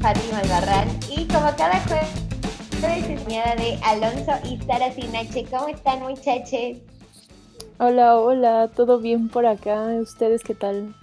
Fátima 0.00 0.38
Albarrán 0.38 0.88
y 1.10 1.26
como 1.26 1.54
cada 1.56 1.80
jueves 1.80 2.28
diseñada 3.08 3.56
de 3.56 3.78
Alonso 3.82 4.32
y 4.44 4.56
Sara 4.64 4.92
Sinache. 4.92 5.44
¿Cómo 5.50 5.68
están 5.68 6.00
muchachos? 6.00 6.78
Hola, 7.78 8.16
hola, 8.16 8.70
¿todo 8.74 9.00
bien 9.00 9.28
por 9.28 9.44
acá? 9.44 9.82
¿Ustedes 10.00 10.44
qué 10.44 10.54
tal? 10.54 10.94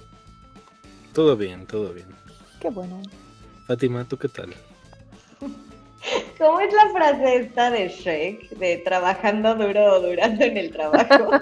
Todo 1.13 1.35
bien, 1.35 1.65
todo 1.67 1.93
bien. 1.93 2.07
Qué 2.61 2.69
bueno. 2.69 3.01
Fátima, 3.67 4.05
¿tú 4.05 4.17
qué 4.17 4.29
tal? 4.29 4.53
¿Cómo 6.37 6.59
es 6.61 6.73
la 6.73 6.89
frase 6.91 7.35
esta 7.37 7.71
de 7.71 7.89
Shrek? 7.89 8.49
De 8.51 8.77
trabajando 8.77 9.55
duro 9.55 9.95
o 9.95 9.99
durando 9.99 10.45
en 10.45 10.55
el 10.55 10.71
trabajo. 10.71 11.31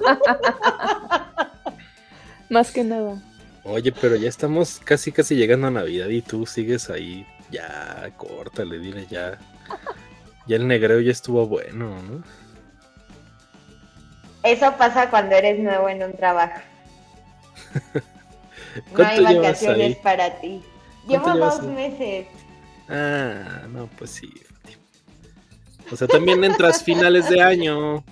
Más 2.49 2.71
que 2.71 2.83
nada. 2.83 3.21
Oye, 3.63 3.91
pero 3.91 4.15
ya 4.15 4.27
estamos 4.27 4.81
casi 4.83 5.11
casi 5.11 5.35
llegando 5.35 5.67
a 5.67 5.71
Navidad 5.71 6.09
y 6.09 6.21
tú 6.21 6.45
sigues 6.45 6.89
ahí. 6.89 7.25
Ya, 7.53 8.11
córtale, 8.17 8.79
dile 8.79 9.05
ya. 9.05 9.37
Ya 10.47 10.55
el 10.55 10.67
negreo 10.67 10.99
ya 10.99 11.11
estuvo 11.11 11.47
bueno, 11.47 12.01
¿no? 12.01 12.23
Eso 14.43 14.75
pasa 14.77 15.09
cuando 15.09 15.35
eres 15.35 15.59
nuevo 15.59 15.87
en 15.87 16.03
un 16.03 16.13
trabajo. 16.13 16.59
No 18.97 19.05
hay 19.05 19.23
vacaciones 19.23 19.97
para 19.97 20.41
ti. 20.41 20.63
Llevo 21.07 21.31
dos 21.35 21.61
meses. 21.61 22.25
Ah, 22.89 23.67
no, 23.69 23.87
pues 23.99 24.09
sí. 24.09 24.33
O 25.91 25.95
sea, 25.95 26.07
también 26.07 26.43
entras 26.43 26.81
finales 26.81 27.29
de 27.29 27.39
año. 27.39 28.03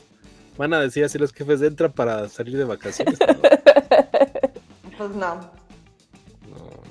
Van 0.57 0.71
a 0.75 0.81
decir 0.81 1.03
así 1.03 1.17
los 1.17 1.33
jefes, 1.33 1.63
entra 1.63 1.89
para 1.89 2.29
salir 2.29 2.57
de 2.57 2.63
vacaciones. 2.63 3.17
Pues 4.97 5.15
no. 5.15 5.33
No, 5.33 5.41
no. 6.51 6.90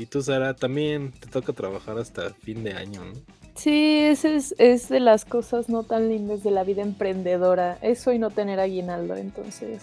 Y 0.00 0.06
tú, 0.06 0.22
Sara, 0.22 0.54
también 0.54 1.12
te 1.12 1.28
toca 1.28 1.52
trabajar 1.52 1.98
hasta 1.98 2.30
fin 2.30 2.64
de 2.64 2.72
año, 2.72 3.04
¿no? 3.04 3.12
Sí, 3.54 3.98
esa 3.98 4.30
es, 4.30 4.54
es, 4.56 4.88
de 4.88 4.98
las 4.98 5.26
cosas 5.26 5.68
no 5.68 5.82
tan 5.82 6.08
lindas 6.08 6.42
de 6.42 6.50
la 6.50 6.64
vida 6.64 6.80
emprendedora. 6.80 7.76
Eso 7.82 8.10
y 8.10 8.18
no 8.18 8.30
tener 8.30 8.60
aguinaldo, 8.60 9.14
entonces 9.16 9.82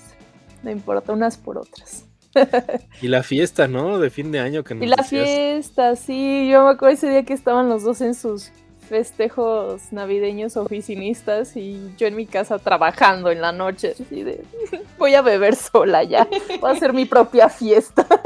no 0.64 0.72
importa 0.72 1.14
unas 1.14 1.38
por 1.38 1.60
otras. 1.60 2.06
y 3.04 3.10
la 3.10 3.22
fiesta, 3.22 3.68
¿no? 3.68 4.00
De 4.00 4.10
fin 4.10 4.32
de 4.32 4.40
año 4.40 4.64
que 4.64 4.74
nos 4.74 4.86
Y 4.86 4.88
la 4.88 5.04
fiesta, 5.04 5.96
sí. 5.96 6.50
Yo 6.50 6.64
me 6.64 6.72
acuerdo 6.72 6.96
ese 6.96 7.12
día 7.12 7.24
que 7.24 7.34
estaban 7.34 7.70
los 7.70 7.84
dos 7.84 8.02
en 8.02 8.16
sus 8.16 8.50
festejos 8.90 9.92
navideños 9.92 10.58
oficinistas 10.58 11.56
y 11.58 11.94
yo 11.96 12.08
en 12.08 12.16
mi 12.16 12.26
casa 12.26 12.58
trabajando 12.58 13.30
en 13.30 13.40
la 13.40 13.52
noche. 13.52 13.92
Así 13.92 14.24
de, 14.24 14.44
voy 14.98 15.14
a 15.14 15.22
beber 15.22 15.56
sola 15.56 16.02
ya. 16.02 16.28
Voy 16.60 16.72
a 16.72 16.74
hacer 16.74 16.92
mi 16.92 17.06
propia 17.06 17.50
fiesta. 17.50 18.08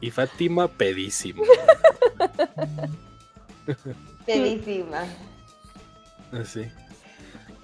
Y 0.00 0.10
Fátima 0.10 0.68
pedísima. 0.68 1.42
Pedísima. 4.26 5.04
Así. 6.32 6.62
Ah, 6.64 6.86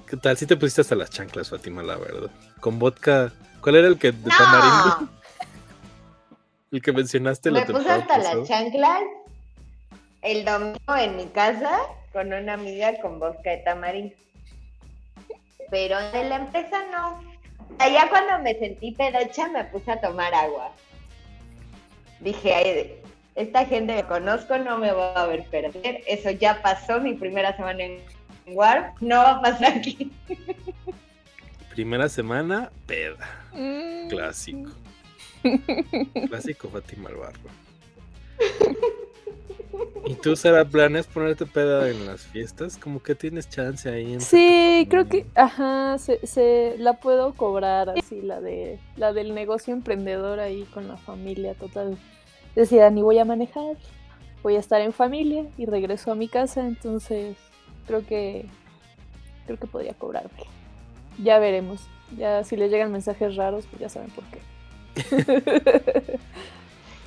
¿Qué 0.07 0.17
tal? 0.17 0.37
Si 0.37 0.47
te 0.47 0.57
pusiste 0.57 0.83
hasta 0.83 0.95
las 0.95 1.11
chanclas, 1.11 1.51
Fátima, 1.51 1.83
la 1.83 1.97
verdad. 1.97 2.31
Con 2.61 2.79
vodka. 2.79 3.33
¿Cuál 3.61 3.77
era 3.77 3.89
el 3.89 3.99
que 3.99 4.13
de 4.13 4.31
tamarindo? 4.31 5.09
El 6.71 6.83
que 6.83 6.93
mencionaste 6.93 7.51
la 7.51 7.61
Me 7.61 7.67
puse 7.67 7.91
hasta 7.91 8.19
las 8.19 8.49
chanclas 8.49 9.03
el 10.23 10.45
domingo 10.45 10.97
en 10.97 11.17
mi 11.17 11.27
casa 11.27 11.81
con 12.13 12.33
una 12.33 12.55
amiga 12.55 13.01
con 13.01 13.19
vodka 13.19 13.51
de 13.51 13.59
tamarindo. 13.59 14.15
Pero 15.71 15.99
de 16.13 16.25
la 16.25 16.37
empresa 16.37 16.83
no. 16.91 17.23
Allá 17.79 18.09
cuando 18.09 18.39
me 18.41 18.59
sentí 18.59 18.93
pedocha 18.93 19.49
me 19.49 19.65
puse 19.65 19.91
a 19.91 20.01
tomar 20.01 20.33
agua. 20.35 20.73
Dije, 22.23 22.55
"Ay, 22.55 23.03
esta 23.35 23.65
gente 23.65 23.95
que 23.97 24.05
conozco 24.05 24.59
no 24.59 24.79
me 24.79 24.93
va 24.93 25.15
a 25.15 25.27
ver 25.27 25.45
perder. 25.51 26.03
Eso 26.07 26.31
ya 26.31 26.61
pasó 26.63 27.01
mi 27.01 27.15
primera 27.15 27.57
semana 27.57 27.83
en 27.83 27.99
Warp. 28.47 29.01
No 29.01 29.17
va 29.17 29.31
a 29.33 29.43
pasar 29.43 29.79
aquí. 29.79 30.13
Primera 31.71 32.09
semana, 32.09 32.71
peda. 32.87 33.17
Mm. 33.55 34.09
Clásico. 34.09 34.71
Clásico 36.29 36.69
Fátima 36.69 37.09
al 37.09 37.17
barro. 37.17 37.41
¿Y 40.05 40.15
tú, 40.17 40.37
Sara, 40.37 40.65
planeas 40.65 41.07
ponerte 41.07 41.47
peda 41.47 41.89
en 41.89 42.07
las 42.07 42.23
fiestas? 42.23 42.77
Como 42.77 43.03
que 43.03 43.15
tienes 43.15 43.49
chance 43.49 43.89
ahí. 43.89 44.13
entre 44.13 44.27
Sí, 44.27 44.87
creo 44.91 45.09
que, 45.09 45.25
ajá, 45.35 45.97
se, 45.99 46.27
se 46.27 46.75
la 46.79 46.95
puedo 46.95 47.33
cobrar 47.33 47.89
así, 47.89 48.21
la 48.21 48.41
de 48.41 48.79
la 48.97 49.13
del 49.13 49.33
negocio 49.33 49.73
emprendedor 49.73 50.41
ahí 50.41 50.65
con 50.75 50.89
la 50.89 50.97
familia, 50.99 51.55
total. 51.55 51.97
Decía, 52.55 52.91
ni 52.91 53.03
voy 53.03 53.19
a 53.19 53.25
manejar, 53.25 53.77
voy 54.43 54.57
a 54.57 54.61
estar 54.61 54.81
en 54.81 54.93
familia 54.93 55.47
y 55.57 55.67
regreso 55.67 56.13
a 56.13 56.15
mi 56.15 56.29
casa, 56.29 56.61
entonces 56.61 57.37
creo 57.87 58.07
que 58.07 58.47
creo 59.47 59.59
que 59.59 59.67
podría 59.67 59.95
cobrarme. 59.95 60.31
Ya 61.23 61.39
veremos. 61.39 61.81
Ya 62.17 62.45
si 62.45 62.57
les 62.57 62.71
llegan 62.71 62.93
mensajes 62.93 63.37
raros, 63.37 63.67
pues 63.67 63.81
ya 63.81 63.89
saben 63.89 64.11
por 64.11 64.25
qué. 64.27 64.41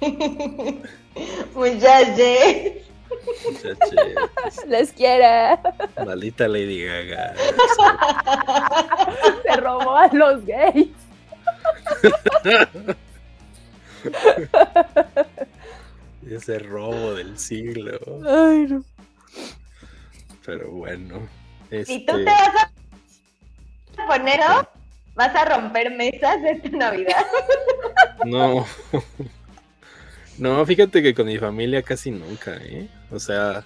Muchachos. 1.55 2.85
Muchachos, 3.45 4.65
Les 4.67 4.91
quiera. 4.91 5.61
Maldita 6.03 6.47
Lady 6.47 6.83
Gaga. 6.83 7.35
Se 9.43 9.55
robó 9.57 9.95
a 9.95 10.07
los 10.07 10.43
gays. 10.45 10.89
Ese 16.29 16.59
robo 16.59 17.13
del 17.13 17.37
siglo. 17.37 17.99
Ay, 18.27 18.67
no. 18.67 18.83
Pero 20.45 20.71
bueno. 20.71 21.27
Si 21.69 22.05
tú 22.05 22.17
este, 22.17 22.25
te 22.25 22.25
vas 22.25 22.69
a 23.97 24.07
poner, 24.07 24.39
vas 25.15 25.35
a 25.35 25.45
romper 25.45 25.95
mesas 25.95 26.37
esta 26.43 26.69
Navidad. 26.69 27.25
No. 28.25 28.65
No, 30.37 30.65
fíjate 30.65 31.03
que 31.03 31.13
con 31.13 31.27
mi 31.27 31.37
familia 31.37 31.83
casi 31.83 32.11
nunca, 32.11 32.57
¿eh? 32.57 32.89
O 33.11 33.19
sea, 33.19 33.65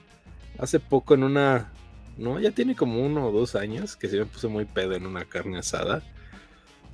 hace 0.58 0.80
poco 0.80 1.14
en 1.14 1.24
una... 1.24 1.72
No, 2.18 2.40
ya 2.40 2.52
tiene 2.52 2.76
como 2.76 3.02
uno 3.02 3.28
o 3.28 3.32
dos 3.32 3.56
años 3.56 3.96
que 3.96 4.10
se 4.10 4.18
me 4.18 4.26
puse 4.26 4.48
muy 4.48 4.66
pedo 4.66 4.96
en 4.96 5.06
una 5.06 5.26
carne 5.26 5.60
asada. 5.60 6.02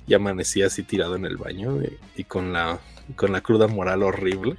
Y 0.06 0.14
amanecí 0.14 0.62
así 0.62 0.82
tirado 0.82 1.16
en 1.16 1.24
el 1.24 1.36
baño 1.36 1.82
y, 1.82 1.98
y 2.16 2.24
con 2.24 2.52
la 2.52 2.78
con 3.14 3.32
la 3.32 3.40
cruda 3.40 3.68
moral 3.68 4.02
horrible. 4.02 4.56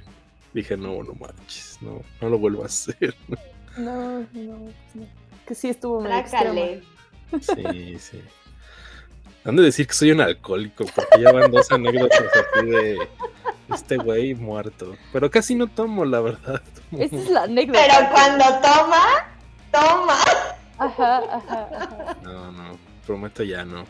Dije, 0.54 0.76
no, 0.76 1.02
no 1.02 1.12
manches, 1.14 1.78
no, 1.82 2.02
no 2.20 2.28
lo 2.30 2.38
vuelvo 2.38 2.62
a 2.62 2.66
hacer. 2.66 3.14
No, 3.76 4.26
no, 4.32 4.58
no. 4.94 5.06
Que 5.46 5.54
sí 5.54 5.68
estuvo. 5.68 6.02
Trácale. 6.02 6.82
Sí, 7.40 7.96
sí. 8.00 8.20
Han 9.44 9.54
de 9.54 9.62
decir 9.62 9.86
que 9.86 9.94
soy 9.94 10.10
un 10.10 10.20
alcohólico, 10.20 10.84
porque 10.92 11.22
ya 11.22 11.30
van 11.30 11.48
dos 11.52 11.70
anécdotas 11.70 12.24
aquí 12.24 12.66
de 12.66 12.98
este 13.72 13.98
güey 13.98 14.34
muerto. 14.34 14.96
Pero 15.12 15.30
casi 15.30 15.54
no 15.54 15.68
tomo, 15.68 16.04
la 16.04 16.20
verdad. 16.20 16.60
Esa 16.90 17.14
es 17.14 17.30
la 17.30 17.44
anécdota. 17.44 17.78
Pero 17.86 18.10
cuando 18.10 18.44
toma, 18.60 19.04
toma. 19.70 20.18
Ajá, 20.78 21.18
ajá, 21.36 21.68
ajá. 21.72 22.16
No, 22.24 22.50
no, 22.50 22.78
prometo 23.06 23.44
ya 23.44 23.64
no 23.64 23.84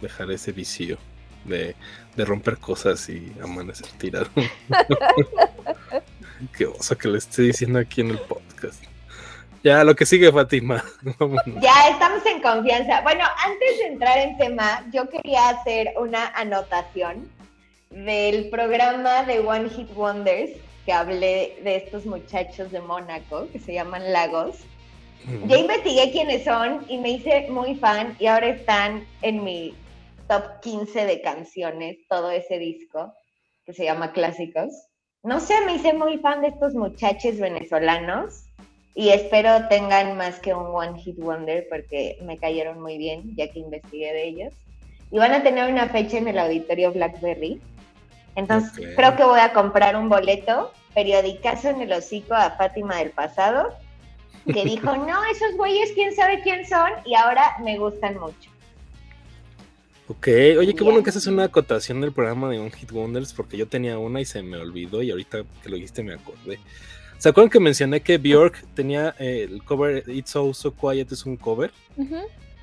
dejar 0.00 0.30
ese 0.30 0.52
vicio 0.52 0.98
de, 1.44 1.74
de 2.16 2.24
romper 2.24 2.58
cosas 2.58 3.08
y 3.08 3.32
amanecer 3.42 3.86
tirado. 3.98 4.28
Qué 6.56 6.66
oso 6.66 6.96
que 6.96 7.08
le 7.08 7.18
estoy 7.18 7.48
diciendo 7.48 7.78
aquí 7.78 8.00
en 8.00 8.10
el 8.10 8.18
podcast. 8.18 8.84
Ya, 9.62 9.84
lo 9.84 9.94
que 9.94 10.06
sigue, 10.06 10.32
Fátima. 10.32 10.82
Vámonos. 11.18 11.60
Ya 11.60 11.88
estamos 11.90 12.24
en 12.24 12.40
confianza. 12.40 13.02
Bueno, 13.02 13.24
antes 13.44 13.78
de 13.78 13.86
entrar 13.88 14.18
en 14.18 14.38
tema, 14.38 14.86
yo 14.92 15.08
quería 15.08 15.50
hacer 15.50 15.92
una 15.98 16.28
anotación 16.28 17.28
del 17.90 18.48
programa 18.48 19.24
de 19.24 19.40
One 19.40 19.68
Hit 19.68 19.90
Wonders 19.94 20.52
que 20.86 20.92
hablé 20.92 21.58
de 21.62 21.76
estos 21.76 22.06
muchachos 22.06 22.70
de 22.70 22.80
Mónaco 22.80 23.48
que 23.52 23.58
se 23.58 23.74
llaman 23.74 24.12
Lagos. 24.12 24.56
Ya 25.46 25.58
investigué 25.58 26.10
quiénes 26.12 26.44
son 26.44 26.86
y 26.88 26.96
me 26.96 27.10
hice 27.10 27.46
muy 27.50 27.74
fan 27.74 28.16
y 28.18 28.26
ahora 28.26 28.48
están 28.48 29.04
en 29.20 29.44
mi 29.44 29.74
top 30.30 30.60
15 30.60 31.06
de 31.06 31.20
canciones, 31.22 31.98
todo 32.08 32.30
ese 32.30 32.60
disco 32.60 33.12
que 33.66 33.72
se 33.72 33.84
llama 33.84 34.12
Clásicos. 34.12 34.70
No 35.24 35.40
sé, 35.40 35.54
me 35.66 35.74
hice 35.74 35.92
muy 35.92 36.18
fan 36.18 36.40
de 36.40 36.48
estos 36.48 36.72
muchachos 36.74 37.36
venezolanos 37.38 38.44
y 38.94 39.08
espero 39.08 39.66
tengan 39.68 40.16
más 40.16 40.38
que 40.38 40.54
un 40.54 40.66
One 40.66 41.00
Hit 41.00 41.18
Wonder 41.18 41.66
porque 41.68 42.16
me 42.22 42.38
cayeron 42.38 42.80
muy 42.80 42.96
bien 42.96 43.34
ya 43.34 43.50
que 43.50 43.58
investigué 43.58 44.12
de 44.12 44.28
ellos. 44.28 44.54
Y 45.10 45.18
van 45.18 45.32
a 45.32 45.42
tener 45.42 45.68
una 45.68 45.88
fecha 45.88 46.18
en 46.18 46.28
el 46.28 46.38
auditorio 46.38 46.92
Blackberry. 46.92 47.60
Entonces 48.36 48.94
creo 48.94 49.16
que 49.16 49.24
voy 49.24 49.40
a 49.40 49.52
comprar 49.52 49.96
un 49.96 50.08
boleto, 50.08 50.72
periodicazo 50.94 51.70
en 51.70 51.80
el 51.80 51.92
hocico 51.92 52.34
a 52.34 52.52
Fátima 52.52 52.98
del 52.98 53.10
pasado, 53.10 53.74
que 54.46 54.64
dijo, 54.64 54.96
no, 54.96 55.24
esos 55.24 55.56
güeyes 55.56 55.90
quién 55.94 56.14
sabe 56.14 56.40
quién 56.42 56.64
son 56.64 56.88
y 57.04 57.16
ahora 57.16 57.56
me 57.64 57.78
gustan 57.78 58.16
mucho. 58.20 58.48
Ok, 60.10 60.26
oye, 60.58 60.74
qué 60.74 60.82
bueno 60.82 61.04
que 61.04 61.10
haces 61.10 61.28
una 61.28 61.44
acotación 61.44 62.00
del 62.00 62.10
programa 62.10 62.50
de 62.50 62.58
One 62.58 62.72
Hit 62.72 62.90
Wonders 62.90 63.32
porque 63.32 63.56
yo 63.56 63.68
tenía 63.68 63.96
una 63.96 64.20
y 64.20 64.24
se 64.24 64.42
me 64.42 64.56
olvidó 64.56 65.04
y 65.04 65.12
ahorita 65.12 65.44
que 65.62 65.68
lo 65.68 65.76
dijiste 65.76 66.02
me 66.02 66.14
acordé. 66.14 66.58
¿Se 67.18 67.28
acuerdan 67.28 67.48
que 67.48 67.60
mencioné 67.60 68.00
que 68.00 68.18
Bjork 68.18 68.60
tenía 68.74 69.14
eh, 69.20 69.46
el 69.48 69.62
cover 69.62 70.02
It's 70.08 70.30
So 70.30 70.52
So 70.52 70.74
Quiet 70.74 71.12
es 71.12 71.26
un 71.26 71.36
cover? 71.36 71.70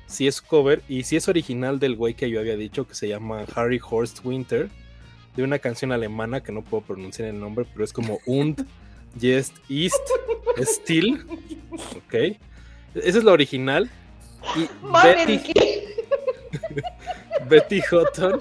Sí 0.06 0.26
es 0.26 0.42
cover 0.42 0.82
y 0.90 1.04
sí 1.04 1.16
es 1.16 1.26
original 1.26 1.78
del 1.78 1.96
güey 1.96 2.12
que 2.12 2.28
yo 2.28 2.38
había 2.38 2.54
dicho 2.54 2.86
que 2.86 2.94
se 2.94 3.08
llama 3.08 3.46
Harry 3.54 3.80
Horst 3.82 4.22
Winter, 4.26 4.68
de 5.34 5.42
una 5.42 5.58
canción 5.58 5.90
alemana 5.90 6.42
que 6.42 6.52
no 6.52 6.60
puedo 6.60 6.82
pronunciar 6.82 7.28
el 7.28 7.40
nombre, 7.40 7.64
pero 7.72 7.82
es 7.82 7.94
como 7.94 8.20
Und, 8.26 8.66
Jest, 9.18 9.56
Ist, 9.70 9.96
Still. 10.60 11.24
Ok. 11.72 12.14
Esa 12.94 13.18
es 13.18 13.24
la 13.24 13.32
original. 13.32 13.90
Y 14.54 14.68
Betty, 14.92 15.40
Betty 17.48 17.80
Hutton 17.80 18.40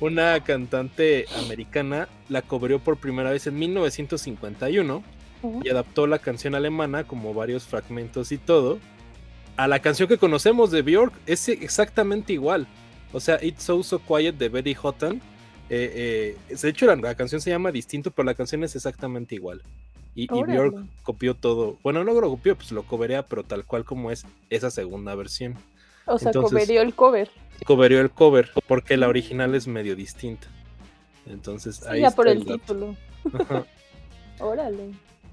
una 0.00 0.42
cantante 0.42 1.26
americana, 1.44 2.08
la 2.28 2.42
cobrió 2.42 2.78
por 2.78 2.96
primera 2.96 3.30
vez 3.30 3.46
en 3.46 3.58
1951 3.58 5.02
y 5.62 5.68
adaptó 5.68 6.06
la 6.06 6.18
canción 6.18 6.54
alemana 6.54 7.04
como 7.04 7.34
varios 7.34 7.64
fragmentos 7.64 8.32
y 8.32 8.38
todo 8.38 8.78
a 9.56 9.68
la 9.68 9.80
canción 9.80 10.08
que 10.08 10.16
conocemos 10.16 10.70
de 10.70 10.82
Björk. 10.82 11.12
Es 11.26 11.48
exactamente 11.48 12.32
igual. 12.32 12.66
O 13.12 13.20
sea, 13.20 13.38
It's 13.42 13.62
So 13.62 13.82
So 13.82 13.98
Quiet 13.98 14.36
de 14.36 14.48
Betty 14.48 14.74
Hutton. 14.82 15.20
Eh, 15.68 16.36
eh, 16.48 16.56
de 16.56 16.68
hecho, 16.68 16.86
la, 16.86 17.14
canción 17.14 17.40
se 17.40 17.50
llama 17.50 17.70
distinto, 17.70 18.10
pero 18.10 18.24
la 18.24 18.34
canción 18.34 18.64
es 18.64 18.74
exactamente 18.74 19.34
igual. 19.34 19.62
Y, 20.14 20.28
Björk 20.28 20.86
copió 21.02 21.34
todo. 21.34 21.78
Bueno, 21.82 22.04
no 22.04 22.12
lo 22.14 22.30
copió, 22.30 22.56
pues 22.56 22.72
lo 22.72 22.84
coberea, 22.84 23.26
pero 23.26 23.44
tal 23.44 23.64
cual 23.64 23.84
como 23.84 24.10
es 24.10 24.24
esa 24.48 24.70
segunda 24.70 25.14
versión. 25.14 25.56
O 26.06 26.18
sea, 26.18 26.32
coverió 26.32 26.82
el 26.82 26.94
cover. 26.94 27.30
Coverió 27.64 28.00
el 28.00 28.10
cover, 28.10 28.50
porque 28.66 28.96
la 28.96 29.08
original 29.08 29.54
es 29.54 29.66
medio 29.66 29.94
distinta. 29.94 30.48
Entonces, 31.26 31.86
ahí 31.86 32.00
ya 32.00 32.10
por 32.10 32.28
el, 32.28 32.44
título. 32.44 32.96
Órale. 34.40 34.90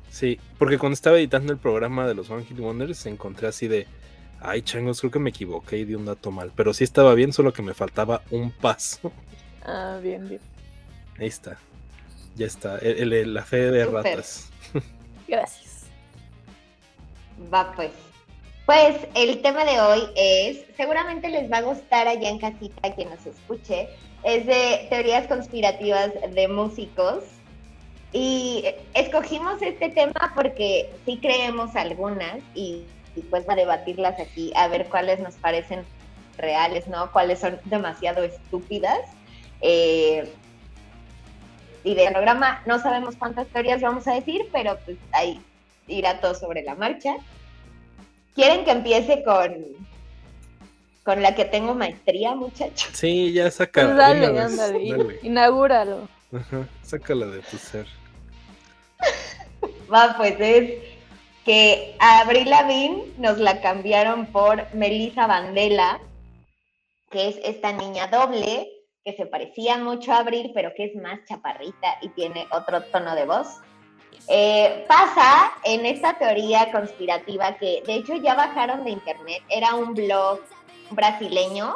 Sí, 0.09 0.39
porque 0.57 0.77
cuando 0.77 0.93
estaba 0.93 1.17
editando 1.17 1.53
el 1.53 1.59
programa 1.59 2.07
de 2.07 2.15
los 2.15 2.29
One 2.29 2.43
Hit 2.45 2.59
Wonders, 2.59 3.05
encontré 3.05 3.47
así 3.47 3.67
de. 3.67 3.87
Ay, 4.39 4.61
changos, 4.61 4.99
creo 4.99 5.11
que 5.11 5.19
me 5.19 5.31
equivoqué 5.31 5.79
y 5.79 5.85
di 5.85 5.95
un 5.95 6.05
dato 6.05 6.31
mal. 6.31 6.51
Pero 6.55 6.73
sí 6.73 6.83
estaba 6.83 7.13
bien, 7.15 7.33
solo 7.33 7.53
que 7.53 7.61
me 7.61 7.73
faltaba 7.73 8.21
un 8.31 8.51
paso. 8.51 9.11
Ah, 9.69 9.99
bien, 10.01 10.29
bien. 10.29 10.39
Ahí 11.19 11.27
está. 11.27 11.57
Ya 12.37 12.45
está. 12.45 12.79
la 12.81 13.43
fe 13.43 13.69
de 13.69 13.85
ratas. 13.85 14.49
Gracias. 15.27 15.87
Va 17.53 17.73
pues. 17.73 17.91
Pues 18.67 18.97
el 19.15 19.41
tema 19.41 19.63
de 19.63 19.79
hoy 19.79 20.01
es, 20.17 20.65
seguramente 20.75 21.29
les 21.29 21.49
va 21.49 21.59
a 21.59 21.61
gustar 21.61 22.05
allá 22.05 22.27
en 22.29 22.37
casita 22.37 22.93
quien 22.95 23.09
nos 23.09 23.25
escuche, 23.25 23.87
es 24.23 24.45
de 24.45 24.87
teorías 24.89 25.25
conspirativas 25.27 26.11
de 26.31 26.49
músicos. 26.49 27.23
Y 28.11 28.65
escogimos 28.93 29.61
este 29.61 29.87
tema 29.87 30.33
porque 30.35 30.93
sí 31.05 31.17
creemos 31.21 31.77
algunas 31.77 32.39
y, 32.55 32.83
pues 33.29 33.47
va 33.47 33.53
a 33.53 33.55
debatirlas 33.55 34.19
aquí 34.19 34.51
a 34.53 34.67
ver 34.67 34.89
cuáles 34.89 35.21
nos 35.21 35.35
parecen 35.35 35.85
reales, 36.37 36.89
¿no? 36.89 37.09
Cuáles 37.13 37.39
son 37.39 37.61
demasiado 37.63 38.21
estúpidas. 38.21 38.99
Eh, 39.61 40.29
y 41.85 41.95
del 41.95 42.11
programa 42.11 42.61
no 42.65 42.79
sabemos 42.79 43.15
cuántas 43.15 43.47
teorías 43.47 43.81
vamos 43.81 44.05
a 44.09 44.15
decir, 44.15 44.49
pero 44.51 44.77
pues 44.83 44.97
ahí 45.13 45.41
irá 45.87 46.19
todo 46.19 46.35
sobre 46.35 46.63
la 46.63 46.75
marcha. 46.75 47.15
¿Quieren 48.37 48.65
que 48.65 48.69
empiece 48.69 49.23
con, 49.23 49.65
con 51.03 51.23
la 51.23 51.33
que 51.33 51.43
tengo 51.43 51.73
maestría, 51.73 52.35
muchachos? 52.35 52.91
Sí, 52.93 53.33
ya 53.33 53.49
saca. 53.49 53.83
Pues 53.83 53.97
dale, 53.97 54.27
ándale, 54.39 55.19
inaugúralo. 55.23 56.07
Ajá, 56.31 56.67
sácala 56.83 57.25
de 57.25 57.39
tu 57.39 57.57
ser. 57.57 57.87
Va, 59.91 60.13
pues 60.17 60.35
es 60.39 60.83
que 61.45 61.95
a 61.97 62.19
Abril 62.19 62.47
Lavigne 62.51 63.05
nos 63.17 63.39
la 63.39 63.59
cambiaron 63.59 64.27
por 64.27 64.71
Melissa 64.75 65.25
Vandela, 65.25 65.99
que 67.09 67.29
es 67.29 67.39
esta 67.43 67.71
niña 67.71 68.05
doble 68.05 68.69
que 69.03 69.13
se 69.13 69.25
parecía 69.25 69.79
mucho 69.79 70.13
a 70.13 70.17
Abril, 70.17 70.51
pero 70.53 70.73
que 70.77 70.85
es 70.85 70.95
más 70.95 71.21
chaparrita 71.27 71.97
y 72.03 72.09
tiene 72.09 72.45
otro 72.51 72.83
tono 72.83 73.15
de 73.15 73.25
voz. 73.25 73.47
Eh, 74.29 74.85
pasa 74.87 75.53
en 75.63 75.85
esta 75.85 76.17
teoría 76.17 76.69
conspirativa 76.71 77.55
que 77.55 77.81
de 77.87 77.95
hecho 77.95 78.15
ya 78.15 78.35
bajaron 78.35 78.83
de 78.83 78.91
internet, 78.91 79.41
era 79.49 79.73
un 79.75 79.93
blog 79.93 80.41
brasileño, 80.91 81.75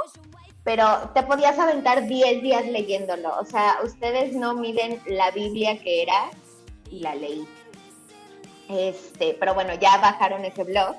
pero 0.64 1.10
te 1.14 1.24
podías 1.24 1.58
aventar 1.58 2.06
10 2.08 2.42
días 2.42 2.66
leyéndolo. 2.68 3.38
O 3.40 3.46
sea, 3.46 3.78
ustedes 3.84 4.34
no 4.34 4.54
miden 4.54 5.02
la 5.06 5.32
Biblia 5.32 5.80
que 5.80 6.04
era 6.04 6.30
y 6.90 7.00
la 7.00 7.16
leí. 7.16 7.48
Este, 8.70 9.36
pero 9.40 9.54
bueno, 9.54 9.74
ya 9.76 9.98
bajaron 9.98 10.46
ese 10.46 10.64
blog. 10.64 10.96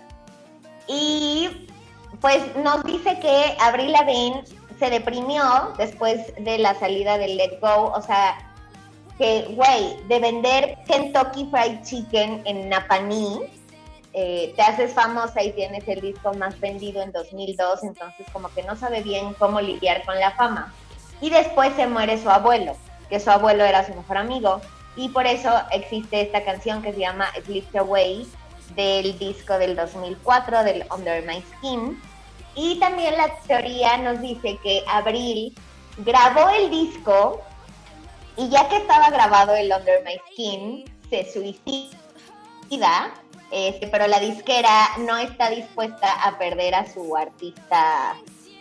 Y 0.88 1.68
pues 2.20 2.42
nos 2.56 2.82
dice 2.84 3.18
que 3.20 3.56
Abril 3.60 3.92
Lavigne 3.92 4.42
se 4.78 4.90
deprimió 4.90 5.72
después 5.78 6.34
de 6.38 6.58
la 6.58 6.74
salida 6.74 7.16
del 7.18 7.36
Let 7.36 7.60
Go, 7.60 7.92
o 7.94 8.02
sea, 8.02 8.51
que, 9.18 9.46
güey, 9.54 9.96
de 10.08 10.18
vender 10.18 10.78
Kentucky 10.86 11.48
Fried 11.50 11.82
Chicken 11.82 12.42
en 12.44 12.68
Napaní, 12.68 13.40
eh, 14.14 14.52
te 14.56 14.62
haces 14.62 14.92
famosa 14.92 15.42
y 15.42 15.52
tienes 15.52 15.86
el 15.88 16.00
disco 16.00 16.34
más 16.34 16.58
vendido 16.60 17.02
en 17.02 17.12
2002, 17.12 17.82
entonces 17.84 18.26
como 18.32 18.48
que 18.50 18.62
no 18.62 18.76
sabe 18.76 19.02
bien 19.02 19.34
cómo 19.34 19.60
lidiar 19.60 20.04
con 20.04 20.18
la 20.18 20.32
fama. 20.32 20.72
Y 21.20 21.30
después 21.30 21.72
se 21.74 21.86
muere 21.86 22.20
su 22.20 22.28
abuelo, 22.28 22.76
que 23.08 23.20
su 23.20 23.30
abuelo 23.30 23.64
era 23.64 23.86
su 23.86 23.94
mejor 23.94 24.18
amigo, 24.18 24.60
y 24.96 25.08
por 25.08 25.26
eso 25.26 25.50
existe 25.70 26.20
esta 26.20 26.44
canción 26.44 26.82
que 26.82 26.92
se 26.92 27.00
llama 27.00 27.28
Slipped 27.44 27.78
Away 27.78 28.26
del 28.74 29.18
disco 29.18 29.58
del 29.58 29.76
2004 29.76 30.64
del 30.64 30.84
Under 30.94 31.24
My 31.26 31.42
Skin. 31.56 32.00
Y 32.54 32.78
también 32.78 33.16
la 33.16 33.34
teoría 33.46 33.96
nos 33.96 34.20
dice 34.20 34.58
que 34.62 34.84
Abril 34.86 35.54
grabó 35.98 36.50
el 36.50 36.70
disco 36.70 37.40
y 38.36 38.48
ya 38.48 38.68
que 38.68 38.76
estaba 38.76 39.10
grabado 39.10 39.54
el 39.54 39.72
Under 39.72 40.02
My 40.04 40.18
Skin, 40.30 40.84
se 41.10 41.30
suicida, 41.30 43.12
este, 43.50 43.86
pero 43.88 44.06
la 44.06 44.18
disquera 44.18 44.88
no 44.98 45.18
está 45.18 45.50
dispuesta 45.50 46.10
a 46.26 46.38
perder 46.38 46.74
a 46.74 46.90
su 46.90 47.14
artista, 47.16 48.16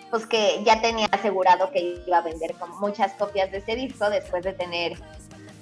pues 0.09 0.25
que 0.25 0.62
ya 0.65 0.81
tenía 0.81 1.07
asegurado 1.12 1.71
que 1.71 2.03
iba 2.06 2.18
a 2.18 2.21
vender 2.21 2.56
muchas 2.80 3.13
copias 3.13 3.51
de 3.51 3.59
ese 3.59 3.75
disco 3.75 4.09
después 4.09 4.44
de 4.44 4.51
tener 4.54 4.97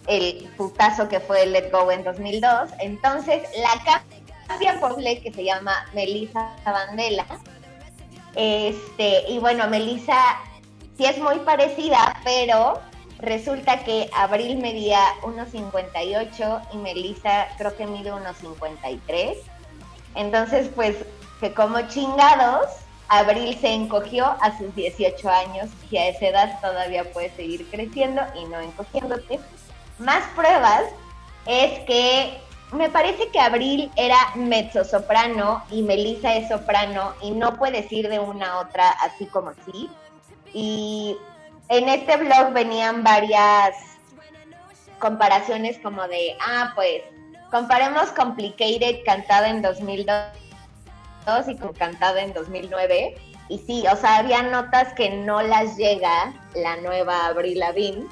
el 0.07 0.49
putazo 0.57 1.07
que 1.07 1.19
fue 1.19 1.45
Let 1.45 1.71
Go 1.71 1.91
en 1.91 2.03
2002. 2.03 2.71
Entonces 2.79 3.43
la 3.57 4.01
cambia 4.47 4.79
por 4.79 4.95
que 4.95 5.31
se 5.31 5.43
llama 5.43 5.85
Melissa 5.93 6.55
Bandela. 6.65 7.25
Este, 8.33 9.29
y 9.29 9.37
bueno, 9.37 9.67
Melissa 9.67 10.39
sí 10.97 11.05
es 11.05 11.19
muy 11.19 11.37
parecida, 11.39 12.19
pero 12.23 12.81
Resulta 13.19 13.83
que 13.83 14.09
Abril 14.15 14.57
medía 14.57 14.99
1,58 15.23 16.61
y 16.73 16.77
Melissa 16.77 17.47
creo 17.57 17.75
que 17.75 17.85
mide 17.85 18.13
1,53. 18.13 19.35
Entonces, 20.15 20.69
pues, 20.73 20.95
que 21.39 21.53
como 21.53 21.81
chingados, 21.87 22.67
Abril 23.09 23.57
se 23.59 23.73
encogió 23.73 24.25
a 24.25 24.57
sus 24.57 24.73
18 24.73 25.29
años 25.29 25.69
y 25.91 25.97
a 25.97 26.07
esa 26.09 26.27
edad 26.27 26.59
todavía 26.61 27.11
puede 27.11 27.29
seguir 27.35 27.67
creciendo 27.69 28.21
y 28.35 28.45
no 28.45 28.59
encogiéndote. 28.59 29.39
Más 29.97 30.23
pruebas 30.35 30.83
es 31.45 31.79
que 31.85 32.39
me 32.71 32.89
parece 32.89 33.29
que 33.29 33.39
Abril 33.39 33.91
era 33.95 34.17
mezzo 34.35 34.85
soprano 34.85 35.63
y 35.71 35.81
Melissa 35.81 36.35
es 36.35 36.47
soprano 36.47 37.15
y 37.21 37.31
no 37.31 37.57
puedes 37.57 37.91
ir 37.91 38.07
de 38.07 38.19
una 38.19 38.53
a 38.53 38.59
otra 38.59 38.89
así 38.91 39.25
como 39.25 39.49
así. 39.49 39.89
Y 40.53 41.17
en 41.69 41.87
este 41.87 42.17
blog 42.17 42.51
venían 42.51 43.03
varias 43.03 43.75
comparaciones 44.97 45.77
como 45.79 46.07
de, 46.07 46.35
ah, 46.41 46.71
pues 46.75 47.03
comparemos 47.51 48.11
Complicated 48.11 49.03
cantada 49.05 49.49
en 49.49 49.61
2002 49.61 50.17
y 51.47 51.57
con 51.57 51.73
cantada 51.73 52.21
en 52.21 52.33
2009. 52.33 53.17
Y 53.49 53.59
sí, 53.59 53.83
o 53.91 53.95
sea, 53.95 54.17
había 54.17 54.43
notas 54.43 54.93
que 54.93 55.09
no 55.09 55.41
las 55.41 55.77
llega 55.77 56.33
la 56.53 56.77
nueva 56.77 57.27
Avril 57.27 57.59
Lavigne, 57.59 58.05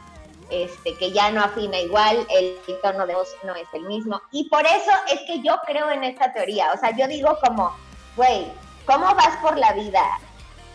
este, 0.50 0.96
que 0.96 1.12
ya 1.12 1.30
no 1.32 1.44
afina 1.44 1.80
igual, 1.80 2.26
el 2.30 2.58
tono 2.82 3.06
de 3.06 3.14
voz 3.14 3.36
no 3.44 3.54
es 3.56 3.68
el 3.74 3.84
mismo. 3.84 4.22
Y 4.32 4.50
por 4.50 4.66
eso 4.66 4.92
es 5.12 5.20
que 5.22 5.42
yo 5.42 5.60
creo 5.66 5.92
en 5.92 6.04
esta 6.04 6.32
teoría. 6.32 6.72
O 6.74 6.78
sea, 6.78 6.96
yo 6.96 7.08
digo 7.08 7.38
como, 7.46 7.76
güey, 8.16 8.48
¿cómo 8.86 9.14
vas 9.14 9.36
por 9.42 9.58
la 9.58 9.74
vida? 9.74 10.04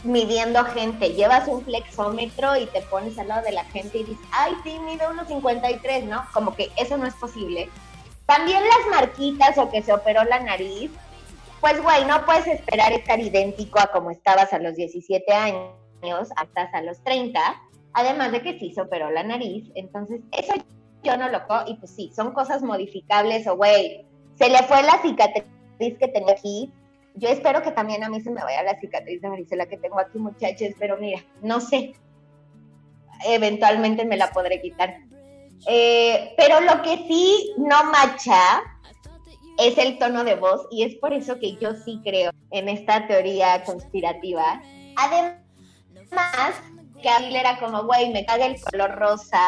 Midiendo 0.04 0.64
gente. 0.64 1.14
Llevas 1.14 1.48
un 1.48 1.64
flexómetro 1.64 2.56
y 2.56 2.66
te 2.66 2.82
pones 2.82 3.18
al 3.18 3.28
lado 3.28 3.42
de 3.42 3.52
la 3.52 3.64
gente 3.64 3.98
y 3.98 4.04
dices, 4.04 4.26
ay, 4.32 4.52
sí, 4.64 4.78
mide 4.80 5.06
1,53, 5.06 6.04
¿no? 6.04 6.24
Como 6.32 6.54
que 6.54 6.70
eso 6.76 6.96
no 6.96 7.06
es 7.06 7.14
posible. 7.14 7.68
También 8.26 8.62
las 8.62 9.00
marquitas 9.00 9.58
o 9.58 9.70
que 9.70 9.82
se 9.82 9.92
operó 9.92 10.24
la 10.24 10.40
nariz, 10.40 10.90
pues, 11.60 11.80
güey, 11.80 12.04
no 12.06 12.24
puedes 12.24 12.46
esperar 12.46 12.92
estar 12.92 13.20
idéntico 13.20 13.78
a 13.78 13.88
como 13.88 14.10
estabas 14.10 14.52
a 14.52 14.58
los 14.58 14.74
17 14.74 15.32
años, 15.32 16.30
hasta 16.36 16.62
a 16.72 16.82
los 16.82 16.98
30, 17.04 17.40
además 17.92 18.32
de 18.32 18.42
que 18.42 18.58
sí 18.58 18.72
se 18.74 18.80
operó 18.80 19.10
la 19.10 19.22
nariz. 19.22 19.70
Entonces, 19.74 20.20
eso 20.32 20.54
yo 21.02 21.16
no 21.16 21.28
lo 21.28 21.40
y 21.66 21.74
pues 21.74 21.94
sí, 21.94 22.12
son 22.14 22.32
cosas 22.32 22.62
modificables 22.62 23.46
o, 23.46 23.56
güey, 23.56 24.06
se 24.34 24.48
le 24.48 24.58
fue 24.64 24.82
la 24.82 25.00
cicatriz 25.02 25.44
que 25.78 26.08
tenía 26.08 26.32
aquí. 26.32 26.72
Yo 27.14 27.28
espero 27.28 27.62
que 27.62 27.72
también 27.72 28.02
a 28.04 28.08
mí 28.08 28.20
se 28.20 28.30
me 28.30 28.42
vaya 28.42 28.62
la 28.62 28.78
cicatriz 28.80 29.20
de 29.20 29.28
varicela 29.28 29.66
que 29.66 29.76
tengo 29.76 29.98
aquí, 29.98 30.18
muchachos, 30.18 30.70
pero 30.78 30.96
mira, 30.96 31.22
no 31.42 31.60
sé. 31.60 31.94
Eventualmente 33.24 34.04
me 34.04 34.16
la 34.16 34.32
podré 34.32 34.60
quitar. 34.60 34.96
Eh, 35.66 36.34
pero 36.36 36.60
lo 36.60 36.82
que 36.82 36.96
sí 37.06 37.54
no 37.58 37.84
macha 37.84 38.62
es 39.58 39.78
el 39.78 39.98
tono 39.98 40.24
de 40.24 40.34
voz 40.34 40.66
y 40.70 40.82
es 40.82 40.96
por 40.96 41.12
eso 41.12 41.38
que 41.38 41.56
yo 41.56 41.74
sí 41.84 42.00
creo 42.02 42.32
en 42.50 42.68
esta 42.68 43.06
teoría 43.06 43.62
conspirativa. 43.64 44.62
Además, 44.96 46.60
que 47.00 47.08
Abel 47.08 47.36
era 47.36 47.58
como, 47.58 47.84
güey, 47.84 48.12
me 48.12 48.24
caga 48.24 48.46
el 48.46 48.60
color 48.60 48.96
rosa, 48.96 49.42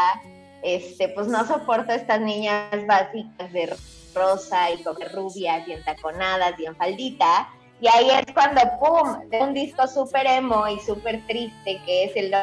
este, 0.62 1.08
pues 1.08 1.26
no 1.28 1.46
soporto 1.46 1.92
estas 1.92 2.20
niñas 2.20 2.86
básicas 2.86 3.52
de 3.52 3.74
rosa 4.14 4.70
y 4.70 4.82
como 4.82 4.98
rubias 5.12 5.66
y 5.68 5.72
entaconadas 5.72 6.58
y 6.58 6.66
en 6.66 6.76
faldita. 6.76 7.48
Y 7.80 7.88
ahí 7.88 8.10
es 8.10 8.32
cuando, 8.32 8.60
¡pum!, 8.78 9.28
de 9.28 9.40
un 9.40 9.54
disco 9.54 9.86
súper 9.86 10.26
emo 10.26 10.66
y 10.68 10.78
súper 10.80 11.26
triste 11.26 11.80
que 11.84 12.04
es 12.04 12.12
el 12.16 12.34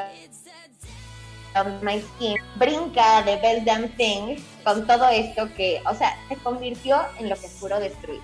of 1.56 1.68
My 1.82 2.02
Skin, 2.02 2.38
brinca 2.56 3.22
de 3.24 3.36
Bell 3.38 3.66
Damn 3.66 3.90
Thing 3.98 4.38
con 4.64 4.86
todo 4.88 5.10
esto 5.10 5.50
que, 5.56 5.82
o 5.90 5.94
sea, 5.96 6.18
se 6.30 6.36
convirtió 6.38 7.02
en 7.20 7.30
lo 7.30 7.36
que 7.36 7.50
juro 7.60 7.80
destruir. 7.80 8.22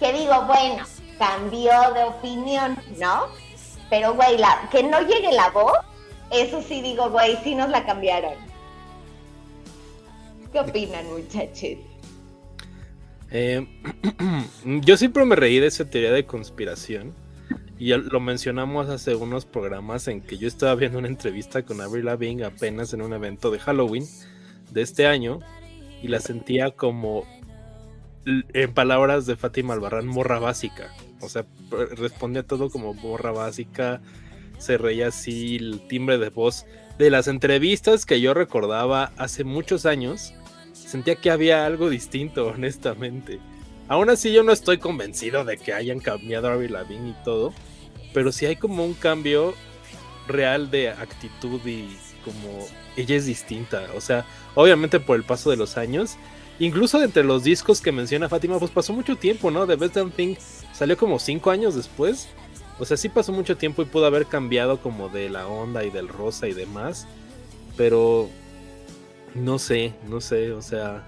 Que 0.00 0.12
digo, 0.12 0.42
bueno, 0.46 0.84
cambió 1.18 1.72
de 1.92 2.04
opinión, 2.04 2.78
¿no? 2.98 3.26
Pero, 3.90 4.14
güey, 4.14 4.38
la, 4.38 4.68
que 4.70 4.82
no 4.82 5.00
llegue 5.00 5.32
la 5.32 5.50
voz, 5.50 5.78
eso 6.30 6.62
sí 6.62 6.82
digo, 6.82 7.10
güey, 7.10 7.36
sí 7.42 7.54
nos 7.54 7.70
la 7.70 7.84
cambiaron. 7.84 8.34
¿Qué 10.52 10.60
opinan, 10.60 11.06
muchachos? 11.12 11.78
Eh, 13.30 13.66
yo 14.64 14.96
siempre 14.96 15.24
me 15.24 15.36
reí 15.36 15.58
de 15.60 15.66
esa 15.66 15.88
teoría 15.88 16.12
de 16.12 16.24
conspiración 16.24 17.14
y 17.78 17.94
lo 17.94 18.20
mencionamos 18.20 18.88
hace 18.88 19.14
unos 19.14 19.46
programas 19.46 20.08
en 20.08 20.20
que 20.20 20.36
yo 20.36 20.48
estaba 20.48 20.74
viendo 20.74 20.98
una 20.98 21.08
entrevista 21.08 21.62
con 21.62 21.80
Avril 21.80 22.06
Lavigne 22.06 22.44
apenas 22.44 22.92
en 22.92 23.02
un 23.02 23.12
evento 23.12 23.50
de 23.50 23.60
Halloween 23.60 24.04
de 24.72 24.82
este 24.82 25.06
año 25.06 25.38
y 26.02 26.08
la 26.08 26.20
sentía 26.20 26.70
como, 26.72 27.24
en 28.26 28.74
palabras 28.74 29.26
de 29.26 29.36
Fátima 29.36 29.74
Albarrán, 29.74 30.06
morra 30.06 30.38
básica. 30.38 30.92
O 31.20 31.28
sea, 31.28 31.46
respondía 31.96 32.42
todo 32.42 32.70
como 32.70 32.94
morra 32.94 33.30
básica, 33.30 34.00
se 34.58 34.76
reía 34.76 35.08
así, 35.08 35.56
el 35.56 35.86
timbre 35.88 36.18
de 36.18 36.30
voz 36.30 36.66
de 36.98 37.10
las 37.10 37.28
entrevistas 37.28 38.06
que 38.06 38.20
yo 38.20 38.34
recordaba 38.34 39.12
hace 39.16 39.44
muchos 39.44 39.86
años, 39.86 40.34
sentía 40.86 41.16
que 41.16 41.30
había 41.30 41.66
algo 41.66 41.90
distinto, 41.90 42.48
honestamente. 42.48 43.40
Aún 43.88 44.10
así 44.10 44.32
yo 44.32 44.42
no 44.42 44.52
estoy 44.52 44.78
convencido 44.78 45.44
de 45.44 45.56
que 45.56 45.72
hayan 45.72 46.00
cambiado 46.00 46.48
a 46.48 46.52
Avril 46.52 46.76
y 46.90 47.24
todo, 47.24 47.54
pero 48.12 48.32
sí 48.32 48.46
hay 48.46 48.56
como 48.56 48.84
un 48.84 48.94
cambio 48.94 49.54
real 50.26 50.70
de 50.70 50.90
actitud 50.90 51.60
y 51.66 51.96
como 52.24 52.66
ella 52.96 53.16
es 53.16 53.26
distinta, 53.26 53.86
o 53.96 54.00
sea, 54.00 54.26
obviamente 54.54 55.00
por 55.00 55.16
el 55.16 55.24
paso 55.24 55.50
de 55.50 55.56
los 55.56 55.78
años, 55.78 56.16
incluso 56.58 57.02
entre 57.02 57.24
los 57.24 57.44
discos 57.44 57.80
que 57.80 57.92
menciona 57.92 58.28
Fátima, 58.28 58.58
pues 58.58 58.70
pasó 58.70 58.92
mucho 58.92 59.16
tiempo, 59.16 59.50
¿no? 59.50 59.66
The 59.66 59.76
Best 59.76 59.94
Damn 59.94 60.10
Thing 60.10 60.36
salió 60.72 60.96
como 60.98 61.18
cinco 61.18 61.50
años 61.50 61.74
después, 61.74 62.28
o 62.78 62.84
sea, 62.84 62.96
sí 62.96 63.08
pasó 63.08 63.32
mucho 63.32 63.56
tiempo 63.56 63.82
y 63.82 63.86
pudo 63.86 64.06
haber 64.06 64.26
cambiado 64.26 64.80
como 64.80 65.08
de 65.08 65.30
la 65.30 65.46
onda 65.46 65.84
y 65.84 65.90
del 65.90 66.08
rosa 66.08 66.46
y 66.46 66.52
demás, 66.52 67.06
pero 67.76 68.28
no 69.38 69.58
sé, 69.58 69.94
no 70.08 70.20
sé, 70.20 70.52
o 70.52 70.62
sea, 70.62 71.04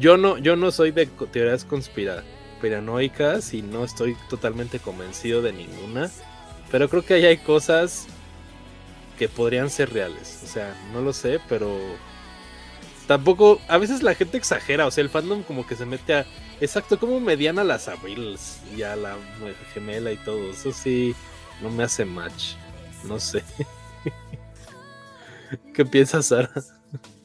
yo 0.00 0.16
no, 0.16 0.38
yo 0.38 0.56
no 0.56 0.70
soy 0.70 0.90
de 0.90 1.06
teorías 1.06 1.64
conspiranoicas 1.64 3.54
y 3.54 3.62
no 3.62 3.84
estoy 3.84 4.16
totalmente 4.28 4.78
convencido 4.78 5.42
de 5.42 5.52
ninguna. 5.52 6.10
Pero 6.70 6.88
creo 6.88 7.04
que 7.04 7.14
ahí 7.14 7.24
hay 7.24 7.38
cosas 7.38 8.06
que 9.18 9.28
podrían 9.28 9.70
ser 9.70 9.92
reales. 9.92 10.40
O 10.44 10.46
sea, 10.46 10.74
no 10.92 11.00
lo 11.00 11.12
sé, 11.12 11.40
pero 11.48 11.78
tampoco. 13.06 13.60
A 13.68 13.78
veces 13.78 14.02
la 14.02 14.14
gente 14.14 14.36
exagera. 14.36 14.86
O 14.86 14.90
sea, 14.90 15.02
el 15.02 15.10
fandom 15.10 15.42
como 15.42 15.66
que 15.66 15.76
se 15.76 15.86
mete 15.86 16.14
a. 16.14 16.26
Exacto, 16.60 16.98
como 16.98 17.20
mediana 17.20 17.64
las 17.64 17.88
Abrils 17.88 18.58
y 18.76 18.82
a 18.82 18.96
la 18.96 19.16
gemela 19.72 20.12
y 20.12 20.16
todo. 20.16 20.50
Eso 20.50 20.72
sí, 20.72 21.14
no 21.62 21.70
me 21.70 21.84
hace 21.84 22.04
match. 22.04 22.54
No 23.04 23.20
sé. 23.20 23.44
¿Qué 25.72 25.84
piensas, 25.84 26.26
Sara? 26.26 26.50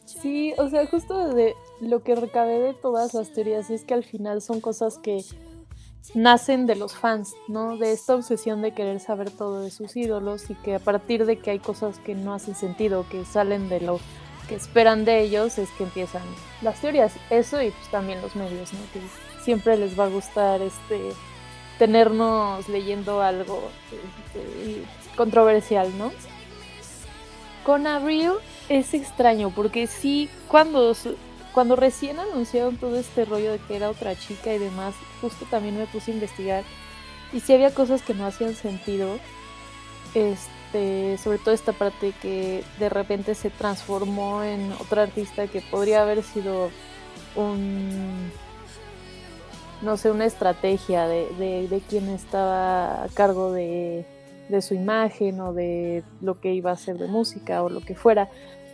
Sí, 0.06 0.54
o 0.58 0.70
sea, 0.70 0.86
justo 0.88 1.34
de 1.34 1.56
lo 1.82 2.04
que 2.04 2.16
recabé 2.16 2.60
de 2.60 2.74
todas 2.74 3.14
las 3.14 3.32
teorías 3.32 3.70
es 3.70 3.86
que 3.86 3.94
al 3.94 4.04
final 4.04 4.42
son 4.42 4.60
cosas 4.60 4.98
que 4.98 5.24
nacen 6.14 6.66
de 6.66 6.76
los 6.76 6.96
fans, 6.96 7.34
¿no? 7.48 7.78
De 7.78 7.92
esta 7.92 8.16
obsesión 8.16 8.62
de 8.62 8.74
querer 8.74 9.00
saber 9.00 9.32
todo 9.32 9.62
de 9.62 9.72
sus 9.72 9.96
ídolos 9.96 10.50
y 10.50 10.56
que 10.56 10.76
a 10.76 10.80
partir 10.80 11.26
de 11.26 11.38
que 11.40 11.52
hay 11.52 11.60
cosas 11.60 12.00
que 12.00 12.16
no 12.16 12.34
hacen 12.34 12.56
sentido, 12.56 13.06
que 13.10 13.24
salen 13.26 13.70
de 13.70 13.82
lo 13.82 14.00
que 14.48 14.56
esperan 14.56 15.06
de 15.06 15.22
ellos, 15.22 15.58
es 15.58 15.70
que 15.78 15.84
empiezan 15.84 16.24
las 16.62 16.82
teorías. 16.82 17.14
Eso 17.30 17.62
y 17.62 17.72
pues 17.72 17.92
también 17.92 18.22
los 18.22 18.36
medios, 18.36 18.74
¿no? 18.74 18.80
Que 18.92 19.02
siempre 19.44 19.78
les 19.78 19.98
va 19.98 20.06
a 20.06 20.10
gustar 20.10 20.62
este 20.62 21.14
tenernos 21.78 22.68
leyendo 22.68 23.22
algo 23.22 23.70
este, 23.86 24.84
controversial, 25.16 25.98
¿no? 25.98 26.12
Con 27.70 27.86
Abril 27.86 28.32
es 28.68 28.96
extraño 28.96 29.52
porque 29.56 29.86
sí, 29.86 30.28
cuando 30.48 30.96
cuando 31.54 31.76
recién 31.76 32.18
anunciaron 32.20 32.78
todo 32.78 32.98
este 32.98 33.26
rollo 33.26 33.52
de 33.52 33.60
que 33.60 33.76
era 33.76 33.92
otra 33.92 34.18
chica 34.18 34.52
y 34.52 34.58
demás, 34.58 34.96
justo 35.22 35.46
también 35.52 35.78
me 35.78 35.86
puse 35.86 36.10
a 36.10 36.16
investigar 36.16 36.64
y 37.32 37.42
si 37.42 37.54
había 37.54 37.72
cosas 37.72 38.02
que 38.02 38.16
no 38.16 38.26
hacían 38.26 38.56
sentido. 38.56 39.20
Este, 40.16 41.20
sobre 41.20 41.38
todo 41.38 41.54
esta 41.54 41.72
parte 41.72 42.12
que 42.20 42.64
de 42.80 42.90
repente 42.90 43.36
se 43.36 43.52
transformó 43.52 44.42
en 44.42 44.74
otra 44.80 45.04
artista 45.04 45.46
que 45.46 45.62
podría 45.62 46.02
haber 46.02 46.24
sido 46.24 46.72
un 47.36 48.32
no 49.84 49.96
sé, 49.96 50.10
una 50.10 50.26
estrategia 50.26 51.08
de, 51.08 51.68
de 51.70 51.82
quien 51.88 52.10
estaba 52.10 53.04
a 53.04 53.10
cargo 53.10 53.52
de, 53.52 54.08
de 54.50 54.62
su 54.62 54.74
imagen 54.74 55.40
o 55.40 55.54
de 55.54 56.04
lo 56.22 56.40
que 56.40 56.54
iba 56.54 56.72
a 56.72 56.74
hacer 56.74 56.98
de 56.98 57.08
música 57.08 57.64
o 57.64 57.70
lo 57.70 57.82
que 57.82 57.96
fuera 57.96 58.30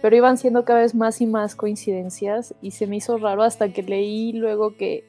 pero 0.05 0.17
iban 0.17 0.38
siendo 0.38 0.65
cada 0.65 0.82
vez 0.82 0.94
más 0.94 1.20
y 1.20 1.25
más 1.25 1.55
coincidencias 1.55 2.53
y 2.62 2.72
se 2.72 2.86
me 2.86 2.98
hizo 2.98 3.17
raro 3.17 3.41
hasta 3.41 3.74
que 3.74 3.82
leí 3.82 4.34
luego 4.34 4.77
que 4.77 5.03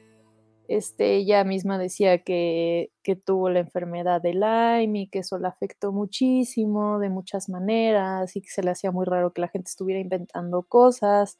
este, 0.67 1.17
ella 1.17 1.43
misma 1.43 1.77
decía 1.77 2.23
que, 2.23 2.91
que 3.03 3.15
tuvo 3.15 3.49
la 3.49 3.59
enfermedad 3.59 4.21
de 4.21 4.33
Lyme 4.33 5.01
y 5.01 5.07
que 5.07 5.19
eso 5.19 5.37
la 5.37 5.49
afectó 5.49 5.91
muchísimo 5.91 6.97
de 6.97 7.09
muchas 7.09 7.47
maneras 7.47 8.35
y 8.35 8.41
que 8.41 8.49
se 8.49 8.63
le 8.63 8.71
hacía 8.71 8.91
muy 8.91 9.05
raro 9.05 9.33
que 9.33 9.41
la 9.41 9.47
gente 9.49 9.69
estuviera 9.69 10.01
inventando 10.01 10.63
cosas. 10.63 11.37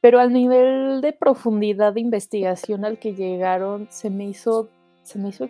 Pero 0.00 0.18
al 0.18 0.32
nivel 0.32 1.02
de 1.02 1.12
profundidad 1.12 1.92
de 1.92 2.00
investigación 2.00 2.86
al 2.86 2.98
que 2.98 3.14
llegaron 3.14 3.86
se 3.90 4.08
me 4.08 4.24
hizo 4.24 4.70
se 5.10 5.18
me 5.18 5.30
hizo 5.30 5.48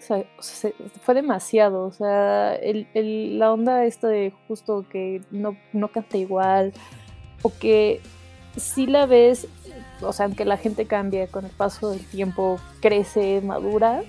fue 1.03 1.15
demasiado, 1.15 1.85
o 1.85 1.93
sea, 1.93 2.55
el, 2.55 3.39
la 3.39 3.53
onda 3.53 3.85
esta 3.85 4.09
de 4.09 4.33
justo 4.49 4.87
que 4.89 5.21
no, 5.31 5.55
no 5.75 5.89
canta 5.89 6.17
igual, 6.17 6.73
o 7.43 7.53
que 7.53 8.01
si 8.57 8.87
la 8.87 9.05
ves, 9.05 9.49
o 10.01 10.15
sea, 10.15 10.25
aunque 10.27 10.47
la 10.47 10.57
gente 10.57 10.87
cambia 10.87 11.27
con 11.27 11.45
el 11.45 11.51
paso 11.51 11.91
del 11.91 12.07
tiempo, 12.07 12.59
crece, 12.81 13.43
madura, 13.43 14.03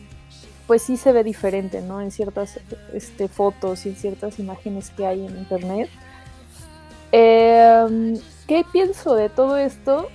pues 0.67 0.83
sí 0.83 0.95
se 0.95 1.11
ve 1.11 1.25
diferente, 1.25 1.81
¿no? 1.81 1.99
En 1.99 2.11
ciertas 2.11 2.57
este, 2.93 3.27
fotos 3.27 3.85
y 3.85 3.89
en 3.89 3.95
ciertas 3.97 4.39
imágenes 4.39 4.89
que 4.91 5.05
hay 5.05 5.25
en 5.25 5.37
internet. 5.37 5.89
Em, 7.11 8.17
¿Qué 8.47 8.63
pienso 8.71 9.15
de 9.15 9.27
todo 9.27 9.57
esto? 9.57 10.07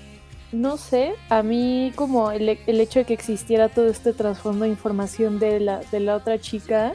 No 0.53 0.76
sé, 0.76 1.15
a 1.29 1.43
mí 1.43 1.93
como 1.97 2.31
el, 2.31 2.49
hecho 2.49 3.00
de 3.00 3.05
que 3.05 3.15
existiera 3.15 3.69
todo 3.69 3.88
este 3.88 4.12
trasfondo 4.12 4.65
de 4.65 4.71
información 4.71 5.38
de 5.38 5.61
la, 5.61 5.81
de 5.91 6.00
la 6.00 6.17
otra 6.17 6.38
chica 6.38 6.93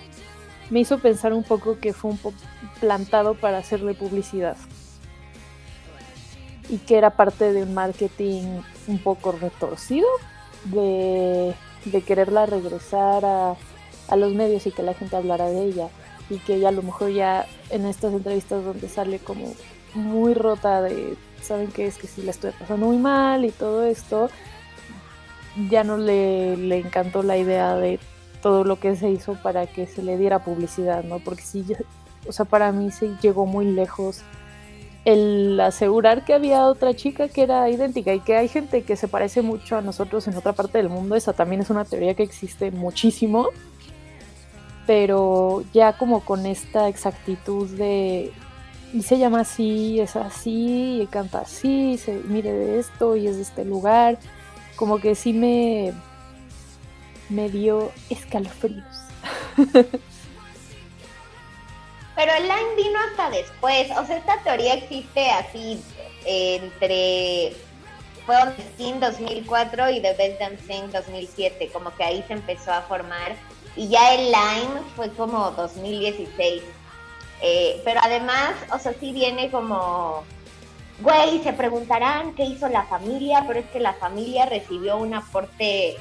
me 0.70 0.80
hizo 0.80 1.00
pensar 1.00 1.34
un 1.34 1.44
poco 1.44 1.80
que 1.80 1.94
fue 1.94 2.12
un 2.12 2.18
poco 2.18 2.38
plantado 2.80 3.36
para 3.36 3.58
hacerle 3.58 3.94
publicidad. 3.94 4.56
Y 6.70 6.78
que 6.78 6.98
era 6.98 7.12
parte 7.12 7.52
de 7.52 7.64
un 7.64 7.74
marketing 7.74 8.62
un 8.88 8.98
poco 9.00 9.34
retorcido 9.34 10.08
de, 10.66 11.54
de 11.84 12.02
quererla 12.02 12.46
regresar 12.46 13.26
a, 13.26 13.56
a 14.08 14.16
los 14.16 14.34
medios 14.34 14.66
y 14.66 14.72
que 14.72 14.82
la 14.82 14.94
gente 14.94 15.18
hablara 15.18 15.50
de 15.50 15.66
ella. 15.66 15.90
Y 16.30 16.38
que 16.38 16.56
ella 16.56 16.70
a 16.70 16.72
lo 16.72 16.84
mejor 16.84 17.12
ya 17.12 17.46
en 17.70 17.86
estas 17.86 18.14
entrevistas 18.14 18.64
donde 18.64 18.88
sale 18.88 19.20
como 19.20 19.54
muy 19.94 20.34
rota 20.34 20.82
de 20.82 21.18
saben 21.42 21.72
que 21.72 21.88
es 21.88 21.98
que 21.98 22.08
si 22.08 22.22
la 22.22 22.32
estoy 22.32 22.52
pasando 22.52 22.86
muy 22.88 22.98
mal 22.98 23.46
y 23.46 23.52
todo 23.52 23.84
esto, 23.84 24.30
ya 25.70 25.84
no 25.84 25.98
le, 25.98 26.56
le 26.58 26.78
encantó 26.78 27.24
la 27.24 27.38
idea 27.38 27.76
de 27.76 28.00
todo 28.42 28.64
lo 28.64 28.80
que 28.80 28.96
se 28.96 29.10
hizo 29.10 29.36
para 29.36 29.68
que 29.68 29.88
se 29.88 30.04
le 30.04 30.18
diera 30.18 30.44
publicidad, 30.44 31.04
¿no? 31.04 31.20
Porque 31.20 31.44
sí, 31.44 31.66
o 32.28 32.32
sea, 32.32 32.46
para 32.46 32.72
mí 32.72 32.92
se 32.92 33.16
llegó 33.22 33.46
muy 33.46 33.66
lejos 33.66 34.22
el 35.04 35.60
asegurar 35.60 36.26
que 36.26 36.34
había 36.34 36.66
otra 36.66 36.94
chica 36.94 37.28
que 37.28 37.42
era 37.42 37.70
idéntica 37.70 38.14
y 38.14 38.20
que 38.20 38.36
hay 38.36 38.48
gente 38.48 38.84
que 38.84 38.96
se 38.96 39.08
parece 39.08 39.42
mucho 39.42 39.78
a 39.78 39.82
nosotros 39.82 40.28
en 40.28 40.36
otra 40.36 40.54
parte 40.54 40.78
del 40.78 40.90
mundo, 40.90 41.16
esa 41.16 41.34
también 41.34 41.62
es 41.62 41.70
una 41.70 41.86
teoría 41.86 42.14
que 42.14 42.24
existe 42.24 42.70
muchísimo, 42.70 43.50
pero 44.86 45.64
ya 45.74 45.98
como 45.98 46.22
con 46.22 46.46
esta 46.46 46.88
exactitud 46.88 47.68
de, 47.70 48.32
y 48.94 49.02
se 49.04 49.18
llama 49.18 49.42
así, 49.42 50.00
es 50.00 50.16
así, 50.16 51.02
y 51.02 51.08
canta 51.08 51.40
así, 51.40 51.98
se 51.98 52.14
mire 52.14 52.52
de 52.52 52.80
esto 52.80 53.16
y 53.16 53.28
es 53.28 53.38
de 53.38 53.44
este 53.44 53.66
lugar, 53.66 54.18
como 54.76 55.00
que 55.00 55.16
sí 55.16 55.34
me, 55.34 55.94
me 57.30 57.50
dio 57.50 57.92
escalofríos. 58.10 58.86
Pero 62.16 62.34
el 62.34 62.44
line 62.44 62.76
vino 62.76 63.00
hasta 63.10 63.30
después. 63.32 63.90
O 63.98 64.06
sea, 64.06 64.18
esta 64.18 64.38
teoría 64.44 64.76
existe 64.76 65.30
así 65.32 65.82
entre. 66.26 67.56
Fue 68.26 68.36
Skin 68.74 69.00
2004 69.00 69.90
y 69.90 70.02
The 70.02 70.14
Best 70.14 70.40
Dancing 70.40 70.92
2007. 70.92 71.70
Como 71.74 71.96
que 71.96 72.04
ahí 72.04 72.24
se 72.28 72.34
empezó 72.34 72.72
a 72.72 72.84
formar. 72.84 73.36
Y 73.76 73.88
ya 73.88 74.14
el 74.14 74.26
line 74.26 74.82
fue 74.96 75.10
como 75.14 75.50
2016. 75.52 76.62
Eh, 77.42 77.82
pero 77.84 78.00
además, 78.04 78.54
o 78.74 78.80
sea, 78.80 78.94
sí 79.00 79.12
viene 79.12 79.50
como. 79.50 80.24
Güey, 81.00 81.42
se 81.42 81.54
preguntarán 81.54 82.36
qué 82.36 82.44
hizo 82.44 82.68
la 82.70 82.84
familia, 82.84 83.44
pero 83.48 83.60
es 83.60 83.66
que 83.72 83.80
la 83.80 83.94
familia 83.94 84.46
recibió 84.46 84.98
un 84.98 85.16
aporte 85.16 85.98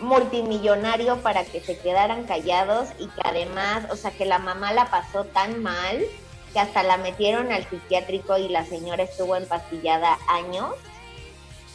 multimillonario 0.00 1.18
para 1.18 1.44
que 1.44 1.60
se 1.60 1.78
quedaran 1.78 2.24
callados 2.24 2.88
y 2.98 3.06
que 3.08 3.20
además, 3.22 3.84
o 3.90 3.96
sea, 3.96 4.10
que 4.12 4.24
la 4.24 4.38
mamá 4.38 4.72
la 4.72 4.90
pasó 4.90 5.24
tan 5.24 5.62
mal 5.62 6.04
que 6.52 6.60
hasta 6.60 6.82
la 6.82 6.96
metieron 6.96 7.52
al 7.52 7.68
psiquiátrico 7.68 8.38
y 8.38 8.48
la 8.48 8.64
señora 8.64 9.02
estuvo 9.02 9.36
empastillada 9.36 10.18
años 10.28 10.74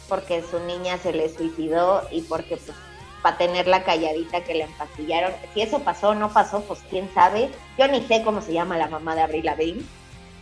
porque 0.08 0.42
su 0.42 0.58
niña 0.60 0.98
se 0.98 1.12
le 1.12 1.28
suicidó 1.28 2.02
y 2.10 2.22
porque 2.22 2.56
pues 2.56 2.76
para 3.22 3.38
tenerla 3.38 3.84
calladita 3.84 4.42
que 4.42 4.54
la 4.54 4.64
empastillaron. 4.64 5.32
Si 5.54 5.62
eso 5.62 5.80
pasó 5.80 6.10
o 6.10 6.14
no 6.14 6.32
pasó, 6.32 6.62
pues 6.62 6.80
quién 6.90 7.12
sabe. 7.14 7.50
Yo 7.78 7.88
ni 7.88 8.02
sé 8.02 8.22
cómo 8.22 8.42
se 8.42 8.52
llama 8.52 8.78
la 8.78 8.88
mamá 8.88 9.14
de 9.14 9.22
Abril 9.22 9.44
Lavigne. 9.44 9.82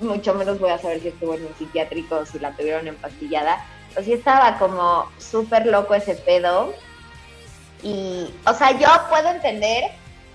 Mucho 0.01 0.35
menos 0.35 0.61
voy 0.61 0.71
a 0.71 0.79
saber 0.79 1.01
si 1.01 1.09
estuvo 1.09 1.35
en 1.35 1.47
un 1.47 1.55
psiquiátrico 1.57 2.17
o 2.17 2.27
si 2.27 2.39
la 2.39 2.53
tuvieron 2.53 2.87
empastillada. 2.87 3.65
Pues 3.95 4.07
sí 4.07 4.13
estaba 4.13 4.59
como 4.59 5.11
súper 5.19 5.67
loco 5.67 5.95
ese 5.95 6.15
pedo. 6.15 6.73
Y, 7.83 8.33
o 8.47 8.55
sea, 8.55 8.73
yo 8.79 8.89
puedo 9.09 9.29
entender 9.31 9.93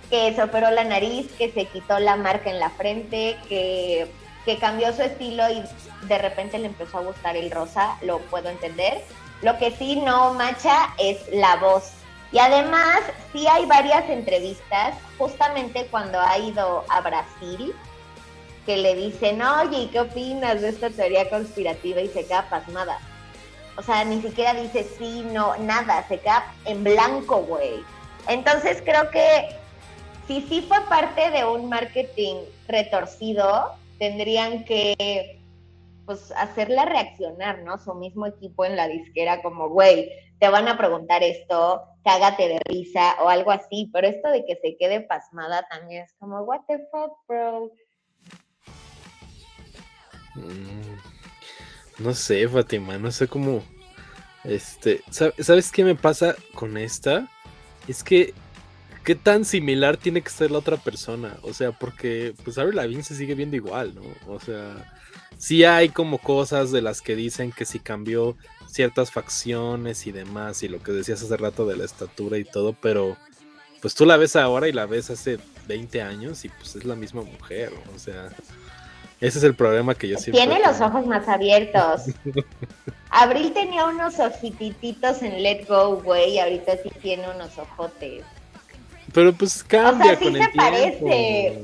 que 0.09 0.33
se 0.33 0.43
operó 0.43 0.69
la 0.71 0.83
nariz, 0.83 1.31
que 1.37 1.51
se 1.51 1.65
quitó 1.65 1.99
la 1.99 2.15
marca 2.15 2.49
en 2.49 2.59
la 2.59 2.69
frente, 2.69 3.37
que, 3.47 4.07
que 4.45 4.57
cambió 4.57 4.93
su 4.93 5.01
estilo 5.01 5.49
y 5.49 5.63
de 6.07 6.17
repente 6.17 6.59
le 6.59 6.67
empezó 6.67 6.97
a 6.97 7.01
gustar 7.01 7.37
el 7.37 7.49
rosa, 7.51 7.97
lo 8.01 8.19
puedo 8.19 8.49
entender. 8.49 9.01
Lo 9.41 9.57
que 9.57 9.71
sí 9.71 9.97
no 9.97 10.33
macha 10.33 10.93
es 10.97 11.17
la 11.31 11.55
voz. 11.57 11.91
Y 12.33 12.39
además, 12.39 12.99
sí 13.31 13.45
hay 13.47 13.65
varias 13.67 14.09
entrevistas, 14.09 14.95
justamente 15.19 15.85
cuando 15.91 16.19
ha 16.19 16.37
ido 16.39 16.83
a 16.89 17.01
Brasil, 17.01 17.75
que 18.65 18.77
le 18.77 18.95
dicen, 18.95 19.39
oye, 19.41 19.89
¿qué 19.91 19.99
opinas 19.99 20.61
de 20.61 20.69
esta 20.69 20.89
teoría 20.89 21.29
conspirativa? 21.29 22.01
Y 22.01 22.07
se 22.07 22.25
queda 22.25 22.49
pasmada. 22.49 22.97
O 23.77 23.83
sea, 23.83 24.03
ni 24.03 24.19
siquiera 24.19 24.55
dice 24.55 24.83
sí, 24.97 25.23
no, 25.31 25.55
nada, 25.57 26.07
se 26.07 26.19
queda 26.19 26.51
en 26.65 26.83
blanco, 26.83 27.43
güey. 27.43 27.83
Entonces 28.27 28.81
creo 28.83 29.11
que 29.11 29.55
si 30.27 30.41
sí 30.41 30.65
fue 30.67 30.77
parte 30.89 31.29
de 31.29 31.45
un 31.45 31.69
marketing 31.69 32.37
retorcido, 32.67 33.73
tendrían 33.99 34.65
que 34.65 35.39
pues 36.05 36.31
hacerla 36.35 36.85
reaccionar, 36.85 37.59
¿no? 37.59 37.77
Su 37.77 37.93
mismo 37.93 38.25
equipo 38.25 38.65
en 38.65 38.75
la 38.75 38.87
disquera 38.87 39.41
como, 39.41 39.69
güey, 39.69 40.11
te 40.39 40.49
van 40.49 40.67
a 40.67 40.77
preguntar 40.77 41.23
esto, 41.23 41.83
cágate 42.03 42.47
de 42.47 42.59
risa 42.65 43.15
o 43.21 43.29
algo 43.29 43.51
así, 43.51 43.89
pero 43.93 44.07
esto 44.07 44.29
de 44.29 44.45
que 44.45 44.55
se 44.61 44.77
quede 44.77 45.01
pasmada 45.01 45.65
también 45.69 46.03
es 46.03 46.13
como, 46.19 46.41
what 46.41 46.61
the 46.67 46.79
fuck, 46.91 47.13
bro. 47.27 47.71
Mm. 50.35 52.03
No 52.03 52.13
sé, 52.13 52.47
Fatima, 52.47 52.97
no 52.97 53.11
sé 53.11 53.27
cómo. 53.27 53.63
Este. 54.43 55.01
¿Sabes 55.09 55.71
qué 55.71 55.83
me 55.83 55.95
pasa 55.95 56.35
con 56.53 56.77
esta? 56.77 57.27
Es 57.87 58.03
que. 58.03 58.33
¿Qué 59.03 59.15
tan 59.15 59.43
similar 59.43 59.97
tiene 59.97 60.21
que 60.21 60.29
ser 60.29 60.49
la 60.49 60.59
otra 60.59 60.77
persona? 60.77 61.37
O 61.41 61.53
sea, 61.53 61.73
porque 61.73 62.33
pues 62.45 62.55
la 62.55 62.63
Lavigne 62.63 63.03
se 63.03 63.15
sigue 63.17 63.35
viendo 63.35 63.57
igual, 63.57 63.93
¿no? 63.95 64.01
O 64.33 64.39
sea, 64.39 64.93
sí 65.37 65.65
hay 65.65 65.89
como 65.89 66.19
cosas 66.19 66.71
de 66.71 66.81
las 66.81 67.01
que 67.01 67.17
dicen 67.17 67.51
que 67.51 67.65
si 67.65 67.79
cambió 67.79 68.37
ciertas 68.73 69.11
facciones 69.11 70.07
y 70.07 70.11
demás, 70.11 70.63
y 70.63 70.67
lo 70.67 70.81
que 70.81 70.91
decías 70.91 71.21
hace 71.21 71.37
rato 71.37 71.67
de 71.67 71.77
la 71.77 71.85
estatura 71.85 72.39
y 72.39 72.43
todo, 72.43 72.73
pero 72.73 73.15
pues 73.81 73.93
tú 73.93 74.05
la 74.05 74.17
ves 74.17 74.35
ahora 74.35 74.67
y 74.67 74.71
la 74.71 74.87
ves 74.87 75.11
hace 75.11 75.37
20 75.67 76.01
años 76.01 76.43
y 76.43 76.49
pues 76.49 76.75
es 76.75 76.83
la 76.83 76.95
misma 76.95 77.21
mujer, 77.21 77.71
o 77.95 77.99
sea, 77.99 78.29
ese 79.21 79.37
es 79.37 79.43
el 79.43 79.53
problema 79.53 79.93
que 79.93 80.07
yo 80.07 80.17
siempre. 80.17 80.43
Tiene 80.43 80.59
los 80.65 80.81
ojos 80.81 81.05
más 81.05 81.27
abiertos. 81.27 82.01
Abril 83.11 83.53
tenía 83.53 83.85
unos 83.85 84.19
ojititos 84.19 85.21
en 85.21 85.43
Let 85.43 85.65
Go, 85.67 85.97
güey, 85.97 86.33
y 86.33 86.39
ahorita 86.39 86.77
sí 86.81 86.89
tiene 86.99 87.29
unos 87.29 87.55
ojotes. 87.59 88.25
Pero 89.13 89.33
pues 89.33 89.63
cambia 89.63 90.13
o 90.13 90.17
sea, 90.17 90.17
sí 90.17 90.25
con 90.25 90.33
se 90.33 90.49
parece. 90.55 91.63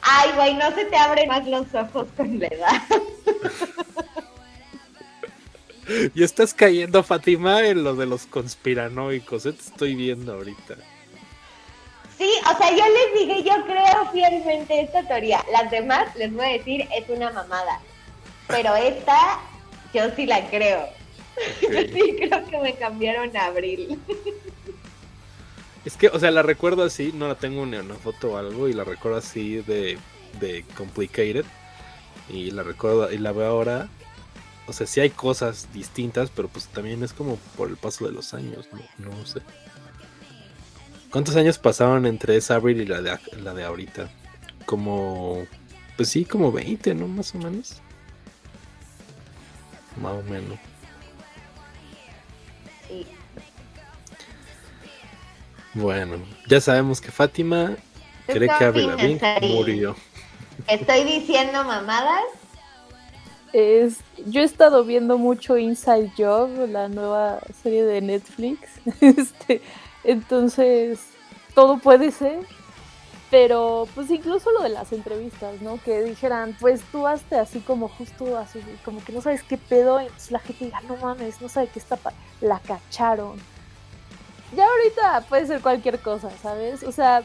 Ay, 0.00 0.30
güey, 0.36 0.54
no 0.54 0.74
se 0.74 0.86
te 0.86 0.96
abren 0.96 1.28
más 1.28 1.46
los 1.46 1.66
ojos 1.74 2.08
con 2.16 2.38
la 2.38 2.46
edad. 2.46 2.82
y 6.14 6.22
estás 6.22 6.54
cayendo, 6.54 7.02
Fatima, 7.02 7.64
en 7.66 7.84
lo 7.84 7.94
de 7.94 8.06
los 8.06 8.26
conspiranoicos. 8.26 9.46
¿eh? 9.46 9.52
Te 9.52 9.62
estoy 9.62 9.94
viendo 9.94 10.34
ahorita. 10.34 10.76
Sí, 12.18 12.30
o 12.50 12.56
sea, 12.56 12.70
yo 12.70 12.84
les 12.84 13.20
dije, 13.20 13.42
yo 13.42 13.64
creo 13.66 14.10
fielmente 14.10 14.80
esta 14.80 15.02
teoría. 15.06 15.44
Las 15.52 15.70
demás, 15.70 16.14
les 16.16 16.32
voy 16.32 16.46
a 16.46 16.52
decir, 16.52 16.88
es 16.94 17.08
una 17.08 17.30
mamada. 17.30 17.80
Pero 18.48 18.74
esta, 18.74 19.40
yo 19.92 20.04
sí 20.14 20.26
la 20.26 20.48
creo. 20.48 20.88
Yo 21.60 21.68
sí 21.68 22.16
creo 22.16 22.46
que 22.46 22.58
me 22.58 22.74
cambiaron 22.76 23.36
a 23.36 23.44
abril. 23.44 24.00
Es 25.84 25.94
que, 25.98 26.08
o 26.08 26.18
sea, 26.18 26.30
la 26.30 26.42
recuerdo 26.42 26.82
así, 26.82 27.12
no 27.14 27.28
la 27.28 27.34
tengo 27.34 27.66
ni 27.66 27.76
una 27.76 27.94
foto 27.96 28.32
o 28.32 28.36
algo, 28.38 28.68
y 28.68 28.72
la 28.72 28.84
recuerdo 28.84 29.18
así 29.18 29.56
de, 29.56 29.98
de 30.40 30.64
Complicated. 30.76 31.44
Y 32.30 32.52
la 32.52 32.62
recuerdo, 32.62 33.12
y 33.12 33.18
la 33.18 33.32
veo 33.32 33.50
ahora. 33.50 33.88
O 34.66 34.72
sea, 34.72 34.86
sí 34.86 35.00
hay 35.00 35.10
cosas 35.10 35.68
distintas, 35.72 36.30
pero 36.34 36.48
pues 36.48 36.66
también 36.66 37.02
es 37.04 37.12
como 37.12 37.36
por 37.56 37.68
el 37.68 37.76
paso 37.76 38.06
de 38.06 38.12
los 38.12 38.34
años, 38.34 38.68
no, 38.72 39.10
no 39.10 39.26
sé. 39.26 39.40
¿Cuántos 41.10 41.36
años 41.36 41.58
pasaron 41.58 42.04
entre 42.04 42.36
esa 42.36 42.56
Abril 42.56 42.80
y 42.80 42.84
la 42.84 43.00
de, 43.00 43.18
la 43.42 43.54
de 43.54 43.64
ahorita? 43.64 44.10
Como. 44.66 45.46
Pues 45.96 46.10
sí, 46.10 46.24
como 46.24 46.52
20, 46.52 46.94
¿no? 46.94 47.08
Más 47.08 47.34
o 47.34 47.38
menos. 47.38 47.80
Más 50.00 50.12
o 50.12 50.22
menos. 50.24 50.58
Sí. 52.88 53.06
Bueno, 55.74 56.18
ya 56.48 56.60
sabemos 56.60 57.00
que 57.00 57.10
Fátima 57.10 57.76
cree 58.26 58.48
que 58.58 58.64
Avril 58.64 58.90
murió. 59.42 59.96
¿Estoy 60.68 61.04
diciendo 61.04 61.64
mamadas? 61.64 62.24
Es, 63.52 63.98
yo 64.26 64.40
he 64.40 64.44
estado 64.44 64.84
viendo 64.84 65.18
mucho 65.18 65.56
Inside 65.56 66.12
Job, 66.16 66.68
la 66.68 66.88
nueva 66.88 67.40
serie 67.62 67.84
de 67.84 68.00
Netflix. 68.00 68.68
Este, 69.00 69.62
entonces, 70.04 71.00
todo 71.54 71.78
puede 71.78 72.10
ser. 72.10 72.40
Pero, 73.30 73.88
pues 73.94 74.08
incluso 74.10 74.52
lo 74.52 74.62
de 74.62 74.68
las 74.68 74.92
entrevistas, 74.92 75.60
¿no? 75.60 75.78
Que 75.82 76.02
dijeran, 76.02 76.56
pues 76.60 76.80
tú 76.92 77.06
hazte 77.06 77.36
así 77.36 77.58
como 77.60 77.88
justo 77.88 78.38
así, 78.38 78.60
como 78.84 79.02
que 79.02 79.12
no 79.12 79.20
sabes 79.20 79.42
qué 79.42 79.58
pedo. 79.58 80.00
Y 80.00 80.08
la 80.30 80.38
gente 80.38 80.66
diga, 80.66 80.80
no 80.82 80.96
mames, 80.96 81.40
no 81.40 81.48
sabe 81.48 81.68
qué 81.68 81.80
está. 81.80 81.98
La 82.40 82.60
cacharon. 82.60 83.36
Ya 84.54 84.64
ahorita 84.64 85.26
puede 85.28 85.46
ser 85.46 85.60
cualquier 85.60 85.98
cosa, 85.98 86.30
¿sabes? 86.40 86.84
O 86.84 86.92
sea, 86.92 87.22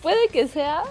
puede 0.00 0.28
que 0.28 0.46
sea, 0.46 0.84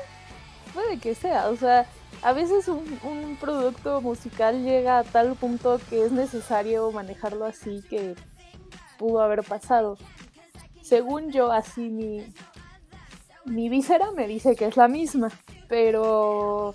puede 0.73 0.99
que 0.99 1.15
sea. 1.15 1.47
O 1.47 1.55
sea, 1.55 1.87
a 2.23 2.31
veces 2.31 2.69
un, 2.69 3.37
producto 3.39 3.99
musical 4.01 4.63
llega 4.63 4.99
a 4.99 5.03
tal 5.03 5.35
punto 5.35 5.79
que 5.89 6.05
es 6.05 6.11
necesario 6.11 6.89
manejarlo 6.91 7.45
así 7.45 7.83
que 7.89 8.15
pudo 8.97 9.21
haber 9.21 9.43
pasado. 9.43 9.97
Según 10.81 11.31
yo, 11.31 11.51
así 11.51 11.89
mi, 11.89 12.25
mi 13.45 13.67
víscera 13.67 14.11
me 14.11 14.27
dice 14.27 14.55
que 14.55 14.65
es 14.65 14.77
la 14.77 14.87
misma, 14.87 15.29
pero 15.67 16.73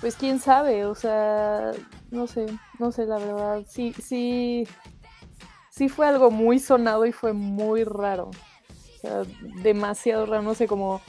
pues 0.00 0.16
quién 0.16 0.38
sabe, 0.38 0.84
o 0.84 0.94
sea, 0.94 1.72
no 2.10 2.26
sé, 2.26 2.46
no 2.78 2.92
sé 2.92 3.06
la 3.06 3.18
verdad. 3.18 3.64
Sí, 3.66 3.94
sí, 3.94 4.68
sí 5.70 5.88
fue 5.88 6.06
algo 6.06 6.30
muy 6.30 6.58
sonado 6.58 7.06
y 7.06 7.12
fue 7.12 7.32
muy 7.32 7.84
raro. 7.84 8.30
O 8.30 9.00
sea, 9.00 9.22
demasiado 9.62 10.26
raro, 10.26 10.42
no 10.42 10.54
sé, 10.54 10.66
como 10.66 11.00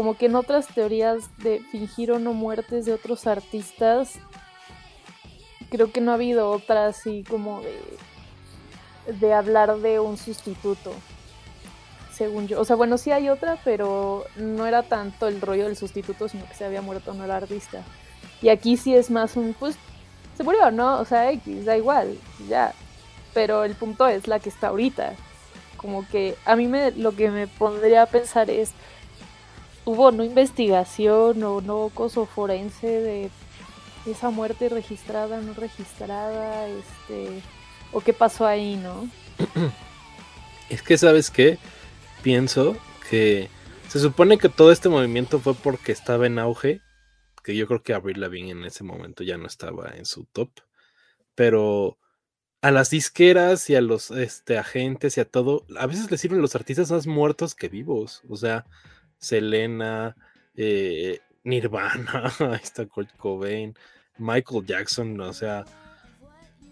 como 0.00 0.16
que 0.16 0.24
en 0.24 0.34
otras 0.34 0.66
teorías 0.66 1.24
de 1.42 1.60
fingir 1.60 2.10
o 2.10 2.18
no 2.18 2.32
muertes 2.32 2.86
de 2.86 2.94
otros 2.94 3.26
artistas, 3.26 4.14
creo 5.68 5.92
que 5.92 6.00
no 6.00 6.10
ha 6.10 6.14
habido 6.14 6.50
otra 6.50 6.86
así 6.86 7.22
como 7.28 7.60
de, 7.60 9.18
de 9.18 9.34
hablar 9.34 9.76
de 9.76 10.00
un 10.00 10.16
sustituto, 10.16 10.94
según 12.14 12.48
yo. 12.48 12.62
O 12.62 12.64
sea, 12.64 12.76
bueno, 12.76 12.96
sí 12.96 13.10
hay 13.10 13.28
otra, 13.28 13.58
pero 13.62 14.24
no 14.36 14.64
era 14.66 14.82
tanto 14.84 15.28
el 15.28 15.42
rollo 15.42 15.64
del 15.64 15.76
sustituto, 15.76 16.30
sino 16.30 16.48
que 16.48 16.54
se 16.54 16.64
había 16.64 16.80
muerto 16.80 17.12
no 17.12 17.26
el 17.26 17.30
artista. 17.30 17.82
Y 18.40 18.48
aquí 18.48 18.78
sí 18.78 18.94
es 18.94 19.10
más 19.10 19.36
un, 19.36 19.52
pues, 19.52 19.76
se 20.34 20.44
murió, 20.44 20.70
¿no? 20.70 20.98
O 20.98 21.04
sea, 21.04 21.30
X, 21.30 21.66
da 21.66 21.76
igual, 21.76 22.16
ya. 22.48 22.72
Pero 23.34 23.64
el 23.64 23.74
punto 23.74 24.08
es 24.08 24.26
la 24.28 24.40
que 24.40 24.48
está 24.48 24.68
ahorita. 24.68 25.12
Como 25.76 26.08
que 26.08 26.36
a 26.46 26.56
mí 26.56 26.68
me, 26.68 26.90
lo 26.92 27.14
que 27.14 27.30
me 27.30 27.48
pondría 27.48 28.04
a 28.04 28.06
pensar 28.06 28.48
es, 28.48 28.72
hubo 29.84 30.10
no 30.12 30.24
investigación 30.24 31.42
o 31.42 31.60
no 31.60 31.90
coso 31.94 32.26
forense 32.26 32.86
de 32.86 33.30
esa 34.06 34.30
muerte 34.30 34.68
registrada, 34.68 35.40
no 35.40 35.54
registrada, 35.54 36.68
este, 36.68 37.42
o 37.92 38.00
qué 38.00 38.12
pasó 38.12 38.46
ahí, 38.46 38.76
¿no? 38.76 39.08
Es 40.70 40.82
que, 40.82 40.96
¿sabes 40.96 41.32
qué? 41.32 41.58
Pienso 42.22 42.76
que 43.08 43.50
se 43.88 43.98
supone 43.98 44.38
que 44.38 44.48
todo 44.48 44.70
este 44.70 44.88
movimiento 44.88 45.40
fue 45.40 45.54
porque 45.54 45.90
estaba 45.90 46.26
en 46.26 46.38
auge, 46.38 46.80
que 47.42 47.56
yo 47.56 47.66
creo 47.66 47.82
que 47.82 47.92
Avril 47.92 48.20
Lavigne 48.20 48.52
en 48.52 48.64
ese 48.64 48.84
momento 48.84 49.24
ya 49.24 49.36
no 49.36 49.48
estaba 49.48 49.90
en 49.96 50.04
su 50.04 50.26
top, 50.26 50.50
pero 51.34 51.98
a 52.62 52.70
las 52.70 52.90
disqueras 52.90 53.68
y 53.68 53.74
a 53.74 53.80
los 53.80 54.12
este, 54.12 54.58
agentes 54.58 55.16
y 55.16 55.20
a 55.20 55.24
todo, 55.24 55.66
a 55.76 55.86
veces 55.86 56.08
les 56.08 56.20
sirven 56.20 56.40
los 56.40 56.54
artistas 56.54 56.92
más 56.92 57.08
muertos 57.08 57.56
que 57.56 57.68
vivos, 57.68 58.22
o 58.28 58.36
sea, 58.36 58.64
Selena, 59.20 60.16
eh, 60.56 61.20
Nirvana, 61.44 62.32
ahí 62.40 62.60
está 62.62 62.86
Kurt 62.86 63.16
Cobain, 63.16 63.74
Michael 64.18 64.66
Jackson, 64.66 65.20
o 65.20 65.32
sea, 65.32 65.64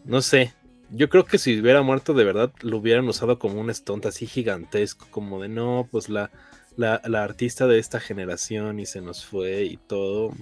no 0.04 0.22
sé. 0.22 0.54
Yo 0.90 1.10
creo 1.10 1.26
que 1.26 1.36
si 1.36 1.60
hubiera 1.60 1.82
muerto 1.82 2.14
de 2.14 2.24
verdad, 2.24 2.50
lo 2.62 2.78
hubieran 2.78 3.06
usado 3.08 3.38
como 3.38 3.60
un 3.60 3.72
stunt 3.72 4.06
así 4.06 4.26
gigantesco, 4.26 5.06
como 5.10 5.40
de 5.40 5.48
no, 5.48 5.86
pues 5.90 6.08
la, 6.08 6.30
la, 6.76 7.02
la 7.04 7.24
artista 7.24 7.66
de 7.66 7.78
esta 7.78 8.00
generación 8.00 8.80
y 8.80 8.86
se 8.86 9.02
nos 9.02 9.26
fue 9.26 9.64
y 9.64 9.76
todo. 9.76 10.32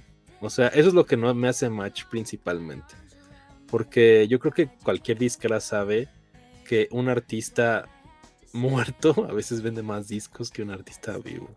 O 0.40 0.48
sea, 0.48 0.68
eso 0.68 0.88
es 0.88 0.94
lo 0.94 1.04
que 1.04 1.16
no 1.16 1.34
me 1.34 1.48
hace 1.48 1.68
match 1.68 2.04
principalmente. 2.04 2.94
Porque 3.68 4.28
yo 4.28 4.38
creo 4.38 4.52
que 4.52 4.68
cualquier 4.84 5.18
disquera 5.18 5.58
sabe 5.58 6.08
que 6.68 6.88
un 6.92 7.08
artista 7.08 7.88
muerto 8.52 9.26
a 9.28 9.32
veces 9.32 9.62
vende 9.62 9.82
más 9.82 10.08
discos 10.08 10.50
que 10.50 10.62
un 10.62 10.70
artista 10.70 11.18
vivo. 11.18 11.48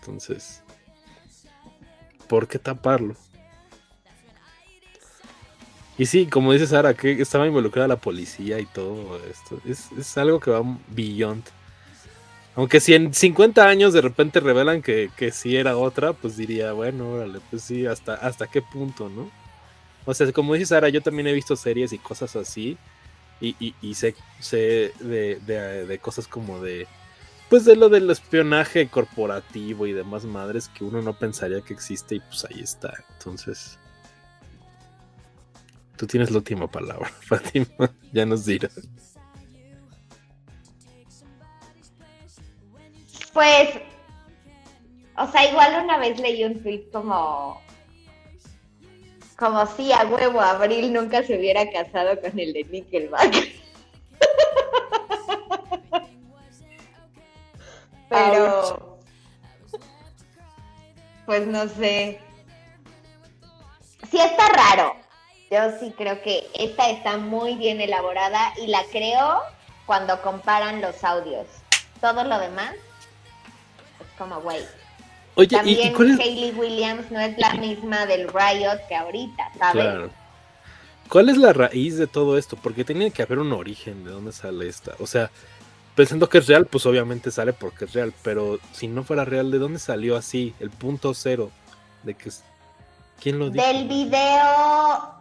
Entonces, 0.00 0.62
¿por 2.28 2.46
qué 2.48 2.58
taparlo? 2.58 3.16
Y 5.98 6.06
sí, 6.06 6.26
como 6.26 6.52
dice 6.52 6.66
Sara, 6.66 6.94
que 6.94 7.12
estaba 7.20 7.46
involucrada 7.46 7.88
la 7.88 7.96
policía 7.96 8.60
y 8.60 8.66
todo 8.66 9.18
esto. 9.30 9.60
Es, 9.64 10.18
algo 10.18 10.40
que 10.40 10.50
va 10.50 10.62
beyond. 10.88 11.42
Aunque 12.54 12.80
si 12.80 12.94
en 12.94 13.12
50 13.14 13.66
años 13.66 13.92
de 13.92 14.02
repente 14.02 14.40
revelan 14.40 14.82
que, 14.82 15.10
que 15.16 15.30
sí 15.30 15.56
era 15.56 15.76
otra, 15.76 16.12
pues 16.12 16.36
diría, 16.36 16.72
bueno, 16.72 17.10
órale, 17.10 17.40
pues 17.50 17.62
sí, 17.62 17.86
hasta, 17.86 18.14
hasta 18.14 18.46
qué 18.46 18.62
punto, 18.62 19.08
¿no? 19.08 19.30
O 20.06 20.14
sea, 20.14 20.30
como 20.32 20.54
dice 20.54 20.66
Sara, 20.66 20.88
yo 20.88 21.02
también 21.02 21.26
he 21.26 21.32
visto 21.32 21.56
series 21.56 21.92
y 21.92 21.98
cosas 21.98 22.36
así. 22.36 22.78
Y, 23.40 23.74
y, 23.82 23.94
sé, 23.94 24.14
sé 24.40 24.92
de, 25.00 25.38
de, 25.86 25.98
cosas 25.98 26.26
como 26.26 26.62
de 26.62 26.86
pues 27.48 27.64
de 27.64 27.76
lo 27.76 27.88
del 27.88 28.10
espionaje 28.10 28.88
corporativo 28.88 29.86
y 29.86 29.92
demás 29.92 30.24
madres 30.24 30.68
que 30.68 30.84
uno 30.84 31.00
no 31.00 31.16
pensaría 31.16 31.60
que 31.60 31.74
existe 31.74 32.16
y 32.16 32.20
pues 32.20 32.44
ahí 32.44 32.60
está. 32.60 32.92
Entonces, 33.18 33.78
tú 35.96 36.06
tienes 36.06 36.30
la 36.30 36.38
última 36.38 36.66
palabra, 36.66 37.08
Fátima, 37.20 37.92
ya 38.12 38.26
nos 38.26 38.44
dirás. 38.44 38.76
Pues, 43.32 43.68
o 45.16 45.30
sea, 45.30 45.50
igual 45.50 45.84
una 45.84 45.98
vez 45.98 46.18
leí 46.18 46.42
un 46.42 46.62
tweet 46.62 46.88
como, 46.90 47.60
como 49.36 49.66
si 49.66 49.92
a 49.92 50.06
huevo 50.06 50.40
Abril 50.40 50.92
nunca 50.92 51.22
se 51.22 51.38
hubiera 51.38 51.70
casado 51.70 52.18
con 52.20 52.38
el 52.38 52.54
de 52.54 52.64
Nickelback. 52.64 53.52
Pero, 58.08 58.98
pues 61.26 61.46
no 61.46 61.68
sé. 61.68 62.20
Sí 64.10 64.18
está 64.18 64.48
raro. 64.48 64.94
Yo 65.50 65.78
sí 65.78 65.92
creo 65.96 66.22
que 66.22 66.46
esta 66.54 66.90
está 66.90 67.16
muy 67.18 67.54
bien 67.54 67.80
elaborada 67.80 68.52
y 68.60 68.66
la 68.66 68.82
creo 68.90 69.40
cuando 69.86 70.20
comparan 70.22 70.80
los 70.80 71.02
audios. 71.04 71.46
Todo 72.00 72.24
lo 72.24 72.38
demás 72.38 72.74
es 72.74 74.18
como, 74.18 74.40
güey. 74.40 74.64
Oye, 75.36 75.48
También 75.48 75.94
¿y, 75.94 76.22
Hayley 76.22 76.52
Williams 76.52 77.10
no 77.10 77.20
es 77.20 77.36
la 77.38 77.54
misma 77.54 78.06
del 78.06 78.28
Riot 78.28 78.80
que 78.88 78.96
ahorita, 78.96 79.50
¿sabes? 79.58 79.84
Claro. 79.84 80.10
¿Cuál 81.08 81.28
es 81.28 81.36
la 81.36 81.52
raíz 81.52 81.96
de 81.98 82.06
todo 82.06 82.36
esto? 82.36 82.56
Porque 82.56 82.84
tiene 82.84 83.10
que 83.10 83.22
haber 83.22 83.38
un 83.38 83.52
origen 83.52 84.04
de 84.04 84.10
dónde 84.10 84.32
sale 84.32 84.68
esta. 84.68 84.94
O 84.98 85.06
sea, 85.06 85.30
pensando 85.96 86.28
que 86.28 86.38
es 86.38 86.46
real, 86.46 86.66
pues 86.66 86.86
obviamente 86.86 87.30
sale 87.32 87.52
porque 87.52 87.86
es 87.86 87.94
real, 87.94 88.12
pero 88.22 88.60
si 88.72 88.86
no 88.86 89.02
fuera 89.02 89.24
real, 89.24 89.50
¿de 89.50 89.58
dónde 89.58 89.80
salió 89.80 90.16
así 90.16 90.54
el 90.60 90.70
punto 90.70 91.14
cero? 91.14 91.50
De 92.04 92.14
que 92.14 92.30
¿Quién 93.20 93.38
lo 93.38 93.50
dijo? 93.50 93.66
Del 93.66 93.88
video, 93.88 95.14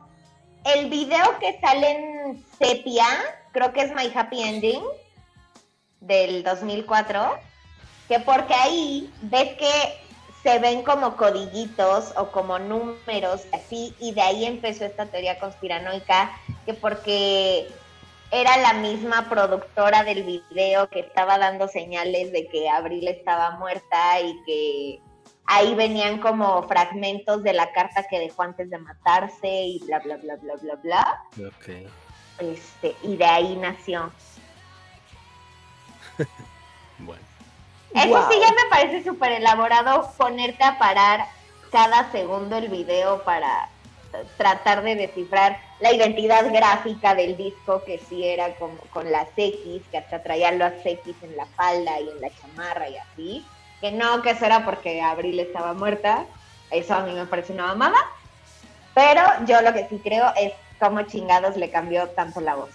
el 0.66 0.90
video 0.90 1.40
que 1.40 1.58
sale 1.62 1.92
en 1.92 2.46
Sepia, 2.60 3.06
creo 3.54 3.72
que 3.72 3.82
es 3.82 3.96
My 3.96 4.12
Happy 4.14 4.42
Ending, 4.42 4.84
del 6.02 6.44
2004, 6.44 7.40
que 8.10 8.20
porque 8.20 8.54
ahí 8.54 9.10
ves 9.22 9.56
que 9.58 9.72
se 10.44 10.60
ven 10.60 10.84
como 10.84 11.16
codiguitos 11.16 12.14
o 12.18 12.32
como 12.32 12.60
números 12.60 13.44
así, 13.54 13.96
y 14.00 14.12
de 14.14 14.22
ahí 14.22 14.46
empezó 14.46 14.86
esta 14.86 15.06
teoría 15.06 15.40
conspiranoica, 15.40 16.32
que 16.66 16.74
porque 16.74 17.70
era 18.32 18.58
la 18.58 18.74
misma 18.74 19.30
productora 19.30 20.04
del 20.04 20.24
video 20.24 20.90
que 20.90 21.02
estaba 21.02 21.38
dando 21.38 21.68
señales 21.68 22.32
de 22.32 22.48
que 22.48 22.70
Abril 22.70 23.08
estaba 23.08 23.52
muerta 23.52 24.20
y 24.22 24.42
que 24.46 25.02
ahí 25.46 25.76
venían 25.76 26.20
como 26.20 26.64
fragmentos 26.64 27.44
de 27.44 27.54
la 27.54 27.72
carta 27.72 28.06
que 28.10 28.20
dejó 28.20 28.44
antes 28.44 28.70
de 28.70 28.78
matarse 28.80 29.48
y 29.48 29.80
bla, 29.86 30.00
bla, 30.00 30.18
bla, 30.18 30.36
bla, 30.38 30.56
bla, 30.56 30.76
bla. 30.76 31.24
Ok. 31.48 31.88
Este, 32.40 32.96
y 33.04 33.16
de 33.16 33.26
ahí 33.26 33.56
nació. 33.56 34.12
bueno. 37.00 37.24
Eso 37.94 38.30
sí 38.30 38.40
ya 38.42 38.50
me 38.52 38.70
parece 38.70 39.04
súper 39.04 39.32
elaborado 39.34 40.12
ponerte 40.18 40.64
a 40.64 40.78
parar 40.78 41.28
cada 41.72 42.12
segundo 42.12 42.58
el 42.58 42.68
video 42.68 43.24
para 43.24 43.70
tratar 44.38 44.84
de 44.84 44.96
descifrar 44.96 45.60
la 45.80 45.94
identidad 45.94 46.52
gráfica 46.52 47.16
del 47.16 47.38
disco, 47.38 47.84
que 47.86 48.00
sí 48.00 48.26
era 48.26 48.56
como 48.56 48.78
con 48.92 49.12
las 49.12 49.28
X, 49.36 49.84
que 49.92 49.98
hasta 49.98 50.24
traía 50.24 50.52
las 50.52 50.86
X 50.86 51.16
en 51.22 51.36
la 51.36 51.46
falda 51.46 52.00
y 52.00 52.10
en 52.10 52.22
la 52.22 52.30
chamarra 52.30 52.90
y 52.90 52.98
así. 52.98 53.46
Que 53.82 53.92
no, 53.92 54.22
que 54.22 54.32
eso 54.32 54.46
era 54.46 54.66
porque 54.66 55.02
Abril 55.02 55.40
estaba 55.40 55.74
muerta. 55.74 56.26
Eso 56.72 56.96
a 56.96 57.02
mí 57.02 57.14
me 57.14 57.26
parece 57.26 57.54
una 57.54 57.68
mamada. 57.68 57.98
Pero 58.94 59.22
yo 59.46 59.62
lo 59.62 59.74
que 59.74 59.88
sí 59.90 60.00
creo 60.04 60.32
es 60.36 60.54
cómo 60.80 61.02
chingados 61.04 61.58
le 61.58 61.70
cambió 61.70 62.08
tanto 62.10 62.42
la 62.42 62.56
voz. 62.56 62.70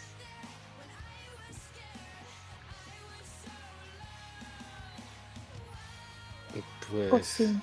Pues, 7.08 7.26
sí. 7.26 7.60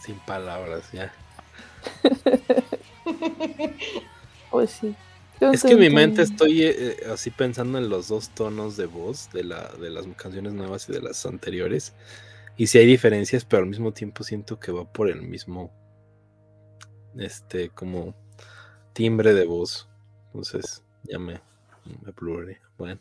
Sin 0.00 0.18
palabras, 0.20 0.90
ya. 0.92 1.12
pues 4.50 4.70
sí. 4.70 4.94
es 5.40 5.62
que 5.62 5.72
en 5.72 5.80
mi 5.80 5.90
mente 5.90 6.22
estoy 6.22 6.62
eh, 6.62 6.74
eh, 6.76 6.96
así 7.12 7.30
pensando 7.30 7.78
en 7.78 7.88
los 7.88 8.08
dos 8.08 8.30
tonos 8.30 8.76
de 8.76 8.86
voz 8.86 9.30
de, 9.32 9.44
la, 9.44 9.68
de 9.80 9.90
las 9.90 10.06
canciones 10.16 10.52
nuevas 10.52 10.88
y 10.88 10.92
de 10.92 11.00
las 11.00 11.24
anteriores. 11.26 11.94
Y 12.56 12.68
si 12.68 12.78
hay 12.78 12.86
diferencias, 12.86 13.44
pero 13.44 13.62
al 13.62 13.68
mismo 13.68 13.92
tiempo 13.92 14.22
siento 14.22 14.60
que 14.60 14.70
va 14.70 14.90
por 14.90 15.10
el 15.10 15.22
mismo, 15.22 15.72
este, 17.18 17.70
como 17.70 18.14
timbre 18.92 19.34
de 19.34 19.44
voz. 19.44 19.88
Entonces, 20.26 20.84
ya 21.02 21.18
me, 21.18 21.40
me 22.04 22.12
pluré. 22.12 22.60
Bueno. 22.78 23.00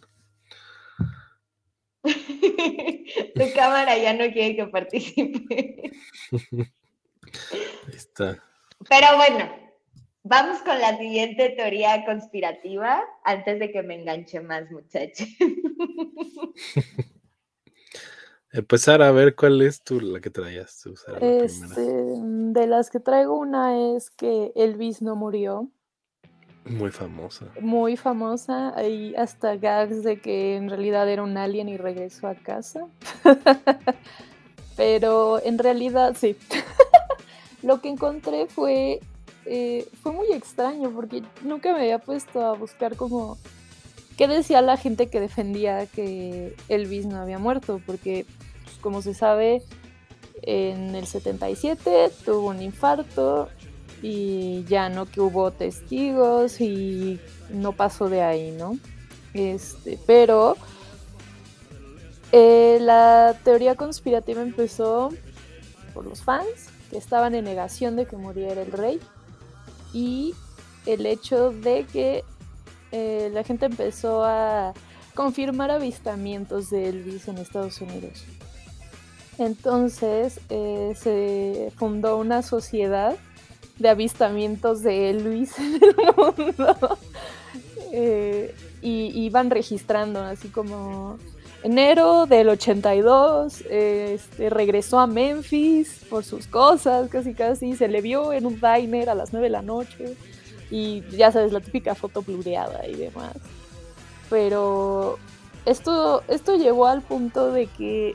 tu 2.03 3.53
cámara 3.55 3.97
ya 3.97 4.13
no 4.13 4.31
quiere 4.33 4.55
que 4.55 4.67
participe. 4.67 5.91
Ahí 7.87 7.95
está. 7.95 8.43
Pero 8.89 9.17
bueno, 9.17 9.49
vamos 10.23 10.59
con 10.59 10.79
la 10.79 10.97
siguiente 10.97 11.49
teoría 11.49 12.05
conspirativa 12.05 13.03
antes 13.23 13.59
de 13.59 13.71
que 13.71 13.83
me 13.83 13.95
enganche 13.95 14.39
más, 14.39 14.69
muchachos. 14.71 15.27
empezar 18.53 19.01
a 19.01 19.11
ver 19.11 19.35
cuál 19.35 19.61
es 19.61 19.81
tú 19.81 19.99
la 19.99 20.21
que 20.21 20.29
traías. 20.29 20.85
este, 21.19 21.81
de 21.81 22.67
las 22.67 22.89
que 22.89 22.99
traigo 22.99 23.37
una 23.37 23.95
es 23.95 24.11
que 24.11 24.51
Elvis 24.55 25.01
no 25.01 25.15
murió. 25.15 25.69
Muy 26.65 26.91
famosa. 26.91 27.47
Muy 27.59 27.97
famosa. 27.97 28.73
Hay 28.77 29.13
hasta 29.15 29.57
gags 29.57 30.01
de 30.03 30.21
que 30.21 30.55
en 30.55 30.69
realidad 30.69 31.09
era 31.09 31.23
un 31.23 31.35
alien 31.35 31.67
y 31.67 31.75
regresó 31.75 32.27
a 32.27 32.35
casa. 32.35 32.87
Pero 34.77 35.43
en 35.43 35.57
realidad 35.57 36.15
sí. 36.17 36.37
Lo 37.63 37.81
que 37.81 37.89
encontré 37.89 38.47
fue, 38.47 38.99
eh, 39.45 39.87
fue 40.01 40.11
muy 40.11 40.31
extraño 40.31 40.91
porque 40.91 41.23
nunca 41.41 41.73
me 41.73 41.79
había 41.79 41.99
puesto 41.99 42.45
a 42.45 42.53
buscar 42.53 42.95
como 42.95 43.37
qué 44.17 44.27
decía 44.27 44.61
la 44.61 44.77
gente 44.77 45.07
que 45.07 45.19
defendía 45.19 45.85
que 45.87 46.55
Elvis 46.67 47.05
no 47.05 47.17
había 47.17 47.39
muerto. 47.39 47.81
Porque, 47.85 48.25
pues, 48.63 48.77
como 48.77 49.01
se 49.01 49.13
sabe, 49.13 49.63
en 50.41 50.93
el 50.95 51.07
77 51.07 52.11
tuvo 52.25 52.49
un 52.49 52.61
infarto 52.61 53.49
y 54.01 54.65
ya 54.65 54.89
no 54.89 55.05
que 55.05 55.21
hubo 55.21 55.51
testigos 55.51 56.59
y 56.59 57.19
no 57.49 57.71
pasó 57.71 58.09
de 58.09 58.21
ahí, 58.21 58.51
¿no? 58.51 58.77
Este, 59.33 59.97
pero 60.05 60.57
eh, 62.33 62.77
la 62.81 63.39
teoría 63.43 63.75
conspirativa 63.75 64.41
empezó 64.41 65.09
por 65.93 66.05
los 66.05 66.21
fans 66.21 66.69
estaban 66.95 67.35
en 67.35 67.45
negación 67.45 67.95
de 67.95 68.05
que 68.05 68.17
muriera 68.17 68.61
el 68.61 68.71
rey 68.71 68.99
y 69.93 70.33
el 70.85 71.05
hecho 71.05 71.51
de 71.51 71.85
que 71.85 72.23
eh, 72.91 73.29
la 73.33 73.43
gente 73.43 73.65
empezó 73.65 74.23
a 74.23 74.73
confirmar 75.13 75.71
avistamientos 75.71 76.69
de 76.69 76.89
Elvis 76.89 77.27
en 77.27 77.37
Estados 77.37 77.81
Unidos. 77.81 78.23
Entonces 79.37 80.39
eh, 80.49 80.93
se 80.95 81.71
fundó 81.75 82.17
una 82.17 82.41
sociedad 82.41 83.15
de 83.79 83.89
avistamientos 83.89 84.83
de 84.83 85.09
Elvis 85.09 85.57
en 85.59 85.75
el 85.75 85.95
mundo. 86.15 86.97
y 88.81 89.23
iban 89.23 89.49
registrando 89.49 90.19
así 90.21 90.49
como 90.49 91.17
enero 91.63 92.25
del 92.25 92.49
82, 92.49 93.63
este, 93.69 94.49
regresó 94.49 94.99
a 94.99 95.07
Memphis 95.07 96.05
por 96.09 96.23
sus 96.23 96.47
cosas, 96.47 97.09
casi 97.09 97.33
casi, 97.33 97.75
se 97.75 97.87
le 97.87 98.01
vio 98.01 98.33
en 98.33 98.45
un 98.45 98.59
diner 98.59 99.09
a 99.09 99.15
las 99.15 99.31
9 99.31 99.45
de 99.45 99.49
la 99.49 99.61
noche 99.61 100.15
y 100.69 101.03
ya 101.11 101.31
sabes, 101.31 101.53
la 101.53 101.61
típica 101.61 101.95
foto 101.95 102.21
blureada 102.21 102.87
y 102.87 102.95
demás. 102.95 103.35
Pero 104.29 105.17
esto, 105.65 106.23
esto 106.27 106.57
llegó 106.57 106.87
al 106.87 107.01
punto 107.01 107.51
de 107.51 107.67
que 107.67 108.13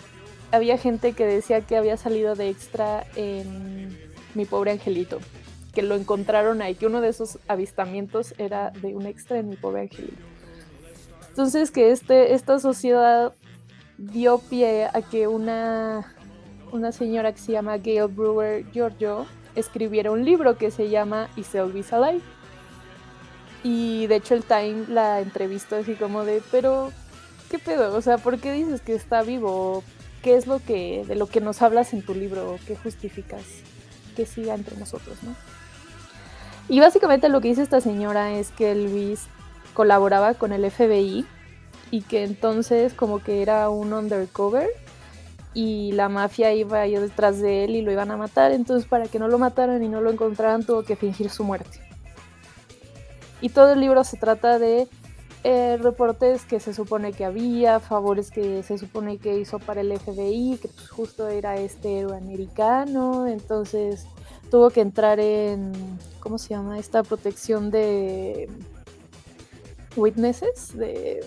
había 0.50 0.76
gente 0.76 1.12
que 1.12 1.24
decía 1.24 1.62
que 1.62 1.76
había 1.76 1.96
salido 1.96 2.34
de 2.34 2.48
extra 2.50 3.06
en 3.16 3.98
Mi 4.34 4.44
Pobre 4.44 4.72
Angelito, 4.72 5.18
que 5.72 5.82
lo 5.82 5.94
encontraron 5.94 6.60
ahí, 6.60 6.74
que 6.74 6.86
uno 6.86 7.00
de 7.00 7.08
esos 7.08 7.38
avistamientos 7.48 8.34
era 8.38 8.70
de 8.70 8.94
un 8.94 9.06
extra 9.06 9.38
en 9.38 9.48
Mi 9.48 9.56
Pobre 9.56 9.82
Angelito. 9.82 10.22
Entonces 11.38 11.70
que 11.70 11.92
este, 11.92 12.34
esta 12.34 12.58
sociedad 12.58 13.32
dio 13.98 14.38
pie 14.38 14.86
a 14.86 15.02
que 15.02 15.26
una, 15.26 16.14
una 16.72 16.92
señora 16.92 17.32
que 17.32 17.40
se 17.40 17.52
llama 17.52 17.78
Gail 17.78 18.06
Brewer 18.06 18.64
Giorgio 18.72 19.26
escribiera 19.54 20.12
un 20.12 20.24
libro 20.24 20.56
que 20.56 20.70
se 20.70 20.88
llama 20.88 21.28
Is 21.36 21.54
Elvis 21.54 21.92
Alive? 21.92 22.22
Y 23.64 24.06
de 24.06 24.16
hecho 24.16 24.34
el 24.34 24.44
Time 24.44 24.84
la 24.88 25.20
entrevistó 25.20 25.76
así 25.76 25.94
como 25.94 26.24
de, 26.24 26.40
pero, 26.50 26.92
¿qué 27.50 27.58
pedo? 27.58 27.94
O 27.96 28.00
sea, 28.00 28.18
¿por 28.18 28.38
qué 28.38 28.52
dices 28.52 28.80
que 28.80 28.94
está 28.94 29.22
vivo? 29.22 29.82
¿Qué 30.22 30.36
es 30.36 30.46
lo 30.46 30.60
que, 30.60 31.04
de 31.06 31.16
lo 31.16 31.26
que 31.26 31.40
nos 31.40 31.60
hablas 31.60 31.92
en 31.92 32.02
tu 32.02 32.14
libro? 32.14 32.56
¿Qué 32.66 32.76
justificas 32.76 33.42
que 34.16 34.26
siga 34.26 34.54
entre 34.54 34.76
nosotros, 34.76 35.22
no? 35.22 35.34
Y 36.68 36.80
básicamente 36.80 37.28
lo 37.28 37.40
que 37.40 37.48
dice 37.48 37.62
esta 37.62 37.80
señora 37.80 38.32
es 38.32 38.50
que 38.50 38.72
Elvis 38.72 39.26
colaboraba 39.74 40.34
con 40.34 40.52
el 40.52 40.70
FBI 40.70 41.26
y 41.90 42.02
que 42.02 42.24
entonces 42.24 42.92
como 42.94 43.22
que 43.22 43.42
era 43.42 43.68
un 43.70 43.92
undercover 43.92 44.68
y 45.54 45.92
la 45.92 46.08
mafia 46.08 46.52
iba 46.52 46.80
a 46.80 46.86
detrás 46.86 47.40
de 47.40 47.64
él 47.64 47.76
y 47.76 47.82
lo 47.82 47.90
iban 47.90 48.10
a 48.10 48.16
matar, 48.16 48.52
entonces 48.52 48.88
para 48.88 49.06
que 49.06 49.18
no 49.18 49.28
lo 49.28 49.38
mataran 49.38 49.82
y 49.82 49.88
no 49.88 50.00
lo 50.00 50.10
encontraran 50.10 50.64
tuvo 50.64 50.82
que 50.82 50.96
fingir 50.96 51.30
su 51.30 51.44
muerte. 51.44 51.80
Y 53.40 53.50
todo 53.50 53.72
el 53.72 53.80
libro 53.80 54.04
se 54.04 54.16
trata 54.16 54.58
de 54.58 54.88
eh, 55.44 55.78
reportes 55.80 56.44
que 56.44 56.60
se 56.60 56.74
supone 56.74 57.12
que 57.12 57.24
había, 57.24 57.80
favores 57.80 58.30
que 58.30 58.62
se 58.62 58.76
supone 58.76 59.18
que 59.18 59.38
hizo 59.38 59.58
para 59.58 59.80
el 59.80 59.96
FBI, 59.96 60.58
que 60.60 60.68
pues, 60.68 60.90
justo 60.90 61.28
era 61.28 61.56
este 61.56 62.00
héroe 62.00 62.16
americano, 62.16 63.26
entonces 63.26 64.06
tuvo 64.50 64.70
que 64.70 64.80
entrar 64.80 65.20
en, 65.20 65.72
¿cómo 66.20 66.38
se 66.38 66.50
llama? 66.50 66.78
Esta 66.78 67.02
protección 67.02 67.70
de 67.70 68.48
witnesses, 69.96 70.76
de, 70.76 71.24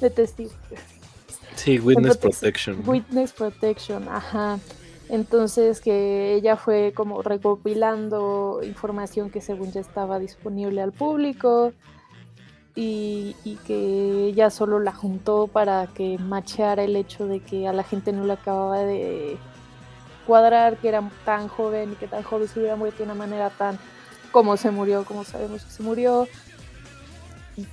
de 0.00 0.10
testigos. 0.10 0.54
Sí, 1.54 1.78
Witness 1.78 2.16
Protection. 2.16 2.82
Witness 2.86 3.32
Protection, 3.32 4.08
ajá. 4.08 4.58
Entonces 5.08 5.80
que 5.80 6.34
ella 6.34 6.56
fue 6.56 6.92
como 6.94 7.22
recopilando 7.22 8.60
información 8.62 9.30
que 9.30 9.40
según 9.40 9.72
ya 9.72 9.80
estaba 9.80 10.18
disponible 10.18 10.80
al 10.82 10.92
público 10.92 11.72
y, 12.76 13.34
y, 13.44 13.56
que 13.66 14.26
ella 14.26 14.50
solo 14.50 14.78
la 14.78 14.92
juntó 14.92 15.48
para 15.48 15.88
que 15.88 16.16
macheara 16.18 16.84
el 16.84 16.94
hecho 16.94 17.26
de 17.26 17.40
que 17.40 17.66
a 17.66 17.72
la 17.72 17.82
gente 17.82 18.12
no 18.12 18.24
le 18.24 18.34
acababa 18.34 18.78
de 18.78 19.36
cuadrar 20.26 20.76
que 20.76 20.88
era 20.88 21.10
tan 21.24 21.48
joven 21.48 21.92
y 21.92 21.94
que 21.96 22.06
tan 22.06 22.22
joven 22.22 22.46
se 22.46 22.60
hubiera 22.60 22.76
muerto 22.76 22.98
de 22.98 23.04
una 23.04 23.14
manera 23.14 23.50
tan 23.50 23.76
como 24.30 24.56
se 24.56 24.70
murió, 24.70 25.04
como 25.04 25.24
sabemos 25.24 25.64
que 25.64 25.72
se 25.72 25.82
murió, 25.82 26.28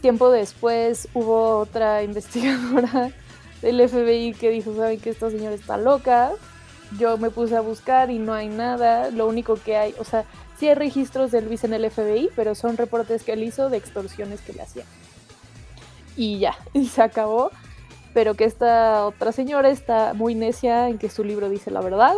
tiempo 0.01 0.29
después 0.29 1.07
hubo 1.13 1.59
otra 1.59 2.03
investigadora 2.03 3.11
del 3.61 3.87
FBI 3.87 4.33
que 4.33 4.49
dijo, 4.49 4.75
saben 4.75 4.99
que 4.99 5.09
esta 5.09 5.29
señora 5.29 5.55
está 5.55 5.77
loca. 5.77 6.31
Yo 6.99 7.17
me 7.17 7.29
puse 7.29 7.55
a 7.55 7.61
buscar 7.61 8.09
y 8.11 8.19
no 8.19 8.33
hay 8.33 8.47
nada. 8.47 9.09
Lo 9.09 9.27
único 9.27 9.55
que 9.55 9.75
hay, 9.77 9.95
o 9.99 10.03
sea, 10.03 10.25
sí 10.59 10.67
hay 10.69 10.75
registros 10.75 11.31
de 11.31 11.39
Elvis 11.39 11.63
en 11.63 11.73
el 11.73 11.89
FBI, 11.89 12.29
pero 12.35 12.55
son 12.55 12.77
reportes 12.77 13.23
que 13.23 13.33
él 13.33 13.43
hizo 13.43 13.69
de 13.69 13.77
extorsiones 13.77 14.41
que 14.41 14.53
le 14.53 14.61
hacían. 14.61 14.87
Y 16.15 16.39
ya, 16.39 16.57
y 16.73 16.87
se 16.87 17.01
acabó. 17.01 17.51
Pero 18.13 18.33
que 18.33 18.45
esta 18.45 19.05
otra 19.05 19.31
señora 19.31 19.69
está 19.69 20.13
muy 20.13 20.33
necia 20.33 20.89
en 20.89 20.97
que 20.97 21.09
su 21.09 21.23
libro 21.23 21.49
dice 21.49 21.69
la 21.69 21.81
verdad, 21.81 22.15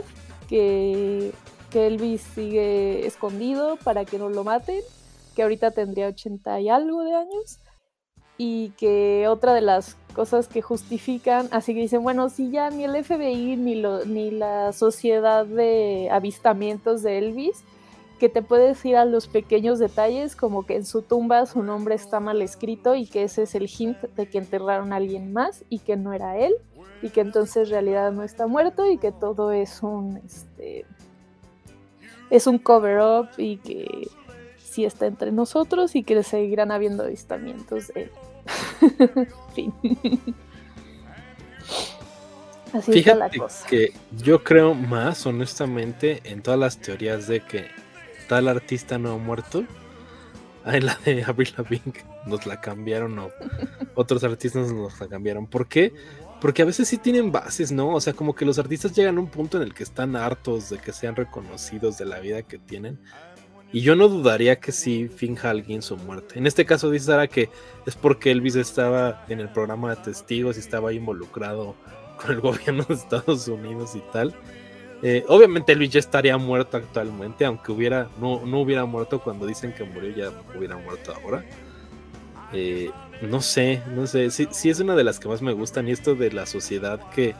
que, 0.48 1.34
que 1.72 1.88
Elvis 1.88 2.22
sigue 2.22 3.06
escondido 3.06 3.76
para 3.84 4.06
que 4.06 4.18
no 4.18 4.30
lo 4.30 4.46
maten 4.46 4.82
que 5.40 5.44
ahorita 5.44 5.72
tendría 5.72 6.10
80 6.10 6.60
y 6.60 6.68
algo 6.68 7.02
de 7.02 7.14
años, 7.14 7.60
y 8.38 8.72
que 8.72 9.26
otra 9.30 9.54
de 9.54 9.62
las 9.62 9.96
cosas 10.14 10.50
que 10.50 10.62
justifican, 10.62 11.48
así 11.52 11.74
que 11.74 11.80
dicen, 11.80 12.04
bueno, 12.04 12.28
si 12.28 12.52
ya 12.52 12.70
ni 12.70 12.84
el 12.84 13.02
FBI 13.02 13.56
ni, 13.56 13.82
ni 14.06 14.32
la 14.32 14.74
sociedad 14.74 15.46
de 15.46 16.10
avistamientos 16.12 17.04
de 17.04 17.20
Elvis, 17.20 17.64
que 18.20 18.28
te 18.28 18.42
puedes 18.42 18.84
ir 18.84 18.98
a 18.98 19.06
los 19.06 19.30
pequeños 19.30 19.80
detalles, 19.80 20.36
como 20.36 20.66
que 20.66 20.76
en 20.76 20.86
su 20.86 21.04
tumba 21.04 21.46
su 21.46 21.64
nombre 21.64 21.96
está 21.96 22.20
mal 22.20 22.42
escrito 22.42 22.96
y 22.96 23.06
que 23.06 23.24
ese 23.24 23.44
es 23.44 23.56
el 23.56 23.70
hint 23.70 23.98
de 24.18 24.30
que 24.30 24.40
enterraron 24.40 24.92
a 24.92 24.98
alguien 24.98 25.32
más 25.32 25.64
y 25.70 25.80
que 25.80 25.96
no 25.96 26.12
era 26.12 26.38
él, 26.38 26.54
y 27.02 27.12
que 27.12 27.22
entonces 27.22 27.64
en 27.64 27.70
realidad 27.70 28.12
no 28.12 28.24
está 28.24 28.46
muerto 28.46 28.92
y 28.92 28.98
que 28.98 29.14
todo 29.14 29.54
es 29.54 29.84
un, 29.84 30.18
este, 30.18 30.86
es 32.30 32.46
un 32.46 32.58
cover-up 32.58 33.30
y 33.38 33.56
que 33.56 34.10
sí 34.80 34.86
está 34.86 35.08
entre 35.08 35.32
nosotros 35.32 35.96
y 35.96 36.04
que 36.04 36.24
seguirán 36.24 36.72
habiendo 36.72 37.04
avistamientos 37.04 37.88
de 37.90 38.04
él. 38.04 38.12
fin. 39.56 39.74
Así 42.72 42.94
Fíjate 42.94 43.20
la 43.20 43.30
cosa. 43.30 43.68
que 43.68 43.94
yo 44.24 44.44
creo 44.44 44.74
más, 44.74 45.26
honestamente, 45.26 46.22
en 46.24 46.42
todas 46.42 46.60
las 46.60 46.78
teorías 46.78 47.28
de 47.28 47.42
que 47.42 47.68
tal 48.28 48.48
artista 48.48 48.98
no 48.98 49.14
ha 49.14 49.18
muerto. 49.18 49.66
Ay, 50.64 50.82
la 50.82 50.98
de 51.04 51.24
Avril 51.24 51.54
Lavigne 51.58 51.94
nos 52.26 52.46
la 52.46 52.62
cambiaron 52.62 53.18
o 53.20 53.32
otros 53.96 54.24
artistas 54.24 54.72
nos 54.72 55.00
la 55.00 55.08
cambiaron. 55.08 55.48
¿Por 55.48 55.68
qué? 55.68 55.94
Porque 56.40 56.62
a 56.62 56.66
veces 56.66 56.88
sí 56.88 56.98
tienen 56.98 57.32
bases, 57.32 57.72
¿no? 57.72 57.90
O 57.90 58.00
sea, 58.00 58.14
como 58.14 58.34
que 58.34 58.46
los 58.46 58.60
artistas 58.60 58.94
llegan 58.94 59.18
a 59.18 59.20
un 59.20 59.30
punto 59.30 59.58
en 59.58 59.64
el 59.64 59.74
que 59.74 59.84
están 59.84 60.16
hartos 60.16 60.70
de 60.70 60.78
que 60.78 60.94
sean 60.94 61.16
reconocidos 61.16 61.98
de 61.98 62.06
la 62.06 62.20
vida 62.20 62.44
que 62.44 62.60
tienen 62.60 63.00
y 63.72 63.82
yo 63.82 63.96
no 63.96 64.08
dudaría 64.08 64.60
que 64.60 64.72
sí 64.72 65.08
finja 65.08 65.50
alguien 65.50 65.82
su 65.82 65.96
muerte. 65.98 66.40
En 66.40 66.48
este 66.48 66.66
caso 66.66 66.90
dice 66.90 67.06
Sara 67.06 67.28
que 67.28 67.50
es 67.86 67.96
porque 67.96 68.32
Elvis 68.32 68.56
estaba 68.56 69.26
en 69.30 69.40
el 69.40 69.50
programa 69.50 69.96
de 69.96 70.02
testigos 70.02 70.58
y 70.58 70.60
estaba 70.60 70.92
involucrado 70.92 71.76
con 72.18 72.32
el 72.32 72.42
gobierno 72.42 72.84
de 72.84 72.96
Estados 72.96 73.48
Unidos 73.48 73.96
y 73.96 74.02
tal. 74.12 74.34
Eh, 75.02 75.24
obviamente 75.28 75.72
Elvis 75.72 75.92
ya 75.92 76.00
estaría 76.00 76.38
muerto 76.38 76.78
actualmente, 76.78 77.46
aunque 77.46 77.72
hubiera, 77.72 78.10
no, 78.20 78.46
no 78.46 78.60
hubiera 78.62 78.86
muerto 78.86 79.22
cuando 79.22 79.46
dicen 79.46 79.74
que 79.74 79.84
murió, 79.84 80.10
ya 80.16 80.32
hubiera 80.58 80.76
muerto 80.78 81.14
ahora. 81.14 81.46
Eh, 82.52 82.92
no 83.22 83.42
sé, 83.42 83.82
no 83.94 84.08
sé, 84.08 84.32
sí, 84.32 84.48
sí, 84.52 84.70
es 84.70 84.80
una 84.80 84.96
de 84.96 85.04
las 85.04 85.20
que 85.20 85.28
más 85.28 85.42
me 85.42 85.54
gustan 85.54 85.88
y 85.88 85.92
esto 85.92 86.16
de 86.16 86.32
la 86.32 86.46
sociedad 86.46 87.00
que 87.12 87.36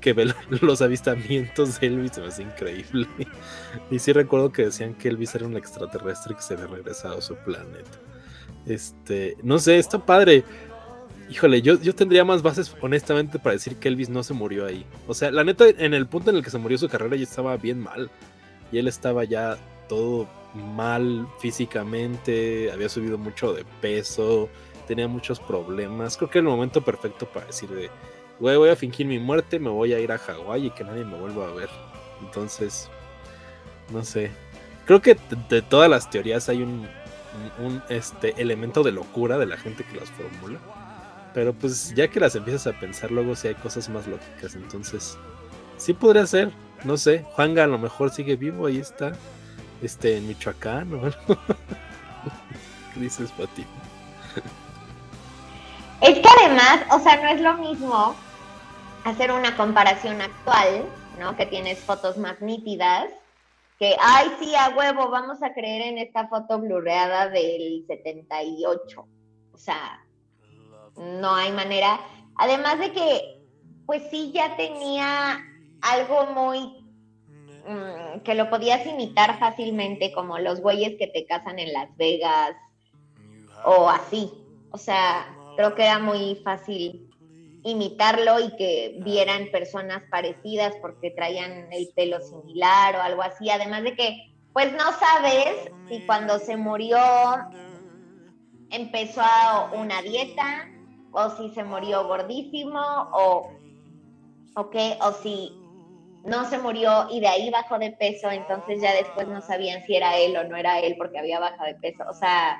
que 0.00 0.12
ve 0.12 0.32
los 0.60 0.82
avistamientos 0.82 1.80
de 1.80 1.86
Elvis, 1.86 2.12
se 2.12 2.20
me 2.20 2.28
hace 2.28 2.42
increíble. 2.42 3.06
Y 3.90 3.98
sí 3.98 4.12
recuerdo 4.12 4.52
que 4.52 4.64
decían 4.64 4.94
que 4.94 5.08
Elvis 5.08 5.34
era 5.34 5.46
un 5.46 5.56
extraterrestre 5.56 6.34
que 6.34 6.42
se 6.42 6.54
había 6.54 6.66
regresado 6.66 7.18
a 7.18 7.20
su 7.20 7.36
planeta. 7.36 7.98
Este, 8.66 9.36
no 9.42 9.58
sé, 9.58 9.78
está 9.78 10.04
padre. 10.04 10.44
Híjole, 11.30 11.62
yo, 11.62 11.80
yo 11.80 11.94
tendría 11.94 12.24
más 12.24 12.42
bases, 12.42 12.74
honestamente, 12.80 13.38
para 13.38 13.52
decir 13.52 13.76
que 13.76 13.88
Elvis 13.88 14.08
no 14.08 14.22
se 14.22 14.34
murió 14.34 14.66
ahí. 14.66 14.84
O 15.06 15.14
sea, 15.14 15.30
la 15.30 15.44
neta, 15.44 15.68
en 15.68 15.94
el 15.94 16.06
punto 16.06 16.30
en 16.30 16.36
el 16.36 16.42
que 16.42 16.50
se 16.50 16.58
murió 16.58 16.76
su 16.76 16.88
carrera 16.88 17.16
ya 17.16 17.22
estaba 17.22 17.56
bien 17.56 17.78
mal. 17.78 18.10
Y 18.72 18.78
él 18.78 18.88
estaba 18.88 19.24
ya 19.24 19.56
todo 19.88 20.28
mal 20.54 21.28
físicamente, 21.38 22.70
había 22.72 22.88
subido 22.88 23.18
mucho 23.18 23.52
de 23.52 23.64
peso, 23.80 24.48
tenía 24.86 25.06
muchos 25.06 25.38
problemas. 25.38 26.16
Creo 26.16 26.30
que 26.30 26.38
era 26.38 26.48
el 26.48 26.54
momento 26.54 26.82
perfecto 26.82 27.26
para 27.26 27.46
decir 27.46 27.68
de, 27.70 27.90
voy 28.40 28.70
a 28.70 28.76
fingir 28.76 29.06
mi 29.06 29.18
muerte, 29.18 29.58
me 29.58 29.68
voy 29.68 29.92
a 29.92 30.00
ir 30.00 30.10
a 30.10 30.18
Hawái 30.18 30.66
y 30.66 30.70
que 30.70 30.82
nadie 30.82 31.04
me 31.04 31.18
vuelva 31.18 31.48
a 31.48 31.52
ver. 31.52 31.68
Entonces, 32.22 32.88
no 33.90 34.02
sé. 34.02 34.30
Creo 34.86 35.02
que 35.02 35.16
de 35.48 35.62
todas 35.62 35.90
las 35.90 36.08
teorías 36.10 36.48
hay 36.48 36.62
un, 36.62 36.88
este, 37.90 38.40
elemento 38.40 38.82
de 38.82 38.92
locura 38.92 39.38
de 39.38 39.46
la 39.46 39.56
gente 39.56 39.84
que 39.84 39.96
las 39.98 40.10
formula. 40.10 40.58
Pero 41.34 41.52
pues 41.52 41.94
ya 41.94 42.08
que 42.08 42.18
las 42.18 42.34
empiezas 42.34 42.66
a 42.66 42.80
pensar, 42.80 43.10
luego 43.10 43.36
sí 43.36 43.48
hay 43.48 43.54
cosas 43.54 43.88
más 43.88 44.06
lógicas. 44.06 44.54
Entonces, 44.54 45.18
sí 45.76 45.92
podría 45.92 46.26
ser. 46.26 46.50
No 46.84 46.96
sé. 46.96 47.24
Juanga 47.34 47.64
a 47.64 47.66
lo 47.66 47.78
mejor 47.78 48.10
sigue 48.10 48.36
vivo, 48.36 48.66
ahí 48.66 48.78
está. 48.78 49.12
Este, 49.82 50.16
en 50.16 50.26
Michoacán 50.26 50.92
o 50.94 51.04
algo. 51.04 51.18
¿Qué 52.94 53.00
dices, 53.00 53.30
Pati? 53.32 53.66
Es 56.00 56.18
que 56.18 56.28
además, 56.40 56.80
o 56.90 56.98
sea, 57.00 57.22
no 57.22 57.28
es 57.28 57.40
lo 57.42 57.54
mismo 57.58 58.16
hacer 59.04 59.32
una 59.32 59.56
comparación 59.56 60.20
actual, 60.20 60.84
¿no? 61.18 61.36
Que 61.36 61.46
tienes 61.46 61.78
fotos 61.78 62.16
más 62.18 62.40
nítidas, 62.40 63.10
que, 63.78 63.96
ay, 63.98 64.30
sí, 64.38 64.54
a 64.54 64.68
huevo, 64.76 65.08
vamos 65.08 65.42
a 65.42 65.54
creer 65.54 65.82
en 65.82 65.98
esta 65.98 66.28
foto 66.28 66.58
blurreada 66.58 67.30
del 67.30 67.84
78. 67.86 69.08
O 69.52 69.56
sea, 69.56 70.04
no 70.96 71.34
hay 71.34 71.50
manera. 71.52 71.98
Además 72.36 72.78
de 72.78 72.92
que, 72.92 73.42
pues 73.86 74.02
sí, 74.10 74.32
ya 74.34 74.54
tenía 74.56 75.40
algo 75.80 76.26
muy 76.26 76.84
mm, 77.66 78.20
que 78.20 78.34
lo 78.34 78.50
podías 78.50 78.86
imitar 78.86 79.38
fácilmente, 79.38 80.12
como 80.12 80.38
los 80.38 80.60
güeyes 80.60 80.98
que 80.98 81.06
te 81.06 81.24
casan 81.24 81.58
en 81.58 81.72
Las 81.72 81.96
Vegas 81.96 82.54
o 83.64 83.88
así. 83.88 84.30
O 84.72 84.78
sea, 84.78 85.26
creo 85.56 85.74
que 85.74 85.84
era 85.84 85.98
muy 85.98 86.36
fácil 86.44 87.09
imitarlo 87.62 88.40
y 88.40 88.56
que 88.56 88.96
vieran 89.04 89.50
personas 89.50 90.02
parecidas 90.10 90.74
porque 90.80 91.10
traían 91.10 91.72
el 91.72 91.88
pelo 91.94 92.20
similar 92.20 92.96
o 92.96 93.02
algo 93.02 93.22
así. 93.22 93.50
Además 93.50 93.82
de 93.82 93.94
que, 93.94 94.34
pues 94.52 94.72
no 94.72 94.92
sabes 94.92 95.70
si 95.88 96.00
cuando 96.06 96.38
se 96.38 96.56
murió 96.56 96.98
empezó 98.70 99.22
una 99.74 100.00
dieta 100.02 100.68
o 101.12 101.30
si 101.30 101.50
se 101.50 101.64
murió 101.64 102.06
gordísimo 102.06 102.80
o, 103.12 103.50
o 104.54 104.70
qué, 104.70 104.96
o 105.02 105.12
si 105.12 105.52
no 106.24 106.44
se 106.44 106.58
murió 106.58 107.08
y 107.10 107.20
de 107.20 107.28
ahí 107.28 107.50
bajó 107.50 107.78
de 107.78 107.92
peso, 107.92 108.30
entonces 108.30 108.80
ya 108.80 108.92
después 108.94 109.26
no 109.28 109.40
sabían 109.40 109.82
si 109.84 109.96
era 109.96 110.16
él 110.16 110.36
o 110.36 110.44
no 110.44 110.56
era 110.56 110.80
él 110.80 110.94
porque 110.98 111.18
había 111.18 111.40
bajado 111.40 111.66
de 111.66 111.74
peso. 111.76 112.04
O 112.08 112.14
sea, 112.14 112.58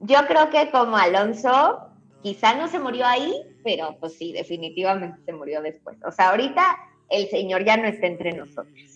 yo 0.00 0.18
creo 0.26 0.50
que 0.50 0.70
como 0.70 0.96
Alonso, 0.96 1.91
quizá 2.22 2.54
no 2.54 2.68
se 2.68 2.78
murió 2.78 3.06
ahí, 3.06 3.32
pero 3.64 3.96
pues 4.00 4.16
sí, 4.16 4.32
definitivamente 4.32 5.20
se 5.24 5.32
murió 5.32 5.60
después. 5.62 5.98
O 6.04 6.12
sea, 6.12 6.30
ahorita 6.30 6.62
el 7.10 7.28
Señor 7.28 7.64
ya 7.64 7.76
no 7.76 7.86
está 7.86 8.06
entre 8.06 8.32
nosotros. 8.32 8.92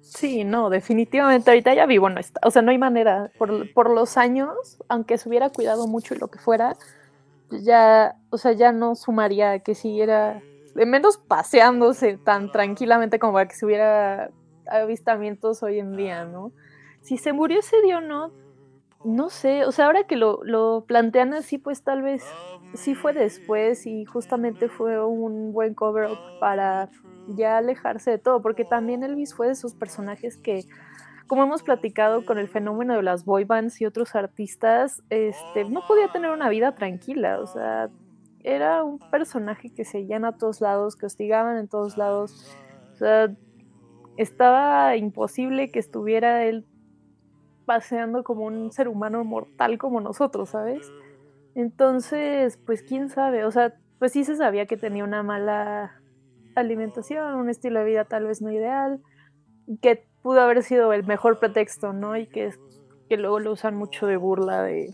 Sí, 0.00 0.42
no, 0.42 0.70
definitivamente 0.70 1.50
ahorita 1.50 1.72
ya 1.72 1.86
vivo 1.86 2.10
no 2.10 2.18
está. 2.18 2.40
O 2.44 2.50
sea, 2.50 2.62
no 2.62 2.72
hay 2.72 2.78
manera. 2.78 3.30
Por, 3.38 3.72
por 3.72 3.90
los 3.90 4.16
años, 4.16 4.82
aunque 4.88 5.18
se 5.18 5.28
hubiera 5.28 5.50
cuidado 5.50 5.86
mucho 5.86 6.14
y 6.14 6.18
lo 6.18 6.28
que 6.28 6.40
fuera, 6.40 6.76
ya, 7.50 8.16
o 8.30 8.38
sea, 8.38 8.52
ya 8.52 8.72
no 8.72 8.96
sumaría 8.96 9.60
que 9.60 9.74
siguiera, 9.74 10.42
de 10.74 10.86
menos 10.86 11.16
paseándose 11.16 12.16
tan 12.16 12.50
tranquilamente 12.50 13.18
como 13.18 13.34
para 13.34 13.48
que 13.48 13.54
se 13.54 13.66
hubiera 13.66 14.30
avistamientos 14.66 15.62
hoy 15.62 15.78
en 15.78 15.96
día, 15.96 16.24
¿no? 16.24 16.52
Si 17.02 17.16
se 17.16 17.32
murió 17.32 17.60
ese 17.60 17.80
día 17.82 17.98
o 17.98 18.00
no, 18.00 18.32
no 19.04 19.30
sé, 19.30 19.64
o 19.64 19.72
sea, 19.72 19.86
ahora 19.86 20.04
que 20.04 20.16
lo, 20.16 20.40
lo 20.44 20.84
plantean 20.86 21.32
así, 21.32 21.58
pues 21.58 21.82
tal 21.82 22.02
vez 22.02 22.22
sí 22.74 22.94
fue 22.94 23.12
después 23.12 23.86
y 23.86 24.04
justamente 24.04 24.68
fue 24.68 25.04
un 25.04 25.52
buen 25.52 25.74
cover 25.74 26.10
up 26.10 26.18
para 26.38 26.88
ya 27.28 27.58
alejarse 27.58 28.10
de 28.10 28.18
todo, 28.18 28.42
porque 28.42 28.64
también 28.64 29.02
Elvis 29.02 29.34
fue 29.34 29.46
de 29.46 29.52
esos 29.52 29.74
personajes 29.74 30.36
que, 30.36 30.64
como 31.26 31.44
hemos 31.44 31.62
platicado 31.62 32.26
con 32.26 32.38
el 32.38 32.48
fenómeno 32.48 32.94
de 32.94 33.02
las 33.02 33.24
boy 33.24 33.44
bands 33.44 33.80
y 33.80 33.86
otros 33.86 34.14
artistas, 34.14 35.02
este, 35.08 35.64
no 35.64 35.80
podía 35.86 36.08
tener 36.12 36.30
una 36.30 36.48
vida 36.48 36.74
tranquila, 36.74 37.40
o 37.40 37.46
sea, 37.46 37.88
era 38.42 38.84
un 38.84 38.98
personaje 38.98 39.70
que 39.70 39.84
seguían 39.84 40.24
a 40.24 40.36
todos 40.36 40.60
lados, 40.60 40.96
que 40.96 41.06
hostigaban 41.06 41.56
en 41.56 41.68
todos 41.68 41.96
lados, 41.96 42.54
o 42.92 42.96
sea, 42.96 43.30
estaba 44.16 44.96
imposible 44.96 45.70
que 45.70 45.78
estuviera 45.78 46.44
él 46.44 46.66
paseando 47.70 48.24
como 48.24 48.46
un 48.46 48.72
ser 48.72 48.88
humano 48.88 49.22
mortal 49.22 49.78
como 49.78 50.00
nosotros, 50.00 50.48
¿sabes? 50.48 50.90
Entonces, 51.54 52.58
pues 52.66 52.82
quién 52.82 53.10
sabe, 53.10 53.44
o 53.44 53.52
sea, 53.52 53.76
pues 54.00 54.10
sí 54.10 54.24
se 54.24 54.34
sabía 54.34 54.66
que 54.66 54.76
tenía 54.76 55.04
una 55.04 55.22
mala 55.22 56.02
alimentación, 56.56 57.36
un 57.36 57.48
estilo 57.48 57.78
de 57.78 57.84
vida 57.84 58.06
tal 58.06 58.26
vez 58.26 58.42
no 58.42 58.50
ideal, 58.50 59.00
que 59.80 60.04
pudo 60.20 60.40
haber 60.40 60.64
sido 60.64 60.92
el 60.92 61.06
mejor 61.06 61.38
pretexto, 61.38 61.92
¿no? 61.92 62.16
Y 62.16 62.26
que, 62.26 62.52
que 63.08 63.16
luego 63.16 63.38
lo 63.38 63.52
usan 63.52 63.76
mucho 63.76 64.08
de 64.08 64.16
burla 64.16 64.64
de, 64.64 64.92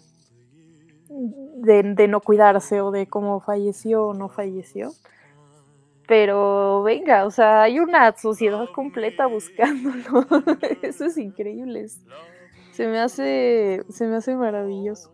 de, 1.08 1.82
de 1.82 2.08
no 2.08 2.20
cuidarse 2.20 2.82
o 2.82 2.90
de 2.90 3.06
cómo 3.06 3.40
falleció 3.40 4.08
o 4.08 4.12
no 4.12 4.28
falleció. 4.28 4.90
Pero 6.06 6.82
venga, 6.82 7.24
o 7.24 7.30
sea, 7.30 7.62
hay 7.62 7.80
una 7.80 8.14
sociedad 8.18 8.66
completa 8.74 9.24
buscándolo. 9.28 10.26
Eso 10.82 11.06
es 11.06 11.16
increíble. 11.16 11.86
Se 12.76 12.86
me 12.86 13.00
hace, 13.00 13.84
se 13.88 14.06
me 14.06 14.16
hace 14.16 14.36
maravilloso. 14.36 15.10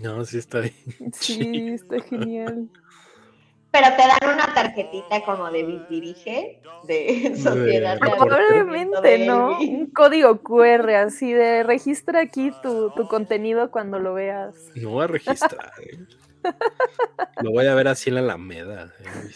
No, 0.00 0.24
sí 0.24 0.38
está 0.38 0.60
bien. 0.60 0.74
Sí, 1.12 1.68
está 1.74 2.00
genial. 2.00 2.70
Pero 3.70 3.86
te 3.94 4.02
dan 4.02 4.34
una 4.34 4.54
tarjetita 4.54 5.22
como 5.24 5.50
de 5.50 5.84
dirige 5.90 6.62
de 6.84 7.36
sociedad. 7.36 7.98
Probablemente, 7.98 9.26
¿no? 9.26 9.58
Un 9.58 9.90
código 9.90 10.42
QR 10.42 10.90
así 10.94 11.30
de 11.32 11.62
registra 11.62 12.20
aquí 12.20 12.52
tu, 12.62 12.90
tu 12.96 13.06
contenido 13.06 13.70
cuando 13.70 13.98
lo 13.98 14.14
veas. 14.14 14.56
No 14.76 14.90
voy 14.90 15.04
a 15.04 15.08
registrar. 15.08 15.72
¿eh? 15.82 15.98
lo 17.42 17.50
voy 17.50 17.66
a 17.66 17.74
ver 17.74 17.88
así 17.88 18.08
en 18.08 18.14
la 18.14 18.22
Alameda. 18.22 18.94
¿eh? 18.98 19.30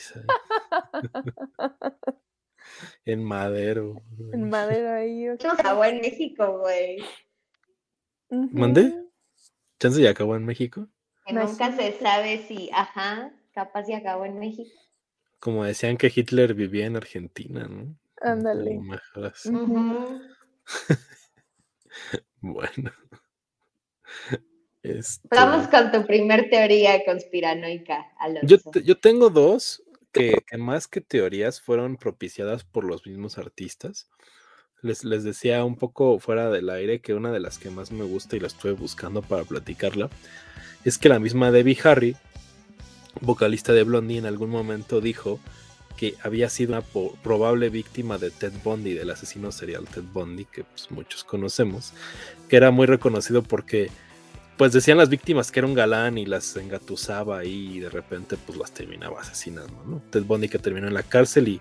En 3.05 3.25
Madero. 3.25 4.03
En 4.33 4.49
Madero 4.49 4.93
ahí. 4.93 5.27
No 5.43 5.53
acabó 5.53 5.85
en 5.85 6.01
México, 6.01 6.59
güey. 6.61 6.99
¿Mandé? 8.31 8.95
¿Chance 9.79 10.01
ya 10.01 10.11
acabó 10.11 10.37
en 10.37 10.45
México? 10.45 10.89
Que 11.27 11.35
nunca 11.35 11.75
se 11.77 11.93
sabe 11.99 12.45
si, 12.47 12.71
ajá, 12.73 13.33
capaz 13.53 13.87
ya 13.87 13.99
acabó 13.99 14.25
en 14.25 14.39
México. 14.39 14.71
Como 15.39 15.65
decían 15.65 15.97
que 15.97 16.13
Hitler 16.15 16.55
vivía 16.55 16.87
en 16.87 16.97
Argentina, 16.97 17.69
¿no? 17.69 17.95
Ándale. 18.21 18.81
bueno. 22.41 22.91
Este... 24.83 25.29
Vamos 25.31 25.69
con 25.69 25.93
tu 25.93 26.07
primer 26.07 26.49
teoría 26.49 27.05
conspiranoica, 27.05 28.07
Alonso. 28.19 28.71
Yo, 28.73 28.81
yo 28.81 28.99
tengo 28.99 29.31
dos 29.31 29.84
que, 30.15 30.43
más 30.57 30.89
que 30.89 31.01
teorías 31.01 31.61
fueron 31.61 31.97
propiciadas 31.97 32.65
por 32.65 32.85
los 32.85 33.07
mismos 33.07 33.37
artistas. 33.37 34.09
Les, 34.81 35.05
les, 35.05 35.25
decía 35.25 35.65
un 35.65 35.77
poco 35.77 36.19
fuera 36.19 36.51
del 36.51 36.71
aire 36.71 37.01
que 37.01 37.15
una 37.15 37.33
de 37.33 37.41
las 37.41 37.59
que 37.59 37.71
más 37.71 37.91
me 37.91 38.05
gusta 38.05 38.37
y 38.37 38.41
la 38.41 38.47
estuve 38.47 38.73
buscando 38.73 39.23
para 39.23 39.45
platicarla 39.45 40.11
es 40.85 40.99
que 40.99 41.09
la 41.09 41.19
misma 41.19 41.51
Debbie 41.51 41.79
Harry, 41.85 42.17
vocalista 43.21 43.73
de 43.73 43.85
Blondie, 43.85 44.19
en 44.19 44.27
algún 44.27 44.51
momento 44.51 45.01
dijo 45.01 45.41
que 45.97 46.15
había 46.23 46.49
sido 46.51 46.73
una 46.73 46.83
probable 47.23 47.71
víctima 47.71 48.19
de 48.19 48.31
Ted 48.31 48.53
Bundy, 48.63 48.95
del 48.95 49.11
asesino 49.11 49.53
serial 49.53 49.87
Ted 49.87 50.03
Bundy, 50.13 50.45
que 50.45 50.65
pues, 50.65 50.91
muchos 50.91 51.25
conocemos, 51.25 51.93
que 52.49 52.57
era 52.57 52.71
muy 52.71 52.87
reconocido 52.87 53.43
porque 53.43 53.91
pues 54.57 54.73
decían 54.73 54.99
las 54.99 55.09
víctimas 55.09 55.51
que 55.51 55.61
era 55.61 55.67
un 55.67 55.75
galán 55.75 56.17
y 56.17 56.27
las 56.27 56.57
engatusaba 56.57 57.45
y 57.45 57.81
de 57.81 57.91
repente 57.91 58.37
pues 58.37 58.59
las 58.59 58.73
terminaba 58.73 59.21
asesinando, 59.21 59.83
¿no? 59.85 60.03
Ted 60.11 60.23
Bundy 60.25 60.49
que 60.49 60.59
terminó 60.59 60.87
en 60.87 60.95
la 60.95 61.03
cárcel 61.03 61.49
y 61.49 61.61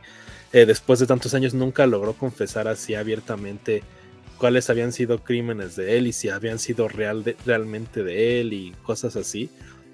eh, 0.52 0.66
después 0.66 1.00
de 1.00 1.08
tantos 1.08 1.34
años 1.34 1.54
nunca 1.54 1.88
logró 1.88 2.14
confesar 2.14 2.68
así 2.68 2.94
abiertamente 2.94 3.84
cuáles 4.38 4.70
habían 4.70 4.92
sido 4.92 5.24
crímenes 5.24 5.76
de 5.76 5.98
él 5.98 6.08
y 6.08 6.14
si 6.14 6.30
habían 6.30 6.60
sido 6.60 6.88
real 6.88 7.36
realmente 7.46 8.04
de 8.04 8.42
él 8.42 8.54
y 8.54 8.76
cosas 8.84 9.16
así. 9.16 9.50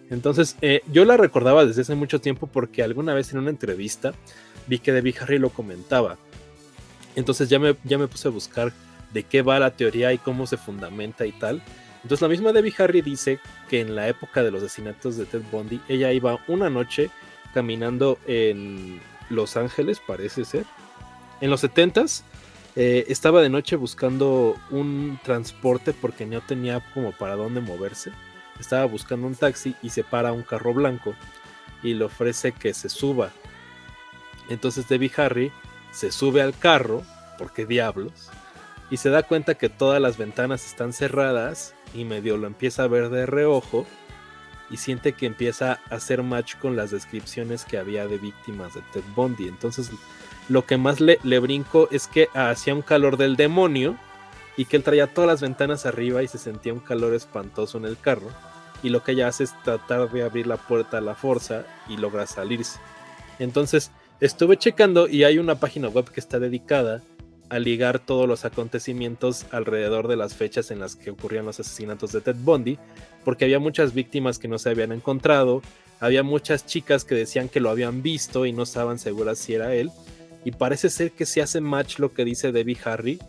Entonces, 0.09 0.57
eh, 0.61 0.81
yo 0.91 1.05
la 1.05 1.17
recordaba 1.17 1.65
desde 1.65 1.83
hace 1.83 1.95
mucho 1.95 2.19
tiempo 2.19 2.47
porque 2.47 2.83
alguna 2.83 3.13
vez 3.13 3.31
en 3.31 3.39
una 3.39 3.51
entrevista 3.51 4.13
vi 4.67 4.79
que 4.79 4.91
Debbie 4.91 5.15
Harry 5.19 5.39
lo 5.39 5.51
comentaba. 5.51 6.17
Entonces 7.15 7.47
ya 7.47 7.59
me, 7.59 7.75
ya 7.83 7.97
me 7.97 8.07
puse 8.07 8.27
a 8.27 8.31
buscar 8.31 8.73
de 9.13 9.23
qué 9.23 9.41
va 9.41 9.59
la 9.59 9.71
teoría 9.71 10.11
y 10.13 10.17
cómo 10.17 10.47
se 10.47 10.57
fundamenta 10.57 11.25
y 11.25 11.31
tal. 11.31 11.61
Entonces 12.09 12.23
la 12.23 12.29
misma 12.29 12.53
Debbie 12.53 12.73
Harry 12.79 13.03
dice 13.03 13.37
que 13.69 13.81
en 13.81 13.95
la 13.95 14.07
época 14.07 14.41
de 14.41 14.49
los 14.49 14.63
asesinatos 14.63 15.15
de 15.15 15.27
Ted 15.27 15.43
Bundy, 15.51 15.79
ella 15.87 16.11
iba 16.11 16.39
una 16.47 16.67
noche 16.67 17.11
caminando 17.53 18.17
en 18.25 18.99
Los 19.29 19.55
Ángeles, 19.55 20.01
parece 20.07 20.43
ser. 20.43 20.65
En 21.39 21.51
los 21.51 21.63
70s 21.63 22.23
eh, 22.75 23.05
estaba 23.09 23.43
de 23.43 23.49
noche 23.49 23.75
buscando 23.75 24.57
un 24.71 25.19
transporte 25.23 25.93
porque 25.93 26.25
no 26.25 26.41
tenía 26.41 26.83
como 26.95 27.11
para 27.11 27.35
dónde 27.35 27.61
moverse. 27.61 28.11
Estaba 28.59 28.85
buscando 28.85 29.27
un 29.27 29.35
taxi 29.35 29.75
y 29.83 29.91
se 29.91 30.03
para 30.03 30.31
un 30.31 30.41
carro 30.41 30.73
blanco 30.73 31.13
y 31.83 31.93
le 31.93 32.05
ofrece 32.05 32.53
que 32.53 32.73
se 32.73 32.89
suba. 32.89 33.29
Entonces 34.49 34.89
Debbie 34.89 35.11
Harry 35.15 35.51
se 35.91 36.11
sube 36.11 36.41
al 36.41 36.57
carro, 36.57 37.03
porque 37.37 37.67
diablos, 37.67 38.31
y 38.89 38.97
se 38.97 39.11
da 39.11 39.21
cuenta 39.21 39.53
que 39.53 39.69
todas 39.69 40.01
las 40.01 40.17
ventanas 40.17 40.65
están 40.65 40.91
cerradas 40.91 41.75
y 41.93 42.05
medio 42.05 42.37
lo 42.37 42.47
empieza 42.47 42.83
a 42.83 42.87
ver 42.87 43.09
de 43.09 43.25
reojo 43.25 43.85
y 44.69 44.77
siente 44.77 45.13
que 45.13 45.25
empieza 45.25 45.79
a 45.89 45.95
hacer 45.95 46.23
match 46.23 46.55
con 46.57 46.75
las 46.75 46.91
descripciones 46.91 47.65
que 47.65 47.77
había 47.77 48.07
de 48.07 48.17
víctimas 48.17 48.73
de 48.75 48.81
Ted 48.93 49.03
Bundy. 49.15 49.47
Entonces 49.47 49.91
lo 50.47 50.65
que 50.65 50.77
más 50.77 50.99
le, 50.99 51.19
le 51.23 51.39
brinco 51.39 51.87
es 51.91 52.07
que 52.07 52.29
hacía 52.33 52.73
un 52.73 52.81
calor 52.81 53.17
del 53.17 53.35
demonio 53.35 53.97
y 54.57 54.65
que 54.65 54.77
él 54.77 54.83
traía 54.83 55.13
todas 55.13 55.27
las 55.27 55.41
ventanas 55.41 55.85
arriba 55.85 56.21
y 56.21 56.27
se 56.27 56.37
sentía 56.37 56.73
un 56.73 56.79
calor 56.79 57.13
espantoso 57.13 57.77
en 57.77 57.85
el 57.85 57.97
carro. 57.97 58.29
Y 58.83 58.89
lo 58.89 59.03
que 59.03 59.13
ella 59.13 59.27
hace 59.27 59.43
es 59.43 59.53
tratar 59.63 60.09
de 60.11 60.23
abrir 60.23 60.47
la 60.47 60.57
puerta 60.57 60.97
a 60.97 61.01
la 61.01 61.15
fuerza 61.15 61.65
y 61.87 61.97
logra 61.97 62.27
salirse. 62.27 62.79
Entonces 63.39 63.91
estuve 64.19 64.57
checando 64.57 65.07
y 65.07 65.23
hay 65.23 65.37
una 65.37 65.55
página 65.55 65.87
web 65.87 66.09
que 66.11 66.19
está 66.19 66.39
dedicada 66.39 67.01
a 67.49 67.59
ligar 67.59 67.99
todos 67.99 68.27
los 68.27 68.45
acontecimientos 68.45 69.45
alrededor 69.51 70.07
de 70.07 70.15
las 70.15 70.35
fechas 70.35 70.71
en 70.71 70.79
las 70.79 70.95
que 70.95 71.11
ocurrían 71.11 71.45
los 71.45 71.59
asesinatos 71.59 72.11
de 72.11 72.21
Ted 72.21 72.35
Bundy, 72.37 72.77
porque 73.25 73.45
había 73.45 73.59
muchas 73.59 73.93
víctimas 73.93 74.39
que 74.39 74.47
no 74.47 74.59
se 74.59 74.69
habían 74.69 74.91
encontrado, 74.91 75.61
había 75.99 76.23
muchas 76.23 76.65
chicas 76.65 77.03
que 77.03 77.15
decían 77.15 77.49
que 77.49 77.59
lo 77.59 77.69
habían 77.69 78.01
visto 78.01 78.45
y 78.45 78.53
no 78.53 78.63
estaban 78.63 78.99
seguras 78.99 79.39
si 79.39 79.55
era 79.55 79.73
él, 79.73 79.91
y 80.45 80.51
parece 80.51 80.89
ser 80.89 81.11
que 81.11 81.25
se 81.25 81.41
hace 81.41 81.59
match 81.59 81.99
lo 81.99 82.13
que 82.13 82.25
dice 82.25 82.51
Debbie 82.51 82.77
Harry 82.85 83.19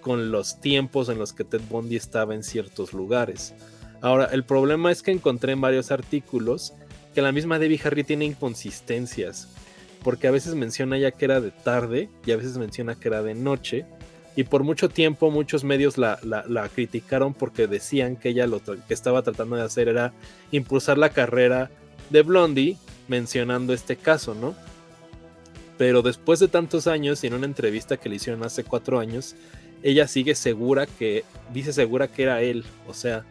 con 0.00 0.30
los 0.32 0.60
tiempos 0.60 1.08
en 1.08 1.18
los 1.18 1.32
que 1.32 1.44
Ted 1.44 1.60
Bundy 1.68 1.96
estaba 1.96 2.34
en 2.34 2.42
ciertos 2.42 2.92
lugares. 2.92 3.54
Ahora, 4.00 4.26
el 4.26 4.44
problema 4.44 4.90
es 4.90 5.02
que 5.02 5.10
encontré 5.10 5.52
en 5.52 5.60
varios 5.60 5.90
artículos 5.90 6.72
que 7.14 7.22
la 7.22 7.32
misma 7.32 7.58
Debbie 7.58 7.80
Harry 7.84 8.04
tiene 8.04 8.24
inconsistencias 8.24 9.48
porque 10.02 10.28
a 10.28 10.30
veces 10.30 10.54
menciona 10.54 10.98
ya 10.98 11.10
que 11.10 11.24
era 11.24 11.40
de 11.40 11.50
tarde 11.50 12.08
y 12.24 12.32
a 12.32 12.36
veces 12.36 12.56
menciona 12.58 12.94
que 12.94 13.08
era 13.08 13.22
de 13.22 13.34
noche. 13.34 13.84
Y 14.36 14.44
por 14.44 14.62
mucho 14.62 14.88
tiempo 14.88 15.30
muchos 15.30 15.64
medios 15.64 15.98
la, 15.98 16.18
criticaron 16.74 17.34
porque 17.34 17.66
decían 17.66 18.16
que 18.16 18.28
ella 18.28 18.46
lo 18.46 18.62
que 18.62 18.94
estaba 18.94 19.22
tratando 19.22 19.56
de 19.56 19.62
hacer 19.62 19.88
era 19.88 20.12
impulsar 20.52 20.96
la 20.96 21.10
carrera 21.10 21.70
de 22.10 22.22
Blondie 22.22 22.76
mencionando 23.08 23.72
este 23.72 23.96
caso, 23.96 24.34
¿no? 24.34 24.54
Pero 25.76 26.02
después 26.02 26.38
de 26.38 26.48
tantos 26.48 26.86
años 26.86 27.22
y 27.24 27.26
en 27.26 27.34
una 27.34 27.46
entrevista 27.46 27.96
que 27.96 28.08
le 28.08 28.16
hicieron 28.16 28.44
hace 28.44 28.64
cuatro 28.64 29.00
años, 29.00 29.34
ella 29.82 30.06
sigue 30.06 30.34
segura 30.34 30.86
que, 30.86 31.24
dice 31.52 31.72
segura 31.72 32.08
que 32.08 32.22
era 32.24 32.42
él, 32.42 32.64
o 32.86 32.94
sea, 32.94 33.24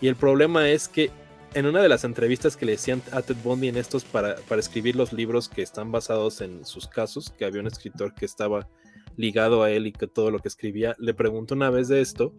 y 0.00 0.08
el 0.08 0.16
problema 0.16 0.68
es 0.68 0.88
que 0.88 1.10
en 1.54 1.66
una 1.66 1.82
de 1.82 1.88
las 1.88 2.04
entrevistas 2.04 2.56
que 2.56 2.66
le 2.66 2.72
decían 2.72 3.02
a 3.12 3.22
Ted 3.22 3.36
Bundy 3.42 3.68
en 3.68 3.76
estos 3.76 4.04
para, 4.04 4.36
para, 4.48 4.60
escribir 4.60 4.96
los 4.96 5.12
libros 5.12 5.48
que 5.48 5.62
están 5.62 5.90
basados 5.90 6.40
en 6.40 6.64
sus 6.64 6.86
casos, 6.86 7.30
que 7.30 7.44
había 7.44 7.60
un 7.60 7.66
escritor 7.66 8.14
que 8.14 8.26
estaba 8.26 8.68
ligado 9.16 9.62
a 9.62 9.70
él 9.70 9.86
y 9.86 9.92
que 9.92 10.06
todo 10.06 10.30
lo 10.30 10.38
que 10.38 10.48
escribía, 10.48 10.94
le 10.98 11.14
preguntó 11.14 11.54
una 11.54 11.70
vez 11.70 11.88
de 11.88 12.00
esto 12.00 12.32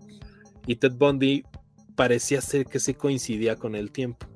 y 0.66 0.78
Ted 0.78 0.93
Bundy 0.93 1.43
parecía 1.95 2.41
ser 2.41 2.66
que 2.66 2.80
se 2.80 2.95
coincidía 2.95 3.55
con 3.55 3.76
el 3.76 3.91
tiempo. 3.91 4.28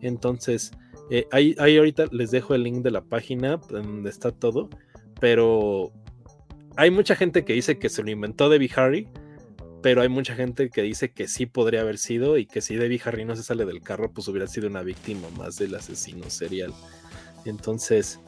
Entonces, 0.00 0.70
eh, 1.10 1.26
ahí, 1.32 1.56
ahí 1.58 1.76
ahorita 1.76 2.06
les 2.12 2.30
dejo 2.30 2.54
el 2.54 2.62
link 2.62 2.82
de 2.84 2.90
la 2.90 3.02
página 3.02 3.56
donde 3.68 4.10
está 4.10 4.30
todo, 4.30 4.68
pero 5.20 5.92
hay 6.76 6.90
mucha 6.90 7.16
gente 7.16 7.44
que 7.44 7.54
dice 7.54 7.78
que 7.78 7.88
se 7.88 8.02
lo 8.02 8.10
inventó 8.10 8.48
Debbie 8.48 8.70
Harry 8.76 9.08
pero 9.82 10.02
hay 10.02 10.08
mucha 10.08 10.34
gente 10.34 10.70
que 10.70 10.82
dice 10.82 11.10
que 11.10 11.28
sí 11.28 11.46
podría 11.46 11.82
haber 11.82 11.98
sido 11.98 12.36
y 12.36 12.46
que 12.46 12.60
si 12.60 12.76
Debbie 12.76 13.00
Harry 13.04 13.24
no 13.24 13.36
se 13.36 13.42
sale 13.42 13.64
del 13.64 13.82
carro, 13.82 14.10
pues 14.12 14.26
hubiera 14.28 14.46
sido 14.46 14.68
una 14.68 14.82
víctima 14.82 15.28
más 15.36 15.56
del 15.56 15.74
asesino 15.74 16.28
serial. 16.30 16.74
Entonces, 17.44 18.18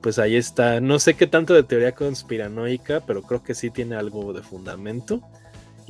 pues 0.00 0.18
ahí 0.18 0.36
está. 0.36 0.80
No 0.80 0.98
sé 0.98 1.14
qué 1.14 1.26
tanto 1.26 1.54
de 1.54 1.62
teoría 1.62 1.92
conspiranoica, 1.92 3.00
pero 3.06 3.22
creo 3.22 3.42
que 3.42 3.54
sí 3.54 3.70
tiene 3.70 3.96
algo 3.96 4.32
de 4.32 4.42
fundamento. 4.42 5.22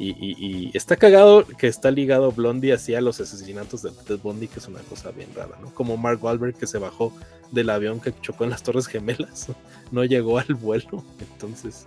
Y, 0.02 0.70
está 0.74 0.96
cagado 0.96 1.44
que 1.46 1.66
está 1.66 1.90
ligado 1.90 2.32
Blondie 2.32 2.72
hacia 2.72 3.02
los 3.02 3.20
asesinatos 3.20 3.82
de 3.82 3.90
Ted 3.90 4.18
Bundy, 4.22 4.48
que 4.48 4.58
es 4.58 4.66
una 4.66 4.80
cosa 4.80 5.10
bien 5.10 5.28
rara, 5.34 5.58
¿no? 5.60 5.74
Como 5.74 5.98
Mark 5.98 6.24
Wahlberg 6.24 6.54
que 6.54 6.66
se 6.66 6.78
bajó 6.78 7.12
del 7.52 7.68
avión 7.68 8.00
que 8.00 8.14
chocó 8.22 8.44
en 8.44 8.50
las 8.50 8.62
Torres 8.62 8.86
Gemelas, 8.86 9.48
no 9.92 10.02
llegó 10.04 10.38
al 10.38 10.54
vuelo, 10.54 11.04
entonces 11.20 11.84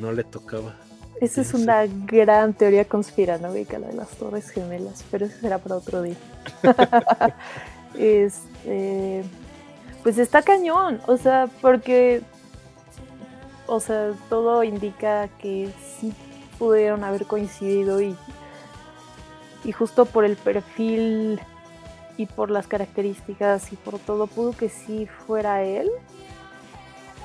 no 0.00 0.12
le 0.12 0.24
tocaba. 0.24 0.74
Esa 1.20 1.40
es 1.40 1.54
una 1.54 1.86
gran 1.86 2.52
teoría 2.52 2.84
conspiranoica, 2.84 3.78
la 3.78 3.88
de 3.88 3.94
las 3.94 4.08
Torres 4.10 4.50
Gemelas, 4.50 5.04
pero 5.10 5.26
eso 5.26 5.38
será 5.40 5.58
para 5.58 5.76
otro 5.76 6.02
día. 6.02 6.16
este, 7.98 9.22
pues 10.02 10.18
está 10.18 10.42
cañón, 10.42 11.00
o 11.06 11.16
sea, 11.16 11.48
porque, 11.60 12.22
o 13.66 13.78
sea, 13.78 14.12
todo 14.28 14.64
indica 14.64 15.28
que 15.38 15.70
sí 15.98 16.12
pudieron 16.58 17.04
haber 17.04 17.26
coincidido 17.26 18.00
y, 18.00 18.16
y 19.64 19.72
justo 19.72 20.06
por 20.06 20.24
el 20.24 20.36
perfil 20.36 21.40
y 22.16 22.26
por 22.26 22.50
las 22.50 22.66
características 22.66 23.72
y 23.72 23.76
por 23.76 23.98
todo 23.98 24.26
pudo 24.26 24.52
que 24.52 24.68
sí 24.68 25.06
fuera 25.26 25.62
él. 25.62 25.90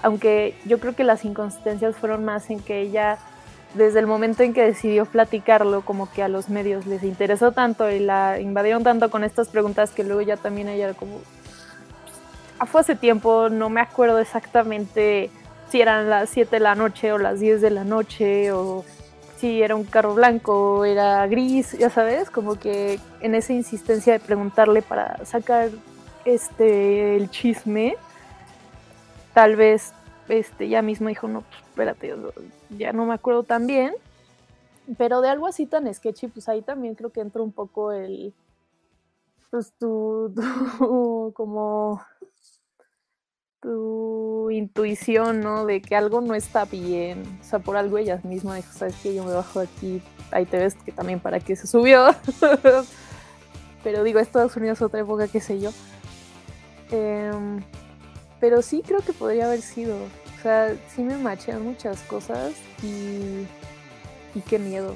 Aunque 0.04 0.56
yo 0.66 0.80
creo 0.80 0.96
que 0.96 1.04
las 1.04 1.26
inconsistencias 1.26 1.96
fueron 1.96 2.24
más 2.24 2.50
en 2.50 2.60
que 2.60 2.82
ella 2.82 3.18
desde 3.74 4.00
el 4.00 4.08
momento 4.08 4.44
en 4.44 4.54
que 4.54 4.64
decidió 4.64 5.06
platicarlo, 5.06 5.82
como 5.82 6.12
que 6.12 6.24
a 6.24 6.28
los 6.28 6.50
medios 6.50 6.86
les 6.86 7.04
interesó 7.04 7.52
tanto 7.52 7.92
y 7.92 8.00
la 8.00 8.40
invadieron 8.40 8.84
tanto 8.84 9.10
con 9.10 9.24
estas 9.24 9.50
preguntas 9.50 9.92
que 9.92 10.04
luego 10.04 10.22
ya 10.22 10.38
también 10.38 10.70
ella 10.70 10.94
como... 10.94 11.20
Ah, 12.60 12.66
fue 12.66 12.82
hace 12.82 12.96
tiempo, 12.96 13.50
no 13.50 13.70
me 13.70 13.82
acuerdo 13.82 14.20
exactamente 14.20 15.30
si 15.70 15.82
eran 15.82 16.10
las 16.10 16.30
7 16.30 16.56
de 16.56 16.60
la 16.60 16.76
noche 16.76 17.12
o 17.12 17.18
las 17.18 17.40
10 17.40 17.62
de 17.62 17.70
la 17.70 17.84
noche 17.84 18.52
o 18.52 18.84
si 19.38 19.62
era 19.62 19.76
un 19.76 19.84
carro 19.84 20.16
blanco 20.16 20.80
o 20.80 20.86
era 20.86 21.28
gris, 21.28 21.78
ya 21.78 21.90
sabes, 21.90 22.32
como 22.32 22.56
que 22.56 23.00
en 23.22 23.36
esa 23.36 23.54
insistencia 23.54 24.14
de 24.14 24.20
preguntarle 24.20 24.82
para 24.82 25.24
sacar 25.26 25.70
este 26.26 27.16
el 27.16 27.30
chisme, 27.30 27.96
tal 29.34 29.56
vez 29.56 29.94
este 30.30 30.70
ya 30.70 30.82
mismo 30.82 31.10
dijo, 31.10 31.28
no, 31.28 31.42
pues 31.42 31.62
espérate, 31.70 32.16
ya 32.78 32.94
no 32.94 33.06
me 33.06 33.14
acuerdo 33.14 33.44
tan 33.44 33.68
bien, 33.68 33.94
pero 34.98 35.22
de 35.22 35.30
algo 35.30 35.48
así 35.48 35.66
tan 35.66 35.94
sketchy, 35.94 36.28
pues 36.28 36.48
ahí 36.50 36.62
también 36.62 36.96
creo 36.96 37.12
que 37.12 37.22
entra 37.22 37.42
un 37.42 37.52
poco 37.52 37.92
el, 37.92 38.34
pues 39.50 39.74
tu, 39.80 40.34
como 41.36 42.02
tu 43.62 44.50
intuición, 44.52 45.42
¿no? 45.42 45.66
De 45.66 45.82
que 45.82 45.96
algo 45.96 46.22
no 46.22 46.36
está 46.36 46.66
bien, 46.66 47.24
o 47.42 47.44
sea, 47.44 47.60
por 47.60 47.76
algo 47.76 47.98
ellas 47.98 48.24
mismas 48.24 48.58
dijo, 48.58 48.74
sabes 48.74 48.96
que 49.02 49.16
yo 49.16 49.24
me 49.24 49.34
bajo 49.34 49.60
aquí, 49.60 50.02
ahí 50.32 50.46
te 50.46 50.58
ves 50.58 50.76
que 50.76 50.92
también 50.92 51.20
para 51.20 51.40
qué 51.40 51.56
se 51.56 51.68
subió, 51.68 52.08
pero 53.84 54.04
digo, 54.04 54.20
Estados 54.20 54.56
Unidos 54.56 54.82
otra 54.82 55.02
época, 55.02 55.28
qué 55.28 55.42
sé 55.42 55.60
yo. 55.60 55.72
Em, 56.92 57.62
pero 58.40 58.62
sí 58.62 58.84
creo 58.86 59.00
que 59.00 59.14
podría 59.14 59.46
haber 59.46 59.62
sido. 59.62 59.96
O 59.98 60.42
sea, 60.42 60.76
sí 60.94 61.02
me 61.02 61.18
machean 61.18 61.64
muchas 61.64 62.02
cosas 62.02 62.54
y, 62.84 63.46
y 64.36 64.42
qué 64.48 64.60
miedo. 64.60 64.96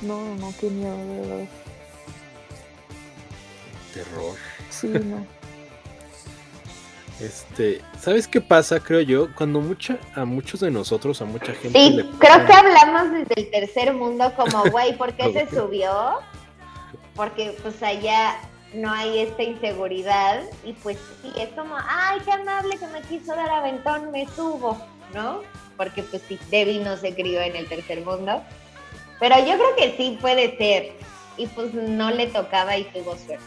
No, 0.00 0.34
no, 0.36 0.52
qué 0.60 0.68
miedo, 0.68 0.96
de 0.96 1.20
verdad. 1.20 1.48
Terror. 3.94 4.36
Sí, 4.70 4.88
no. 4.88 5.26
Este, 7.20 7.80
¿sabes 8.00 8.26
qué 8.26 8.40
pasa? 8.40 8.80
Creo 8.80 9.00
yo, 9.00 9.32
cuando 9.34 9.60
mucha, 9.60 9.98
a 10.14 10.24
muchos 10.24 10.60
de 10.60 10.70
nosotros, 10.70 11.22
a 11.22 11.24
mucha 11.24 11.52
gente. 11.54 11.78
Sí, 11.78 12.10
creo 12.18 12.46
que 12.46 12.52
hablamos 12.52 13.12
desde 13.12 13.34
el 13.36 13.50
tercer 13.50 13.94
mundo, 13.94 14.32
como, 14.36 14.64
güey, 14.70 14.96
¿por 14.96 15.12
qué 15.14 15.32
se 15.48 15.54
subió? 15.54 16.18
Porque, 17.14 17.56
pues, 17.62 17.80
allá 17.82 18.40
no 18.74 18.90
hay 18.92 19.20
esta 19.20 19.42
inseguridad 19.42 20.42
y 20.64 20.72
pues 20.74 20.98
sí, 21.20 21.32
es 21.38 21.48
como, 21.50 21.76
ay, 21.76 22.20
qué 22.24 22.32
amable 22.32 22.78
que 22.78 22.86
me 22.88 23.00
quiso 23.02 23.34
dar 23.34 23.50
aventón, 23.50 24.10
me 24.10 24.26
subo, 24.26 24.80
¿no? 25.14 25.42
Porque 25.76 26.02
pues 26.02 26.22
sí, 26.28 26.38
Debbie 26.50 26.80
no 26.80 26.96
se 26.96 27.14
crió 27.14 27.40
en 27.40 27.56
el 27.56 27.68
tercer 27.68 28.04
mundo, 28.04 28.42
pero 29.20 29.38
yo 29.38 29.54
creo 29.54 29.76
que 29.76 29.96
sí 29.96 30.18
puede 30.20 30.56
ser 30.56 30.92
y 31.36 31.46
pues 31.48 31.72
no 31.74 32.10
le 32.10 32.26
tocaba 32.28 32.76
y 32.76 32.84
tuvo 32.84 33.16
suerte. 33.16 33.38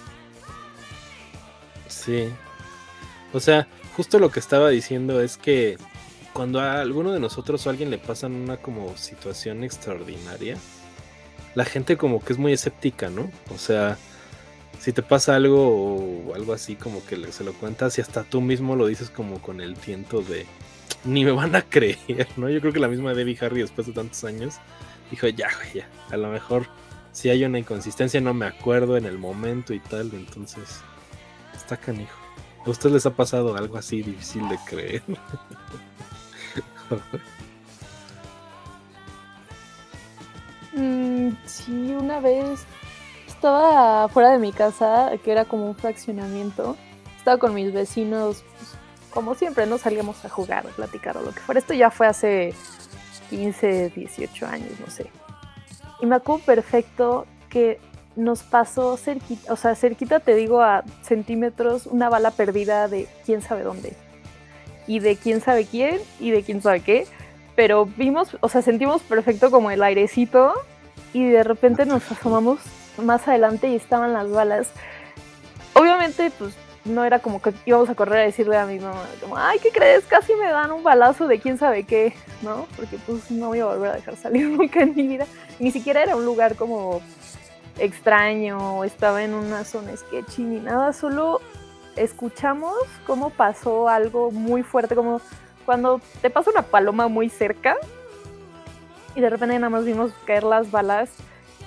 Sí. 1.88 2.30
O 3.34 3.40
sea, 3.40 3.68
justo 3.96 4.20
lo 4.20 4.32
que 4.32 4.40
estaba 4.40 4.70
diciendo 4.70 5.22
es 5.22 5.38
que 5.38 5.78
cuando 6.34 6.60
a 6.60 6.82
alguno 6.82 7.14
de 7.14 7.20
nosotros 7.20 7.66
o 7.66 7.70
a 7.70 7.72
alguien 7.72 7.90
le 7.90 7.98
pasa 7.98 8.28
una 8.28 8.58
como 8.58 8.96
situación 8.98 9.64
extraordinaria, 9.64 10.58
la 11.56 11.66
gente 11.66 11.98
como 11.98 12.24
que 12.24 12.34
es 12.34 12.40
muy 12.40 12.54
escéptica, 12.54 13.10
¿no? 13.10 13.32
O 13.54 13.58
sea, 13.58 13.98
si 14.80 14.94
te 14.94 15.02
pasa 15.02 15.36
algo 15.36 16.28
o 16.28 16.36
algo 16.36 16.54
así 16.54 16.76
como 16.76 17.06
que 17.06 17.32
se 17.32 17.44
lo 17.44 17.54
cuentas 17.54 17.98
y 17.98 18.02
hasta 18.02 18.24
tú 18.24 18.42
mismo 18.42 18.76
lo 18.76 18.88
dices 18.88 19.10
como 19.10 19.42
con 19.42 19.62
el 19.62 19.76
tiento 19.76 20.22
de 20.22 20.46
ni 21.04 21.24
me 21.24 21.32
van 21.32 21.56
a 21.56 21.62
creer, 21.62 22.28
¿no? 22.38 22.50
Yo 22.50 22.60
creo 22.62 22.74
que 22.74 22.80
la 22.80 22.88
misma 22.88 23.14
Debbie 23.14 23.38
Harry 23.42 23.62
después 23.62 23.88
de 23.88 23.94
tantos 23.94 24.24
años 24.24 24.56
dijo, 25.12 25.28
ya, 25.28 25.50
ya, 25.74 25.88
a 26.10 26.18
lo 26.18 26.30
mejor 26.30 26.68
si 27.12 27.30
hay 27.30 27.44
una 27.46 27.60
inconsistencia 27.60 28.20
no 28.20 28.34
me 28.34 28.46
acuerdo 28.46 28.98
en 28.98 29.06
el 29.06 29.18
momento 29.18 29.74
y 29.74 29.80
tal, 29.80 30.12
entonces 30.14 30.82
está 31.56 31.78
canijo. 31.78 32.20
¿A 32.66 32.70
ustedes 32.70 32.94
les 32.94 33.06
ha 33.06 33.16
pasado 33.16 33.56
algo 33.56 33.78
así 33.78 34.02
difícil 34.02 34.50
de 34.50 34.58
creer? 34.66 35.04
Mm, 40.78 41.30
sí, 41.46 41.96
una 41.98 42.20
vez 42.20 42.66
estaba 43.36 44.08
fuera 44.10 44.32
de 44.32 44.40
mi 44.40 44.52
casa, 44.52 45.12
que 45.24 45.32
era 45.32 45.46
como 45.46 45.68
un 45.68 45.76
fraccionamiento. 45.76 46.76
Estaba 47.18 47.38
con 47.38 47.54
mis 47.54 47.74
vecinos, 47.74 48.44
pues, 48.58 48.78
como 49.12 49.36
siempre, 49.36 49.66
no 49.66 49.78
salíamos 49.78 50.24
a 50.26 50.30
jugar, 50.30 50.66
a 50.68 50.70
platicar 50.72 51.18
o 51.18 51.22
lo 51.22 51.32
que 51.32 51.40
fuera. 51.40 51.60
Esto 51.60 51.74
ya 51.74 51.92
fue 51.92 52.08
hace 52.08 52.54
15, 53.30 53.92
18 53.96 54.48
años, 54.48 54.72
no 54.80 54.90
sé. 54.90 55.10
Y 56.02 56.06
me 56.06 56.16
acuerdo 56.16 56.44
perfecto 56.46 57.26
que 57.50 57.80
nos 58.16 58.44
pasó 58.44 58.98
cerquita, 58.98 59.52
o 59.52 59.56
sea, 59.56 59.76
cerquita 59.76 60.20
te 60.20 60.36
digo 60.36 60.62
a 60.62 60.84
centímetros, 61.02 61.86
una 61.86 62.10
bala 62.10 62.32
perdida 62.32 62.88
de 62.88 63.08
quién 63.26 63.42
sabe 63.42 63.64
dónde. 63.64 63.96
Y 64.88 65.00
de 65.00 65.18
quién 65.18 65.42
sabe 65.42 65.66
quién 65.66 66.00
y 66.20 66.32
de 66.32 66.44
quién 66.44 66.62
sabe 66.62 66.82
qué. 66.82 67.08
Pero 67.56 67.86
vimos, 67.86 68.38
o 68.42 68.50
sea, 68.50 68.62
sentimos 68.62 69.02
perfecto 69.02 69.50
como 69.50 69.72
el 69.72 69.82
airecito 69.82 70.54
y 71.14 71.26
de 71.30 71.44
repente 71.44 71.86
nos 71.86 72.12
asomamos 72.12 72.60
más 72.98 73.28
adelante 73.28 73.68
y 73.68 73.76
estaban 73.76 74.14
las 74.14 74.30
balas. 74.30 74.70
Obviamente, 75.74 76.32
pues 76.38 76.56
no 76.86 77.04
era 77.04 77.20
como 77.20 77.42
que 77.42 77.54
íbamos 77.66 77.90
a 77.90 77.96
correr 77.96 78.20
a 78.20 78.26
decirle 78.26 78.58
a 78.58 78.66
mi 78.66 78.80
mamá, 78.80 79.04
como, 79.20 79.38
ay, 79.38 79.60
¿qué 79.60 79.70
crees? 79.70 80.06
Casi 80.06 80.34
me 80.36 80.46
dan 80.46 80.72
un 80.72 80.84
balazo 80.84 81.28
de 81.28 81.40
quién 81.40 81.58
sabe 81.58 81.84
qué, 81.84 82.14
¿no? 82.42 82.68
Porque 82.76 82.98
pues 83.06 83.32
no 83.32 83.48
voy 83.48 83.60
a 83.60 83.66
volver 83.66 83.92
a 83.92 83.96
dejar 83.96 84.16
salir 84.16 84.48
nunca 84.50 84.82
en 84.82 84.96
mi 84.96 85.08
vida. 85.08 85.26
Ni 85.60 85.72
siquiera 85.72 86.04
era 86.04 86.16
un 86.16 86.26
lugar 86.26 86.56
como 86.56 87.02
extraño, 87.78 88.84
estaba 88.84 89.24
en 89.24 89.34
una 89.34 89.66
zona 89.66 89.98
sketchy 89.98 90.44
ni 90.44 90.60
nada, 90.60 90.94
solo 90.94 91.42
escuchamos 91.96 92.76
cómo 93.06 93.32
pasó 93.32 93.90
algo 93.90 94.32
muy 94.32 94.64
fuerte, 94.64 94.96
como 94.96 95.20
cuando 95.66 96.00
te 96.22 96.30
pasa 96.30 96.52
una 96.52 96.62
paloma 96.62 97.08
muy 97.08 97.30
cerca 97.30 97.76
y 99.16 99.22
de 99.22 99.30
repente 99.30 99.56
nada 99.56 99.70
más 99.70 99.86
vimos 99.86 100.12
caer 100.26 100.44
las 100.44 100.72
balas 100.72 101.10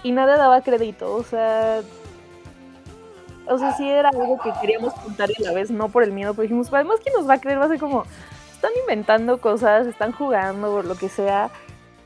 y 0.03 0.13
nadie 0.13 0.37
daba 0.37 0.61
crédito, 0.63 1.15
o 1.15 1.25
sea, 1.25 1.83
o 3.47 3.59
sea, 3.59 3.77
sí 3.77 3.89
era 3.89 4.11
algo 4.11 4.39
que 4.39 4.53
queríamos 4.61 4.95
contar 4.95 5.31
y 5.31 5.43
a 5.43 5.49
la 5.49 5.55
vez 5.55 5.71
no 5.71 5.89
por 5.89 6.03
el 6.03 6.13
miedo, 6.13 6.35
pero 6.35 6.43
dijimos, 6.43 6.69
además, 6.73 7.01
¿quién 7.03 7.15
nos 7.15 7.29
va 7.29 7.35
a 7.35 7.41
creer? 7.41 7.59
Va 7.59 7.65
a 7.65 7.69
ser 7.69 7.79
como, 7.79 8.05
están 8.53 8.73
inventando 8.81 9.41
cosas, 9.41 9.87
están 9.87 10.13
jugando 10.13 10.75
o 10.75 10.83
lo 10.83 10.97
que 10.97 11.09
sea, 11.09 11.51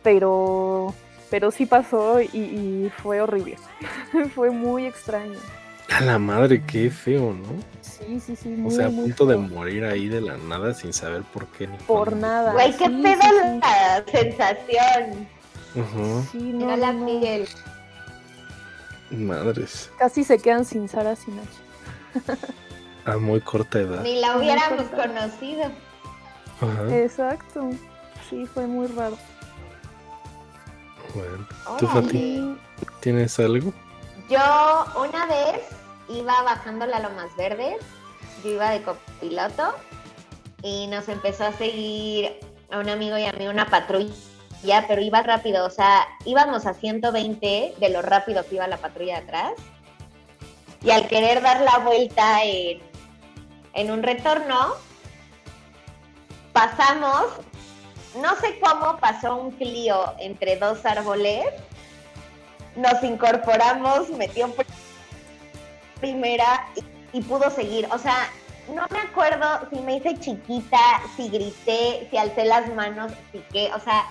pero, 0.03 0.95
pero 1.31 1.51
sí 1.51 1.67
pasó 1.67 2.21
y, 2.21 2.91
fue 3.03 3.21
horrible. 3.21 3.57
fue 4.35 4.51
muy 4.51 4.87
extraño. 4.87 5.39
A 5.91 6.01
la 6.01 6.19
madre, 6.19 6.63
qué 6.65 6.91
feo, 6.91 7.35
¿no? 7.35 7.49
Sí, 7.81 8.21
sí, 8.21 8.37
sí. 8.37 8.63
o 8.65 8.71
sea, 8.71 8.87
a 8.87 8.91
punto 8.91 9.27
de 9.27 9.37
morir 9.37 9.85
ahí 9.85 10.09
de 10.09 10.21
la 10.21 10.37
nada 10.37 10.75
sin 10.75 10.93
saber 10.93 11.23
por 11.23 11.47
qué 11.49 11.67
ni 11.67 11.77
Por 11.79 12.17
nada. 12.17 12.53
Güey, 12.53 12.73
qué 12.77 12.89
pedo 12.89 13.23
la 13.61 14.05
sensación. 14.11 15.29
Sí, 16.31 16.39
no, 16.39 16.77
la 16.77 16.93
Miguel. 16.93 17.49
Madres. 19.13 19.91
Casi 19.99 20.25
se 20.25 20.39
quedan 20.39 20.65
sin 20.65 20.89
Sara 20.89 21.17
Sinach. 21.17 21.49
A 23.05 23.17
muy 23.17 23.41
corta 23.41 23.81
edad. 23.81 24.03
Ni 24.03 24.21
la 24.21 24.37
hubiéramos 24.37 24.85
conocido. 24.87 25.65
Ajá. 26.61 26.97
Exacto. 26.97 27.71
Sí, 28.29 28.47
fue 28.47 28.67
muy 28.67 28.87
raro. 28.89 29.17
Bueno, 31.15 31.47
¿tú, 31.79 31.87
Fati, 31.87 32.57
tienes 33.01 33.39
algo? 33.39 33.73
Yo 34.31 34.39
una 34.99 35.27
vez 35.27 35.61
iba 36.09 36.43
bajando 36.43 36.87
la 36.87 37.01
Lomas 37.01 37.35
Verdes, 37.37 37.77
yo 38.43 38.51
iba 38.51 38.71
de 38.71 38.83
copiloto 38.83 39.75
y 40.63 40.87
nos 40.87 41.09
empezó 41.09 41.45
a 41.45 41.53
seguir 41.53 42.39
a 42.71 42.79
un 42.79 42.89
amigo 42.89 43.19
y 43.19 43.25
a 43.27 43.33
mí 43.33 43.47
una 43.47 43.67
patrulla 43.67 44.15
ya, 44.63 44.85
pero 44.87 45.01
iba 45.01 45.23
rápido, 45.23 45.67
o 45.67 45.71
sea, 45.71 46.07
íbamos 46.25 46.67
a 46.67 46.75
120 46.75 47.75
de 47.79 47.89
lo 47.89 48.03
rápido 48.03 48.47
que 48.47 48.57
iba 48.57 48.67
la 48.67 48.77
patrulla 48.77 49.19
atrás. 49.19 49.53
Y 50.85 50.91
al 50.91 51.07
querer 51.09 51.43
dar 51.43 51.61
la 51.61 51.79
vuelta 51.79 52.43
en, 52.45 52.81
en 53.75 53.91
un 53.91 54.03
retorno, 54.03 54.75
pasamos, 56.53 57.27
no 58.21 58.37
sé 58.37 58.59
cómo 58.61 58.97
pasó 58.99 59.37
un 59.37 59.53
Clio 59.53 60.15
entre 60.19 60.57
dos 60.57 60.85
árboles, 60.85 61.47
nos 62.77 63.03
incorporamos, 63.03 64.11
metió 64.11 64.53
primera 66.01 66.69
y, 66.75 67.19
y 67.19 67.23
pudo 67.23 67.51
seguir. 67.51 67.87
O 67.93 67.99
sea, 67.99 68.29
no 68.69 68.87
me 68.91 68.99
acuerdo 68.99 69.69
si 69.71 69.81
me 69.81 69.97
hice 69.97 70.19
chiquita, 70.19 71.03
si 71.17 71.29
grité, 71.29 72.07
si 72.11 72.17
alcé 72.17 72.45
las 72.45 72.73
manos, 72.75 73.13
si 73.33 73.39
qué, 73.53 73.71
o 73.75 73.81
sea, 73.81 74.05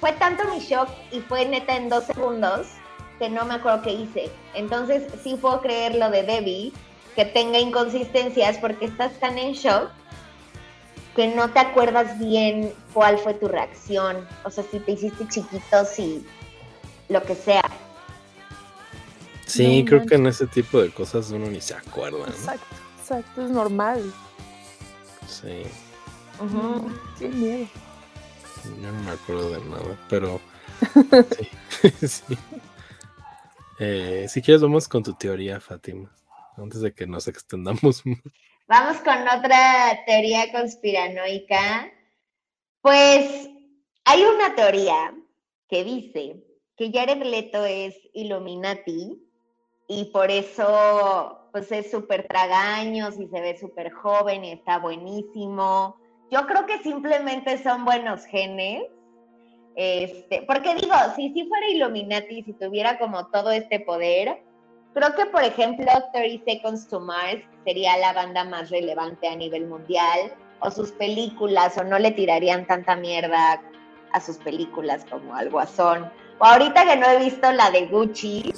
fue 0.00 0.12
tanto 0.12 0.44
mi 0.52 0.60
shock 0.60 0.88
y 1.12 1.20
fue 1.20 1.46
neta 1.46 1.76
en 1.76 1.88
dos 1.88 2.04
segundos 2.04 2.66
que 3.18 3.28
no 3.28 3.44
me 3.44 3.54
acuerdo 3.54 3.82
qué 3.82 3.92
hice. 3.92 4.30
Entonces 4.54 5.04
sí 5.22 5.36
puedo 5.40 5.60
creer 5.60 5.94
lo 5.94 6.10
de 6.10 6.22
Debbie, 6.22 6.72
que 7.14 7.26
tenga 7.26 7.58
inconsistencias 7.58 8.56
porque 8.58 8.86
estás 8.86 9.12
tan 9.20 9.36
en 9.36 9.52
shock 9.52 9.90
que 11.14 11.28
no 11.28 11.50
te 11.50 11.58
acuerdas 11.58 12.18
bien 12.18 12.72
cuál 12.94 13.18
fue 13.18 13.34
tu 13.34 13.46
reacción. 13.46 14.26
O 14.44 14.50
sea, 14.50 14.64
si 14.70 14.78
te 14.80 14.92
hiciste 14.92 15.28
chiquito, 15.28 15.84
si 15.84 16.24
lo 17.08 17.22
que 17.22 17.34
sea. 17.34 17.64
Sí, 19.44 19.84
creo 19.86 20.06
que 20.06 20.14
en 20.14 20.26
ese 20.28 20.46
tipo 20.46 20.80
de 20.80 20.90
cosas 20.90 21.30
uno 21.30 21.46
ni 21.46 21.60
se 21.60 21.74
acuerda. 21.74 22.18
¿no? 22.20 22.26
Exacto, 22.26 22.76
exacto, 23.00 23.42
es 23.44 23.50
normal. 23.50 24.14
Sí. 25.26 25.64
Qué 27.18 27.28
miedo. 27.28 27.66
Yo 28.64 28.92
no 28.92 29.02
me 29.02 29.10
acuerdo 29.10 29.50
de 29.50 29.60
nada, 29.64 29.98
pero 30.08 30.40
sí. 32.06 32.36
Eh, 33.78 34.26
si 34.28 34.42
quieres, 34.42 34.62
vamos 34.62 34.86
con 34.88 35.02
tu 35.02 35.14
teoría, 35.14 35.58
Fátima, 35.60 36.14
antes 36.56 36.82
de 36.82 36.92
que 36.92 37.06
nos 37.06 37.28
extendamos. 37.28 38.02
Vamos 38.68 38.98
con 38.98 39.26
otra 39.26 39.98
teoría 40.06 40.52
conspiranoica. 40.52 41.90
Pues 42.82 43.50
hay 44.04 44.22
una 44.22 44.54
teoría 44.54 45.12
que 45.68 45.82
dice 45.82 46.36
que 46.76 46.92
Jared 46.92 47.20
Leto 47.24 47.64
es 47.64 47.96
Illuminati 48.12 49.20
y 49.88 50.04
por 50.12 50.30
eso 50.30 51.48
pues 51.50 51.72
es 51.72 51.90
súper 51.90 52.28
tragaños 52.28 53.18
y 53.18 53.26
se 53.26 53.40
ve 53.40 53.58
súper 53.58 53.90
joven 53.90 54.44
y 54.44 54.52
está 54.52 54.78
buenísimo 54.78 55.99
yo 56.30 56.46
creo 56.46 56.66
que 56.66 56.78
simplemente 56.78 57.58
son 57.62 57.84
buenos 57.84 58.24
genes. 58.24 58.84
Este, 59.76 60.42
porque 60.46 60.74
digo, 60.74 60.94
si 61.16 61.32
si 61.32 61.46
fuera 61.46 61.68
Illuminati, 61.68 62.42
si 62.42 62.52
tuviera 62.52 62.98
como 62.98 63.26
todo 63.28 63.50
este 63.50 63.80
poder, 63.80 64.42
creo 64.94 65.14
que 65.14 65.26
por 65.26 65.42
ejemplo 65.42 65.86
30 66.12 66.44
Seconds 66.44 66.88
to 66.88 67.00
Mars 67.00 67.42
sería 67.64 67.96
la 67.98 68.12
banda 68.12 68.44
más 68.44 68.70
relevante 68.70 69.28
a 69.28 69.36
nivel 69.36 69.66
mundial, 69.66 70.32
o 70.60 70.70
sus 70.70 70.92
películas, 70.92 71.78
o 71.78 71.84
no 71.84 71.98
le 71.98 72.10
tirarían 72.10 72.66
tanta 72.66 72.96
mierda 72.96 73.62
a 74.12 74.20
sus 74.20 74.36
películas 74.38 75.04
como 75.10 75.34
al 75.34 75.50
Guasón. 75.50 76.10
O 76.38 76.44
ahorita 76.44 76.84
que 76.84 76.96
no 76.96 77.08
he 77.08 77.18
visto 77.18 77.50
la 77.52 77.70
de 77.70 77.86
Gucci, 77.86 78.52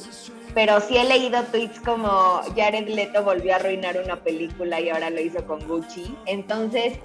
pero 0.55 0.81
sí 0.81 0.97
he 0.97 1.05
leído 1.05 1.43
tweets 1.45 1.81
como 1.81 2.43
Jared 2.55 2.89
Leto 2.89 3.23
volvió 3.23 3.53
a 3.53 3.57
arruinar 3.57 3.99
una 4.03 4.17
película 4.17 4.81
y 4.81 4.91
ahora 4.91 5.11
lo 5.11 5.21
hizo 5.21 5.45
con 5.47 5.67
Gucci. 5.67 6.15
Entonces, 6.27 6.99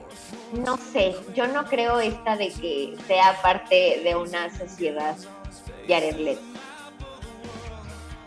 no 0.54 0.78
sé, 0.78 1.16
yo 1.36 1.48
no 1.48 1.66
creo 1.66 2.00
esta 2.00 2.36
de 2.36 2.50
que 2.50 2.96
sea 3.08 3.42
parte 3.42 4.02
de 4.04 4.16
una 4.16 4.56
sociedad 4.58 5.16
Jared 5.88 6.18
Leto. 6.18 6.42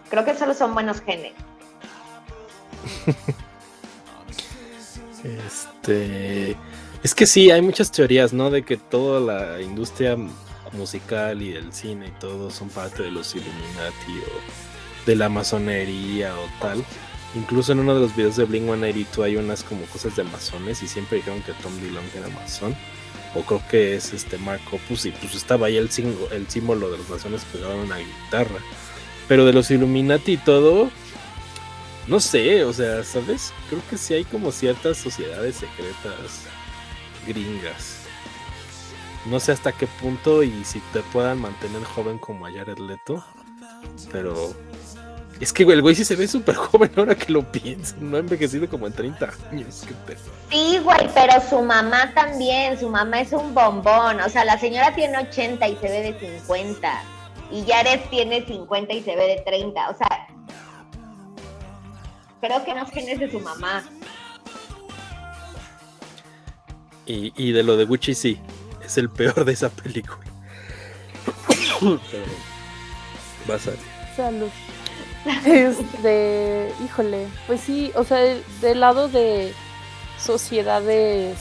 Creo 0.08 0.24
que 0.24 0.34
solo 0.34 0.54
son 0.54 0.74
buenos 0.74 1.00
genes. 1.02 1.34
este, 5.24 6.56
es 7.02 7.14
que 7.14 7.26
sí, 7.26 7.50
hay 7.50 7.60
muchas 7.62 7.92
teorías, 7.92 8.32
¿no? 8.32 8.50
De 8.50 8.64
que 8.64 8.76
toda 8.76 9.20
la 9.20 9.60
industria 9.60 10.16
musical 10.72 11.42
y 11.42 11.54
el 11.54 11.72
cine 11.72 12.08
y 12.08 12.20
todo 12.20 12.50
son 12.50 12.68
parte 12.70 13.02
de 13.02 13.10
los 13.10 13.34
Illuminati 13.34 14.18
o 14.24 14.69
de 15.06 15.16
la 15.16 15.28
masonería 15.28 16.34
o 16.36 16.48
tal. 16.60 16.84
Incluso 17.34 17.72
en 17.72 17.78
uno 17.80 17.94
de 17.94 18.00
los 18.00 18.16
videos 18.16 18.36
de 18.36 18.44
Blink 18.44 18.64
182 18.64 19.26
hay 19.26 19.36
unas 19.36 19.62
como 19.62 19.84
cosas 19.86 20.16
de 20.16 20.24
masones 20.24 20.82
y 20.82 20.88
siempre 20.88 21.18
dijeron 21.18 21.42
que 21.42 21.52
Tom 21.52 21.72
DeLonge 21.80 22.18
era 22.18 22.28
masón. 22.28 22.74
O 23.34 23.42
creo 23.42 23.62
que 23.70 23.94
es 23.94 24.12
este 24.12 24.38
Mark 24.38 24.62
Opus 24.72 25.06
y 25.06 25.12
pues 25.12 25.36
estaba 25.36 25.68
ahí 25.68 25.76
el, 25.76 25.90
símbolo 25.90 26.90
de 26.90 26.98
los 26.98 27.08
masones 27.08 27.44
pegado 27.44 27.74
en 27.74 27.80
una 27.80 27.98
guitarra. 27.98 28.58
Pero 29.28 29.46
de 29.46 29.52
los 29.52 29.70
Illuminati 29.70 30.32
y 30.32 30.36
todo, 30.38 30.90
no 32.08 32.18
sé, 32.18 32.64
o 32.64 32.72
sea, 32.72 33.04
¿sabes? 33.04 33.52
Creo 33.68 33.80
que 33.88 33.96
sí 33.96 34.14
hay 34.14 34.24
como 34.24 34.50
ciertas 34.50 34.96
sociedades 34.96 35.56
secretas 35.56 36.46
gringas. 37.24 38.00
No 39.26 39.38
sé 39.38 39.52
hasta 39.52 39.70
qué 39.70 39.86
punto 39.86 40.42
y 40.42 40.64
si 40.64 40.80
te 40.92 41.00
puedan 41.12 41.40
mantener 41.40 41.84
joven 41.84 42.18
como 42.18 42.46
a 42.46 42.52
Jared 42.52 42.78
Leto. 42.78 43.24
Pero 44.10 44.54
es 45.40 45.54
que 45.54 45.62
el 45.62 45.80
güey 45.80 45.94
sí 45.94 46.04
se 46.04 46.16
ve 46.16 46.28
súper 46.28 46.54
joven 46.56 46.92
ahora 46.96 47.14
que 47.14 47.32
lo 47.32 47.50
pienso. 47.50 47.96
No 47.98 48.18
ha 48.18 48.20
envejecido 48.20 48.68
como 48.68 48.86
en 48.86 48.92
30 48.92 49.30
años. 49.50 49.86
Sí, 50.50 50.78
güey, 50.84 51.08
pero 51.14 51.32
su 51.48 51.62
mamá 51.62 52.12
también. 52.14 52.78
Su 52.78 52.90
mamá 52.90 53.22
es 53.22 53.32
un 53.32 53.54
bombón. 53.54 54.20
O 54.20 54.28
sea, 54.28 54.44
la 54.44 54.58
señora 54.58 54.94
tiene 54.94 55.16
80 55.18 55.66
y 55.66 55.76
se 55.76 55.88
ve 55.88 56.12
de 56.12 56.38
50. 56.40 57.02
Y 57.52 57.64
Jared 57.66 58.00
tiene 58.10 58.44
50 58.44 58.92
y 58.92 59.02
se 59.02 59.16
ve 59.16 59.28
de 59.28 59.42
30. 59.46 59.90
O 59.90 59.96
sea, 59.96 60.28
creo 62.42 62.62
que 62.64 62.74
no 62.74 62.84
es 62.84 62.90
genes 62.90 63.18
de 63.18 63.30
su 63.30 63.40
mamá. 63.40 63.82
Y, 67.06 67.32
y 67.34 67.52
de 67.52 67.62
lo 67.62 67.78
de 67.78 67.86
Gucci 67.86 68.14
sí, 68.14 68.38
es 68.84 68.98
el 68.98 69.08
peor 69.08 69.46
de 69.46 69.52
esa 69.52 69.70
película. 69.70 70.20
va 73.50 73.54
a 73.54 73.58
salir. 73.58 73.80
Salud. 74.14 74.50
Este, 75.44 76.72
híjole, 76.84 77.26
pues 77.46 77.60
sí, 77.60 77.92
o 77.94 78.04
sea, 78.04 78.18
del 78.60 78.80
lado 78.80 79.08
de 79.08 79.52
sociedades 80.18 81.38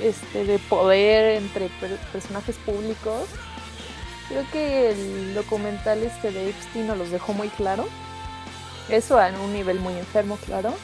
este, 0.00 0.44
de 0.44 0.58
poder 0.58 1.36
entre 1.36 1.68
personajes 2.12 2.56
públicos, 2.56 3.28
creo 4.28 4.44
que 4.52 4.90
el 4.90 5.34
documental 5.34 6.02
este 6.02 6.32
de 6.32 6.50
Epstein 6.50 6.86
nos 6.86 6.98
los 6.98 7.10
dejó 7.10 7.34
muy 7.34 7.48
claro. 7.48 7.86
Eso 8.88 9.22
en 9.22 9.36
un 9.36 9.52
nivel 9.52 9.78
muy 9.78 9.94
enfermo, 9.94 10.38
claro. 10.44 10.74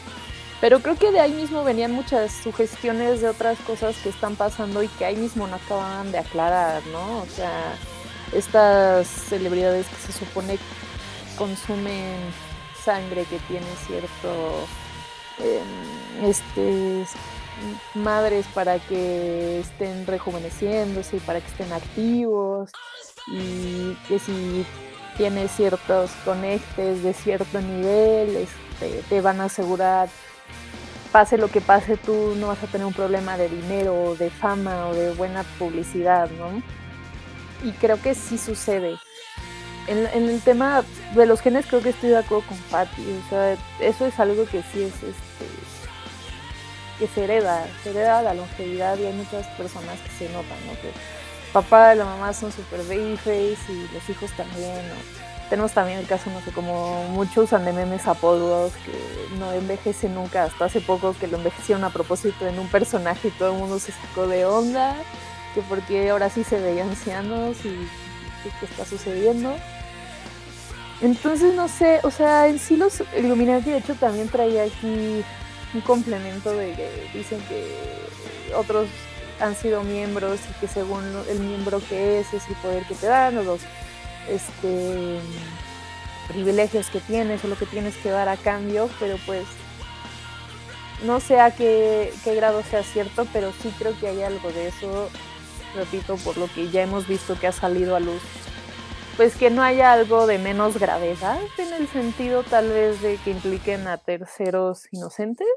Pero 0.60 0.80
creo 0.80 0.96
que 0.96 1.12
de 1.12 1.20
ahí 1.20 1.32
mismo 1.32 1.62
venían 1.62 1.92
muchas 1.92 2.32
sugestiones 2.32 3.20
de 3.20 3.28
otras 3.28 3.58
cosas 3.60 3.96
que 3.96 4.08
están 4.08 4.34
pasando 4.34 4.82
y 4.82 4.88
que 4.88 5.04
ahí 5.04 5.16
mismo 5.16 5.46
no 5.46 5.56
acababan 5.56 6.10
de 6.10 6.18
aclarar, 6.18 6.84
¿no? 6.88 7.18
O 7.20 7.26
sea, 7.26 7.74
estas 8.32 9.06
celebridades 9.06 9.86
que 9.86 10.12
se 10.12 10.18
supone 10.18 10.58
consumen 11.38 12.16
sangre 12.84 13.24
que 13.24 13.38
tiene 13.40 13.66
cierto 13.86 14.66
em, 15.38 16.24
este 16.28 17.06
madres 17.94 18.46
para 18.54 18.78
que 18.78 19.60
estén 19.60 20.06
rejuveneciéndose 20.06 21.16
y 21.16 21.20
para 21.20 21.40
que 21.40 21.46
estén 21.48 21.72
activos 21.72 22.70
y 23.32 23.94
que 24.06 24.18
si 24.18 24.64
tienes 25.16 25.50
ciertos 25.50 26.10
conectes 26.24 27.02
de 27.02 27.12
cierto 27.12 27.60
nivel 27.60 28.36
este, 28.36 29.02
te 29.08 29.20
van 29.20 29.40
a 29.40 29.44
asegurar 29.44 30.08
pase 31.10 31.36
lo 31.38 31.48
que 31.48 31.60
pase 31.60 31.96
tú 31.96 32.34
no 32.36 32.48
vas 32.48 32.62
a 32.62 32.66
tener 32.66 32.86
un 32.86 32.92
problema 32.92 33.36
de 33.36 33.48
dinero 33.48 34.14
de 34.16 34.30
fama 34.30 34.88
o 34.88 34.94
de 34.94 35.12
buena 35.14 35.42
publicidad 35.58 36.30
no 36.30 36.62
y 37.66 37.72
creo 37.72 38.00
que 38.00 38.14
sí 38.14 38.38
sucede 38.38 38.96
en, 39.88 40.28
el 40.28 40.40
tema 40.40 40.84
de 41.14 41.26
los 41.26 41.40
genes 41.40 41.66
creo 41.66 41.82
que 41.82 41.90
estoy 41.90 42.10
de 42.10 42.18
acuerdo 42.18 42.46
con 42.46 42.58
Patty. 42.70 43.02
O 43.02 43.28
sea, 43.30 43.56
eso 43.80 44.06
es 44.06 44.18
algo 44.20 44.44
que 44.44 44.62
sí 44.72 44.82
es 44.82 44.94
este 44.94 45.46
que 46.98 47.06
se 47.06 47.24
hereda, 47.24 47.64
se 47.84 47.90
hereda 47.90 48.22
la 48.22 48.34
longevidad 48.34 48.98
y 48.98 49.06
hay 49.06 49.12
muchas 49.12 49.46
personas 49.56 49.98
que 50.00 50.10
se 50.10 50.32
notan, 50.32 50.58
¿no? 50.66 50.72
Que 50.82 50.90
papá 51.52 51.94
y 51.94 51.98
la 51.98 52.04
mamá 52.04 52.32
son 52.32 52.50
super 52.50 52.80
babyface 52.82 53.56
y 53.68 53.88
los 53.94 54.08
hijos 54.10 54.30
también, 54.32 54.82
Tenemos 55.48 55.72
también 55.72 55.98
el 56.00 56.06
caso, 56.06 56.28
no 56.30 56.40
sé, 56.40 56.50
como 56.50 57.04
muchos 57.10 57.44
usan 57.44 57.64
de 57.64 57.72
memes 57.72 58.06
apodos 58.06 58.72
que 58.84 59.36
no 59.38 59.52
envejecen 59.52 60.14
nunca, 60.14 60.44
hasta 60.44 60.64
hace 60.64 60.80
poco 60.80 61.14
que 61.18 61.28
lo 61.28 61.38
envejecieron 61.38 61.84
a 61.84 61.90
propósito 61.90 62.46
en 62.46 62.58
un 62.58 62.68
personaje 62.68 63.28
y 63.28 63.30
todo 63.30 63.52
el 63.52 63.58
mundo 63.58 63.78
se 63.78 63.92
sacó 63.92 64.26
de 64.26 64.44
onda, 64.44 64.96
que 65.54 65.62
porque 65.62 66.10
ahora 66.10 66.28
sí 66.30 66.42
se 66.42 66.60
veían 66.60 66.88
ancianos 66.88 67.56
y 67.64 67.88
qué 68.60 68.66
está 68.66 68.84
sucediendo. 68.84 69.54
Entonces, 71.00 71.54
no 71.54 71.68
sé, 71.68 72.00
o 72.02 72.10
sea, 72.10 72.48
en 72.48 72.58
sí 72.58 72.76
los 72.76 73.02
Illuminati, 73.16 73.70
de 73.70 73.78
hecho, 73.78 73.94
también 73.94 74.28
traía 74.28 74.64
aquí 74.64 75.24
un 75.74 75.80
complemento 75.82 76.50
de 76.50 76.72
que 76.74 77.10
dicen 77.14 77.40
que 77.48 78.54
otros 78.56 78.88
han 79.40 79.54
sido 79.54 79.84
miembros 79.84 80.40
y 80.50 80.60
que 80.60 80.66
según 80.66 81.04
el 81.30 81.38
miembro 81.38 81.80
que 81.88 82.20
es, 82.20 82.34
es 82.34 82.48
el 82.48 82.56
poder 82.56 82.84
que 82.84 82.94
te 82.94 83.06
dan 83.06 83.38
o 83.38 83.42
los 83.44 83.60
este, 84.28 85.20
privilegios 86.26 86.88
que 86.88 87.00
tienes 87.00 87.44
o 87.44 87.48
lo 87.48 87.56
que 87.56 87.66
tienes 87.66 87.94
que 87.96 88.10
dar 88.10 88.28
a 88.28 88.36
cambio, 88.36 88.90
pero 88.98 89.16
pues 89.24 89.44
no 91.04 91.20
sé 91.20 91.38
a 91.38 91.52
qué, 91.52 92.12
qué 92.24 92.34
grado 92.34 92.64
sea 92.64 92.82
cierto, 92.82 93.24
pero 93.32 93.52
sí 93.62 93.72
creo 93.78 93.96
que 94.00 94.08
hay 94.08 94.22
algo 94.22 94.50
de 94.50 94.68
eso, 94.68 95.08
repito, 95.76 96.16
por 96.16 96.36
lo 96.36 96.52
que 96.52 96.70
ya 96.70 96.82
hemos 96.82 97.06
visto 97.06 97.38
que 97.38 97.46
ha 97.46 97.52
salido 97.52 97.94
a 97.94 98.00
luz 98.00 98.22
pues 99.18 99.34
que 99.34 99.50
no 99.50 99.62
haya 99.62 99.92
algo 99.92 100.28
de 100.28 100.38
menos 100.38 100.78
gravedad 100.78 101.40
en 101.58 101.74
el 101.74 101.88
sentido 101.88 102.44
tal 102.44 102.68
vez 102.68 103.02
de 103.02 103.16
que 103.16 103.32
impliquen 103.32 103.88
a 103.88 103.98
terceros 103.98 104.86
inocentes. 104.92 105.48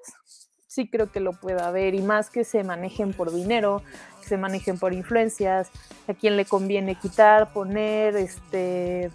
Sí 0.65 0.89
creo 0.89 1.11
que 1.11 1.19
lo 1.19 1.33
pueda 1.33 1.67
haber 1.67 1.93
y 1.93 2.01
más 2.01 2.31
que 2.31 2.43
se 2.43 2.63
manejen 2.63 3.13
por 3.13 3.31
dinero, 3.31 3.83
que 4.19 4.27
se 4.29 4.37
manejen 4.37 4.79
por 4.79 4.93
influencias, 4.93 5.69
a 6.07 6.15
quien 6.15 6.37
le 6.37 6.45
conviene 6.45 6.95
quitar, 6.95 7.53
poner, 7.53 8.15
este, 8.15 9.11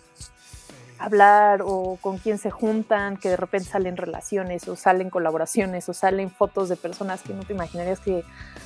hablar 1.01 1.63
o 1.65 1.99
con 2.01 2.19
quién 2.19 2.39
se 2.39 2.53
juntan, 2.53 3.17
que 3.17 3.31
de 3.31 3.37
repente 3.37 3.71
salen 3.71 3.97
relaciones 3.97 4.69
o 4.69 4.77
salen 4.77 5.11
colaboraciones 5.11 5.89
o 5.89 5.93
salen 5.93 6.31
fotos 6.31 6.69
de 6.69 6.77
personas 6.77 7.21
que 7.23 7.35
no 7.35 7.43
te 7.43 7.53
imaginarías 7.53 7.99
que 7.99 8.23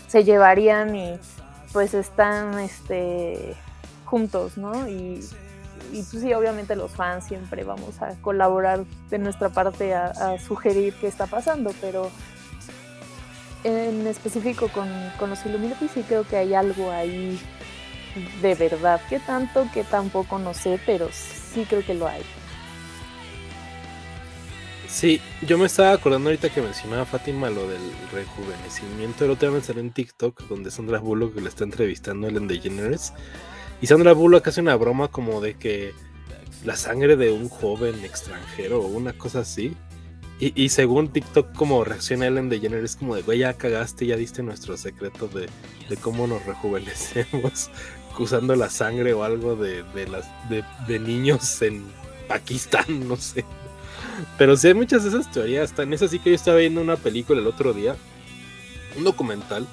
se 0.08 0.24
llevarían 0.24 0.94
y 0.94 1.18
pues 1.72 1.94
están 1.94 2.58
este, 2.58 3.56
juntos, 4.04 4.58
¿no? 4.58 4.86
Y 4.86 5.26
y 5.92 6.02
pues 6.02 6.22
sí, 6.22 6.32
obviamente 6.32 6.76
los 6.76 6.90
fans 6.92 7.24
siempre 7.26 7.64
vamos 7.64 8.00
a 8.00 8.14
colaborar 8.22 8.84
de 9.10 9.18
nuestra 9.18 9.48
parte 9.48 9.94
a, 9.94 10.38
sugerir 10.38 10.94
qué 11.00 11.06
está 11.06 11.26
pasando, 11.26 11.72
pero 11.80 12.10
en 13.64 14.06
específico 14.06 14.68
con, 14.68 14.88
con 15.18 15.30
los 15.30 15.44
Illuminati 15.44 15.88
sí 15.88 16.02
creo 16.02 16.26
que 16.26 16.36
hay 16.36 16.54
algo 16.54 16.90
ahí 16.90 17.38
de 18.42 18.54
verdad. 18.54 19.00
¿Qué 19.08 19.20
tanto? 19.20 19.66
Que 19.72 19.84
tampoco 19.84 20.38
no 20.38 20.54
sé, 20.54 20.80
pero 20.86 21.08
sí 21.12 21.66
creo 21.68 21.84
que 21.84 21.94
lo 21.94 22.08
hay. 22.08 22.22
Sí, 24.88 25.20
yo 25.42 25.56
me 25.56 25.66
estaba 25.66 25.92
acordando 25.92 26.30
ahorita 26.30 26.50
que 26.50 26.60
mencionaba 26.60 27.06
Fátima 27.06 27.48
lo 27.48 27.68
del 27.68 27.80
rejuvenecimiento. 28.12 29.24
El 29.24 29.30
otro 29.30 29.48
día 29.48 29.58
me 29.58 29.64
salió 29.64 29.80
en 29.80 29.92
TikTok 29.92 30.48
donde 30.48 30.72
Sandra 30.72 30.98
Bullock 30.98 31.36
le 31.36 31.48
está 31.48 31.62
entrevistando 31.62 32.26
a 32.26 32.30
Ellen 32.30 32.48
DeGeneres 32.48 33.12
y 33.80 33.86
Sandra 33.86 34.12
Bullock 34.12 34.48
hace 34.48 34.60
una 34.60 34.76
broma 34.76 35.08
como 35.08 35.40
de 35.40 35.54
que 35.54 35.94
la 36.64 36.76
sangre 36.76 37.16
de 37.16 37.32
un 37.32 37.48
joven 37.48 38.04
extranjero 38.04 38.80
o 38.80 38.86
una 38.86 39.12
cosa 39.12 39.40
así. 39.40 39.74
Y, 40.42 40.70
según 40.70 41.12
TikTok, 41.12 41.54
como 41.54 41.84
reacciona 41.84 42.26
Ellen 42.26 42.48
DeGeneres, 42.48 42.92
es 42.92 42.96
como 42.96 43.14
de, 43.14 43.20
güey, 43.20 43.40
ya 43.40 43.52
cagaste, 43.52 44.06
ya 44.06 44.16
diste 44.16 44.42
nuestro 44.42 44.78
secreto 44.78 45.28
de, 45.28 45.50
cómo 45.98 46.26
nos 46.26 46.46
rejuvenecemos 46.46 47.70
usando 48.18 48.56
la 48.56 48.70
sangre 48.70 49.12
o 49.12 49.22
algo 49.22 49.54
de, 49.54 49.84
las, 50.08 50.26
de, 50.48 50.98
niños 50.98 51.60
en 51.60 51.84
Pakistán, 52.26 52.86
no 53.06 53.16
sé. 53.16 53.44
Pero 54.38 54.56
sí 54.56 54.68
hay 54.68 54.74
muchas 54.74 55.02
de 55.02 55.10
esas 55.10 55.30
teorías. 55.30 55.74
Tan 55.74 55.92
es 55.92 56.00
así 56.00 56.18
que 56.18 56.30
yo 56.30 56.36
estaba 56.36 56.56
viendo 56.56 56.80
una 56.80 56.96
película 56.96 57.38
el 57.38 57.46
otro 57.46 57.74
día, 57.74 57.94
un 58.96 59.04
documental, 59.04 59.66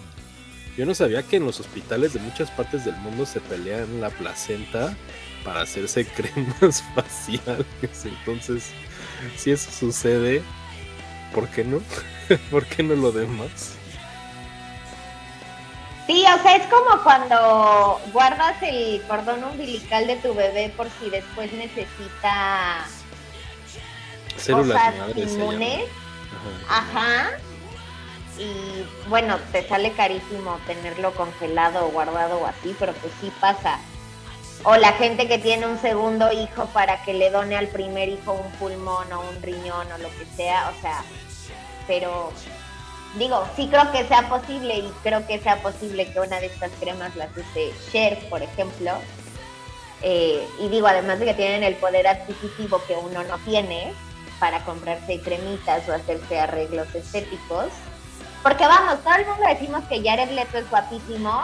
yo 0.78 0.86
no 0.86 0.94
sabía 0.94 1.24
que 1.24 1.38
en 1.38 1.46
los 1.46 1.60
hospitales 1.60 2.14
de 2.14 2.20
muchas 2.20 2.52
partes 2.52 2.86
del 2.86 2.96
mundo 2.98 3.26
se 3.26 3.42
pelean 3.42 4.00
la 4.00 4.12
placenta 4.12 4.96
para 5.44 5.62
hacerse 5.62 6.06
cremas 6.16 6.84
faciales. 6.94 7.66
Entonces, 8.06 8.70
si 9.36 9.52
eso 9.52 9.72
sucede, 9.72 10.44
¿por 11.34 11.50
qué 11.50 11.64
no? 11.64 11.82
¿Por 12.52 12.66
qué 12.68 12.84
no 12.84 12.96
lo 12.96 13.12
demás? 13.12 13.74
Sí, 16.06 16.24
o 16.24 16.42
sea, 16.44 16.56
es 16.56 16.68
como 16.68 17.04
cuando 17.04 18.00
guardas 18.14 18.62
el 18.62 19.02
cordón 19.08 19.44
umbilical 19.44 20.06
de 20.06 20.16
tu 20.18 20.34
bebé 20.34 20.72
por 20.78 20.88
si 21.02 21.10
después 21.10 21.52
necesita 21.54 22.86
células 24.38 24.94
inmunes. 25.16 25.86
Ajá 26.70 27.32
y 28.38 28.86
bueno, 29.10 29.38
te 29.52 29.68
sale 29.68 29.92
carísimo 29.94 30.60
tenerlo 30.68 31.14
congelado 31.14 31.86
o 31.86 31.92
guardado 31.92 32.40
o 32.40 32.46
así, 32.46 32.76
pero 32.80 32.94
pues 32.94 33.14
sí 33.22 33.32
pasa. 33.40 33.80
o 34.64 34.76
la 34.76 34.94
gente 34.94 35.28
que 35.28 35.38
tiene 35.38 35.68
un 35.68 35.80
segundo 35.80 36.32
hijo 36.32 36.66
para 36.68 37.04
que 37.04 37.14
le 37.14 37.30
done 37.30 37.56
al 37.56 37.68
primer 37.68 38.10
hijo 38.10 38.34
un 38.34 38.52
pulmón 38.54 39.12
o 39.14 39.22
un 39.22 39.42
riñón 39.42 39.92
o 39.92 39.98
lo 40.00 40.10
que 40.10 40.26
sea, 40.36 40.72
o 40.76 40.82
sea, 40.82 41.04
pero 41.88 42.32
digo, 43.18 43.48
sí 43.56 43.68
creo 43.68 43.92
que 43.92 44.06
sea 44.06 44.30
posible 44.30 44.78
y 44.78 44.92
creo 45.04 45.26
que 45.26 45.40
sea 45.40 45.62
posible 45.62 46.12
que 46.12 46.20
una 46.20 46.40
de 46.40 46.48
estas 46.48 46.72
cremas 46.80 47.16
las 47.16 47.30
use 47.36 47.74
Cher, 47.92 48.18
por 48.30 48.42
ejemplo. 48.42 48.92
Eh, 50.02 50.48
y 50.60 50.68
digo, 50.68 50.88
además 50.88 51.20
de 51.20 51.26
que 51.26 51.34
tienen 51.34 51.64
el 51.64 51.76
poder 51.76 52.08
adquisitivo 52.08 52.82
que 52.88 52.96
uno 52.96 53.24
no 53.24 53.38
tiene 53.40 53.94
para 54.40 54.64
comprarse 54.64 55.20
cremitas 55.22 55.88
o 55.90 55.94
hacerse 55.94 56.40
arreglos 56.40 56.94
estéticos. 56.94 57.70
Porque 58.44 58.66
vamos, 58.66 59.04
todo 59.04 59.16
el 59.16 59.26
mundo 59.26 59.44
decimos 59.48 59.84
que 59.86 60.02
Jared 60.02 60.32
Leto 60.32 60.58
es 60.58 60.70
guapísimo, 60.70 61.44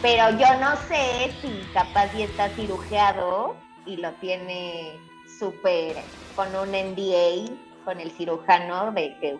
pero 0.00 0.30
yo 0.30 0.54
no 0.60 0.76
sé 0.88 1.32
si 1.40 1.66
capaz 1.74 2.14
y 2.14 2.22
está 2.22 2.48
cirujeado 2.50 3.56
y 3.86 3.96
lo 3.96 4.12
tiene 4.12 4.98
súper 5.38 5.96
con 6.34 6.54
un 6.54 6.70
NDA 6.70 7.52
con 7.84 8.00
el 8.00 8.10
cirujano 8.12 8.92
de 8.92 9.16
que 9.20 9.38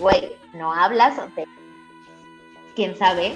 güey, 0.00 0.32
no 0.54 0.72
hablas 0.72 1.18
o 1.18 1.26
te... 1.34 1.44
quién 2.74 2.96
sabe. 2.96 3.34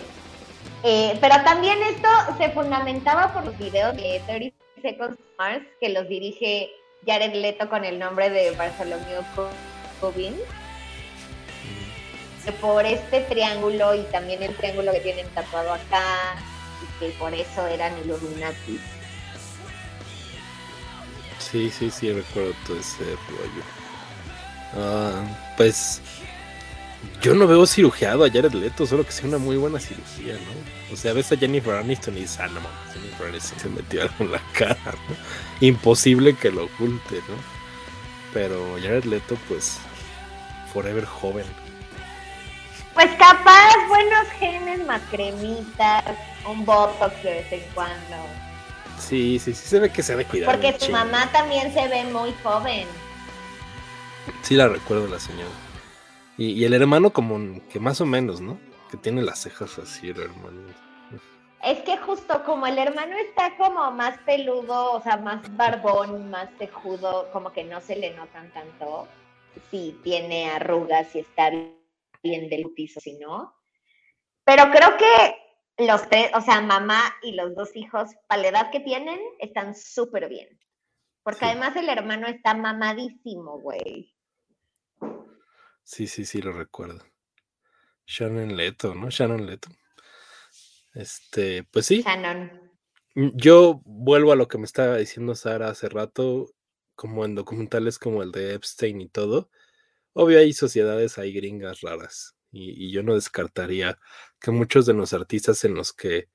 Eh, 0.82 1.16
pero 1.20 1.36
también 1.44 1.78
esto 1.82 2.08
se 2.38 2.50
fundamentaba 2.50 3.32
por 3.32 3.44
los 3.44 3.56
videos 3.58 3.96
de 3.96 4.20
30 4.26 4.56
Seconds 4.82 5.18
Mars 5.38 5.64
que 5.80 5.90
los 5.90 6.08
dirige 6.08 6.70
Jared 7.06 7.34
Leto 7.34 7.68
con 7.68 7.84
el 7.84 7.98
nombre 7.98 8.30
de 8.30 8.50
Bartholomew 8.52 9.22
Cobin. 10.00 10.34
Por 12.60 12.84
este 12.86 13.20
triángulo 13.22 13.94
y 13.94 14.02
también 14.04 14.42
el 14.42 14.54
triángulo 14.54 14.92
que 14.92 15.00
tienen 15.00 15.26
tatuado 15.28 15.74
acá, 15.74 16.34
y 16.82 16.98
que 16.98 17.10
por 17.18 17.32
eso 17.34 17.66
eran 17.66 17.92
Illuminati. 18.04 18.80
Sí, 21.38 21.70
sí, 21.70 21.90
sí, 21.90 22.12
recuerdo 22.12 22.52
todo 22.66 22.78
ese 22.78 23.04
rollo. 23.04 23.62
Ah, 24.76 25.24
pues 25.56 26.00
yo 27.22 27.34
no 27.34 27.46
veo 27.46 27.66
cirugiado 27.66 28.24
a 28.24 28.30
Jared 28.30 28.52
Leto, 28.52 28.86
solo 28.86 29.04
que 29.04 29.12
sea 29.12 29.28
una 29.28 29.38
muy 29.38 29.56
buena 29.56 29.78
cirugía, 29.78 30.34
¿no? 30.34 30.92
O 30.92 30.96
sea, 30.96 31.12
ves 31.12 31.32
a 31.32 31.36
Jennifer 31.36 31.74
Aniston 31.74 32.16
y 32.16 32.22
dices, 32.22 32.40
ah, 32.40 32.48
no 32.48 32.60
mames, 32.60 32.94
Jennifer 32.94 33.28
Aniston 33.28 33.60
se 33.60 33.68
metió 33.68 34.02
algo 34.02 34.14
en 34.20 34.32
la 34.32 34.42
cara, 34.52 34.94
¿no? 35.08 35.16
Imposible 35.60 36.34
que 36.34 36.50
lo 36.50 36.64
oculte, 36.64 37.16
¿no? 37.28 37.36
Pero 38.32 38.76
Jared 38.82 39.04
Leto, 39.04 39.36
pues, 39.48 39.78
forever 40.72 41.04
joven. 41.04 41.46
Pues 42.94 43.10
capaz, 43.16 43.74
buenos 43.88 44.28
genes, 44.38 44.86
más 44.86 45.02
cremitas, 45.10 46.04
un 46.48 46.64
botox 46.64 47.22
de 47.24 47.30
vez 47.30 47.52
en 47.52 47.62
cuando. 47.74 48.16
Sí, 48.98 49.38
sí, 49.40 49.52
sí, 49.52 49.66
se 49.66 49.80
ve 49.80 49.90
que 49.90 50.02
se 50.02 50.14
ve 50.14 50.24
cuidado. 50.24 50.52
Porque 50.52 50.78
su 50.78 50.92
mamá 50.92 51.28
también 51.32 51.74
se 51.74 51.88
ve 51.88 52.04
muy 52.04 52.32
joven. 52.44 52.86
Sí, 54.42 54.54
la 54.54 54.68
recuerdo 54.68 55.08
la 55.08 55.18
señora. 55.18 55.50
Y, 56.36 56.64
el 56.64 56.72
hermano 56.72 57.10
como 57.10 57.60
que 57.68 57.80
más 57.80 58.00
o 58.00 58.06
menos, 58.06 58.40
¿no? 58.40 58.58
Que 58.90 58.96
tiene 58.96 59.22
las 59.22 59.40
cejas 59.40 59.76
así 59.78 60.10
el 60.10 60.20
hermano. 60.20 60.62
Es 61.64 61.78
que 61.80 61.96
justo 61.98 62.44
como 62.44 62.66
el 62.66 62.78
hermano 62.78 63.16
está 63.16 63.56
como 63.56 63.90
más 63.90 64.18
peludo, 64.18 64.92
o 64.92 65.02
sea, 65.02 65.16
más 65.16 65.40
barbón, 65.56 66.30
más 66.30 66.48
tejudo, 66.58 67.28
como 67.32 67.52
que 67.52 67.64
no 67.64 67.80
se 67.80 67.96
le 67.96 68.14
notan 68.14 68.50
tanto 68.50 69.08
si 69.70 69.98
tiene 70.02 70.50
arrugas 70.50 71.14
y 71.14 71.20
está 71.20 71.50
bien 72.24 72.48
del 72.48 72.72
piso, 72.74 72.98
si 72.98 73.16
no. 73.18 73.54
Pero 74.44 74.64
creo 74.72 74.96
que 74.96 75.84
los 75.86 76.08
tres, 76.08 76.30
o 76.34 76.40
sea, 76.40 76.60
mamá 76.60 77.00
y 77.22 77.32
los 77.32 77.54
dos 77.54 77.76
hijos, 77.76 78.10
para 78.26 78.42
la 78.42 78.48
edad 78.48 78.70
que 78.72 78.80
tienen, 78.80 79.20
están 79.38 79.76
súper 79.76 80.28
bien. 80.28 80.48
Porque 81.22 81.44
además 81.44 81.76
el 81.76 81.88
hermano 81.88 82.26
está 82.26 82.54
mamadísimo, 82.54 83.60
güey. 83.60 84.12
Sí, 85.84 86.06
sí, 86.06 86.24
sí, 86.24 86.42
lo 86.42 86.52
recuerdo. 86.52 87.04
Shannon 88.06 88.56
Leto, 88.56 88.94
¿no? 88.94 89.10
Shannon 89.10 89.46
Leto. 89.46 89.68
Este, 90.94 91.64
pues 91.64 91.86
sí. 91.86 92.02
Shannon. 92.02 92.72
Mm, 93.14 93.30
yo 93.34 93.80
vuelvo 93.84 94.32
a 94.32 94.36
lo 94.36 94.48
que 94.48 94.58
me 94.58 94.64
estaba 94.64 94.96
diciendo 94.96 95.34
Sara 95.34 95.68
hace 95.68 95.88
rato, 95.88 96.50
como 96.94 97.24
en 97.24 97.34
documentales 97.34 97.98
como 97.98 98.22
el 98.22 98.32
de 98.32 98.54
Epstein 98.54 99.00
y 99.00 99.08
todo. 99.08 99.50
Obvio 100.14 100.38
hay 100.38 100.52
sociedades, 100.52 101.18
hay 101.18 101.32
gringas 101.32 101.82
raras. 101.82 102.34
Y, 102.50 102.86
y 102.86 102.92
yo 102.92 103.02
no 103.02 103.14
descartaría 103.14 103.98
que 104.40 104.50
muchos 104.50 104.86
de 104.86 104.94
los 104.94 105.12
artistas 105.12 105.64
en 105.64 105.74
los 105.74 105.92
que 105.92 106.30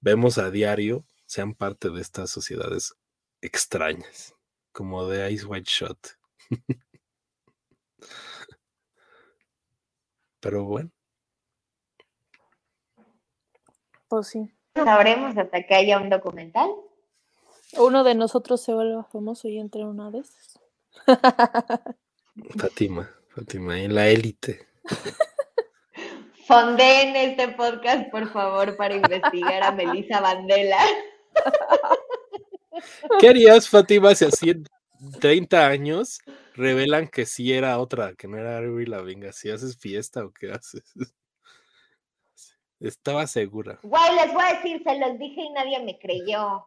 vemos 0.00 0.38
a 0.38 0.50
diario 0.50 1.04
sean 1.26 1.54
parte 1.54 1.90
de 1.90 2.00
estas 2.00 2.30
sociedades 2.30 2.94
extrañas, 3.40 4.34
como 4.72 5.06
de 5.06 5.30
Ice 5.32 5.44
White 5.44 5.68
Shot. 5.68 6.18
Pero 10.40 10.64
bueno. 10.64 10.90
Pues 14.08 14.28
sí. 14.28 14.48
Sabremos 14.74 15.36
hasta 15.36 15.66
que 15.66 15.74
haya 15.74 15.98
un 15.98 16.10
documental. 16.10 16.70
Uno 17.78 18.04
de 18.04 18.14
nosotros 18.14 18.62
se 18.62 18.72
vuelva 18.72 19.02
famoso 19.04 19.48
y 19.48 19.58
entre 19.58 19.84
una 19.84 20.10
vez. 20.10 20.60
Fátima, 22.58 23.10
Fátima, 23.36 23.78
en 23.78 23.94
la 23.94 24.08
élite. 24.08 24.66
en 26.48 27.16
este 27.16 27.48
podcast, 27.48 28.10
por 28.10 28.32
favor, 28.32 28.78
para 28.78 28.94
investigar 28.94 29.62
a 29.62 29.72
Melissa 29.72 30.22
Vandela. 30.22 30.78
¿Qué 33.20 33.28
harías, 33.28 33.68
Fátima, 33.68 34.14
si 34.14 34.24
así 34.24 34.48
en 34.48 34.64
30 35.20 35.66
años 35.66 36.20
revelan 36.54 37.08
que 37.08 37.26
sí 37.26 37.52
era 37.52 37.78
otra, 37.78 38.14
que 38.14 38.26
no 38.26 38.38
era 38.38 38.58
la 38.62 39.02
venga 39.02 39.32
si 39.32 39.50
haces 39.50 39.76
fiesta 39.76 40.24
o 40.24 40.32
qué 40.32 40.52
haces. 40.52 40.94
Estaba 42.80 43.26
segura. 43.26 43.80
Guay, 43.82 44.16
les 44.16 44.32
voy 44.32 44.44
a 44.44 44.54
decir, 44.54 44.82
se 44.82 44.98
los 44.98 45.18
dije 45.18 45.42
y 45.42 45.50
nadie 45.50 45.84
me 45.84 45.98
creyó. 45.98 46.64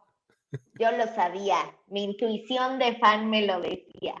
Yo 0.78 0.92
lo 0.92 1.06
sabía. 1.16 1.56
Mi 1.88 2.04
intuición 2.04 2.78
de 2.78 2.96
fan 2.98 3.28
me 3.28 3.44
lo 3.44 3.60
decía. 3.60 4.14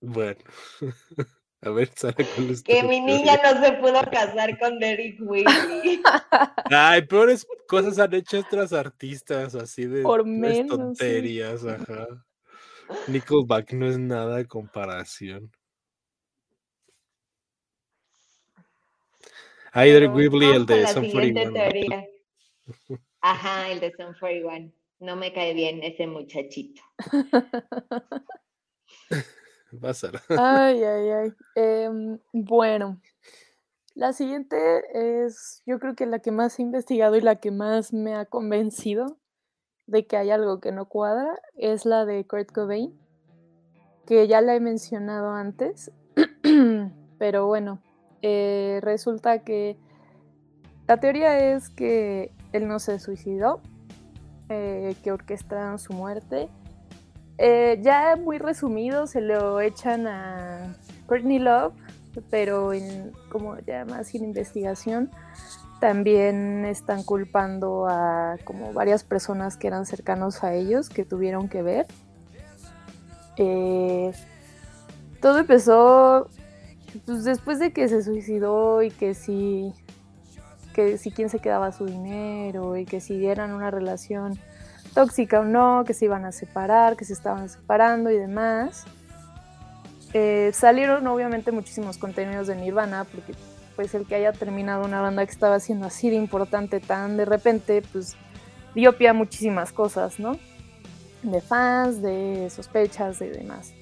Bueno. 0.00 0.40
A 1.60 1.70
ver, 1.70 1.90
Sara, 1.92 2.14
¿cuál 2.14 2.50
es 2.50 2.62
Que 2.62 2.84
mi 2.84 3.00
niña 3.00 3.36
no 3.42 3.60
se 3.60 3.72
pudo 3.72 4.00
casar 4.12 4.56
con 4.60 4.78
Derek 4.78 5.16
Whitney. 5.20 6.00
Ay, 6.70 7.02
peores 7.02 7.44
cosas 7.66 7.98
han 7.98 8.14
hecho 8.14 8.38
otras 8.38 8.72
artistas, 8.72 9.56
así 9.56 9.86
de 9.86 10.02
Por 10.02 10.24
menos, 10.24 10.68
tonterías, 10.68 11.66
ajá. 11.66 12.06
Nickelback 13.08 13.72
no 13.72 13.88
es 13.88 13.98
nada 13.98 14.36
de 14.36 14.46
comparación. 14.46 15.50
Derek 19.74 20.14
Weebly, 20.14 20.46
el 20.46 20.66
de 20.66 20.86
Sun 20.86 21.10
41. 21.10 22.06
Ajá, 23.20 23.70
el 23.70 23.80
de 23.80 23.92
Sun 23.92 24.14
41. 24.18 24.72
No 25.00 25.16
me 25.16 25.32
cae 25.32 25.54
bien 25.54 25.82
ese 25.82 26.06
muchachito. 26.06 26.82
Va 29.84 29.90
a 29.90 29.94
ser. 29.94 30.20
Ay, 30.30 30.82
ay, 30.82 31.10
ay. 31.10 31.32
Em, 31.54 32.18
bueno, 32.32 33.00
la 33.94 34.12
siguiente 34.12 34.56
es, 34.94 35.62
yo 35.66 35.78
creo 35.78 35.94
que 35.94 36.06
la 36.06 36.20
que 36.20 36.30
más 36.30 36.58
he 36.58 36.62
investigado 36.62 37.16
y 37.16 37.20
la 37.20 37.36
que 37.36 37.50
más 37.50 37.92
me 37.92 38.14
ha 38.14 38.24
convencido 38.24 39.18
de 39.86 40.06
que 40.06 40.16
hay 40.16 40.30
algo 40.30 40.60
que 40.60 40.72
no 40.72 40.86
cuadra 40.86 41.40
es 41.56 41.84
la 41.84 42.04
de 42.04 42.26
Kurt 42.26 42.52
Cobain, 42.52 42.98
que 44.06 44.26
ya 44.26 44.40
la 44.40 44.54
he 44.54 44.60
mencionado 44.60 45.32
antes, 45.32 45.90
pero 47.18 47.46
bueno, 47.46 47.82
eh, 48.22 48.80
resulta 48.82 49.44
que 49.44 49.76
la 50.86 50.98
teoría 50.98 51.54
es 51.54 51.68
que 51.68 52.32
él 52.52 52.68
no 52.68 52.78
se 52.78 52.98
suicidó, 52.98 53.60
eh, 54.48 54.94
que 55.02 55.12
orquestaron 55.12 55.78
su 55.78 55.92
muerte. 55.92 56.48
Eh, 57.38 57.78
ya 57.82 58.16
muy 58.16 58.38
resumido 58.38 59.06
se 59.06 59.20
lo 59.20 59.60
echan 59.60 60.06
a 60.06 60.74
Courtney 61.06 61.38
Love, 61.38 61.72
pero 62.30 62.72
en, 62.72 63.12
como 63.30 63.58
ya 63.60 63.84
más 63.84 64.08
sin 64.08 64.24
investigación, 64.24 65.10
también 65.80 66.64
están 66.64 67.04
culpando 67.04 67.86
a 67.88 68.36
como 68.44 68.72
varias 68.72 69.04
personas 69.04 69.56
que 69.56 69.68
eran 69.68 69.86
cercanos 69.86 70.42
a 70.42 70.54
ellos 70.54 70.88
que 70.88 71.04
tuvieron 71.04 71.48
que 71.48 71.62
ver. 71.62 71.86
Eh, 73.36 74.12
todo 75.20 75.38
empezó 75.38 76.28
pues, 77.06 77.24
después 77.24 77.60
de 77.60 77.72
que 77.72 77.88
se 77.88 78.02
suicidó 78.02 78.82
y 78.82 78.90
que 78.90 79.14
si 79.14 79.72
que 80.78 80.96
si 80.96 81.10
quién 81.10 81.28
se 81.28 81.40
quedaba 81.40 81.72
su 81.72 81.86
dinero 81.86 82.76
y 82.76 82.84
que 82.84 83.00
si 83.00 83.26
eran 83.26 83.52
una 83.52 83.68
relación 83.68 84.38
tóxica 84.94 85.40
o 85.40 85.44
no, 85.44 85.82
que 85.84 85.92
se 85.92 86.04
iban 86.04 86.24
a 86.24 86.30
separar, 86.30 86.96
que 86.96 87.04
se 87.04 87.14
estaban 87.14 87.48
separando 87.48 88.12
y 88.12 88.16
demás. 88.16 88.84
Eh, 90.14 90.52
salieron 90.54 91.04
obviamente 91.08 91.50
muchísimos 91.50 91.98
contenidos 91.98 92.46
de 92.46 92.54
Nirvana 92.54 93.04
porque 93.12 93.34
pues 93.74 93.92
el 93.96 94.06
que 94.06 94.14
haya 94.14 94.32
terminado 94.32 94.84
una 94.84 95.00
banda 95.00 95.26
que 95.26 95.32
estaba 95.32 95.58
siendo 95.58 95.84
así 95.84 96.10
de 96.10 96.16
importante 96.16 96.78
tan 96.78 97.16
de 97.16 97.24
repente, 97.24 97.82
pues 97.92 98.16
dio 98.76 98.96
pie 98.96 99.08
a 99.08 99.14
muchísimas 99.14 99.72
cosas, 99.72 100.20
¿no? 100.20 100.38
De 101.24 101.40
fans, 101.40 102.02
de 102.02 102.50
sospechas, 102.50 103.18
de 103.18 103.32
demás. 103.32 103.72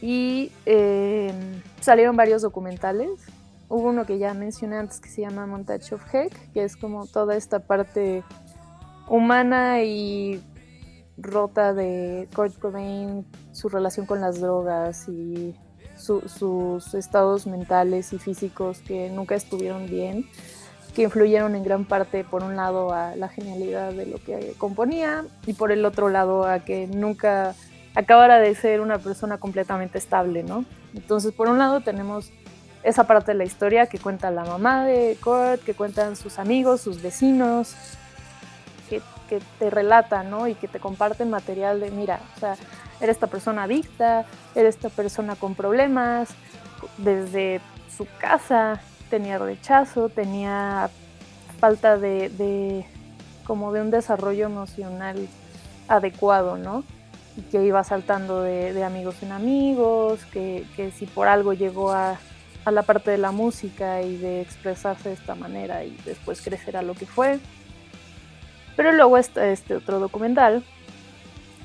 Y 0.00 0.52
eh, 0.66 1.32
salieron 1.80 2.14
varios 2.14 2.42
documentales. 2.42 3.10
Hubo 3.72 3.88
uno 3.88 4.04
que 4.04 4.18
ya 4.18 4.34
mencioné 4.34 4.76
antes 4.76 5.00
que 5.00 5.08
se 5.08 5.22
llama 5.22 5.46
Montage 5.46 5.94
of 5.94 6.14
Heck, 6.14 6.52
que 6.52 6.62
es 6.62 6.76
como 6.76 7.06
toda 7.06 7.36
esta 7.36 7.60
parte 7.60 8.22
humana 9.08 9.82
y 9.82 10.42
rota 11.16 11.72
de 11.72 12.28
Kurt 12.36 12.58
Cobain, 12.58 13.24
su 13.52 13.70
relación 13.70 14.04
con 14.04 14.20
las 14.20 14.42
drogas 14.42 15.08
y 15.08 15.56
sus 15.96 16.92
estados 16.92 17.46
mentales 17.46 18.12
y 18.12 18.18
físicos 18.18 18.80
que 18.80 19.08
nunca 19.08 19.36
estuvieron 19.36 19.86
bien, 19.86 20.26
que 20.94 21.04
influyeron 21.04 21.54
en 21.54 21.64
gran 21.64 21.86
parte, 21.86 22.24
por 22.24 22.42
un 22.42 22.56
lado, 22.56 22.92
a 22.92 23.16
la 23.16 23.28
genialidad 23.28 23.94
de 23.94 24.04
lo 24.04 24.18
que 24.22 24.52
componía 24.58 25.24
y 25.46 25.54
por 25.54 25.72
el 25.72 25.86
otro 25.86 26.10
lado, 26.10 26.44
a 26.44 26.58
que 26.58 26.88
nunca 26.88 27.54
acabara 27.94 28.38
de 28.38 28.54
ser 28.54 28.82
una 28.82 28.98
persona 28.98 29.38
completamente 29.38 29.96
estable, 29.96 30.42
¿no? 30.42 30.66
Entonces, 30.92 31.32
por 31.32 31.48
un 31.48 31.56
lado, 31.56 31.80
tenemos 31.80 32.30
esa 32.82 33.04
parte 33.04 33.32
de 33.32 33.38
la 33.38 33.44
historia 33.44 33.86
que 33.86 33.98
cuenta 33.98 34.30
la 34.30 34.44
mamá 34.44 34.84
de 34.84 35.16
Kurt, 35.22 35.62
que 35.64 35.74
cuentan 35.74 36.16
sus 36.16 36.38
amigos, 36.38 36.80
sus 36.80 37.00
vecinos, 37.00 37.74
que, 38.88 39.00
que 39.28 39.40
te 39.58 39.70
relatan, 39.70 40.30
¿no? 40.30 40.48
Y 40.48 40.54
que 40.54 40.68
te 40.68 40.80
comparten 40.80 41.30
material 41.30 41.80
de, 41.80 41.90
mira, 41.90 42.20
o 42.36 42.40
sea, 42.40 42.56
era 43.00 43.10
esta 43.10 43.26
persona 43.26 43.64
adicta, 43.64 44.24
era 44.54 44.68
esta 44.68 44.88
persona 44.88 45.36
con 45.36 45.54
problemas, 45.54 46.30
desde 46.98 47.60
su 47.96 48.06
casa 48.18 48.80
tenía 49.10 49.38
rechazo, 49.38 50.08
tenía 50.08 50.88
falta 51.60 51.98
de, 51.98 52.86
como 53.44 53.72
de 53.72 53.80
un 53.80 53.90
desarrollo 53.90 54.46
emocional 54.46 55.28
adecuado, 55.88 56.56
¿no? 56.56 56.84
Que 57.50 57.64
iba 57.64 57.82
saltando 57.84 58.42
de, 58.42 58.84
amigos 58.84 59.22
en 59.22 59.32
amigos, 59.32 60.24
que, 60.32 60.92
si 60.96 61.06
por 61.06 61.28
algo 61.28 61.52
llegó 61.52 61.92
a, 61.92 62.18
a, 62.64 62.70
la 62.70 62.82
parte 62.82 63.10
de 63.10 63.18
la 63.18 63.32
música 63.32 64.02
y 64.02 64.16
de 64.16 64.40
expresarse 64.40 65.10
de 65.10 65.14
esta 65.14 65.34
manera 65.34 65.84
y 65.84 65.96
después 66.04 66.40
crecer 66.40 66.76
a 66.76 66.82
lo 66.82 66.94
que 66.94 67.06
fue. 67.06 67.40
Pero 68.76 68.92
luego 68.92 69.18
está 69.18 69.48
este 69.48 69.76
otro 69.76 69.98
documental 69.98 70.64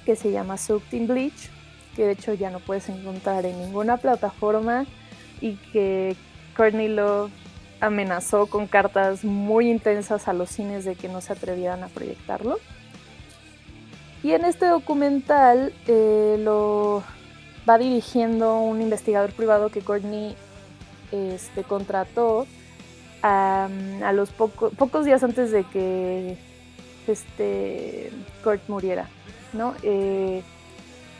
que 0.06 0.16
se 0.16 0.32
llama 0.32 0.58
Soaked 0.58 0.93
in 0.93 1.08
Bleach, 1.08 1.50
que 1.95 2.06
de 2.06 2.12
hecho 2.12 2.34
ya 2.34 2.50
no 2.50 2.60
puedes 2.60 2.89
encontrar 2.89 3.45
en 3.45 3.60
ninguna 3.60 3.98
plataforma 3.98 4.86
y 5.41 5.56
que 5.72 6.16
Courtney 6.56 6.88
Love 6.88 7.32
amenazó 7.80 8.48
con 8.48 8.68
cartas 8.68 9.24
muy 9.24 9.70
intensas 9.70 10.28
a 10.28 10.34
los 10.34 10.50
cines 10.50 10.86
de 10.86 10.95
que 10.95 11.10
no 11.10 11.22
se 11.22 11.34
atrevieran 11.34 11.84
a 11.84 11.88
proyectarlo. 11.88 12.58
Y 14.24 14.32
en 14.32 14.45
este 14.45 14.66
documental 14.66 15.74
eh, 15.88 16.38
lo 16.39 17.04
va 17.70 17.78
dirigiendo 17.78 18.60
un 18.60 18.82
investigador 18.82 19.32
privado 19.32 19.70
que 19.70 19.82
Courtney 19.82 20.36
este, 21.12 21.64
contrató 21.64 22.47
a, 23.22 23.70
los 24.14 24.30
pocos 24.32 25.05
días 25.05 25.24
antes 25.24 25.51
de 25.51 25.64
que 25.66 26.38
este, 27.08 28.12
Kurt 28.43 28.68
muriera. 28.68 29.08
¿no? 29.53 29.76
Eh, 29.84 30.43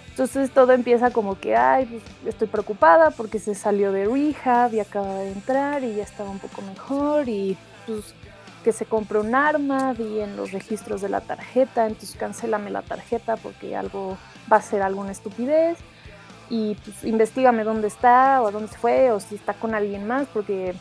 entonces 0.10 0.50
todo 0.52 0.72
empieza 0.74 1.12
como 1.12 1.40
que, 1.40 1.56
ay, 1.56 1.86
pues, 1.86 2.04
estoy 2.34 2.48
preocupada 2.48 3.12
porque 3.12 3.40
se 3.40 3.54
salió 3.54 3.92
de 3.92 4.06
rehab 4.06 4.74
y 4.74 4.80
acaba 4.80 5.14
de 5.16 5.32
entrar 5.32 5.84
y 5.84 5.96
ya 5.96 6.04
estaba 6.04 6.30
un 6.30 6.40
poco 6.40 6.62
mejor 6.64 7.30
y 7.30 7.56
pues 7.86 8.16
que 8.64 8.72
se 8.74 8.86
compró 8.86 9.22
un 9.22 9.36
arma, 9.36 9.94
vi 9.94 10.20
en 10.20 10.36
los 10.36 10.52
registros 10.52 11.02
de 11.02 11.10
la 11.10 11.22
tarjeta, 11.22 11.86
entonces 11.88 12.18
cancélame 12.18 12.70
la 12.70 12.82
tarjeta 12.82 13.38
porque 13.38 13.76
algo 13.76 14.18
va 14.52 14.58
a 14.58 14.62
ser 14.62 14.82
alguna 14.82 15.12
estupidez 15.12 15.78
y 16.50 16.76
pues 16.76 17.04
investigame 17.04 17.64
dónde 17.64 17.88
está 17.88 18.42
o 18.42 18.48
a 18.48 18.52
dónde 18.52 18.70
se 18.70 18.78
fue 18.78 19.12
o 19.12 19.20
si 19.20 19.36
está 19.36 19.54
con 19.54 19.76
alguien 19.76 20.08
más 20.08 20.28
porque 20.34 20.74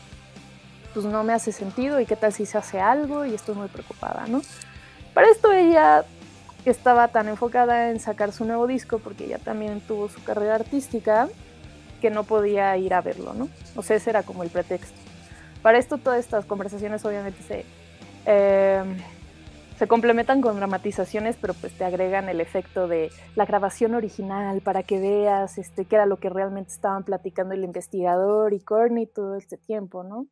pues 0.93 1.05
no 1.05 1.23
me 1.23 1.33
hace 1.33 1.51
sentido 1.51 1.99
y 1.99 2.05
qué 2.05 2.15
tal 2.15 2.33
si 2.33 2.45
se 2.45 2.57
hace 2.57 2.79
algo 2.79 3.25
y 3.25 3.33
estoy 3.33 3.55
muy 3.55 3.67
preocupada, 3.67 4.25
¿no? 4.27 4.41
Para 5.13 5.29
esto 5.29 5.51
ella 5.51 6.05
estaba 6.65 7.07
tan 7.07 7.27
enfocada 7.27 7.89
en 7.89 7.99
sacar 7.99 8.31
su 8.31 8.45
nuevo 8.45 8.67
disco, 8.67 8.99
porque 8.99 9.25
ella 9.25 9.39
también 9.39 9.81
tuvo 9.81 10.09
su 10.09 10.23
carrera 10.23 10.55
artística, 10.55 11.27
que 12.01 12.09
no 12.09 12.23
podía 12.23 12.75
ir 12.77 12.93
a 12.93 13.01
verlo, 13.01 13.33
¿no? 13.33 13.49
O 13.75 13.83
sea, 13.83 13.95
ese 13.95 14.09
era 14.09 14.23
como 14.23 14.43
el 14.43 14.49
pretexto. 14.49 14.97
Para 15.61 15.77
esto 15.77 15.97
todas 15.97 16.19
estas 16.19 16.45
conversaciones 16.45 17.03
obviamente 17.05 17.41
se, 17.43 17.65
em, 18.25 18.97
se 19.77 19.87
complementan 19.87 20.41
con 20.41 20.55
dramatizaciones, 20.55 21.37
pero 21.39 21.53
pues 21.53 21.77
te 21.77 21.85
agregan 21.85 22.29
el 22.29 22.41
efecto 22.41 22.87
de 22.87 23.11
la 23.35 23.45
grabación 23.45 23.93
original 23.93 24.61
para 24.61 24.81
que 24.81 24.99
veas 24.99 25.57
este, 25.59 25.85
qué 25.85 25.95
era 25.95 26.07
lo 26.07 26.17
que 26.17 26.29
realmente 26.29 26.71
estaban 26.71 27.03
platicando 27.03 27.53
el 27.53 27.63
investigador 27.63 28.53
y 28.53 28.59
Courtney 28.59 29.05
todo 29.05 29.35
este 29.35 29.57
tiempo, 29.57 30.03
¿no? 30.03 30.25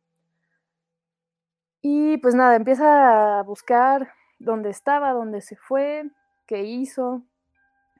Y 1.80 2.16
pues 2.16 2.34
nada, 2.34 2.56
empieza 2.56 3.38
a 3.38 3.42
buscar 3.44 4.08
dónde 4.40 4.70
estaba, 4.70 5.12
dónde 5.12 5.40
se 5.40 5.54
fue, 5.54 6.10
qué 6.46 6.64
hizo, 6.64 7.22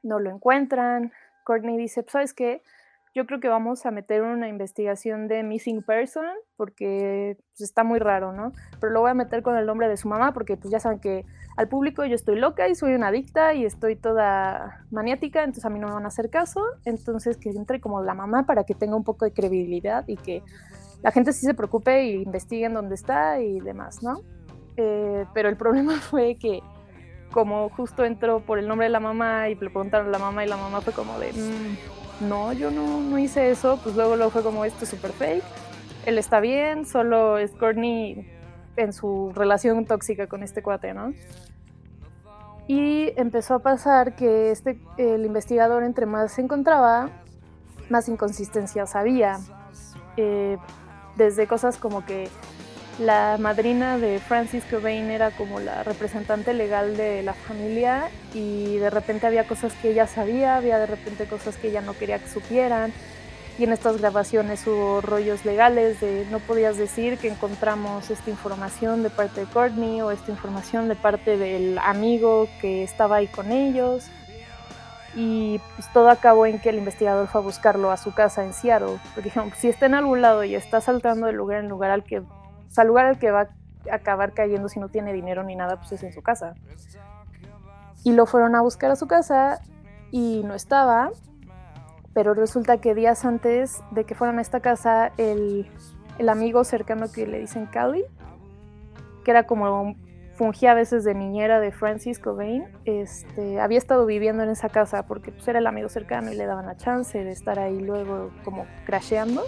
no 0.03 0.19
lo 0.19 0.29
encuentran. 0.29 1.13
Courtney 1.45 1.77
dice, 1.77 2.03
pues, 2.03 2.11
¿sabes 2.11 2.33
qué? 2.33 2.61
Yo 3.17 3.25
creo 3.25 3.39
que 3.39 3.47
vamos 3.47 3.83
a 3.87 3.89
meter 3.89 4.21
una 4.21 4.47
investigación 4.47 5.27
de 5.27 5.41
missing 5.41 5.81
person 5.81 6.27
porque 6.55 7.35
pues, 7.49 7.61
está 7.61 7.83
muy 7.83 7.97
raro, 7.97 8.31
¿no? 8.31 8.53
Pero 8.79 8.93
lo 8.93 9.01
voy 9.01 9.09
a 9.09 9.15
meter 9.15 9.41
con 9.41 9.57
el 9.57 9.65
nombre 9.65 9.89
de 9.89 9.97
su 9.97 10.07
mamá 10.07 10.33
porque 10.33 10.55
pues 10.55 10.69
ya 10.69 10.79
saben 10.79 10.99
que 10.99 11.25
al 11.55 11.67
público 11.67 12.05
yo 12.05 12.13
estoy 12.13 12.35
loca 12.39 12.67
y 12.67 12.75
soy 12.75 12.93
una 12.93 13.07
adicta 13.07 13.55
y 13.55 13.65
estoy 13.65 13.95
toda 13.95 14.85
maniática, 14.91 15.39
entonces 15.39 15.65
a 15.65 15.71
mí 15.71 15.79
no 15.79 15.87
me 15.87 15.95
van 15.95 16.05
a 16.05 16.09
hacer 16.09 16.29
caso. 16.29 16.63
Entonces 16.85 17.37
que 17.37 17.49
entre 17.49 17.81
como 17.81 18.03
la 18.03 18.13
mamá 18.13 18.45
para 18.45 18.65
que 18.65 18.75
tenga 18.75 18.95
un 18.95 19.03
poco 19.03 19.25
de 19.25 19.33
credibilidad 19.33 20.07
y 20.07 20.17
que 20.17 20.43
la 21.01 21.09
gente 21.09 21.33
sí 21.33 21.43
se 21.43 21.55
preocupe 21.55 22.05
y 22.05 22.21
investiguen 22.21 22.75
dónde 22.75 22.93
está 22.93 23.41
y 23.41 23.61
demás, 23.61 24.03
¿no? 24.03 24.21
Eh, 24.75 25.25
pero 25.33 25.49
el 25.49 25.57
problema 25.57 25.93
fue 26.01 26.35
que 26.35 26.61
como 27.31 27.69
justo 27.69 28.05
entró 28.05 28.41
por 28.41 28.59
el 28.59 28.67
nombre 28.67 28.85
de 28.85 28.91
la 28.91 28.99
mamá 28.99 29.49
y 29.49 29.55
le 29.55 29.71
preguntaron 29.71 30.07
a 30.07 30.11
la 30.11 30.19
mamá 30.19 30.45
y 30.45 30.47
la 30.47 30.57
mamá 30.57 30.81
fue 30.81 30.93
como 30.93 31.19
de, 31.19 31.33
mm, 31.33 31.96
no, 32.21 32.53
yo 32.53 32.71
no, 32.71 32.99
no 33.01 33.19
hice 33.19 33.51
eso, 33.51 33.79
pues 33.83 33.95
luego 33.95 34.15
lo 34.15 34.29
fue 34.29 34.43
como 34.43 34.65
esto 34.65 34.85
es 34.85 34.91
fake, 34.91 35.43
él 36.05 36.17
está 36.17 36.39
bien, 36.39 36.85
solo 36.85 37.37
es 37.37 37.51
Courtney 37.51 38.27
en 38.75 38.93
su 38.93 39.31
relación 39.35 39.85
tóxica 39.85 40.27
con 40.27 40.43
este 40.43 40.61
cuate, 40.61 40.93
¿no? 40.93 41.13
Y 42.67 43.13
empezó 43.15 43.55
a 43.55 43.59
pasar 43.59 44.15
que 44.15 44.51
este, 44.51 44.79
el 44.97 45.25
investigador 45.25 45.83
entre 45.83 46.05
más 46.05 46.33
se 46.33 46.41
encontraba, 46.41 47.09
más 47.89 48.09
inconsistencias 48.09 48.95
había. 48.95 49.39
Eh, 50.17 50.57
desde 51.17 51.47
cosas 51.47 51.77
como 51.77 52.05
que 52.05 52.29
la 52.99 53.37
madrina 53.39 53.99
de 53.99 54.19
Francis 54.19 54.63
Cobain 54.65 55.11
era 55.11 55.29
como 55.31 55.59
la 55.59 55.83
representante 55.83 56.53
legal 56.53 56.97
de 56.97 57.21
la 57.21 57.33
familia 57.33 58.09
y 58.33 58.77
de 58.77 58.89
repente 58.89 59.27
había 59.27 59.47
cosas 59.47 59.73
que 59.73 59.91
ella 59.91 60.07
sabía, 60.07 60.55
había 60.55 60.79
de 60.79 60.87
repente 60.87 61.25
cosas 61.25 61.57
que 61.57 61.67
ella 61.69 61.81
no 61.81 61.93
quería 61.93 62.17
que 62.19 62.27
supieran. 62.27 62.91
Y 63.59 63.63
en 63.63 63.71
estas 63.71 63.97
grabaciones 63.97 64.65
hubo 64.67 65.01
rollos 65.01 65.43
legales 65.43 65.99
de 65.99 66.27
no 66.29 66.39
podías 66.39 66.77
decir 66.77 67.17
que 67.17 67.27
encontramos 67.27 68.09
esta 68.09 68.29
información 68.29 69.01
de 69.01 69.09
parte 69.09 69.41
de 69.41 69.47
Courtney 69.47 70.01
o 70.01 70.11
esta 70.11 70.31
información 70.31 70.87
de 70.87 70.95
parte 70.95 71.37
del 71.37 71.79
amigo 71.79 72.47
que 72.61 72.83
estaba 72.83 73.17
ahí 73.17 73.27
con 73.27 73.51
ellos. 73.51 74.05
Y 75.15 75.59
pues 75.75 75.91
todo 75.91 76.11
acabó 76.11 76.45
en 76.45 76.59
que 76.59 76.69
el 76.69 76.77
investigador 76.77 77.27
fue 77.27 77.41
a 77.41 77.43
buscarlo 77.43 77.89
a 77.89 77.97
su 77.97 78.13
casa 78.13 78.43
en 78.43 78.53
Seattle. 78.53 78.99
Porque 79.15 79.29
dijeron, 79.29 79.51
si 79.57 79.69
está 79.69 79.87
en 79.87 79.95
algún 79.95 80.21
lado 80.21 80.43
y 80.43 80.53
está 80.53 80.79
saltando 80.79 81.25
de 81.25 81.33
lugar 81.33 81.59
en 81.63 81.69
lugar 81.69 81.89
al 81.89 82.03
que 82.03 82.21
o 82.67 82.71
sea, 82.71 82.83
el 82.83 82.89
lugar 82.89 83.05
al 83.05 83.19
que 83.19 83.31
va 83.31 83.41
a 83.41 83.95
acabar 83.95 84.33
cayendo 84.33 84.69
si 84.69 84.79
no 84.79 84.89
tiene 84.89 85.13
dinero 85.13 85.43
ni 85.43 85.55
nada, 85.55 85.77
pues 85.77 85.91
es 85.93 86.03
en 86.03 86.13
su 86.13 86.21
casa. 86.21 86.55
Y 88.03 88.13
lo 88.13 88.25
fueron 88.25 88.55
a 88.55 88.61
buscar 88.61 88.91
a 88.91 88.95
su 88.95 89.07
casa 89.07 89.61
y 90.11 90.43
no 90.45 90.53
estaba, 90.53 91.11
pero 92.13 92.33
resulta 92.33 92.79
que 92.79 92.95
días 92.95 93.25
antes 93.25 93.81
de 93.91 94.03
que 94.03 94.15
fueran 94.15 94.39
a 94.39 94.41
esta 94.41 94.59
casa, 94.59 95.11
el, 95.17 95.69
el 96.17 96.29
amigo 96.29 96.63
cercano 96.63 97.11
que 97.11 97.27
le 97.27 97.39
dicen 97.39 97.65
Cali, 97.67 98.03
que 99.23 99.31
era 99.31 99.43
como 99.43 99.95
fungía 100.37 100.71
a 100.71 100.75
veces 100.75 101.03
de 101.03 101.15
niñera 101.15 101.59
de 101.59 101.71
Francis 101.71 102.19
Cobain, 102.19 102.65
este, 102.85 103.59
había 103.59 103.77
estado 103.77 104.05
viviendo 104.05 104.43
en 104.43 104.49
esa 104.49 104.69
casa 104.69 105.05
porque 105.05 105.31
pues, 105.31 105.47
era 105.47 105.59
el 105.59 105.67
amigo 105.67 105.89
cercano 105.89 106.31
y 106.31 106.35
le 106.35 106.45
daban 106.45 106.67
la 106.67 106.77
chance 106.77 107.23
de 107.23 107.31
estar 107.31 107.59
ahí 107.59 107.79
luego 107.79 108.31
como 108.43 108.67
crasheando 108.85 109.43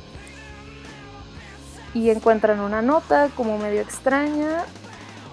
y 1.93 2.09
encuentran 2.09 2.59
una 2.59 2.81
nota 2.81 3.29
como 3.35 3.57
medio 3.57 3.81
extraña. 3.81 4.65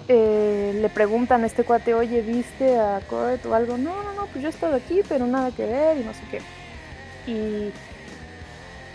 Eh, 0.08 0.78
le 0.80 0.88
preguntan 0.88 1.42
a 1.42 1.46
este 1.46 1.64
cuate, 1.64 1.94
oye, 1.94 2.22
¿viste 2.22 2.78
a 2.78 3.00
Kurt 3.08 3.44
o 3.46 3.54
algo? 3.54 3.76
No, 3.76 4.02
no, 4.02 4.12
no, 4.12 4.26
pues 4.26 4.42
yo 4.42 4.48
he 4.48 4.50
estado 4.50 4.76
aquí, 4.76 5.00
pero 5.08 5.26
nada 5.26 5.50
que 5.50 5.66
ver 5.66 5.98
y 5.98 6.04
no 6.04 6.12
sé 6.14 6.20
qué. 6.30 6.40
Y 7.30 7.72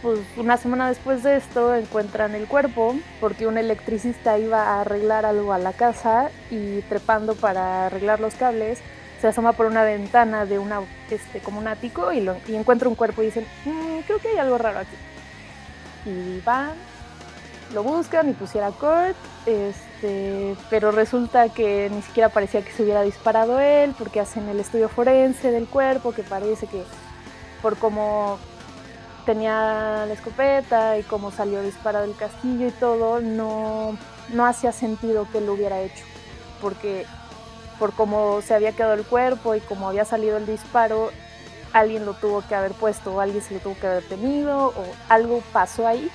pues 0.02 0.20
una 0.38 0.58
semana 0.58 0.88
después 0.88 1.22
de 1.22 1.38
esto 1.38 1.76
encuentran 1.76 2.34
el 2.34 2.48
cuerpo 2.48 2.96
porque 3.20 3.46
un 3.46 3.58
electricista 3.58 4.38
iba 4.40 4.64
a 4.64 4.82
arreglar 4.82 5.26
algo 5.26 5.54
a 5.54 5.60
la 5.60 5.74
casa 5.74 6.32
y 6.50 6.82
trepando 6.84 7.36
para 7.36 7.86
arreglar 7.86 8.20
los 8.20 8.34
cables 8.34 8.80
se 9.22 9.28
asoma 9.28 9.54
por 9.54 9.68
una 9.68 9.84
ventana 9.84 10.46
de 10.46 10.58
una 10.58 10.82
este 11.12 11.40
como 11.40 11.60
un 11.60 11.68
ático 11.68 12.12
y, 12.12 12.22
lo, 12.22 12.36
y 12.48 12.56
encuentra 12.56 12.90
un 12.90 12.96
cuerpo 12.96 13.22
y 13.22 13.28
dicen 13.28 13.46
mm, 13.66 14.00
creo 14.08 14.18
que 14.18 14.30
hay 14.30 14.38
algo 14.38 14.58
raro 14.58 14.80
aquí 14.80 14.96
y 16.10 16.42
van 16.44 16.72
lo 17.74 17.84
buscan 17.84 18.30
y 18.30 18.34
pusiera 18.34 18.72
Kurt 18.72 19.16
este 19.46 20.56
pero 20.70 20.92
resulta 20.92 21.50
que 21.50 21.90
ni 21.92 22.02
siquiera 22.02 22.30
parecía 22.30 22.62
que 22.62 22.72
se 22.72 22.84
hubiera 22.84 23.02
disparado 23.02 23.60
él 23.60 23.94
porque 23.98 24.20
hacen 24.20 24.48
el 24.50 24.60
estudio 24.60 24.90
forense 24.90 25.52
del 25.52 25.68
cuerpo 25.68 26.12
que 26.12 26.24
parece 26.24 26.68
que 26.68 26.84
por 27.62 27.78
cómo 27.78 28.40
tenía 29.26 30.06
la 30.08 30.14
escopeta 30.14 30.98
y 30.98 31.04
cómo 31.04 31.32
salió 31.32 31.62
disparado 31.62 32.06
el 32.06 32.16
castillo 32.16 32.68
y 32.68 32.72
todo, 32.72 33.22
no, 33.22 33.98
no 34.30 34.46
hacía 34.46 34.72
sentido 34.72 35.28
que 35.32 35.42
lo 35.42 35.54
hubiera 35.54 35.80
hecho, 35.82 36.04
porque 36.62 37.06
por 37.80 37.94
cómo 37.94 38.42
se 38.42 38.54
había 38.54 38.72
quedado 38.74 38.94
el 38.94 39.06
cuerpo 39.06 39.56
y 39.56 39.60
cómo 39.62 39.88
había 39.88 40.06
salido 40.06 40.38
el 40.38 40.46
disparo, 40.46 41.12
alguien 41.74 42.06
lo 42.06 42.14
tuvo 42.14 42.44
que 42.48 42.56
haber 42.56 42.74
puesto, 42.74 43.16
o 43.16 43.20
alguien 43.20 43.44
se 43.44 43.54
lo 43.54 43.60
tuvo 43.60 43.76
que 43.80 43.88
haber 43.88 44.04
tenido, 44.04 44.68
o 44.68 44.86
algo 45.10 45.42
pasó 45.54 45.88
ahí 45.88 46.10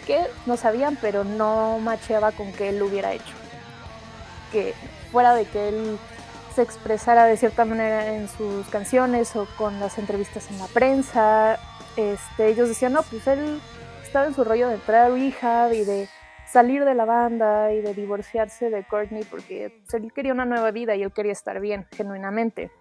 que 0.00 0.20
no 0.46 0.56
sabían, 0.56 0.98
pero 1.00 1.24
no 1.24 1.78
macheaba 1.78 2.32
con 2.32 2.52
que 2.52 2.70
él 2.70 2.78
lo 2.78 2.86
hubiera 2.86 3.12
hecho. 3.12 3.34
Que 4.52 4.74
fuera 5.12 5.34
de 5.34 5.44
que 5.44 5.68
él 5.68 5.98
se 6.54 6.62
expresara 6.62 7.24
de 7.24 7.36
cierta 7.36 7.64
manera 7.64 8.14
en 8.14 8.28
sus 8.28 8.66
canciones 8.68 9.34
o 9.36 9.46
con 9.56 9.78
las 9.80 9.98
entrevistas 9.98 10.50
en 10.50 10.58
la 10.58 10.66
prensa, 10.66 11.58
este, 11.96 12.48
ellos 12.48 12.68
decían, 12.68 12.92
no, 12.92 13.02
pues 13.02 13.26
él 13.26 13.60
estaba 14.02 14.26
en 14.26 14.34
su 14.34 14.44
rollo 14.44 14.68
de 14.68 14.74
entrar 14.74 15.06
a 15.06 15.14
rehab 15.14 15.72
y 15.72 15.84
de 15.84 16.08
salir 16.50 16.84
de 16.84 16.94
la 16.94 17.04
banda 17.04 17.72
y 17.72 17.80
de 17.80 17.94
divorciarse 17.94 18.70
de 18.70 18.84
Courtney 18.84 19.22
porque 19.24 19.72
pues, 19.82 19.94
él 19.94 20.12
quería 20.12 20.32
una 20.32 20.44
nueva 20.44 20.72
vida 20.72 20.96
y 20.96 21.02
él 21.02 21.12
quería 21.12 21.32
estar 21.32 21.60
bien, 21.60 21.86
genuinamente. 21.92 22.72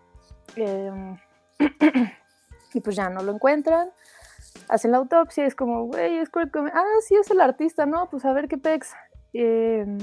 Em, 0.56 1.18
y 2.74 2.80
pues 2.82 2.96
ya 2.96 3.10
no 3.10 3.22
lo 3.22 3.34
encuentran, 3.34 3.92
hacen 4.68 4.92
la 4.92 4.98
autopsia, 4.98 5.46
es 5.46 5.56
como, 5.56 5.86
güey, 5.86 6.18
es 6.18 6.30
Kurt 6.30 6.56
Ah, 6.56 6.84
sí, 7.08 7.16
es 7.16 7.30
el 7.32 7.42
artista, 7.42 7.86
¿no? 7.86 8.10
Pues 8.10 8.26
a 8.26 8.34
ver 8.34 8.48
qué 8.48 8.58
pex. 8.58 8.94
Em, 9.34 9.98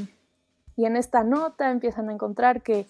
y 0.76 0.86
en 0.86 0.96
esta 0.96 1.24
nota 1.24 1.70
empiezan 1.70 2.08
a 2.08 2.12
encontrar 2.12 2.62
que 2.62 2.86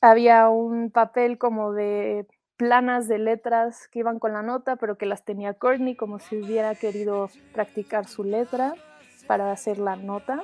había 0.00 0.48
un 0.48 0.90
papel 0.90 1.38
como 1.38 1.72
de 1.72 2.26
planas 2.56 3.08
de 3.08 3.18
letras 3.18 3.88
que 3.88 4.00
iban 4.00 4.18
con 4.18 4.32
la 4.32 4.42
nota, 4.42 4.76
pero 4.76 4.96
que 4.96 5.06
las 5.06 5.24
tenía 5.24 5.54
Courtney 5.54 5.96
como 5.96 6.18
si 6.18 6.36
hubiera 6.36 6.74
querido 6.74 7.28
practicar 7.52 8.06
su 8.06 8.24
letra 8.24 8.74
para 9.26 9.50
hacer 9.50 9.78
la 9.78 9.96
nota. 9.96 10.42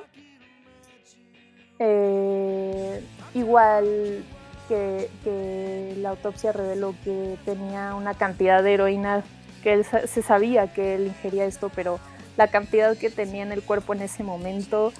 Eh, 1.79 3.03
igual 3.33 4.23
que, 4.67 5.95
la 5.97 6.09
autopsia 6.09 6.51
reveló 6.51 6.95
que 7.03 7.37
tenía 7.45 7.95
una 7.95 8.13
cantidad 8.13 8.63
de 8.63 8.73
heroína, 8.73 9.23
que 9.61 9.73
él 9.73 9.85
se 9.85 10.21
sabía 10.21 10.73
que 10.73 10.95
él 10.95 11.07
ingería 11.07 11.45
esto, 11.45 11.69
pero 11.73 11.99
la 12.37 12.47
cantidad 12.47 12.97
que 12.97 13.09
tenía 13.09 13.43
en 13.43 13.51
el 13.51 13.61
cuerpo 13.61 13.93
en 13.93 14.01
ese 14.01 14.23
momento 14.23 14.93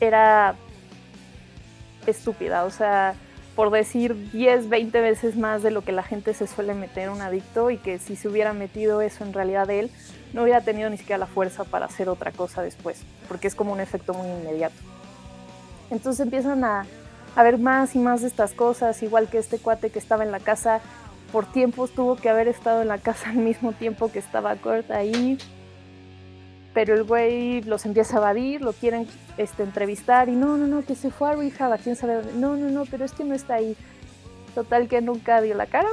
era 0.00 0.56
estúpida, 2.06 2.64
o 2.64 2.70
sea, 2.70 3.14
por 3.54 3.70
decir 3.70 4.30
10, 4.32 4.68
20 4.68 5.00
veces 5.00 5.36
más 5.36 5.62
de 5.62 5.70
lo 5.70 5.82
que 5.82 5.92
la 5.92 6.02
gente 6.02 6.34
se 6.34 6.46
suele 6.46 6.74
meter 6.74 7.10
un 7.10 7.20
adicto 7.20 7.70
y 7.70 7.76
que 7.76 7.98
si 7.98 8.16
se 8.16 8.28
hubiera 8.28 8.52
metido 8.52 9.02
eso 9.02 9.24
en 9.24 9.32
realidad 9.32 9.70
él, 9.70 9.90
no 10.32 10.42
hubiera 10.42 10.62
tenido 10.62 10.88
ni 10.88 10.96
siquiera 10.96 11.18
la 11.18 11.26
fuerza 11.26 11.64
para 11.64 11.86
hacer 11.86 12.08
otra 12.08 12.32
cosa 12.32 12.62
después, 12.62 13.02
porque 13.28 13.48
es 13.48 13.54
como 13.54 13.72
un 13.72 13.80
efecto 13.80 14.14
muy 14.14 14.28
inmediato. 14.28 14.74
Entonces 15.90 16.20
empiezan 16.20 16.64
a, 16.64 16.86
a 17.36 17.42
ver 17.42 17.58
más 17.58 17.94
y 17.94 17.98
más 17.98 18.22
de 18.22 18.28
estas 18.28 18.52
cosas, 18.52 19.02
igual 19.02 19.28
que 19.28 19.38
este 19.38 19.58
cuate 19.58 19.90
que 19.90 19.98
estaba 19.98 20.24
en 20.24 20.32
la 20.32 20.40
casa, 20.40 20.80
por 21.32 21.46
tiempos 21.46 21.90
tuvo 21.92 22.16
que 22.16 22.28
haber 22.28 22.46
estado 22.46 22.82
en 22.82 22.88
la 22.88 22.98
casa 22.98 23.30
al 23.30 23.36
mismo 23.36 23.72
tiempo 23.72 24.12
que 24.12 24.18
estaba 24.18 24.54
corta 24.56 24.98
ahí, 24.98 25.38
pero 26.74 26.94
el 26.94 27.04
güey 27.04 27.62
los 27.62 27.84
empieza 27.84 28.16
a 28.16 28.18
evadir, 28.18 28.60
lo 28.60 28.72
quieren 28.72 29.06
este, 29.36 29.62
entrevistar 29.62 30.28
y 30.28 30.32
no, 30.32 30.56
no, 30.56 30.66
no, 30.66 30.84
que 30.84 30.94
se 30.94 31.10
fue 31.10 31.30
a 31.30 31.34
rehab, 31.34 31.78
quién 31.80 31.96
sabe 31.96 32.16
dónde. 32.16 32.32
No, 32.34 32.56
no, 32.56 32.70
no, 32.70 32.84
pero 32.86 33.04
es 33.04 33.12
que 33.12 33.24
no 33.24 33.34
está 33.34 33.54
ahí. 33.54 33.76
Total 34.54 34.88
que 34.88 35.00
nunca 35.00 35.40
dio 35.40 35.54
la 35.54 35.66
cara. 35.66 35.88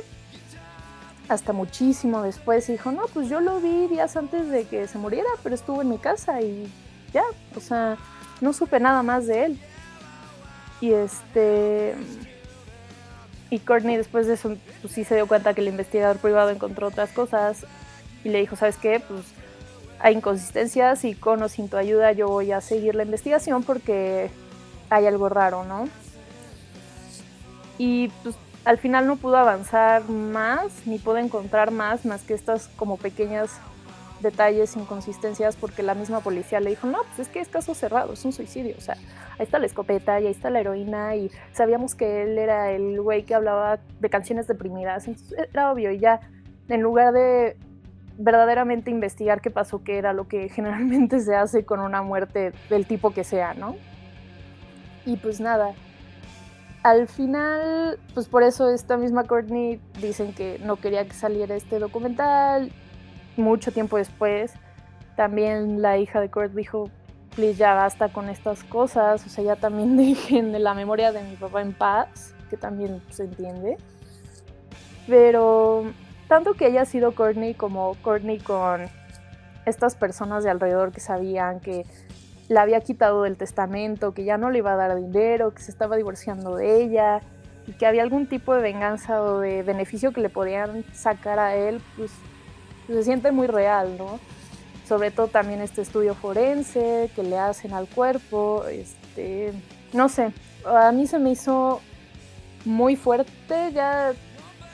Hasta 1.27 1.53
muchísimo 1.53 2.21
después 2.21 2.67
dijo, 2.67 2.91
no, 2.91 3.03
pues 3.13 3.29
yo 3.29 3.39
lo 3.39 3.59
vi 3.59 3.87
días 3.87 4.15
antes 4.17 4.49
de 4.49 4.65
que 4.65 4.87
se 4.87 4.97
muriera, 4.97 5.29
pero 5.43 5.53
estuvo 5.53 5.81
en 5.81 5.89
mi 5.89 5.97
casa 5.97 6.41
y 6.41 6.71
ya, 7.13 7.23
o 7.55 7.59
sea, 7.59 7.97
no 8.41 8.51
supe 8.53 8.79
nada 8.79 9.03
más 9.03 9.27
de 9.27 9.45
él. 9.45 9.59
Y 10.81 10.93
este... 10.93 11.95
Y 13.49 13.59
Courtney 13.59 13.97
después 13.97 14.27
de 14.27 14.33
eso, 14.33 14.55
pues 14.81 14.93
sí 14.93 15.03
se 15.03 15.15
dio 15.15 15.27
cuenta 15.27 15.53
que 15.53 15.61
el 15.61 15.67
investigador 15.67 16.17
privado 16.17 16.49
encontró 16.49 16.87
otras 16.87 17.11
cosas 17.11 17.65
y 18.23 18.29
le 18.29 18.39
dijo, 18.39 18.55
¿sabes 18.55 18.77
qué? 18.77 18.99
Pues 18.99 19.21
hay 19.99 20.15
inconsistencias 20.15 21.03
y 21.03 21.15
con 21.15 21.41
o 21.41 21.49
sin 21.49 21.67
tu 21.67 21.77
ayuda 21.77 22.11
yo 22.11 22.27
voy 22.27 22.51
a 22.51 22.61
seguir 22.61 22.95
la 22.95 23.03
investigación 23.03 23.63
porque 23.63 24.29
hay 24.89 25.05
algo 25.07 25.29
raro, 25.29 25.65
¿no? 25.65 25.89
Y 27.77 28.09
pues 28.23 28.35
al 28.65 28.77
final 28.77 29.07
no 29.07 29.15
pudo 29.15 29.37
avanzar 29.37 30.07
más, 30.09 30.85
ni 30.85 30.99
pudo 30.99 31.17
encontrar 31.17 31.71
más, 31.71 32.05
más 32.05 32.21
que 32.21 32.33
estas 32.33 32.67
como 32.75 32.97
pequeñas 32.97 33.51
detalles, 34.21 34.75
inconsistencias, 34.75 35.55
porque 35.55 35.83
la 35.83 35.95
misma 35.95 36.19
policía 36.19 36.59
le 36.59 36.71
dijo, 36.71 36.87
no, 36.87 36.99
pues 37.03 37.19
es 37.19 37.27
que 37.29 37.39
es 37.39 37.47
caso 37.47 37.73
cerrado, 37.73 38.13
es 38.13 38.25
un 38.25 38.33
suicidio, 38.33 38.75
o 38.77 38.81
sea, 38.81 38.95
ahí 39.37 39.45
está 39.45 39.59
la 39.59 39.65
escopeta 39.65 40.19
y 40.19 40.27
ahí 40.27 40.31
está 40.31 40.49
la 40.49 40.59
heroína 40.59 41.15
y 41.15 41.31
sabíamos 41.53 41.95
que 41.95 42.23
él 42.23 42.37
era 42.37 42.71
el 42.71 42.99
güey 43.01 43.23
que 43.23 43.35
hablaba 43.35 43.79
de 43.99 44.09
canciones 44.09 44.47
deprimidas, 44.47 45.07
entonces 45.07 45.47
era 45.53 45.71
obvio 45.71 45.91
y 45.91 45.99
ya 45.99 46.19
en 46.67 46.81
lugar 46.81 47.13
de 47.13 47.57
verdaderamente 48.17 48.91
investigar 48.91 49.41
qué 49.41 49.49
pasó, 49.49 49.83
qué 49.83 49.97
era 49.97 50.13
lo 50.13 50.27
que 50.27 50.49
generalmente 50.55 51.19
se 51.19 51.35
hace 51.35 51.65
con 51.65 51.79
una 51.79 52.01
muerte 52.01 52.53
del 52.69 52.85
tipo 52.85 53.11
que 53.11 53.23
sea, 53.23 53.53
¿no? 53.53 53.75
Y 55.05 55.17
pues 55.17 55.39
nada, 55.39 55.73
al 56.83 57.07
final, 57.07 57.99
pues 58.13 58.27
por 58.27 58.43
eso 58.43 58.69
esta 58.69 58.97
misma 58.97 59.23
Courtney 59.23 59.81
dicen 60.01 60.33
que 60.33 60.59
no 60.63 60.77
quería 60.77 61.05
que 61.05 61.13
saliera 61.13 61.55
este 61.55 61.79
documental. 61.79 62.71
Mucho 63.39 63.71
tiempo 63.71 63.97
después, 63.97 64.53
también 65.15 65.81
la 65.81 65.97
hija 65.97 66.19
de 66.19 66.29
Kurt 66.29 66.53
dijo, 66.53 66.89
please 67.35 67.55
ya 67.55 67.73
basta 67.73 68.09
con 68.09 68.29
estas 68.29 68.63
cosas, 68.65 69.25
o 69.25 69.29
sea, 69.29 69.43
ya 69.43 69.55
también 69.55 69.95
dejen 69.97 70.61
la 70.61 70.73
memoria 70.73 71.11
de 71.11 71.23
mi 71.23 71.35
papá 71.35 71.61
en 71.61 71.73
paz, 71.73 72.35
que 72.49 72.57
también 72.57 73.01
se 73.09 73.23
entiende. 73.23 73.77
Pero 75.07 75.85
tanto 76.27 76.53
que 76.53 76.65
haya 76.65 76.85
sido 76.85 77.15
Courtney 77.15 77.53
como 77.53 77.95
Courtney 78.01 78.39
con 78.39 78.87
estas 79.65 79.95
personas 79.95 80.43
de 80.43 80.49
alrededor 80.49 80.91
que 80.91 80.99
sabían 80.99 81.59
que 81.59 81.85
la 82.49 82.63
había 82.63 82.81
quitado 82.81 83.23
del 83.23 83.37
testamento, 83.37 84.13
que 84.13 84.25
ya 84.25 84.37
no 84.37 84.49
le 84.49 84.57
iba 84.57 84.73
a 84.73 84.75
dar 84.75 84.95
dinero, 84.95 85.53
que 85.53 85.61
se 85.61 85.71
estaba 85.71 85.95
divorciando 85.95 86.55
de 86.55 86.81
ella 86.81 87.21
y 87.67 87.73
que 87.73 87.85
había 87.85 88.01
algún 88.01 88.27
tipo 88.27 88.53
de 88.53 88.61
venganza 88.61 89.21
o 89.21 89.39
de 89.39 89.63
beneficio 89.63 90.11
que 90.11 90.21
le 90.21 90.29
podían 90.29 90.83
sacar 90.91 91.39
a 91.39 91.55
él, 91.55 91.81
pues, 91.95 92.11
se 92.93 93.03
siente 93.03 93.31
muy 93.31 93.47
real, 93.47 93.97
¿no? 93.97 94.19
Sobre 94.87 95.11
todo 95.11 95.27
también 95.27 95.61
este 95.61 95.81
estudio 95.81 96.15
forense 96.15 97.09
que 97.15 97.23
le 97.23 97.37
hacen 97.37 97.73
al 97.73 97.87
cuerpo, 97.87 98.65
este, 98.65 99.53
no 99.93 100.09
sé, 100.09 100.31
a 100.65 100.91
mí 100.91 101.05
se 101.07 101.19
me 101.19 101.31
hizo 101.31 101.81
muy 102.65 102.95
fuerte, 102.95 103.71
ya 103.73 104.13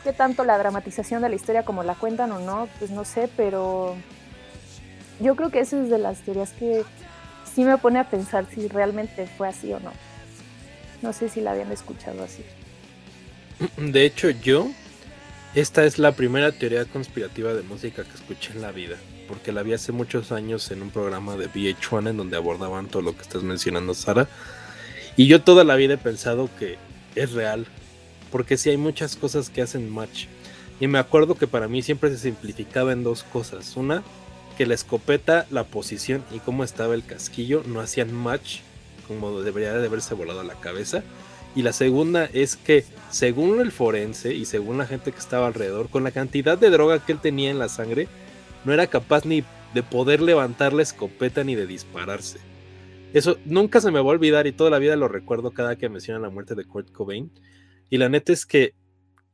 qué 0.04 0.14
tanto 0.14 0.46
la 0.46 0.58
dramatización 0.58 1.22
de 1.22 1.30
la 1.30 1.36
historia 1.36 1.64
como 1.64 1.84
la 1.84 1.96
cuentan 1.96 2.32
o 2.32 2.40
no, 2.40 2.68
pues 2.80 2.92
no 2.92 3.04
sé, 3.04 3.30
pero 3.36 3.96
yo 5.20 5.36
creo 5.36 5.50
que 5.50 5.60
esa 5.60 5.82
es 5.82 5.90
de 5.90 5.98
las 5.98 6.20
teorías 6.22 6.52
que 6.54 6.84
sí 7.54 7.64
me 7.64 7.78
pone 7.78 8.00
a 8.00 8.10
pensar 8.10 8.46
si 8.54 8.68
realmente 8.68 9.28
fue 9.28 9.48
así 9.48 9.74
o 9.74 9.80
no. 9.80 9.92
No 11.02 11.14
sé 11.14 11.30
si 11.30 11.42
la 11.42 11.52
habían 11.52 11.72
escuchado 11.72 12.24
así. 12.24 12.44
De 13.78 14.06
hecho, 14.06 14.30
yo, 14.30 14.68
esta 15.56 15.86
es 15.86 16.00
la 16.00 16.12
primera 16.12 16.52
teoría 16.52 16.86
conspirativa 16.86 17.54
de 17.54 17.64
música 17.64 18.04
que 18.04 18.14
escuché 18.14 18.52
en 18.52 18.62
la 18.62 18.72
vida, 18.72 18.98
porque 19.28 19.52
la 19.52 19.64
vi 19.64 19.74
hace 19.74 19.92
muchos 19.92 20.32
años 20.32 20.70
en 20.72 20.82
un 20.82 20.90
programa 20.90 21.38
de 21.38 21.50
VH1 21.50 22.10
en 22.10 22.18
donde 22.18 22.36
abordaban 22.36 22.88
todo 22.88 23.02
lo 23.02 23.16
que 23.16 23.22
estás 23.22 23.42
mencionando, 23.42 23.94
Sara. 23.94 24.28
Y 25.16 25.28
yo 25.28 25.42
toda 25.42 25.64
la 25.64 25.76
vida 25.76 25.94
he 25.94 25.98
pensado 25.98 26.50
que 26.60 26.78
es 27.16 27.32
real, 27.32 27.66
porque 28.32 28.58
sí 28.58 28.70
hay 28.70 28.78
muchas 28.78 29.16
cosas 29.16 29.50
que 29.50 29.62
hacen 29.62 29.90
match. 29.90 30.26
Y 30.82 30.88
me 30.88 31.00
acuerdo 31.00 31.36
que 31.36 31.48
para 31.48 31.70
mí 31.70 31.82
siempre 31.82 32.10
se 32.10 32.18
simplificaba 32.18 32.92
en 32.92 33.06
dos 33.06 33.24
cosas. 33.24 33.78
Una, 33.78 34.04
que 34.58 34.66
la 34.66 34.74
escopeta, 34.74 35.48
la 35.52 35.64
posición 35.64 36.24
y 36.34 36.40
cómo 36.40 36.66
estaba 36.66 36.96
el 36.96 37.06
casquillo 37.06 37.64
no 37.66 37.80
hacían 37.80 38.14
match 38.14 38.60
como 39.08 39.42
debería 39.42 39.74
de 39.74 39.88
haberse 39.88 40.14
volado 40.16 40.42
a 40.42 40.44
la 40.44 40.56
cabeza. 40.56 41.04
Y 41.56 41.62
la 41.62 41.72
segunda 41.72 42.26
es 42.26 42.58
que, 42.58 42.84
según 43.10 43.62
el 43.62 43.72
forense 43.72 44.34
y 44.34 44.44
según 44.46 44.78
la 44.78 44.86
gente 44.86 45.14
que 45.14 45.20
estaba 45.20 45.48
alrededor, 45.48 45.90
con 45.90 46.04
la 46.04 46.12
cantidad 46.12 46.58
de 46.58 46.70
droga 46.70 47.04
que 47.04 47.14
él 47.14 47.20
tenía 47.20 47.50
en 47.50 47.60
la 47.60 47.70
sangre, 47.70 48.10
no 48.66 48.74
era 48.74 48.88
capaz 48.88 49.26
ni 49.26 49.44
de 49.74 49.84
poder 49.84 50.22
levantar 50.22 50.74
la 50.74 50.84
escopeta 50.84 51.44
ni 51.46 51.56
de 51.56 51.66
dispararse. 51.66 52.40
Eso 53.14 53.38
nunca 53.46 53.80
se 53.80 53.92
me 53.92 54.02
va 54.02 54.10
a 54.10 54.14
olvidar 54.14 54.48
y 54.48 54.52
toda 54.52 54.70
la 54.70 54.80
vida 54.80 54.98
lo 54.98 55.08
recuerdo 55.08 55.52
cada 55.52 55.78
que 55.78 55.88
mencionan 55.88 56.24
la 56.24 56.30
muerte 56.30 56.56
de 56.56 56.66
Kurt 56.66 56.92
Cobain. 56.92 57.32
Y 57.90 57.98
la 57.98 58.10
neta 58.10 58.34
es 58.34 58.46
que 58.46 58.74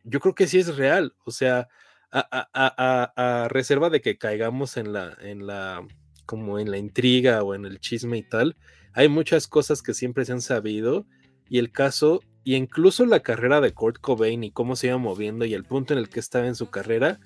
yo 0.04 0.20
creo 0.20 0.36
que 0.36 0.46
sí 0.46 0.60
es 0.60 0.78
real. 0.78 1.16
O 1.26 1.32
sea, 1.32 1.68
a, 2.12 3.48
reserva 3.50 3.90
de 3.90 4.02
que 4.02 4.20
caigamos 4.20 4.78
en 4.78 4.94
la, 4.94 5.18
en 5.22 5.48
la, 5.48 5.88
como 6.26 6.60
en 6.60 6.70
la 6.70 6.78
intriga 6.78 7.42
o 7.42 7.56
en 7.56 7.66
el 7.66 7.80
chisme 7.80 8.20
y 8.20 8.24
tal, 8.24 8.56
hay 8.94 9.10
muchas 9.10 9.48
cosas 9.48 9.82
que 9.82 9.96
siempre 9.96 10.26
se 10.26 10.34
han 10.34 10.42
sabido 10.42 11.08
y 11.52 11.58
el 11.58 11.70
caso, 11.70 12.22
y 12.46 12.56
incluso 12.56 13.06
la 13.06 13.20
carrera 13.20 13.60
de 13.60 13.74
Kurt 13.74 13.98
Cobain 14.00 14.42
y 14.42 14.52
cómo 14.52 14.78
se 14.78 14.88
iba 14.88 14.98
moviendo 14.98 15.44
y 15.44 15.54
el 15.54 15.66
punto 15.66 15.94
en 15.94 16.00
el 16.00 16.08
que 16.08 16.22
estaba 16.22 16.48
en 16.48 16.56
su 16.56 16.70
carrera, 16.70 17.20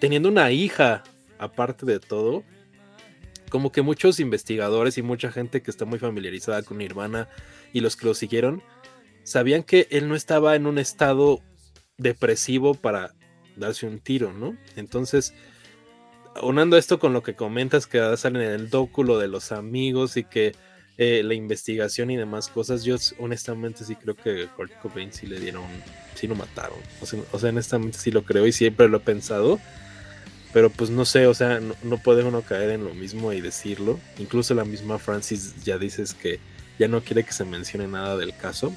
teniendo 0.00 0.30
una 0.30 0.50
hija 0.52 1.02
aparte 1.38 1.84
de 1.84 2.00
todo, 2.00 2.44
como 3.50 3.70
que 3.70 3.82
muchos 3.82 4.20
investigadores 4.20 4.96
y 4.96 5.02
mucha 5.02 5.30
gente 5.30 5.60
que 5.60 5.70
está 5.70 5.84
muy 5.84 5.98
familiarizada 5.98 6.62
con 6.62 6.78
Nirvana 6.78 7.28
y 7.74 7.80
los 7.80 7.94
que 7.94 8.06
lo 8.06 8.14
siguieron, 8.14 8.62
sabían 9.22 9.64
que 9.64 9.86
él 9.90 10.08
no 10.08 10.16
estaba 10.16 10.56
en 10.56 10.66
un 10.66 10.78
estado 10.78 11.40
depresivo 11.98 12.72
para 12.72 13.12
darse 13.56 13.86
un 13.86 14.00
tiro, 14.00 14.32
¿no? 14.32 14.56
Entonces, 14.76 15.34
unando 16.42 16.78
esto 16.78 16.98
con 16.98 17.12
lo 17.12 17.22
que 17.22 17.36
comentas 17.36 17.86
que 17.86 18.16
sale 18.16 18.46
en 18.46 18.50
el 18.50 18.70
dóculo 18.70 19.18
de 19.18 19.28
los 19.28 19.52
amigos 19.52 20.16
y 20.16 20.24
que 20.24 20.54
eh, 20.98 21.22
la 21.24 21.34
investigación 21.34 22.10
y 22.10 22.16
demás 22.16 22.48
cosas, 22.48 22.84
yo 22.84 22.96
honestamente 23.18 23.84
sí 23.84 23.96
creo 23.96 24.14
que 24.14 24.46
Kurt 24.56 24.72
Cobain 24.80 25.12
sí 25.12 25.26
le 25.26 25.40
dieron, 25.40 25.64
sí 26.14 26.26
lo 26.26 26.34
mataron. 26.34 26.78
O 27.00 27.06
sea, 27.06 27.20
o 27.32 27.38
sea, 27.38 27.50
honestamente 27.50 27.98
sí 27.98 28.10
lo 28.10 28.22
creo 28.22 28.46
y 28.46 28.52
siempre 28.52 28.88
lo 28.88 28.98
he 28.98 29.00
pensado. 29.00 29.58
Pero 30.52 30.68
pues 30.68 30.90
no 30.90 31.04
sé, 31.06 31.26
o 31.26 31.34
sea, 31.34 31.60
no, 31.60 31.96
puede 31.98 32.24
uno 32.24 32.42
caer 32.42 32.70
en 32.70 32.84
lo 32.84 32.92
mismo 32.92 33.32
y 33.32 33.40
decirlo. 33.40 33.98
Incluso 34.18 34.54
la 34.54 34.64
misma 34.64 34.98
Francis 34.98 35.64
ya 35.64 35.78
dices 35.78 36.12
que 36.12 36.40
ya 36.78 36.88
no 36.88 37.00
quiere 37.02 37.24
que 37.24 37.32
se 37.32 37.44
mencione 37.44 37.88
nada 37.88 38.18
del 38.18 38.36
caso. 38.36 38.74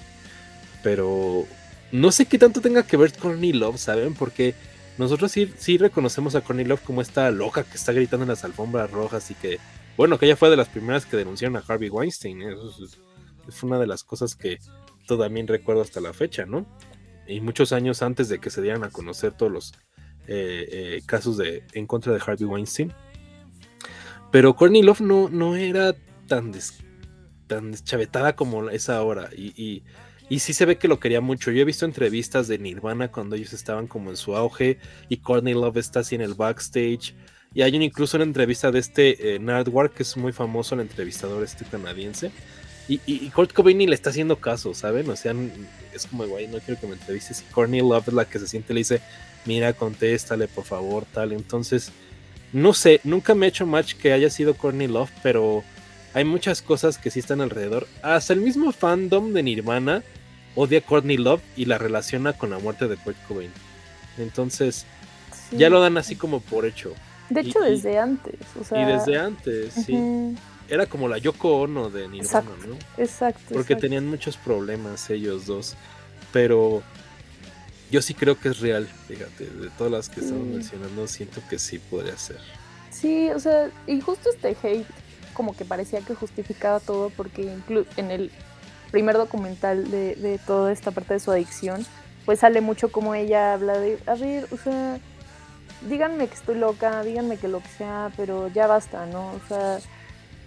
Pero 0.83 1.45
no 1.91 2.11
sé 2.11 2.27
qué 2.27 2.37
tanto 2.37 2.61
tenga 2.61 2.83
que 2.83 2.95
ver 2.95 3.11
con 3.11 3.31
Courtney 3.31 3.51
Love, 3.51 3.77
¿saben? 3.77 4.13
Porque 4.13 4.55
nosotros 4.97 5.31
sí, 5.33 5.51
sí 5.57 5.77
reconocemos 5.77 6.35
a 6.35 6.41
Courtney 6.41 6.65
Love 6.65 6.81
como 6.81 7.01
esta 7.01 7.29
loca 7.31 7.63
que 7.63 7.75
está 7.75 7.91
gritando 7.91 8.23
en 8.23 8.29
las 8.29 8.45
alfombras 8.45 8.89
rojas 8.91 9.29
y 9.31 9.35
que, 9.35 9.59
bueno, 9.97 10.17
que 10.17 10.25
ella 10.25 10.35
fue 10.35 10.49
de 10.49 10.57
las 10.57 10.69
primeras 10.69 11.05
que 11.05 11.17
denunciaron 11.17 11.57
a 11.57 11.63
Harvey 11.67 11.89
Weinstein. 11.89 12.41
¿eh? 12.41 12.53
Eso 12.53 12.85
es, 13.47 13.63
una 13.63 13.79
de 13.79 13.87
las 13.87 14.03
cosas 14.03 14.35
que 14.35 14.59
todavía 15.07 15.43
recuerdo 15.47 15.81
hasta 15.81 16.01
la 16.01 16.13
fecha, 16.13 16.45
¿no? 16.45 16.65
Y 17.27 17.41
muchos 17.41 17.71
años 17.71 18.01
antes 18.01 18.29
de 18.29 18.39
que 18.39 18.49
se 18.49 18.61
dieran 18.61 18.83
a 18.83 18.89
conocer 18.89 19.33
todos 19.33 19.51
los 19.51 19.73
eh, 20.27 20.67
eh, 20.71 21.01
casos 21.05 21.37
de, 21.37 21.63
en 21.73 21.87
contra 21.87 22.13
de 22.13 22.21
Harvey 22.25 22.45
Weinstein. 22.45 22.93
Pero 24.31 24.55
Courtney 24.55 24.83
Love 24.83 25.01
no, 25.01 25.29
no 25.29 25.55
era 25.55 25.95
tan, 26.27 26.51
tan 27.47 27.71
deschavetada 27.71 28.35
como 28.35 28.69
es 28.69 28.89
ahora. 28.89 29.29
y 29.35 29.83
y 30.27 30.39
sí 30.39 30.53
se 30.53 30.65
ve 30.65 30.77
que 30.77 30.87
lo 30.87 30.99
quería 30.99 31.21
mucho. 31.21 31.51
Yo 31.51 31.61
he 31.61 31.65
visto 31.65 31.85
entrevistas 31.85 32.47
de 32.47 32.57
Nirvana 32.57 33.11
cuando 33.11 33.35
ellos 33.35 33.53
estaban 33.53 33.87
como 33.87 34.09
en 34.09 34.17
su 34.17 34.35
auge 34.35 34.79
y 35.07 35.17
Courtney 35.17 35.53
Love 35.53 35.77
está 35.77 35.99
así 35.99 36.15
en 36.15 36.21
el 36.21 36.33
backstage. 36.33 37.13
Y 37.55 37.61
hay 37.61 37.73
incluso 37.73 38.17
una 38.17 38.25
entrevista 38.25 38.69
de 38.69 38.79
este 38.79 39.35
eh, 39.35 39.39
Nardwar, 39.39 39.89
que 39.89 40.03
es 40.03 40.17
muy 40.17 40.33
famoso, 40.33 40.75
el 40.75 40.81
entrevistador 40.81 41.41
este 41.41 41.63
canadiense. 41.63 42.29
Y, 42.89 42.99
y, 43.05 43.29
Kurt 43.29 43.53
Cobain 43.53 43.77
le 43.77 43.95
está 43.95 44.09
haciendo 44.11 44.35
caso, 44.35 44.73
¿saben? 44.73 45.09
O 45.09 45.15
sea, 45.15 45.33
es 45.93 46.05
como, 46.05 46.27
güey, 46.27 46.47
no 46.47 46.59
quiero 46.59 46.79
que 46.79 46.85
me 46.85 46.93
entrevistes. 46.93 47.41
Y 47.41 47.53
Courtney 47.53 47.79
Love 47.79 48.09
es 48.09 48.13
la 48.13 48.25
que 48.25 48.39
se 48.39 48.47
siente, 48.47 48.73
le 48.73 48.81
dice, 48.81 49.01
mira, 49.45 49.71
contéstale, 49.71 50.49
por 50.49 50.65
favor, 50.65 51.05
tal. 51.11 51.31
Entonces, 51.31 51.91
no 52.51 52.73
sé, 52.73 52.99
nunca 53.05 53.33
me 53.33 53.45
he 53.45 53.49
hecho 53.49 53.65
match 53.65 53.95
que 53.95 54.11
haya 54.11 54.29
sido 54.29 54.53
Courtney 54.53 54.87
Love, 54.87 55.09
pero 55.23 55.63
hay 56.13 56.25
muchas 56.25 56.61
cosas 56.61 56.97
que 56.97 57.09
sí 57.09 57.19
están 57.19 57.39
alrededor. 57.39 57.87
Hasta 58.01 58.33
el 58.33 58.41
mismo 58.41 58.73
fandom 58.73 59.31
de 59.31 59.43
Nirvana 59.43 60.03
odia 60.55 60.79
a 60.79 60.81
Courtney 60.81 61.17
Love 61.17 61.41
y 61.55 61.65
la 61.65 61.77
relaciona 61.77 62.33
con 62.33 62.49
la 62.49 62.59
muerte 62.59 62.89
de 62.89 62.97
Kurt 62.97 63.17
Cobain. 63.27 63.51
Entonces, 64.17 64.85
ya 65.51 65.69
lo 65.69 65.79
dan 65.79 65.97
así 65.97 66.17
como 66.17 66.41
por 66.41 66.65
hecho. 66.65 66.93
De 67.29 67.41
hecho, 67.41 67.59
desde 67.59 67.97
antes. 67.97 68.35
Y 68.71 68.83
desde 68.83 69.17
antes, 69.17 69.73
sí. 69.73 70.35
Era 70.67 70.87
como 70.87 71.07
la 71.07 71.19
Yoko 71.19 71.61
Ono 71.61 71.89
de 71.89 72.07
Nirvana, 72.07 72.49
¿no? 72.67 72.75
Exacto. 72.97 73.53
Porque 73.53 73.75
tenían 73.75 74.07
muchos 74.07 74.35
problemas 74.37 75.09
ellos 75.09 75.45
dos. 75.45 75.75
Pero 76.33 76.81
yo 77.91 78.01
sí 78.01 78.13
creo 78.15 78.39
que 78.39 78.49
es 78.49 78.59
real, 78.59 78.87
fíjate. 79.07 79.45
De 79.45 79.69
todas 79.77 79.91
las 79.91 80.09
que 80.09 80.21
estamos 80.21 80.47
mencionando, 80.47 81.07
siento 81.07 81.41
que 81.49 81.59
sí 81.59 81.77
podría 81.77 82.17
ser. 82.17 82.39
Sí, 82.89 83.29
o 83.29 83.39
sea, 83.39 83.69
y 83.85 84.01
justo 84.01 84.29
este 84.29 84.55
hate 84.63 84.87
como 85.33 85.55
que 85.55 85.65
parecía 85.65 85.99
que 85.99 86.15
justificaba 86.15 86.79
todo 86.79 87.09
porque 87.09 87.53
en 87.97 88.11
el 88.11 88.31
primer 88.91 89.17
documental 89.17 89.91
de, 89.91 90.39
toda 90.47 90.71
esta 90.71 90.91
parte 90.91 91.15
de 91.15 91.19
su 91.19 91.29
adicción, 91.29 91.85
pues 92.23 92.39
sale 92.39 92.61
mucho 92.61 92.91
como 92.91 93.13
ella 93.13 93.53
habla 93.53 93.77
de, 93.77 93.99
a 94.05 94.15
ver, 94.15 94.47
o 94.51 94.57
sea, 94.57 94.99
díganme 95.81 96.27
que 96.27 96.33
estoy 96.33 96.55
loca, 96.55 97.01
díganme 97.03 97.37
que 97.37 97.47
lo 97.47 97.59
que 97.59 97.67
sea, 97.67 98.11
pero 98.17 98.47
ya 98.47 98.67
basta, 98.67 99.05
¿no? 99.05 99.31
O 99.31 99.39
sea, 99.47 99.77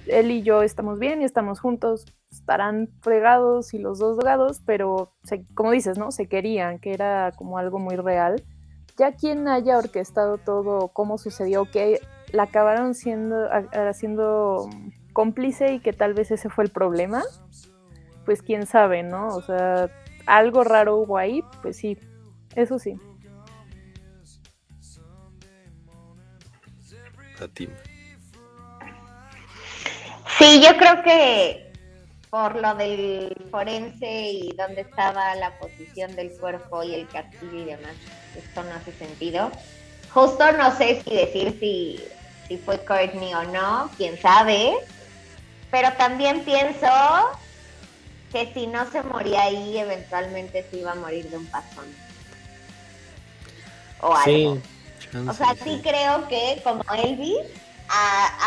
él 0.06 0.30
y 0.30 0.42
yo 0.42 0.62
estamos 0.62 0.98
bien 0.98 1.22
y 1.22 1.24
estamos 1.24 1.60
juntos, 1.60 2.06
estarán 2.30 2.88
fregados 3.00 3.74
y 3.74 3.78
los 3.78 3.98
dos 3.98 4.16
drogados, 4.16 4.60
pero 4.64 5.12
como 5.54 5.70
dices, 5.70 5.98
¿no? 5.98 6.10
Se 6.10 6.28
querían, 6.28 6.78
que 6.78 6.92
era 6.92 7.32
como 7.36 7.58
algo 7.58 7.78
muy 7.78 7.96
real. 7.96 8.42
Ya 8.96 9.12
quien 9.12 9.46
haya 9.48 9.78
orquestado 9.78 10.38
todo, 10.38 10.88
cómo 10.88 11.18
sucedió, 11.18 11.70
que 11.70 12.00
la 12.32 12.44
acabaron 12.44 12.94
siendo, 12.94 13.48
haciendo 13.72 14.68
cómplice 15.12 15.74
y 15.74 15.80
que 15.80 15.92
tal 15.92 16.14
vez 16.14 16.30
ese 16.30 16.48
fue 16.48 16.64
el 16.64 16.70
problema, 16.70 17.22
pues 18.24 18.42
quién 18.42 18.66
sabe, 18.66 19.02
¿no? 19.02 19.28
O 19.28 19.40
sea, 19.40 19.90
algo 20.26 20.64
raro 20.64 20.96
hubo 20.96 21.16
ahí, 21.16 21.42
pues 21.62 21.76
sí, 21.76 21.96
eso 22.54 22.78
sí. 22.78 23.00
Sí, 30.38 30.62
yo 30.62 30.76
creo 30.76 31.02
que 31.02 31.72
por 32.30 32.56
lo 32.56 32.74
del 32.74 33.34
forense 33.50 34.30
y 34.30 34.54
dónde 34.56 34.82
estaba 34.82 35.34
la 35.36 35.58
posición 35.58 36.14
del 36.14 36.30
cuerpo 36.38 36.82
y 36.82 36.94
el 36.94 37.08
castillo 37.08 37.58
y 37.58 37.64
demás, 37.64 37.94
esto 38.36 38.62
no 38.62 38.74
hace 38.74 38.92
sentido. 38.92 39.50
Justo 40.12 40.52
no 40.52 40.76
sé 40.76 41.02
si 41.02 41.14
decir 41.14 41.56
si, 41.58 42.00
si 42.46 42.58
fue 42.58 42.84
Courtney 42.84 43.34
o 43.34 43.44
no, 43.44 43.90
quién 43.96 44.20
sabe, 44.20 44.74
pero 45.70 45.92
también 45.94 46.44
pienso 46.44 46.86
que 48.32 48.52
si 48.52 48.66
no 48.66 48.90
se 48.90 49.02
moría 49.02 49.44
ahí, 49.44 49.78
eventualmente 49.78 50.66
se 50.70 50.78
iba 50.78 50.92
a 50.92 50.96
morir 50.96 51.30
de 51.30 51.38
un 51.38 51.46
pasón. 51.46 51.86
O 54.00 54.14
algo. 54.14 54.58
O 55.28 55.32
sea, 55.32 55.54
sí, 55.62 55.80
creo 55.82 56.28
que 56.28 56.60
como 56.64 56.82
Elvis, 57.02 57.38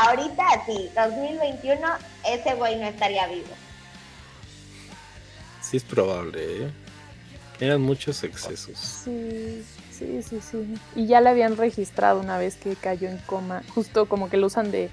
ahorita 0.05 0.43
sí, 0.65 0.89
2021, 0.95 1.79
ese 2.27 2.53
güey 2.55 2.77
no 2.77 2.87
estaría 2.87 3.27
vivo. 3.27 3.47
Sí, 5.61 5.77
es 5.77 5.83
probable, 5.83 6.65
¿eh? 6.65 6.71
Eran 7.59 7.81
muchos 7.81 8.23
excesos. 8.23 8.77
Sí, 8.77 9.63
sí, 9.91 10.21
sí, 10.23 10.39
sí. 10.41 10.75
Y 10.95 11.05
ya 11.05 11.21
le 11.21 11.29
habían 11.29 11.57
registrado 11.57 12.19
una 12.19 12.37
vez 12.37 12.55
que 12.55 12.75
cayó 12.75 13.07
en 13.07 13.17
coma, 13.19 13.63
justo 13.73 14.07
como 14.07 14.29
que 14.29 14.37
lo 14.37 14.47
usan 14.47 14.71
de 14.71 14.89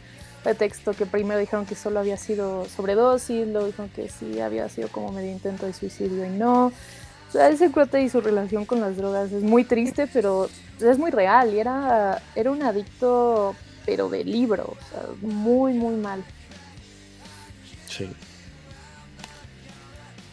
texto 0.58 0.94
que 0.94 1.04
primero 1.04 1.38
dijeron 1.38 1.66
que 1.66 1.74
solo 1.74 2.00
había 2.00 2.16
sido 2.16 2.64
sobredosis, 2.64 3.46
luego 3.46 3.66
dijeron 3.66 3.90
que 3.90 4.08
sí 4.08 4.40
había 4.40 4.66
sido 4.70 4.88
como 4.88 5.12
medio 5.12 5.30
intento 5.30 5.66
de 5.66 5.74
suicidio 5.74 6.24
y 6.24 6.30
no. 6.30 6.68
O 6.68 7.32
sea, 7.32 7.50
ese 7.50 7.70
cuate 7.70 8.00
y 8.02 8.08
su 8.08 8.22
relación 8.22 8.64
con 8.64 8.80
las 8.80 8.96
drogas 8.96 9.30
es 9.30 9.42
muy 9.42 9.64
triste, 9.64 10.06
pero 10.06 10.48
es 10.80 10.98
muy 10.98 11.10
real. 11.10 11.52
Y 11.54 11.60
era, 11.60 12.22
era 12.34 12.50
un 12.50 12.62
adicto, 12.62 13.54
pero 13.86 14.08
de 14.08 14.24
libro, 14.24 14.76
o 14.78 14.84
sea, 14.90 15.02
muy, 15.20 15.72
muy 15.74 15.96
mal. 15.96 16.24
Sí. 17.86 18.10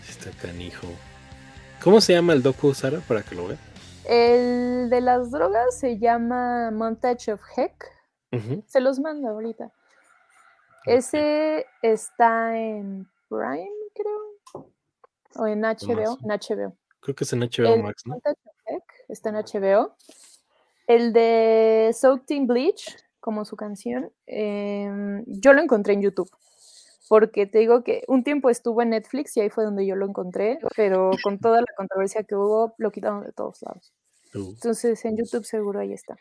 Está 0.08 0.32
canijo. 0.42 0.88
¿Cómo 1.84 2.02
se 2.02 2.14
llama 2.14 2.34
el 2.34 2.42
docu, 2.42 2.74
Sara, 2.74 3.00
para 3.08 3.22
que 3.22 3.36
lo 3.36 3.48
vea? 3.48 3.58
El 4.08 4.90
de 4.90 5.02
las 5.02 5.32
drogas 5.32 5.78
se 5.80 5.98
llama 5.98 6.72
Montage 6.72 7.34
of 7.34 7.42
Heck. 7.56 7.92
Se 8.68 8.82
los 8.82 9.00
mando 9.00 9.30
ahorita. 9.30 9.72
Ese 10.86 11.66
está 11.82 12.58
en 12.58 13.10
Prime, 13.30 13.70
creo. 13.94 14.70
O 15.36 15.48
en 15.48 15.62
HBO. 15.62 16.18
En 16.22 16.30
HBO. 16.30 16.78
Creo 17.00 17.16
que 17.16 17.24
es 17.24 17.34
en 17.34 17.40
HBO 17.40 17.78
Max, 17.78 18.04
¿no? 18.06 18.18
Está 19.08 19.30
en 19.30 19.36
HBO. 19.36 19.96
El 20.88 21.14
de 21.14 21.92
Soaked 21.94 22.36
in 22.36 22.48
Bleach, 22.48 22.96
como 23.20 23.46
su 23.46 23.56
canción, 23.56 24.12
em, 24.28 25.24
yo 25.28 25.54
lo 25.54 25.62
encontré 25.62 25.94
en 25.94 26.02
YouTube. 26.02 26.30
Porque 27.08 27.46
te 27.46 27.60
digo 27.60 27.84
que 27.84 28.04
un 28.08 28.24
tiempo 28.24 28.50
estuvo 28.50 28.82
en 28.82 28.90
Netflix 28.90 29.38
y 29.38 29.42
ahí 29.42 29.50
fue 29.50 29.64
donde 29.64 29.86
yo 29.86 29.96
lo 29.96 30.08
encontré, 30.08 30.58
pero 30.76 31.12
con 31.22 31.40
toda 31.40 31.62
la 31.62 31.68
controversia 31.78 32.24
que 32.24 32.36
hubo, 32.36 32.74
lo 32.80 32.92
quitaron 32.92 33.24
de 33.24 33.32
todos 33.32 33.62
lados. 33.62 33.94
Uh. 34.34 34.50
Entonces 34.50 35.06
en 35.06 35.18
YouTube 35.18 35.46
seguro 35.46 35.80
ahí 35.80 35.94
está. 35.94 36.18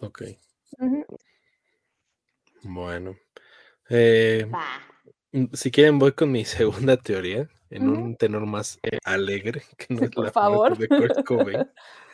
Ok. 0.00 0.22
Bueno. 2.62 3.16
Eh, 3.88 4.50
mm, 5.32 5.46
si 5.52 5.70
quieren, 5.70 5.98
voy 5.98 6.12
con 6.12 6.32
mi 6.32 6.44
segunda 6.44 6.96
teoría, 6.96 7.48
en 7.70 7.88
un 7.88 8.16
tenor 8.16 8.46
más 8.46 8.78
eh, 8.82 8.98
alegre, 9.04 9.62
que 9.76 9.94
no 9.94 10.04
es 10.04 10.16
la 10.16 10.30
favor. 10.30 10.76
de 10.76 10.88
Kurt 10.88 11.24
Cobain. 11.24 11.68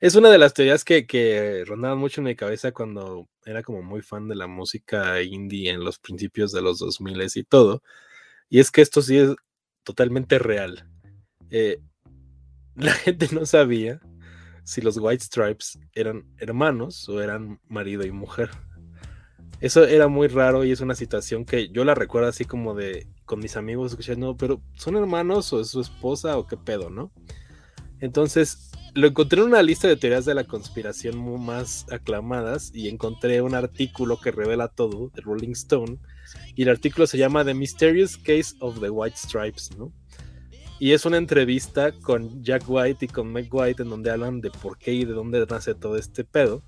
es 0.00 0.14
una 0.14 0.30
de 0.30 0.38
las 0.38 0.54
teorías 0.54 0.84
que, 0.84 1.06
que 1.06 1.64
rondaban 1.66 1.98
mucho 1.98 2.20
en 2.20 2.26
mi 2.26 2.36
cabeza 2.36 2.72
cuando 2.72 3.28
era 3.44 3.62
como 3.62 3.82
muy 3.82 4.02
fan 4.02 4.28
de 4.28 4.36
la 4.36 4.46
música 4.46 5.22
indie 5.22 5.70
en 5.70 5.82
los 5.82 5.98
principios 5.98 6.52
de 6.52 6.62
los 6.62 6.78
2000 6.78 7.26
y 7.34 7.44
todo. 7.44 7.82
Y 8.48 8.60
es 8.60 8.70
que 8.70 8.80
esto 8.80 9.02
sí 9.02 9.18
es 9.18 9.34
totalmente 9.82 10.38
real. 10.38 10.88
Eh, 11.50 11.80
la 12.76 12.92
gente 12.92 13.28
no 13.32 13.44
sabía 13.44 14.00
si 14.64 14.82
los 14.82 14.98
White 14.98 15.24
Stripes 15.24 15.80
eran 15.94 16.24
hermanos 16.38 17.08
o 17.08 17.20
eran 17.20 17.60
marido 17.68 18.04
y 18.04 18.12
mujer. 18.12 18.50
Eso 19.60 19.84
era 19.84 20.06
muy 20.06 20.28
raro 20.28 20.64
y 20.64 20.70
es 20.70 20.80
una 20.80 20.94
situación 20.94 21.44
que 21.44 21.70
yo 21.70 21.84
la 21.84 21.96
recuerdo 21.96 22.28
así 22.28 22.44
como 22.44 22.74
de 22.74 23.08
con 23.24 23.40
mis 23.40 23.56
amigos 23.56 23.90
escuchando, 23.92 24.36
pero 24.36 24.62
¿son 24.74 24.96
hermanos 24.96 25.52
o 25.52 25.60
es 25.60 25.68
su 25.68 25.80
esposa 25.80 26.38
o 26.38 26.46
qué 26.46 26.56
pedo, 26.56 26.90
no? 26.90 27.10
Entonces 27.98 28.70
lo 28.98 29.06
encontré 29.06 29.40
en 29.40 29.46
una 29.46 29.62
lista 29.62 29.86
de 29.86 29.94
teorías 29.94 30.24
de 30.24 30.34
la 30.34 30.42
conspiración 30.42 31.40
más 31.44 31.86
aclamadas 31.88 32.72
y 32.74 32.88
encontré 32.88 33.40
un 33.40 33.54
artículo 33.54 34.18
que 34.18 34.32
revela 34.32 34.66
todo 34.66 35.12
de 35.14 35.22
Rolling 35.22 35.52
Stone 35.52 35.98
y 36.56 36.64
el 36.64 36.68
artículo 36.68 37.06
se 37.06 37.16
llama 37.16 37.44
The 37.44 37.54
Mysterious 37.54 38.16
Case 38.16 38.56
of 38.58 38.80
the 38.80 38.90
White 38.90 39.16
Stripes, 39.16 39.70
¿no? 39.78 39.92
Y 40.80 40.94
es 40.94 41.06
una 41.06 41.16
entrevista 41.16 41.92
con 41.92 42.42
Jack 42.42 42.64
White 42.66 43.04
y 43.04 43.08
con 43.08 43.32
Meg 43.32 43.48
White 43.54 43.84
en 43.84 43.90
donde 43.90 44.10
hablan 44.10 44.40
de 44.40 44.50
por 44.50 44.78
qué 44.78 44.94
y 44.94 45.04
de 45.04 45.12
dónde 45.12 45.46
nace 45.48 45.76
todo 45.76 45.96
este 45.96 46.24
pedo. 46.24 46.64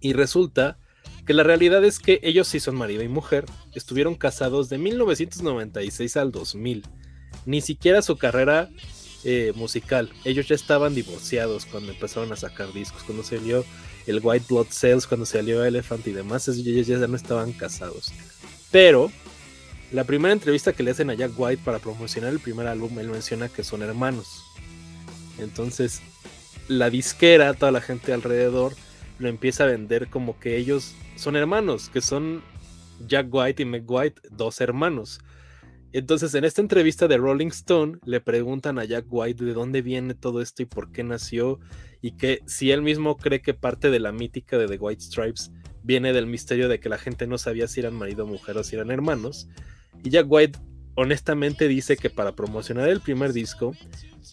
Y 0.00 0.12
resulta 0.12 0.78
que 1.26 1.34
la 1.34 1.42
realidad 1.42 1.84
es 1.84 1.98
que 1.98 2.20
ellos 2.22 2.46
sí 2.46 2.60
son 2.60 2.76
marido 2.76 3.02
y 3.02 3.08
mujer, 3.08 3.44
estuvieron 3.74 4.14
casados 4.14 4.68
de 4.68 4.78
1996 4.78 6.16
al 6.16 6.30
2000. 6.30 6.84
Ni 7.44 7.60
siquiera 7.60 8.02
su 8.02 8.16
carrera 8.16 8.70
eh, 9.30 9.52
musical. 9.54 10.10
Ellos 10.24 10.48
ya 10.48 10.54
estaban 10.54 10.94
divorciados 10.94 11.66
cuando 11.66 11.92
empezaron 11.92 12.32
a 12.32 12.36
sacar 12.36 12.72
discos, 12.72 13.02
cuando 13.02 13.22
salió 13.22 13.62
el 14.06 14.20
White 14.22 14.46
Blood 14.48 14.68
Cells, 14.70 15.06
cuando 15.06 15.26
salió 15.26 15.62
Elephant 15.62 16.06
y 16.06 16.12
demás, 16.12 16.48
ellos 16.48 16.86
ya 16.86 16.96
no 16.96 17.14
estaban 17.14 17.52
casados. 17.52 18.10
Pero 18.70 19.12
la 19.92 20.04
primera 20.04 20.32
entrevista 20.32 20.72
que 20.72 20.82
le 20.82 20.92
hacen 20.92 21.10
a 21.10 21.14
Jack 21.14 21.32
White 21.36 21.60
para 21.62 21.78
promocionar 21.78 22.32
el 22.32 22.40
primer 22.40 22.68
álbum, 22.68 22.98
él 22.98 23.08
menciona 23.08 23.50
que 23.50 23.64
son 23.64 23.82
hermanos. 23.82 24.44
Entonces, 25.36 26.00
la 26.66 26.88
disquera, 26.88 27.52
toda 27.52 27.70
la 27.70 27.82
gente 27.82 28.14
alrededor, 28.14 28.72
lo 29.18 29.28
empieza 29.28 29.64
a 29.64 29.66
vender 29.66 30.08
como 30.08 30.40
que 30.40 30.56
ellos 30.56 30.94
son 31.16 31.36
hermanos, 31.36 31.90
que 31.90 32.00
son 32.00 32.42
Jack 33.06 33.26
White 33.30 33.62
y 33.62 33.66
Meg 33.66 33.84
White, 33.86 34.22
dos 34.30 34.62
hermanos. 34.62 35.20
Entonces, 35.92 36.34
en 36.34 36.44
esta 36.44 36.60
entrevista 36.60 37.08
de 37.08 37.16
Rolling 37.16 37.48
Stone, 37.48 37.98
le 38.04 38.20
preguntan 38.20 38.78
a 38.78 38.84
Jack 38.84 39.06
White 39.08 39.44
de 39.44 39.54
dónde 39.54 39.80
viene 39.80 40.14
todo 40.14 40.42
esto 40.42 40.62
y 40.62 40.66
por 40.66 40.92
qué 40.92 41.02
nació, 41.02 41.60
y 42.02 42.12
que 42.12 42.40
si 42.46 42.70
él 42.70 42.82
mismo 42.82 43.16
cree 43.16 43.40
que 43.40 43.54
parte 43.54 43.90
de 43.90 43.98
la 43.98 44.12
mítica 44.12 44.58
de 44.58 44.66
The 44.66 44.76
White 44.76 45.02
Stripes 45.02 45.50
viene 45.82 46.12
del 46.12 46.26
misterio 46.26 46.68
de 46.68 46.78
que 46.78 46.90
la 46.90 46.98
gente 46.98 47.26
no 47.26 47.38
sabía 47.38 47.68
si 47.68 47.80
eran 47.80 47.94
marido 47.94 48.26
mujer 48.26 48.58
o 48.58 48.64
si 48.64 48.76
eran 48.76 48.90
hermanos. 48.90 49.48
Y 50.04 50.10
Jack 50.10 50.26
White 50.28 50.58
honestamente 50.94 51.68
dice 51.68 51.96
que 51.96 52.10
para 52.10 52.34
promocionar 52.34 52.88
el 52.88 53.00
primer 53.00 53.32
disco, 53.32 53.72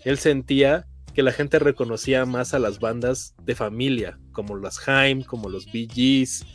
él 0.04 0.18
sentía 0.18 0.88
que 1.14 1.24
la 1.24 1.32
gente 1.32 1.60
reconocía 1.60 2.26
más 2.26 2.54
a 2.54 2.60
las 2.60 2.80
bandas 2.80 3.36
de 3.44 3.56
familia, 3.56 4.20
como 4.34 4.56
los 4.56 4.86
Haim, 4.88 5.24
como 5.24 5.48
los 5.48 5.72
Bee 5.72 5.88
Gees, 5.88 6.46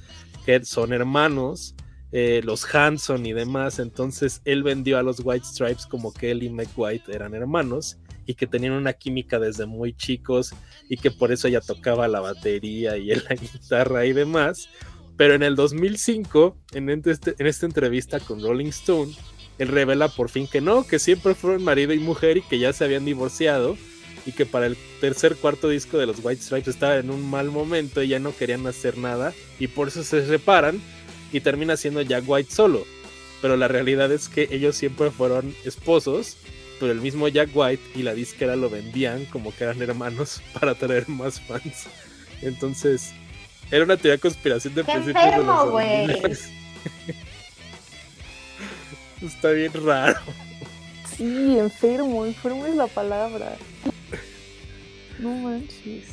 que 0.44 0.62
son 0.64 0.93
hermanos, 0.93 1.74
eh, 2.12 2.41
los 2.45 2.74
Hanson 2.74 3.27
y 3.27 3.32
demás. 3.32 3.78
Entonces 3.78 4.43
él 4.45 4.62
vendió 4.62 4.99
a 4.99 5.03
los 5.03 5.20
White 5.23 5.47
Stripes 5.47 5.87
como 5.87 6.12
que 6.12 6.31
él 6.31 6.43
y 6.43 6.51
Mike 6.51 6.73
White 6.77 7.12
eran 7.15 7.35
hermanos 7.35 7.99
y 8.27 8.35
que 8.35 8.47
tenían 8.47 8.73
una 8.73 8.93
química 8.93 9.39
desde 9.39 9.66
muy 9.66 9.93
chicos 9.93 10.55
y 10.89 10.97
que 10.97 11.11
por 11.11 11.32
eso 11.32 11.49
ella 11.49 11.61
tocaba 11.61 12.09
la 12.09 12.20
batería 12.20 12.97
y 12.97 13.07
la 13.07 13.35
guitarra 13.41 14.07
y 14.07 14.12
demás. 14.12 14.69
Pero 15.16 15.35
en 15.35 15.43
el 15.43 15.55
2005, 15.55 16.57
este, 17.05 17.35
en, 17.39 17.47
esta 17.47 17.66
entrevista 17.66 18.20
con 18.20 18.43
Rolling 18.43 18.69
Stone, 18.69 19.12
él 19.59 19.69
revela 19.69 20.09
por 20.09 20.31
fin 20.31 20.47
que 20.47 20.61
no, 20.61 20.87
que 20.87 20.99
siempre 20.99 21.35
fueron 21.35 21.62
marido 21.62 21.93
y 21.93 21.99
mujer 21.99 22.39
y 22.39 22.43
que 22.43 22.59
ya 22.59 22.73
se 22.73 22.85
habían 22.85 23.05
divorciado 23.05 23.77
y 24.24 24.32
que 24.32 24.47
para 24.47 24.66
el 24.66 24.77
tercer 25.01 25.37
cuarto 25.37 25.69
disco 25.69 25.99
de 25.99 26.07
los 26.07 26.24
White 26.24 26.43
Stripes 26.43 26.69
estaba 26.69 26.97
en 26.97 27.11
un 27.11 27.28
mal 27.28 27.51
momento 27.51 28.03
y 28.03 28.09
ya 28.09 28.19
no 28.19 28.35
querían 28.35 28.66
hacer 28.66 28.97
nada 28.97 29.35
y 29.59 29.66
por 29.66 29.89
eso 29.89 30.03
se 30.05 30.27
separan 30.27 30.81
y 31.32 31.40
termina 31.40 31.77
siendo 31.77 32.02
Jack 32.02 32.24
White 32.27 32.51
solo. 32.51 32.86
Pero 33.43 33.57
la 33.57 33.69
realidad 33.69 34.12
es 34.12 34.28
que 34.28 34.48
ellos 34.51 34.77
siempre 34.77 35.11
fueron 35.11 35.55
esposos, 35.65 36.36
pero 36.78 36.93
el 36.93 37.01
mismo 37.01 37.28
Jack 37.28 37.51
White 37.55 37.82
y 37.94 38.02
la 38.02 38.15
disquera 38.15 38.57
lo 38.57 38.69
vendían 38.69 39.24
como 39.27 39.55
que 39.55 39.65
eran 39.65 39.81
hermanos 39.81 40.43
para 40.61 40.74
traer 40.74 41.09
más 41.09 41.40
fans. 41.40 41.86
Entonces, 42.43 43.12
era 43.70 43.85
una 43.85 43.97
teoría 43.97 44.12
de 44.12 44.19
conspiración 44.19 44.74
de 44.74 44.85
principios 44.85 45.24
de 45.24 45.44
los 45.44 46.40
Está 49.23 49.51
bien 49.51 49.73
raro. 49.85 50.19
Sí, 51.16 51.59
enfermo, 51.59 52.24
enfermo 52.24 52.65
es 52.66 52.74
la 52.74 52.86
palabra. 52.86 53.57
No 55.19 55.35
manches. 55.35 56.07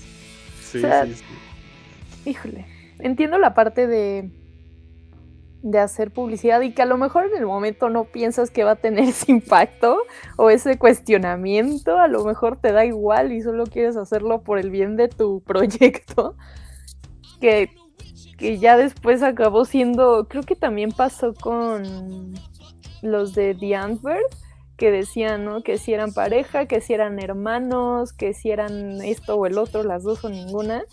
Sí, 0.62 0.82
sí, 0.82 1.14
sí. 1.16 2.30
Híjole, 2.30 2.66
entiendo 3.00 3.38
la 3.38 3.54
parte 3.54 3.88
de 3.88 4.30
de 5.62 5.80
hacer 5.80 6.12
publicidad 6.12 6.62
y 6.62 6.74
que 6.74 6.84
a 6.84 6.86
lo 6.86 6.98
mejor 6.98 7.26
en 7.26 7.38
el 7.38 7.46
momento 7.46 7.90
no 7.90 8.06
piensas 8.06 8.52
que 8.52 8.64
va 8.64 8.72
a 8.72 8.76
tener 8.76 9.06
ese 9.10 9.32
impacto 9.32 9.98
o 10.38 10.50
ese 10.50 10.78
cuestionamiento, 10.78 11.98
a 11.98 12.08
lo 12.08 12.24
mejor 12.24 12.58
te 12.58 12.72
da 12.72 12.86
igual 12.86 13.32
y 13.32 13.42
solo 13.42 13.66
quieres 13.66 13.98
hacerlo 13.98 14.42
por 14.42 14.60
el 14.60 14.70
bien 14.70 14.96
de 14.96 15.08
tu 15.08 15.42
proyecto, 15.42 16.36
que, 17.42 17.72
que 18.38 18.60
ya 18.60 18.78
después 18.78 19.24
acabó 19.24 19.66
siendo, 19.66 20.28
creo 20.28 20.44
que 20.44 20.56
también 20.56 20.92
pasó 20.92 21.34
con 21.34 22.34
los 23.02 23.34
de 23.34 23.56
The 23.56 23.76
Antwerp, 23.76 24.28
que 24.78 24.92
decían, 24.92 25.44
¿no? 25.44 25.64
Que 25.64 25.80
si 25.80 25.94
eran 25.94 26.14
pareja, 26.14 26.68
que 26.68 26.82
si 26.82 26.94
eran 26.94 27.20
hermanos, 27.20 28.14
que 28.14 28.36
si 28.36 28.52
eran 28.52 29.02
esto 29.02 29.36
o 29.36 29.48
el 29.48 29.58
otro, 29.58 29.84
las 29.84 30.04
dos 30.04 30.24
o 30.24 30.30
ninguna 30.30 30.84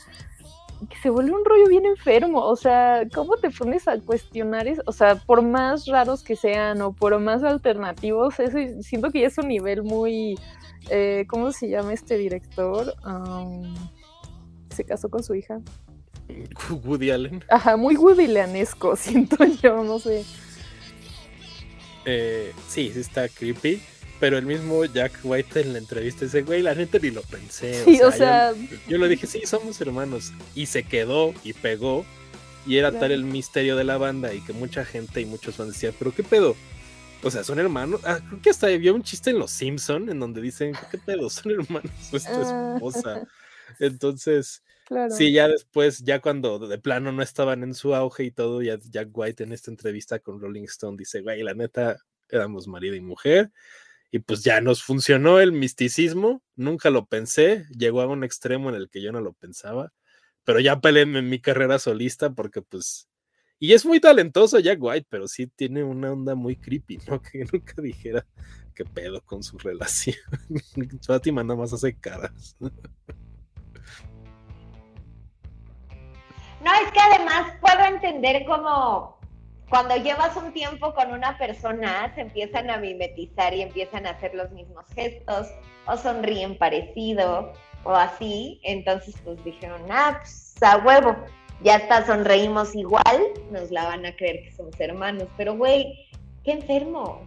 que 0.89 0.97
se 1.03 1.11
vuelve 1.11 1.33
un 1.33 1.45
rollo 1.45 1.69
bien 1.69 1.87
enfermo. 1.87 2.45
O 2.45 2.57
sea, 2.57 3.07
¿cómo 3.13 3.37
te 3.37 3.51
pones 3.51 3.89
a 3.89 3.99
cuestionar 4.01 4.67
eso? 4.67 4.83
O 4.87 4.93
sea, 4.93 5.17
por 5.17 5.43
más 5.43 5.87
raros 5.87 6.23
que 6.23 6.37
sean 6.37 6.81
o 6.83 6.93
por 6.93 7.19
más 7.19 7.43
alternativos, 7.43 8.39
eso 8.41 8.59
siento 8.81 9.11
que 9.11 9.21
ya 9.23 9.29
es 9.29 9.39
un 9.39 9.49
nivel 9.49 9.83
muy. 9.83 10.39
Eh, 10.91 11.25
¿Cómo 11.29 11.51
se 11.53 11.69
llama 11.69 11.93
este 11.93 12.19
director? 12.19 12.95
se 14.71 14.85
casó 14.85 15.09
con 15.09 15.23
su 15.23 15.35
hija. 15.35 15.61
Woody 16.85 17.11
Allen. 17.11 17.45
Ajá, 17.49 17.77
muy 17.77 17.97
Woody 17.97 18.25
Allenesco, 18.25 18.97
siento 18.97 19.37
yo, 19.63 19.83
no 19.85 19.99
sé. 19.99 20.25
Eh, 22.07 22.53
sí, 22.69 22.91
sí 22.93 23.01
está 23.01 23.29
creepy 23.29 23.81
pero 24.25 24.39
el 24.39 24.47
mismo 24.47 24.87
Jack 24.87 25.21
White 25.23 25.61
en 25.61 25.75
la 25.75 25.79
entrevista 25.79 26.25
dice, 26.25 26.41
güey, 26.41 26.63
la 26.63 26.75
gente 26.75 26.99
ni 26.99 27.11
lo 27.11 27.21
pensé. 27.21 27.85
Sí, 27.85 28.01
o 28.01 28.11
sea, 28.11 28.55
yo, 28.89 28.97
le 28.97 29.07
dije, 29.07 29.27
sí, 29.27 29.43
somos 29.45 29.79
hermanos. 29.83 30.33
Y 30.55 30.65
se 30.65 30.83
quedó 30.83 31.35
y 31.45 31.53
pegó. 31.53 32.07
Y 32.67 32.79
era 32.79 32.91
tal 32.91 33.13
el 33.13 33.25
misterio 33.25 33.77
de 33.77 33.85
la 33.85 33.99
banda 33.99 34.33
y 34.33 34.41
que 34.41 34.55
mucha 34.55 34.83
gente 34.87 35.21
y 35.21 35.27
muchos 35.27 35.57
fans 35.57 35.75
decían, 35.75 35.93
pero 35.99 36.15
qué 36.15 36.23
pedo. 36.23 36.57
O 37.23 37.31
sea, 37.31 37.45
son 37.45 37.59
hermanos. 37.59 38.01
Ah, 38.05 38.19
creo 38.27 38.41
que 38.41 38.49
hasta 38.49 38.69
había 38.69 38.95
un 38.95 39.03
chiste 39.03 39.29
en 39.29 39.41
Los 39.41 39.51
Simpson 39.51 40.09
en 40.09 40.19
donde 40.19 40.41
dicen, 40.41 40.73
¿qué 40.91 40.97
pedo? 40.97 41.29
Son 41.29 41.53
hermanos 41.53 41.93
tu 42.11 42.17
ah. 42.17 42.73
esposa. 42.77 43.29
Entonces, 43.79 44.63
sí, 45.11 45.35
ya 45.35 45.49
después, 45.49 45.99
ya 45.99 46.23
cuando 46.23 46.59
de 46.61 46.79
plano 46.79 47.13
no 47.13 47.23
estaban 47.23 47.63
en 47.63 47.75
su 47.75 47.95
auge 47.95 48.25
y 48.25 48.31
todo, 48.31 48.63
ya 48.63 48.79
Jack 48.89 49.11
White 49.13 49.45
en 49.45 49.53
esta 49.53 49.71
entrevista 49.71 50.19
con 50.19 50.41
Rolling 50.41 50.65
Stone 50.65 50.97
dice, 50.97 51.21
güey, 51.21 51.43
la 51.43 51.53
neta, 51.53 51.99
éramos 52.31 52.67
marido 52.67 52.95
y 52.95 53.03
mujer 53.03 53.53
y 54.15 54.20
pues 54.20 54.45
ya 54.45 54.61
nos 54.61 54.85
funcionó 54.85 55.41
el 55.41 55.51
misticismo, 55.51 56.41
nunca 56.55 56.89
lo 56.91 57.05
pensé, 57.07 57.65
llegó 57.77 58.01
a 58.01 58.07
un 58.07 58.23
extremo 58.23 58.69
en 58.69 58.77
el 58.77 58.89
que 58.89 59.03
yo 59.03 59.11
no 59.11 59.20
lo 59.20 59.32
pensaba, 59.32 59.93
pero 60.45 60.61
ya 60.61 60.81
peleé 60.81 61.03
en 61.03 61.28
mi 61.28 61.41
carrera 61.41 61.81
solista 61.81 62.31
porque 62.31 62.62
pues, 62.62 63.09
y 63.59 63.73
es 63.73 63.85
muy 63.85 63.99
talentoso 63.99 64.61
Jack 64.61 64.78
White, 64.81 65.09
pero 65.11 65.27
sí 65.27 65.49
tiene 65.49 65.82
una 65.82 66.12
onda 66.12 66.36
muy 66.36 66.55
creepy, 66.55 66.99
¿no? 67.09 67.20
Que 67.32 67.45
nunca 67.53 67.82
dijera 67.82 68.24
qué 68.73 68.85
pedo 68.85 69.20
con 69.20 69.43
su 69.43 69.59
relación. 69.59 70.15
Fátima 71.05 71.43
nada 71.43 71.59
más 71.59 71.73
hace 71.73 71.99
caras. 71.99 72.55
No, 72.61 72.70
es 76.85 76.93
que 76.93 77.01
además 77.01 77.53
puedo 77.61 77.85
entender 77.85 78.45
como 78.47 79.19
cuando 79.75 79.97
llevas 79.97 80.37
un 80.37 80.53
tiempo 80.53 80.95
con 80.95 81.13
una 81.13 81.37
persona, 81.37 82.15
se 82.15 82.21
empiezan 82.21 82.71
a 82.71 82.77
mimetizar 82.77 83.53
y 83.55 83.63
empiezan 83.63 84.07
a 84.07 84.11
hacer 84.11 84.33
los 84.33 84.53
mismos 84.53 84.85
gestos, 84.95 85.49
o 85.89 85.97
sonríen 85.97 86.57
parecido, 86.57 87.53
o 87.83 87.91
así. 87.91 88.61
Entonces, 88.63 89.17
pues 89.25 89.43
dijeron, 89.43 89.83
ah, 89.91 90.21
pues 90.21 90.55
a 90.63 90.77
huevo, 90.77 91.17
ya 91.65 91.75
hasta 91.75 92.07
sonreímos 92.07 92.73
igual, 92.77 93.33
nos 93.51 93.73
la 93.73 93.87
van 93.87 94.07
a 94.07 94.15
creer 94.15 94.45
que 94.45 94.53
somos 94.53 94.79
hermanos, 94.79 95.27
pero 95.37 95.57
güey, 95.57 96.09
qué 96.45 96.53
enfermo. 96.53 97.23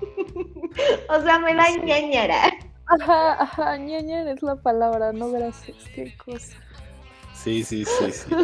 o 1.10 1.20
sea, 1.20 1.40
me 1.40 1.54
da 1.54 1.76
ñañara. 1.76 2.40
Ajá, 2.86 3.42
ajá, 3.42 3.76
ñañara 3.76 4.30
es 4.30 4.42
la 4.42 4.56
palabra, 4.56 5.12
no 5.12 5.30
gracias, 5.30 5.76
qué 5.94 6.16
cosa. 6.16 6.56
Sí, 7.34 7.64
sí, 7.64 7.84
sí, 7.84 8.12
sí. 8.12 8.34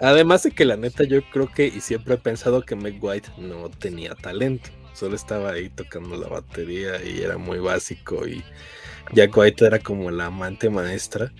Además 0.00 0.42
de 0.42 0.50
que 0.50 0.64
la 0.64 0.76
neta 0.76 1.04
yo 1.04 1.22
creo 1.30 1.50
que 1.50 1.66
y 1.66 1.80
siempre 1.80 2.14
he 2.14 2.18
pensado 2.18 2.62
que 2.62 2.74
Meg 2.74 3.02
White 3.02 3.30
no 3.38 3.68
tenía 3.70 4.14
talento. 4.14 4.70
Solo 4.94 5.16
estaba 5.16 5.52
ahí 5.52 5.68
tocando 5.68 6.16
la 6.16 6.28
batería 6.28 7.02
y 7.04 7.20
era 7.20 7.36
muy 7.36 7.58
básico 7.58 8.26
y 8.26 8.42
Jack 9.12 9.36
White 9.36 9.66
era 9.66 9.78
como 9.78 10.10
la 10.10 10.26
amante 10.26 10.70
maestra. 10.70 11.32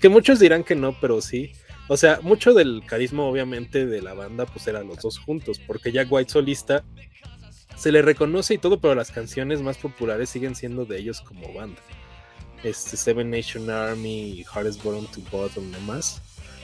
Que 0.00 0.08
muchos 0.08 0.40
dirán 0.40 0.64
que 0.64 0.74
no, 0.74 0.96
pero 1.00 1.20
sí. 1.20 1.52
O 1.88 1.96
sea, 1.96 2.20
mucho 2.22 2.54
del 2.54 2.82
carisma 2.86 3.22
obviamente 3.22 3.86
de 3.86 4.02
la 4.02 4.14
banda 4.14 4.46
pues 4.46 4.66
eran 4.66 4.88
los 4.88 4.98
dos 4.98 5.18
juntos, 5.18 5.60
porque 5.66 5.92
Jack 5.92 6.10
White 6.10 6.32
solista 6.32 6.84
se 7.76 7.92
le 7.92 8.02
reconoce 8.02 8.54
y 8.54 8.58
todo, 8.58 8.80
pero 8.80 8.94
las 8.94 9.10
canciones 9.10 9.62
más 9.62 9.78
populares 9.78 10.30
siguen 10.30 10.54
siendo 10.54 10.84
de 10.84 10.98
ellos 10.98 11.20
como 11.20 11.52
banda 11.52 11.80
este, 12.62 12.96
Seven 12.96 13.30
Nation 13.30 13.70
Army, 13.70 14.44
Hardest 14.52 14.82
Bottom 14.82 15.06
to 15.06 15.20
Bottom 15.30 15.68
y 15.68 15.72
demás. 15.72 16.22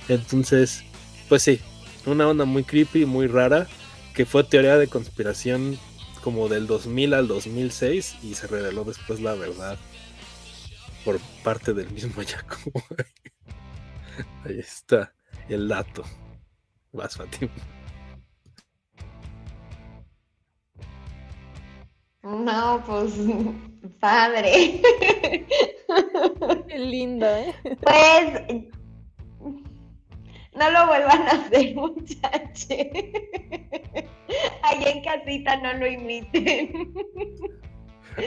Entonces, 0.08 0.84
pues 1.28 1.42
sí, 1.42 1.60
una 2.06 2.28
onda 2.28 2.44
muy 2.44 2.64
creepy, 2.64 3.04
muy 3.04 3.26
rara, 3.26 3.66
que 4.14 4.26
fue 4.26 4.44
teoría 4.44 4.76
de 4.76 4.88
conspiración 4.88 5.78
como 6.22 6.48
del 6.48 6.66
2000 6.66 7.14
al 7.14 7.28
2006 7.28 8.16
y 8.22 8.34
se 8.34 8.46
reveló 8.46 8.84
después 8.84 9.20
la 9.20 9.34
verdad 9.34 9.78
por 11.04 11.18
parte 11.42 11.74
del 11.74 11.90
mismo 11.90 12.22
Jacobo. 12.26 12.82
Ahí 14.44 14.58
está 14.58 15.12
el 15.48 15.68
dato. 15.68 16.04
Vas, 16.92 17.16
Fatima. 17.16 17.50
No, 22.22 22.82
pues 22.86 23.12
padre. 24.00 24.82
Qué 26.68 26.78
lindo, 26.78 27.26
¿eh? 27.26 27.54
Pues 27.80 28.42
no 30.54 30.70
lo 30.70 30.86
vuelvan 30.88 31.22
a 31.22 31.30
hacer, 31.30 31.74
muchachos. 31.74 32.68
Ahí 34.62 34.84
en 34.84 35.02
casita 35.02 35.56
no 35.58 35.72
lo 35.74 35.86
imiten. 35.86 36.92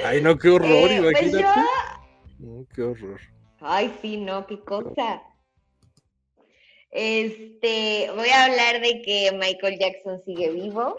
Ay, 0.05 0.21
no, 0.21 0.37
qué 0.37 0.49
horror, 0.49 0.69
Eh, 0.71 0.97
pues 1.01 1.21
imagínate. 1.33 1.59
yo- 2.39 2.47
No, 2.47 2.65
qué 2.73 2.81
horror. 2.83 3.19
Ay, 3.59 3.93
sí, 4.01 4.17
no, 4.17 4.47
qué 4.47 4.59
cosa. 4.61 5.21
Este, 6.89 8.09
voy 8.15 8.29
a 8.29 8.45
hablar 8.45 8.81
de 8.81 9.01
que 9.01 9.31
Michael 9.37 9.77
Jackson 9.79 10.21
sigue 10.25 10.49
vivo. 10.51 10.95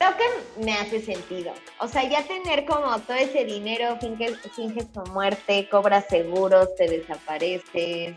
Que 0.00 0.64
me 0.64 0.72
hace 0.72 1.00
sentido. 1.00 1.52
O 1.78 1.86
sea, 1.86 2.08
ya 2.08 2.22
tener 2.24 2.64
como 2.64 2.98
todo 3.00 3.16
ese 3.16 3.44
dinero, 3.44 3.98
finges, 4.00 4.38
finges 4.56 4.90
tu 4.92 5.00
muerte, 5.12 5.68
cobras 5.70 6.06
seguros, 6.08 6.74
te 6.76 6.88
desapareces. 6.88 8.16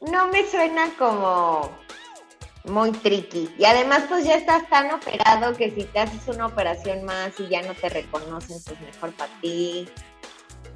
No 0.00 0.28
me 0.28 0.48
suena 0.50 0.90
como 0.98 1.70
muy 2.64 2.90
tricky. 2.92 3.54
Y 3.58 3.64
además, 3.66 4.04
pues 4.08 4.24
ya 4.24 4.34
estás 4.34 4.68
tan 4.70 4.90
operado 4.92 5.54
que 5.54 5.70
si 5.70 5.84
te 5.84 6.00
haces 6.00 6.26
una 6.34 6.46
operación 6.46 7.04
más 7.04 7.38
y 7.38 7.48
ya 7.48 7.60
no 7.62 7.74
te 7.74 7.90
reconocen, 7.90 8.56
pues 8.64 8.80
mejor 8.80 9.12
para 9.12 9.32
ti. 9.40 9.88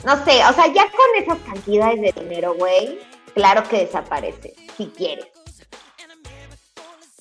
No 0.04 0.22
sé, 0.24 0.44
o 0.44 0.52
sea, 0.52 0.66
ya 0.66 0.84
con 0.90 1.22
esas 1.22 1.38
cantidades 1.38 2.00
de 2.00 2.20
dinero, 2.20 2.54
güey, 2.54 2.98
claro 3.34 3.66
que 3.68 3.78
desaparece, 3.78 4.54
si 4.76 4.86
quieres. 4.88 5.31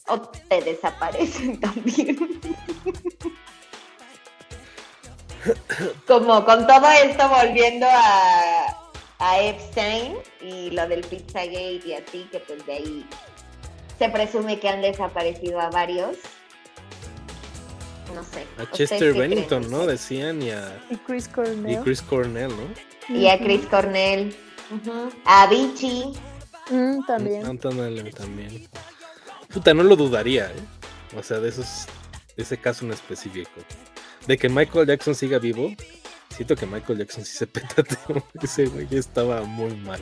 O 0.07 0.19
te 0.19 0.61
desaparecen 0.61 1.59
también. 1.59 2.17
Como 6.07 6.45
con 6.45 6.67
todo 6.67 6.87
esto 7.03 7.29
volviendo 7.29 7.87
a, 7.89 8.89
a 9.19 9.41
Epstein 9.41 10.15
y 10.41 10.69
lo 10.71 10.87
del 10.87 11.01
Pizzagate 11.01 11.81
y 11.85 11.93
así, 11.93 12.27
que 12.31 12.39
pues 12.39 12.65
de 12.65 12.73
ahí 12.73 13.05
se 13.97 14.09
presume 14.09 14.59
que 14.59 14.69
han 14.69 14.81
desaparecido 14.81 15.59
a 15.59 15.69
varios. 15.69 16.17
No 18.13 18.23
sé. 18.23 18.45
A 18.57 18.63
¿ustedes 18.63 18.89
Chester 18.89 19.13
Bennington, 19.13 19.63
creen? 19.63 19.71
¿no? 19.71 19.85
Decían 19.85 20.41
y 20.41 20.51
a, 20.51 20.83
Y 20.89 20.97
Chris 20.97 21.27
y 21.27 21.29
Cornell. 21.29 21.83
Chris 21.83 22.01
Cornell, 22.01 22.49
¿no? 22.49 23.15
Y 23.15 23.27
a 23.27 23.39
Chris 23.39 23.65
Cornell. 23.67 24.35
A 25.25 25.47
Vichy. 25.47 26.13
Mm, 26.69 27.05
también. 27.05 27.45
Anton 27.45 27.79
Allen 27.79 28.11
también. 28.11 28.67
Puta, 29.53 29.73
no 29.73 29.83
lo 29.83 29.95
dudaría, 29.95 30.47
¿eh? 30.47 31.17
O 31.17 31.23
sea, 31.23 31.39
de 31.39 31.49
esos, 31.49 31.85
de 32.37 32.43
ese 32.43 32.57
caso 32.57 32.85
en 32.85 32.91
específico. 32.91 33.49
De 34.27 34.37
que 34.37 34.47
Michael 34.49 34.87
Jackson 34.87 35.15
siga 35.15 35.39
vivo, 35.39 35.73
siento 36.29 36.55
que 36.55 36.65
Michael 36.65 36.99
Jackson 36.99 37.25
sí 37.25 37.35
se 37.37 37.47
petateó. 37.47 38.25
Ese 38.41 38.65
güey 38.67 38.87
estaba 38.91 39.41
muy 39.43 39.75
mal. 39.75 40.01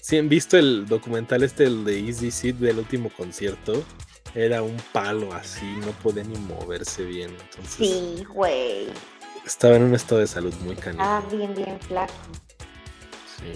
Si 0.00 0.16
han 0.18 0.28
visto 0.28 0.56
el 0.56 0.86
documental 0.86 1.42
este, 1.42 1.64
el 1.64 1.84
de 1.84 1.98
Easy 1.98 2.30
Seed 2.30 2.54
del 2.56 2.78
último 2.78 3.10
concierto, 3.10 3.82
era 4.34 4.62
un 4.62 4.76
palo 4.92 5.32
así, 5.32 5.64
no 5.84 5.90
podía 6.02 6.22
ni 6.22 6.38
moverse 6.38 7.02
bien. 7.04 7.30
Entonces, 7.30 7.74
Sí, 7.76 8.24
güey. 8.28 8.86
estaba 9.44 9.74
en 9.76 9.82
un 9.84 9.94
estado 9.94 10.20
de 10.20 10.26
salud 10.28 10.54
muy 10.64 10.76
canijo. 10.76 11.02
Ah, 11.04 11.22
bien, 11.32 11.52
bien 11.54 11.80
flaco. 11.80 12.12
Sí. 13.38 13.52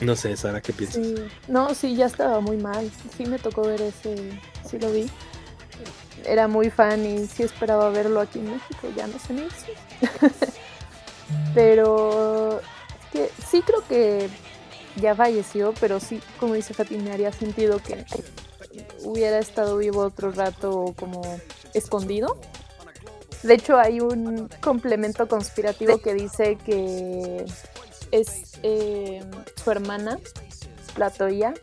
No 0.00 0.14
sé, 0.14 0.36
Sara, 0.36 0.60
¿qué 0.60 0.72
piensas? 0.72 1.06
No, 1.48 1.74
sí, 1.74 1.96
ya 1.96 2.06
estaba 2.06 2.40
muy 2.40 2.56
mal. 2.56 2.90
Sí 3.16 3.24
me 3.26 3.38
tocó 3.38 3.62
ver 3.62 3.80
ese, 3.80 4.38
sí 4.68 4.78
lo 4.78 4.90
vi. 4.90 5.06
Era 6.24 6.48
muy 6.48 6.70
fan 6.70 7.04
y 7.06 7.26
sí 7.26 7.42
esperaba 7.42 7.88
verlo 7.90 8.20
aquí 8.20 8.38
en 8.40 8.52
México, 8.52 8.88
ya 8.96 9.06
no 9.06 9.18
se 9.18 9.32
me 9.32 9.42
hizo. 9.42 10.34
pero 11.54 12.60
que 13.12 13.30
sí 13.48 13.62
creo 13.62 13.82
que 13.88 14.28
ya 14.96 15.14
falleció, 15.14 15.72
pero 15.80 16.00
sí, 16.00 16.20
como 16.38 16.54
dice 16.54 16.74
Fati, 16.74 16.96
me 16.98 17.12
haría 17.12 17.32
sentido 17.32 17.78
que 17.78 18.04
hubiera 19.02 19.38
estado 19.38 19.76
vivo 19.76 20.00
otro 20.00 20.30
rato 20.32 20.94
como 20.98 21.22
escondido. 21.74 22.38
De 23.42 23.54
hecho, 23.54 23.78
hay 23.78 24.00
un 24.00 24.48
complemento 24.60 25.28
conspirativo 25.28 25.98
que 25.98 26.14
dice 26.14 26.56
que 26.56 27.44
es 28.10 28.45
eh, 28.62 29.24
su 29.62 29.70
hermana, 29.70 30.18
la 30.96 31.10
Toya, 31.10 31.54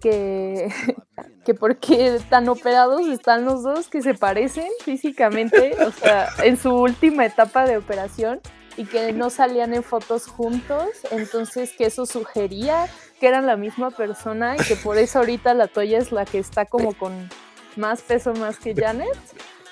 que, 0.00 0.68
que 1.44 1.54
porque 1.54 2.18
tan 2.28 2.48
operados 2.48 3.06
están 3.08 3.44
los 3.44 3.62
dos 3.62 3.88
que 3.88 4.02
se 4.02 4.14
parecen 4.14 4.68
físicamente, 4.84 5.76
o 5.84 5.90
sea, 5.90 6.28
en 6.42 6.56
su 6.56 6.74
última 6.74 7.26
etapa 7.26 7.66
de 7.66 7.76
operación 7.76 8.40
y 8.76 8.84
que 8.84 9.12
no 9.12 9.30
salían 9.30 9.72
en 9.74 9.82
fotos 9.82 10.26
juntos, 10.26 10.88
entonces 11.10 11.72
que 11.76 11.86
eso 11.86 12.06
sugería 12.06 12.86
que 13.20 13.28
eran 13.28 13.46
la 13.46 13.56
misma 13.56 13.90
persona 13.90 14.56
y 14.56 14.64
que 14.64 14.76
por 14.76 14.98
eso 14.98 15.20
ahorita 15.20 15.54
la 15.54 15.68
Toya 15.68 15.98
es 15.98 16.10
la 16.10 16.24
que 16.24 16.38
está 16.38 16.66
como 16.66 16.94
con 16.94 17.30
más 17.76 18.02
peso 18.02 18.34
más 18.34 18.58
que 18.58 18.74
Janet. 18.74 19.18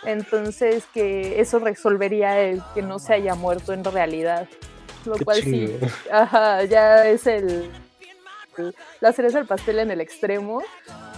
Entonces 0.05 0.85
que 0.93 1.41
eso 1.41 1.59
resolvería 1.59 2.41
el 2.41 2.63
que 2.75 2.83
no 2.83 2.99
se 2.99 3.15
haya 3.15 3.35
muerto 3.35 3.73
en 3.73 3.85
realidad. 3.85 4.49
Lo 5.05 5.15
Qué 5.15 5.25
cual 5.25 5.43
sí, 5.43 5.77
ajá, 6.11 6.65
ya 6.65 7.07
es 7.09 7.27
el, 7.27 7.71
el- 8.59 8.75
la 9.01 9.13
cereza 9.13 9.39
del 9.39 9.47
pastel 9.47 9.79
en 9.81 9.91
el 9.91 10.01
extremo, 10.01 10.63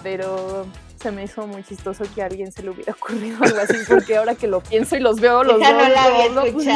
pero 0.03 0.67
se 1.03 1.11
me 1.11 1.25
hizo 1.25 1.47
muy 1.47 1.63
chistoso 1.65 2.05
que 2.15 2.23
a 2.23 2.27
alguien 2.27 2.51
se 2.51 2.63
le 2.63 2.71
hubiera 2.71 2.93
ocurrido 3.01 3.37
algo 3.43 3.59
así, 3.59 3.77
porque 3.87 4.17
ahora 4.17 4.35
que 4.35 4.47
lo 4.47 4.61
pienso 4.63 4.97
y 4.97 5.01
los 5.01 5.21
veo 5.21 5.45
los 5.45 5.61
Esa 5.61 5.73
dos, 5.73 5.83
no 5.83 5.89
la 5.91 6.05
había 6.05 6.29
no, 6.31 6.43
pues 6.53 6.65
sí 6.65 6.71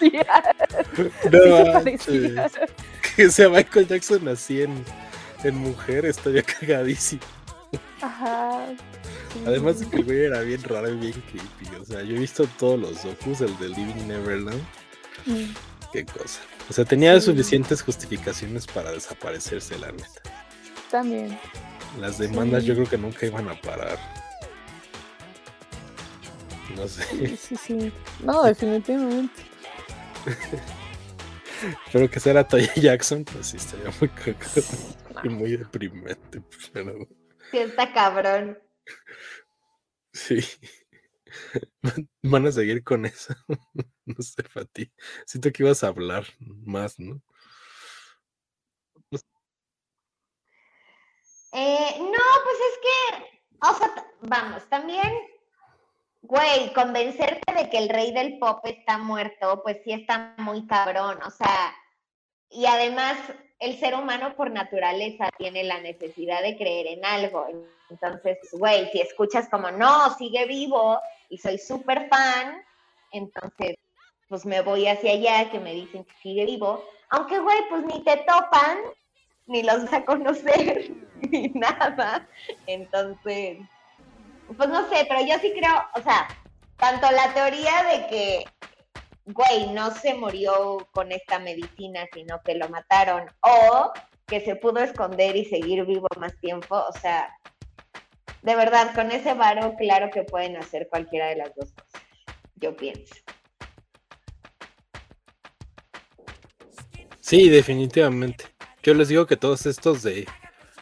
se 0.00 1.30
No 1.30 1.64
sí 1.64 1.70
parecía. 1.72 2.50
Que 3.16 3.30
sea 3.30 3.48
Michael 3.48 3.86
Jackson 3.86 4.26
así 4.28 4.62
en, 4.62 4.84
en 5.44 5.56
mujer, 5.56 6.04
estaría 6.06 6.42
cagadísimo. 6.42 7.22
Ajá. 8.00 8.66
sí. 9.32 9.40
Además 9.46 9.78
de 9.80 9.88
que 9.88 9.96
el 9.96 10.04
güey 10.04 10.24
era 10.24 10.40
bien 10.40 10.62
raro 10.64 10.88
y 10.90 10.96
bien 10.96 11.12
creepy. 11.30 11.76
O 11.80 11.84
sea, 11.84 12.02
yo 12.02 12.16
he 12.16 12.18
visto 12.18 12.46
todos 12.58 12.80
los 12.80 13.04
docus, 13.04 13.42
el 13.42 13.56
de 13.58 13.68
Living 13.68 14.06
Neverland. 14.08 14.60
Mm, 15.26 15.44
Qué 15.92 16.04
cosa. 16.04 16.40
O 16.68 16.72
sea, 16.72 16.84
tenía 16.84 17.18
Sí. 17.20 17.26
suficientes 17.26 17.82
justificaciones 17.82 18.66
para 18.66 18.92
desaparecerse, 18.92 19.78
la 19.78 19.90
neta. 19.92 20.22
También. 20.90 21.38
Las 21.98 22.18
demandas 22.18 22.62
Sí. 22.62 22.68
yo 22.68 22.74
creo 22.74 22.88
que 22.88 22.98
nunca 22.98 23.26
iban 23.26 23.48
a 23.48 23.60
parar. 23.60 23.98
No 26.76 26.86
sé. 26.86 27.02
Sí, 27.04 27.36
sí, 27.36 27.56
sí. 27.56 27.92
No, 28.22 28.42
definitivamente. 28.44 29.42
Pero 31.92 32.10
que 32.10 32.32
la 32.32 32.46
Toya 32.46 32.72
Jackson, 32.74 33.24
pues 33.24 33.48
sí, 33.48 33.56
estaría 33.56 33.90
muy 34.00 34.08
cagado 34.08 34.62
y 35.24 35.28
muy 35.28 35.56
deprimente. 35.56 36.42
Pero 36.72 37.06
Sí, 37.50 37.58
está 37.58 37.92
cabrón. 37.92 38.58
sí. 40.12 40.40
Van 42.22 42.46
a 42.46 42.52
seguir 42.52 42.82
con 42.84 43.06
eso. 43.06 43.34
No 44.06 44.20
sé, 44.22 44.42
Fati. 44.42 44.90
Siento 45.24 45.52
que 45.52 45.62
ibas 45.62 45.84
a 45.84 45.88
hablar 45.88 46.24
más, 46.40 46.98
¿no? 46.98 47.22
Pues 49.08 49.24
eh, 51.52 51.96
no, 51.98 52.18
pues 52.44 52.56
es 52.70 52.78
que, 52.82 53.40
o 53.68 53.74
sea, 53.74 54.06
vamos, 54.22 54.68
también, 54.68 55.12
güey, 56.22 56.72
convencerte 56.72 57.54
de 57.54 57.70
que 57.70 57.78
el 57.78 57.88
rey 57.88 58.12
del 58.12 58.38
pop 58.38 58.60
está 58.64 58.98
muerto, 58.98 59.60
pues 59.62 59.78
sí 59.84 59.92
está 59.92 60.34
muy 60.38 60.66
cabrón, 60.66 61.18
o 61.24 61.30
sea, 61.30 61.74
y 62.50 62.66
además 62.66 63.16
el 63.58 63.78
ser 63.78 63.94
humano 63.94 64.34
por 64.36 64.50
naturaleza 64.50 65.28
tiene 65.38 65.64
la 65.64 65.80
necesidad 65.80 66.42
de 66.42 66.56
creer 66.56 66.86
en 66.86 67.04
algo. 67.04 67.46
Entonces, 67.90 68.38
güey, 68.52 68.88
si 68.90 69.00
escuchas 69.00 69.48
como, 69.50 69.70
no, 69.70 70.14
sigue 70.16 70.46
vivo, 70.46 70.98
y 71.30 71.38
soy 71.38 71.56
súper 71.56 72.08
fan, 72.08 72.62
entonces, 73.12 73.76
pues 74.28 74.44
me 74.44 74.60
voy 74.60 74.86
hacia 74.86 75.12
allá 75.12 75.50
que 75.50 75.58
me 75.58 75.72
dicen 75.72 76.04
que 76.04 76.14
sigue 76.22 76.44
vivo. 76.44 76.84
Aunque, 77.08 77.38
güey, 77.38 77.58
pues 77.70 77.84
ni 77.84 78.04
te 78.04 78.18
topan, 78.18 78.78
ni 79.46 79.62
los 79.62 79.84
vas 79.84 79.92
a 79.94 80.04
conocer, 80.04 80.90
ni 81.30 81.48
nada. 81.54 82.28
Entonces, 82.66 83.58
pues 84.56 84.68
no 84.68 84.88
sé, 84.90 85.06
pero 85.08 85.20
yo 85.22 85.38
sí 85.38 85.52
creo, 85.52 85.74
o 85.94 86.02
sea, 86.02 86.28
tanto 86.76 87.10
la 87.10 87.32
teoría 87.32 87.84
de 87.90 88.06
que 88.08 88.44
güey, 89.26 89.72
no 89.72 89.90
se 89.92 90.14
murió 90.14 90.88
con 90.92 91.12
esta 91.12 91.38
medicina, 91.38 92.06
sino 92.12 92.40
que 92.44 92.54
lo 92.54 92.68
mataron, 92.68 93.30
o 93.42 93.92
que 94.28 94.40
se 94.40 94.56
pudo 94.56 94.80
esconder 94.80 95.36
y 95.36 95.44
seguir 95.44 95.84
vivo 95.84 96.06
más 96.18 96.32
tiempo, 96.40 96.76
o 96.76 96.92
sea, 96.92 97.32
de 98.42 98.56
verdad, 98.56 98.94
con 98.94 99.10
ese 99.10 99.34
varo, 99.34 99.74
claro 99.76 100.10
que 100.10 100.22
pueden 100.22 100.56
hacer 100.56 100.88
cualquiera 100.88 101.26
de 101.28 101.36
las 101.36 101.54
dos 101.54 101.72
cosas, 101.72 102.02
yo 102.56 102.76
pienso. 102.76 103.14
Sí, 107.20 107.48
definitivamente. 107.48 108.46
Yo 108.82 108.94
les 108.94 109.08
digo 109.08 109.26
que 109.26 109.36
todos 109.36 109.66
estos 109.66 110.02
de 110.02 110.26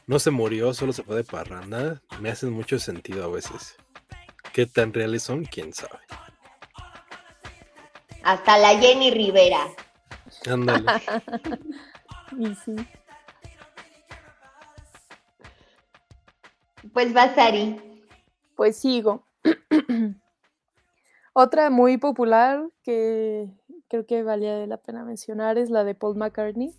no 0.06 0.18
se 0.18 0.30
murió, 0.30 0.72
solo 0.72 0.92
se 0.92 1.02
fue 1.02 1.16
de 1.16 1.24
parranda, 1.24 2.00
me 2.20 2.30
hacen 2.30 2.50
mucho 2.52 2.78
sentido 2.78 3.24
a 3.24 3.28
veces. 3.28 3.76
¿Qué 4.52 4.66
tan 4.66 4.94
reales 4.94 5.24
son? 5.24 5.44
¿Quién 5.44 5.74
sabe? 5.74 5.98
Hasta 8.22 8.58
la 8.58 8.78
Jenny 8.78 9.10
Rivera. 9.10 9.68
Ándale. 10.46 10.86
y 12.38 12.54
sí. 12.54 12.76
Pues 16.92 17.12
Basari. 17.12 17.76
Pues 18.56 18.76
sigo. 18.76 19.24
Otra 21.32 21.70
muy 21.70 21.98
popular 21.98 22.64
que 22.82 23.48
creo 23.88 24.06
que 24.06 24.22
valía 24.22 24.66
la 24.66 24.76
pena 24.76 25.04
mencionar 25.04 25.58
es 25.58 25.70
la 25.70 25.84
de 25.84 25.94
Paul 25.94 26.16
McCartney, 26.16 26.74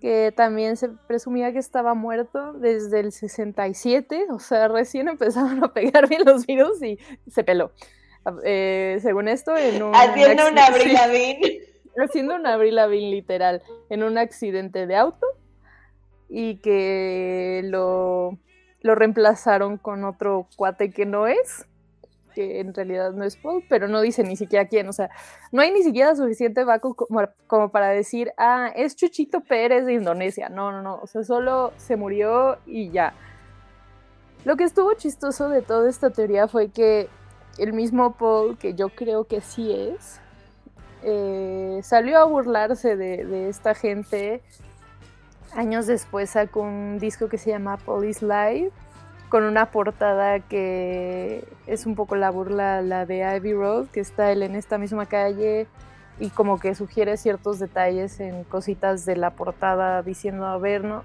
que 0.00 0.32
también 0.36 0.76
se 0.76 0.88
presumía 0.88 1.52
que 1.52 1.58
estaba 1.58 1.94
muerto 1.94 2.52
desde 2.54 3.00
el 3.00 3.12
67, 3.12 4.26
o 4.30 4.38
sea, 4.38 4.68
recién 4.68 5.08
empezaron 5.08 5.64
a 5.64 5.72
pegar 5.72 6.08
bien 6.08 6.22
los 6.24 6.46
virus 6.46 6.82
y 6.82 6.98
se 7.30 7.42
peló. 7.42 7.72
Eh, 8.44 8.98
según 9.02 9.28
esto, 9.28 9.56
en 9.56 9.82
un 9.82 9.94
haciendo 9.94 10.48
un 10.48 10.58
Abril 10.98 10.98
haciendo 11.96 12.34
un 12.36 12.46
Abril 12.46 13.10
literal, 13.10 13.62
en 13.88 14.02
un 14.02 14.18
accidente 14.18 14.86
de 14.86 14.96
auto 14.96 15.26
y 16.28 16.56
que 16.56 17.62
lo, 17.64 18.38
lo 18.84 18.94
reemplazaron 18.94 19.78
con 19.78 20.04
otro 20.04 20.46
cuate 20.56 20.90
que 20.90 21.06
no 21.06 21.26
es, 21.26 21.66
que 22.34 22.60
en 22.60 22.74
realidad 22.74 23.12
no 23.12 23.24
es 23.24 23.36
Paul, 23.36 23.64
pero 23.66 23.88
no 23.88 24.02
dice 24.02 24.22
ni 24.22 24.36
siquiera 24.36 24.66
quién, 24.66 24.86
o 24.88 24.92
sea, 24.92 25.08
no 25.52 25.62
hay 25.62 25.72
ni 25.72 25.82
siquiera 25.82 26.14
suficiente 26.14 26.64
vaco 26.64 26.92
como, 26.94 27.26
como, 27.46 27.70
para 27.70 27.88
decir, 27.88 28.32
ah, 28.36 28.70
es 28.76 28.94
Chuchito 28.94 29.40
Pérez 29.40 29.86
de 29.86 29.94
Indonesia, 29.94 30.50
no, 30.50 30.70
no, 30.70 30.82
no, 30.82 31.00
o 31.00 31.06
sea, 31.06 31.24
solo 31.24 31.72
se 31.78 31.96
murió 31.96 32.58
y 32.66 32.90
ya. 32.90 33.14
Lo 34.44 34.56
que 34.56 34.64
estuvo 34.64 34.92
chistoso 34.92 35.48
de 35.48 35.62
toda 35.62 35.88
esta 35.88 36.10
teoría 36.10 36.46
fue 36.46 36.68
que 36.68 37.08
el 37.56 37.72
mismo 37.72 38.18
Paul, 38.18 38.58
que 38.58 38.74
yo 38.74 38.90
creo 38.90 39.24
que 39.24 39.40
sí 39.40 39.72
es, 39.72 40.20
eh, 41.02 41.80
salió 41.82 42.18
a 42.18 42.24
burlarse 42.24 42.96
de, 42.96 43.48
esta 43.48 43.74
gente. 43.74 44.42
Años 45.54 45.86
después 45.86 46.30
sacó 46.30 46.62
un 46.62 46.98
disco 46.98 47.28
que 47.28 47.38
se 47.38 47.50
llama 47.50 47.76
Police 47.76 48.24
Live, 48.24 48.70
con 49.28 49.44
una 49.44 49.66
portada 49.70 50.40
que 50.40 51.44
es 51.66 51.86
un 51.86 51.94
poco 51.94 52.16
la 52.16 52.30
burla, 52.30 52.82
la 52.82 53.06
de 53.06 53.20
Ivy 53.36 53.52
Road, 53.54 53.86
que 53.86 54.00
está 54.00 54.32
él 54.32 54.42
en 54.42 54.54
esta 54.54 54.78
misma 54.78 55.06
calle 55.06 55.66
y 56.20 56.30
como 56.30 56.58
que 56.58 56.74
sugiere 56.74 57.16
ciertos 57.16 57.58
detalles 57.58 58.20
en 58.20 58.44
cositas 58.44 59.04
de 59.04 59.16
la 59.16 59.30
portada 59.30 60.02
diciendo, 60.02 60.46
a 60.46 60.58
ver, 60.58 60.84
no, 60.84 61.02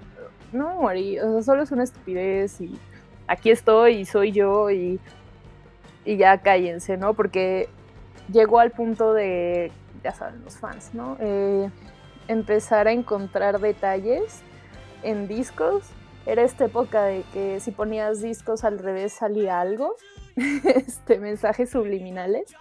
no 0.52 0.74
morí, 0.76 1.18
o 1.18 1.32
sea, 1.32 1.42
solo 1.42 1.62
es 1.62 1.72
una 1.72 1.82
estupidez 1.82 2.60
y 2.60 2.78
aquí 3.26 3.50
estoy 3.50 3.96
y 3.96 4.04
soy 4.04 4.32
yo 4.32 4.70
y 4.70 5.00
y 6.04 6.16
ya 6.16 6.38
cállense, 6.38 6.96
¿no? 6.96 7.14
Porque 7.14 7.68
llegó 8.32 8.58
al 8.58 8.70
punto 8.70 9.12
de, 9.12 9.70
ya 10.02 10.12
saben, 10.12 10.42
los 10.44 10.56
fans, 10.56 10.90
¿no? 10.94 11.16
Eh, 11.20 11.70
empezar 12.30 12.86
a 12.86 12.92
encontrar 12.92 13.58
detalles 13.58 14.42
en 15.02 15.26
discos. 15.26 15.82
Era 16.26 16.42
esta 16.42 16.66
época 16.66 17.02
de 17.04 17.24
que 17.32 17.58
si 17.58 17.72
ponías 17.72 18.22
discos 18.22 18.62
al 18.62 18.78
revés 18.78 19.14
salía 19.14 19.60
algo, 19.60 19.96
este, 20.36 21.18
mensajes 21.18 21.70
subliminales, 21.70 22.54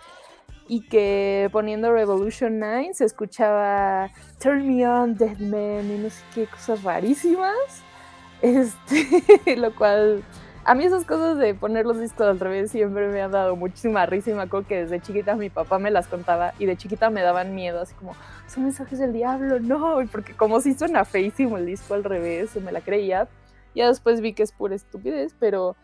y 0.67 0.81
que 0.81 1.49
poniendo 1.51 1.91
Revolution 1.93 2.57
9 2.59 2.91
se 2.93 3.05
escuchaba 3.05 4.09
Turn 4.39 4.65
Me 4.67 4.87
On, 4.87 5.15
Dead 5.15 5.37
Man, 5.37 5.91
y 5.91 5.97
no 5.99 6.09
sé 6.09 6.23
qué 6.33 6.47
cosas 6.47 6.83
rarísimas, 6.83 7.83
este, 8.41 9.55
lo 9.55 9.75
cual 9.75 10.23
a 10.69 10.75
mí 10.75 10.83
esas 10.83 11.03
cosas 11.03 11.39
de 11.39 11.55
poner 11.55 11.87
los 11.87 11.99
discos 11.99 12.27
al 12.27 12.39
revés 12.39 12.69
siempre 12.69 13.07
me 13.07 13.23
han 13.23 13.31
dado 13.31 13.55
muchísima 13.55 14.05
risa 14.05 14.29
y 14.29 14.35
me 14.35 14.43
acuerdo 14.43 14.67
que 14.67 14.81
desde 14.81 15.01
chiquita 15.01 15.35
mi 15.35 15.49
papá 15.49 15.79
me 15.79 15.89
las 15.89 16.07
contaba 16.07 16.53
y 16.59 16.67
de 16.67 16.77
chiquita 16.77 17.09
me 17.09 17.23
daban 17.23 17.55
miedo, 17.55 17.81
así 17.81 17.95
como, 17.95 18.15
son 18.45 18.65
mensajes 18.65 18.99
del 18.99 19.11
diablo, 19.11 19.59
no, 19.59 19.99
porque 20.11 20.35
como 20.35 20.61
si 20.61 20.75
suena 20.75 21.05
feísimo 21.05 21.57
el 21.57 21.65
disco 21.65 21.95
al 21.95 22.03
revés, 22.03 22.55
me 22.57 22.71
la 22.71 22.81
creía. 22.81 23.27
Ya 23.73 23.87
después 23.87 24.21
vi 24.21 24.33
que 24.33 24.43
es 24.43 24.51
pura 24.51 24.75
estupidez, 24.75 25.35
pero 25.39 25.75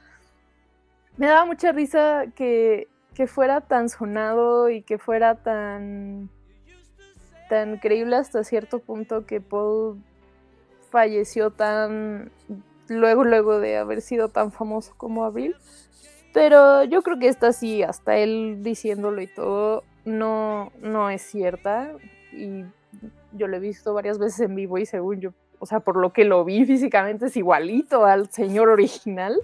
me 1.18 1.26
daba 1.26 1.46
mucha 1.46 1.72
risa 1.72 2.26
que, 2.36 2.88
que 3.16 3.26
fuera 3.26 3.62
tan 3.62 3.90
sonado 3.90 4.70
y 4.70 4.84
que 4.84 5.00
fuera 5.00 5.34
tan, 5.34 6.30
tan 7.50 7.78
creíble 7.80 8.18
hasta 8.18 8.44
cierto 8.44 8.78
punto 8.78 9.26
que 9.26 9.42
Paul 9.42 10.00
falleció 10.92 11.50
tan 11.50 12.30
luego, 12.88 13.24
luego 13.24 13.60
de 13.60 13.78
haber 13.78 14.02
sido 14.02 14.30
tan 14.30 14.52
famoso 14.52 14.94
como 14.98 15.26
Abril. 15.26 15.56
Pero 16.34 16.84
yo 16.84 17.02
creo 17.02 17.18
que 17.18 17.28
esta 17.28 17.54
sí, 17.54 17.82
hasta 17.82 18.18
él 18.18 18.58
diciéndolo 18.62 19.22
y 19.22 19.28
todo, 19.28 19.84
no, 20.04 20.72
no 20.82 21.10
es 21.10 21.22
cierta. 21.22 21.94
Y 22.34 22.66
yo 23.32 23.48
lo 23.48 23.58
he 23.58 23.60
visto 23.60 23.94
varias 23.94 24.18
veces 24.18 24.42
en 24.42 24.56
vivo 24.56 24.78
y 24.78 24.86
según 24.86 25.22
yo, 25.22 25.34
o 25.60 25.66
sea, 25.66 25.80
por 25.80 25.96
lo 25.96 26.12
que 26.12 26.26
lo 26.26 26.44
vi 26.44 26.66
físicamente 26.66 27.28
es 27.28 27.38
igualito 27.38 28.06
al 28.06 28.30
señor 28.32 28.70
original. 28.70 29.40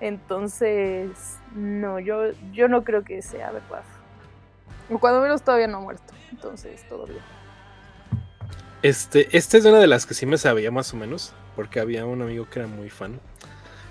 Entonces, 0.00 1.38
no, 1.54 2.00
yo, 2.00 2.32
yo 2.52 2.68
no 2.68 2.82
creo 2.82 3.04
que 3.04 3.22
sea 3.22 3.52
verdad. 3.52 3.84
Cuando 5.00 5.20
menos 5.20 5.42
todavía 5.42 5.68
no 5.68 5.78
ha 5.78 5.80
muerto. 5.80 6.12
Entonces, 6.32 6.84
todo 6.88 7.06
bien. 7.06 7.20
Este, 8.82 9.34
esta 9.36 9.56
es 9.56 9.64
una 9.64 9.78
de 9.78 9.86
las 9.86 10.04
que 10.04 10.14
sí 10.14 10.26
me 10.26 10.36
sabía 10.36 10.70
más 10.70 10.92
o 10.92 10.96
menos 10.96 11.32
porque 11.54 11.80
había 11.80 12.06
un 12.06 12.22
amigo 12.22 12.48
que 12.50 12.60
era 12.60 12.68
muy 12.68 12.90
fan. 12.90 13.20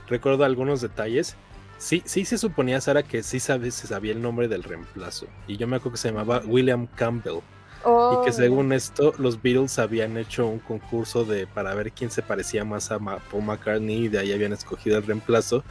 Recuerdo 0.07 0.43
algunos 0.43 0.81
detalles. 0.81 1.35
Sí, 1.77 2.01
sí 2.05 2.25
se 2.25 2.37
suponía, 2.37 2.79
Sara, 2.79 3.03
que 3.03 3.23
sí 3.23 3.39
sabe, 3.39 3.71
se 3.71 3.87
sabía 3.87 4.13
el 4.13 4.21
nombre 4.21 4.47
del 4.47 4.63
reemplazo. 4.63 5.27
Y 5.47 5.57
yo 5.57 5.67
me 5.67 5.77
acuerdo 5.77 5.93
que 5.93 5.97
se 5.97 6.09
llamaba 6.09 6.41
William 6.45 6.87
Campbell. 6.87 7.39
Y 7.85 8.23
que 8.23 8.29
oh. 8.29 8.31
según 8.31 8.71
esto, 8.71 9.13
los 9.17 9.41
Beatles 9.41 9.77
habían 9.77 10.17
hecho 10.17 10.47
un 10.47 10.59
concurso 10.59 11.25
de 11.25 11.47
para 11.47 11.73
ver 11.75 11.91
quién 11.91 12.11
se 12.11 12.21
parecía 12.21 12.63
más 12.63 12.91
a 12.91 12.99
Paul 12.99 13.43
McCartney 13.43 14.05
y 14.05 14.07
de 14.07 14.19
ahí 14.19 14.31
habían 14.31 14.53
escogido 14.53 14.97
el 14.97 15.05
reemplazo. 15.05 15.65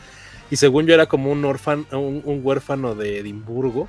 Y 0.51 0.57
según 0.57 0.87
yo 0.87 0.93
era 0.93 1.07
como 1.07 1.33
un, 1.33 1.43
orfan, 1.47 1.87
un 1.93 2.41
huérfano 2.43 2.95
de 2.95 3.21
Edimburgo 3.21 3.89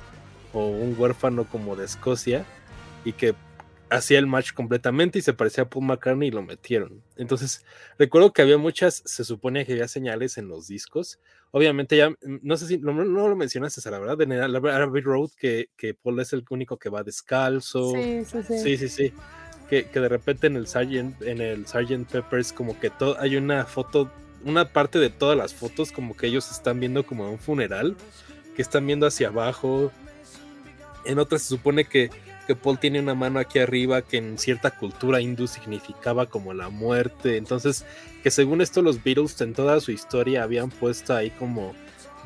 o 0.54 0.68
un 0.68 0.94
huérfano 0.96 1.44
como 1.44 1.76
de 1.76 1.84
Escocia 1.84 2.46
y 3.04 3.12
que 3.12 3.34
hacía 3.94 4.18
el 4.18 4.26
match 4.26 4.52
completamente 4.52 5.18
y 5.18 5.22
se 5.22 5.32
parecía 5.32 5.64
a 5.64 5.70
Paul 5.70 5.86
McCartney 5.86 6.28
y 6.28 6.32
lo 6.32 6.42
metieron. 6.42 7.02
Entonces, 7.16 7.64
recuerdo 7.98 8.32
que 8.32 8.42
había 8.42 8.58
muchas, 8.58 9.02
se 9.04 9.24
supone 9.24 9.64
que 9.64 9.72
había 9.72 9.88
señales 9.88 10.36
en 10.36 10.48
los 10.48 10.66
discos. 10.66 11.20
Obviamente 11.52 11.96
ya, 11.96 12.10
mm, 12.10 12.40
no 12.42 12.56
sé 12.56 12.66
si 12.66 12.78
no, 12.78 12.92
lo 12.92 13.36
mencionaste, 13.36 13.88
la 13.90 13.98
verdad, 13.98 14.20
en 14.22 14.32
el 14.32 14.56
Abbey 14.56 15.02
Road, 15.02 15.30
que, 15.38 15.70
que, 15.76 15.94
Paul 15.94 16.20
es 16.20 16.32
el 16.32 16.44
único 16.50 16.78
que 16.78 16.88
va 16.88 17.02
descalzo. 17.02 17.92
Sí, 17.92 18.24
sí, 18.24 18.42
sí. 18.42 18.58
Sí, 18.58 18.76
sí, 18.76 18.88
sí. 18.88 19.12
Que, 19.68 19.88
que 19.88 20.00
de 20.00 20.08
repente 20.08 20.46
en 20.48 20.56
el 20.56 20.66
Sargent, 20.66 21.22
en 21.22 21.40
el 21.40 21.66
Sargent 21.66 22.10
Peppers, 22.10 22.52
como 22.52 22.78
que 22.78 22.90
todo, 22.90 23.18
hay 23.20 23.36
una 23.36 23.64
foto, 23.64 24.10
una 24.44 24.72
parte 24.72 24.98
de 24.98 25.10
todas 25.10 25.38
las 25.38 25.54
fotos, 25.54 25.92
como 25.92 26.16
que 26.16 26.26
ellos 26.26 26.50
están 26.50 26.80
viendo 26.80 27.06
como 27.06 27.30
un 27.30 27.38
funeral, 27.38 27.96
que 28.56 28.62
están 28.62 28.86
viendo 28.86 29.06
hacia 29.06 29.28
abajo. 29.28 29.90
En 31.06 31.18
otras 31.18 31.42
se 31.42 31.48
supone 31.48 31.84
que 31.84 32.10
que 32.46 32.54
Paul 32.56 32.78
tiene 32.78 33.00
una 33.00 33.14
mano 33.14 33.38
aquí 33.38 33.58
arriba 33.58 34.02
que 34.02 34.18
en 34.18 34.38
cierta 34.38 34.70
cultura 34.70 35.20
hindú 35.20 35.46
significaba 35.46 36.26
como 36.26 36.54
la 36.54 36.68
muerte. 36.68 37.36
Entonces, 37.36 37.84
que 38.22 38.30
según 38.30 38.60
esto 38.60 38.82
los 38.82 39.02
Beatles 39.02 39.40
en 39.40 39.54
toda 39.54 39.80
su 39.80 39.92
historia 39.92 40.42
habían 40.42 40.70
puesto 40.70 41.14
ahí 41.14 41.30
como 41.30 41.74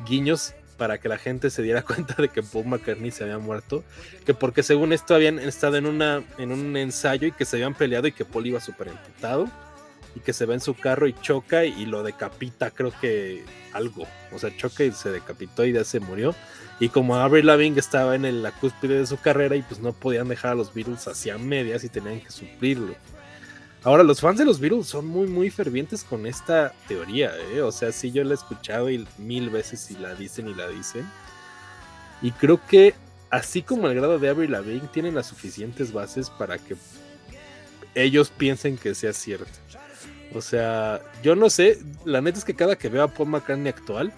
guiños 0.07 0.53
para 0.77 0.97
que 0.97 1.09
la 1.09 1.17
gente 1.17 1.49
se 1.49 1.61
diera 1.61 1.81
cuenta 1.83 2.15
de 2.21 2.29
que 2.29 2.41
Paul 2.41 2.65
McCartney 2.65 3.11
se 3.11 3.23
había 3.23 3.37
muerto, 3.37 3.83
que 4.25 4.33
porque 4.33 4.63
según 4.63 4.93
esto 4.93 5.13
habían 5.13 5.39
estado 5.39 5.75
en, 5.75 5.85
una, 5.85 6.23
en 6.37 6.51
un 6.51 6.75
ensayo 6.77 7.27
y 7.27 7.31
que 7.31 7.45
se 7.45 7.57
habían 7.57 7.75
peleado 7.75 8.07
y 8.07 8.11
que 8.11 8.25
Paul 8.25 8.47
iba 8.47 8.59
súper 8.59 8.87
emputado 8.87 9.49
y 10.15 10.21
que 10.21 10.33
se 10.33 10.45
va 10.45 10.53
en 10.55 10.61
su 10.61 10.73
carro 10.73 11.07
y 11.07 11.13
choca 11.13 11.65
y 11.65 11.85
lo 11.85 12.01
decapita, 12.01 12.71
creo 12.71 12.91
que 12.99 13.43
algo, 13.73 14.07
o 14.31 14.39
sea, 14.39 14.55
choca 14.55 14.83
y 14.83 14.91
se 14.91 15.11
decapitó 15.11 15.65
y 15.65 15.73
ya 15.73 15.83
se 15.83 15.99
murió. 15.99 16.33
Y 16.79 16.89
como 16.89 17.15
Avril 17.15 17.45
Lavigne 17.45 17.79
estaba 17.79 18.15
en 18.15 18.41
la 18.41 18.51
cúspide 18.51 18.99
de 18.99 19.07
su 19.07 19.17
carrera 19.17 19.55
y 19.55 19.61
pues 19.61 19.81
no 19.81 19.91
podían 19.91 20.29
dejar 20.29 20.51
a 20.51 20.55
los 20.55 20.73
Beatles 20.73 21.07
hacia 21.07 21.37
medias 21.37 21.83
y 21.83 21.89
tenían 21.89 22.21
que 22.21 22.31
suplirlo. 22.31 22.95
Ahora, 23.83 24.03
los 24.03 24.19
fans 24.19 24.37
de 24.37 24.45
los 24.45 24.59
Beatles 24.59 24.87
son 24.87 25.07
muy, 25.07 25.27
muy 25.27 25.49
fervientes 25.49 26.03
con 26.03 26.25
esta 26.25 26.73
teoría, 26.87 27.31
¿eh? 27.53 27.61
O 27.61 27.71
sea, 27.71 27.91
sí, 27.91 28.11
yo 28.11 28.23
la 28.23 28.31
he 28.31 28.35
escuchado 28.35 28.89
y 28.89 29.07
mil 29.17 29.49
veces 29.49 29.89
y 29.91 29.95
la 29.95 30.15
dicen 30.15 30.49
y 30.49 30.53
la 30.53 30.67
dicen. 30.67 31.09
Y 32.21 32.31
creo 32.31 32.59
que, 32.67 32.93
así 33.29 33.61
como 33.61 33.87
el 33.87 33.95
grado 33.95 34.19
de 34.19 34.29
Avril 34.29 34.51
Lavigne, 34.51 34.89
tienen 34.91 35.15
las 35.15 35.27
suficientes 35.27 35.93
bases 35.93 36.29
para 36.29 36.57
que 36.57 36.75
ellos 37.95 38.29
piensen 38.29 38.77
que 38.77 38.95
sea 38.95 39.13
cierto. 39.13 39.51
O 40.33 40.41
sea, 40.41 41.01
yo 41.23 41.35
no 41.35 41.49
sé, 41.49 41.79
la 42.05 42.21
neta 42.21 42.37
es 42.37 42.45
que 42.45 42.53
cada 42.55 42.75
que 42.75 42.89
veo 42.89 43.03
a 43.03 43.07
Paul 43.07 43.29
McCartney 43.29 43.69
actual, 43.69 44.13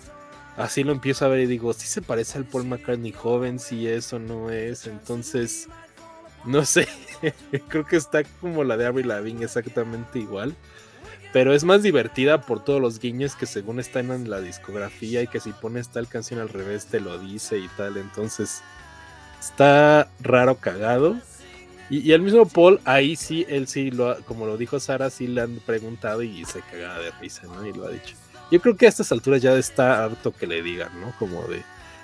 así 0.62 0.84
lo 0.84 0.92
empiezo 0.92 1.26
a 1.26 1.30
ver 1.30 1.42
y 1.42 1.46
digo, 1.48 1.74
si 1.74 1.88
se 1.88 2.02
parece 2.02 2.38
al 2.38 2.46
Paul 2.46 2.66
McCartney 2.66 3.12
joven, 3.12 3.60
si 3.60 3.88
eso 3.88 4.20
no 4.20 4.52
es, 4.52 4.88
entonces, 4.88 5.68
no 6.46 6.66
sé, 6.66 6.88
creo 7.68 7.86
que 7.86 7.98
está 7.98 8.24
como 8.40 8.64
la 8.64 8.78
de 8.78 8.86
Avril 8.86 9.08
Lavigne 9.08 9.46
exactamente 9.46 10.20
igual, 10.20 10.56
pero 11.34 11.54
es 11.54 11.64
más 11.64 11.82
divertida 11.82 12.42
por 12.42 12.64
todos 12.64 12.82
los 12.82 13.00
guiños 13.00 13.36
que 13.36 13.46
según 13.46 13.80
están 13.80 14.12
en 14.12 14.30
la 14.30 14.42
discografía 14.42 15.22
y 15.22 15.28
que 15.28 15.40
si 15.40 15.52
pones 15.52 15.90
tal 15.90 16.08
canción 16.08 16.40
al 16.40 16.50
revés 16.50 16.88
te 16.88 17.00
lo 17.00 17.18
dice 17.18 17.58
y 17.58 17.68
tal, 17.70 17.98
entonces 17.98 18.62
está 19.40 20.10
raro 20.20 20.56
cagado. 20.56 21.18
Y, 21.90 22.14
el 22.14 22.22
mismo 22.22 22.46
Paul, 22.46 22.80
ahí 22.86 23.18
sí, 23.18 23.46
él 23.50 23.68
sí, 23.68 23.92
lo, 23.92 24.18
como 24.24 24.46
lo 24.46 24.56
dijo 24.56 24.80
Sara, 24.80 25.10
sí 25.10 25.28
le 25.28 25.42
han 25.42 25.58
preguntado 25.58 26.22
y 26.22 26.46
se 26.46 26.62
cagaba 26.62 27.00
de 27.00 27.12
risa, 27.20 27.44
¿no? 27.48 27.66
Y 27.66 27.74
lo 27.74 27.86
ha 27.86 27.90
dicho. 27.90 28.16
Yo 28.52 28.62
creo 28.62 28.76
que 28.76 28.86
a 28.86 28.90
estas 28.90 29.12
alturas 29.12 29.42
ya 29.42 29.54
está 29.54 30.04
harto 30.04 30.34
que 30.34 30.46
le 30.46 30.62
digan, 30.62 31.00
¿no? 31.00 31.14
Como 31.18 31.42
de, 31.44 31.64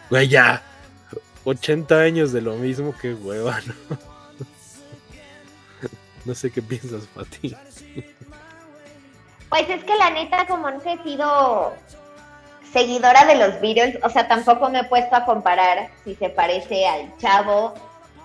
güey, 0.10 0.30
ya, 0.30 0.64
80 1.44 1.99
años 1.99 2.32
de 2.32 2.41
lo 2.41 2.56
mismo, 2.56 2.95
que 2.98 3.14
hueva, 3.14 3.60
¿no? 3.65 3.98
no 6.26 6.34
sé 6.34 6.49
qué 6.49 6.61
piensas, 6.61 7.06
Pati. 7.07 7.56
Pues 9.49 9.69
es 9.69 9.84
que 9.84 9.95
la 9.95 10.10
neta, 10.10 10.48
como 10.48 10.72
no 10.72 10.82
he 10.86 11.03
sido 11.03 11.74
seguidora 12.72 13.26
de 13.26 13.36
los 13.36 13.61
Beatles, 13.61 13.98
o 14.03 14.10
sea, 14.10 14.28
tampoco 14.28 14.69
me 14.69 14.80
he 14.80 14.84
puesto 14.86 15.15
a 15.15 15.26
comparar 15.26 15.90
si 16.03 16.15
se 16.15 16.30
parece 16.30 16.88
al 16.88 17.18
chavo, 17.18 17.74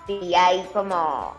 si 0.07 0.33
hay 0.35 0.63
como 0.73 1.35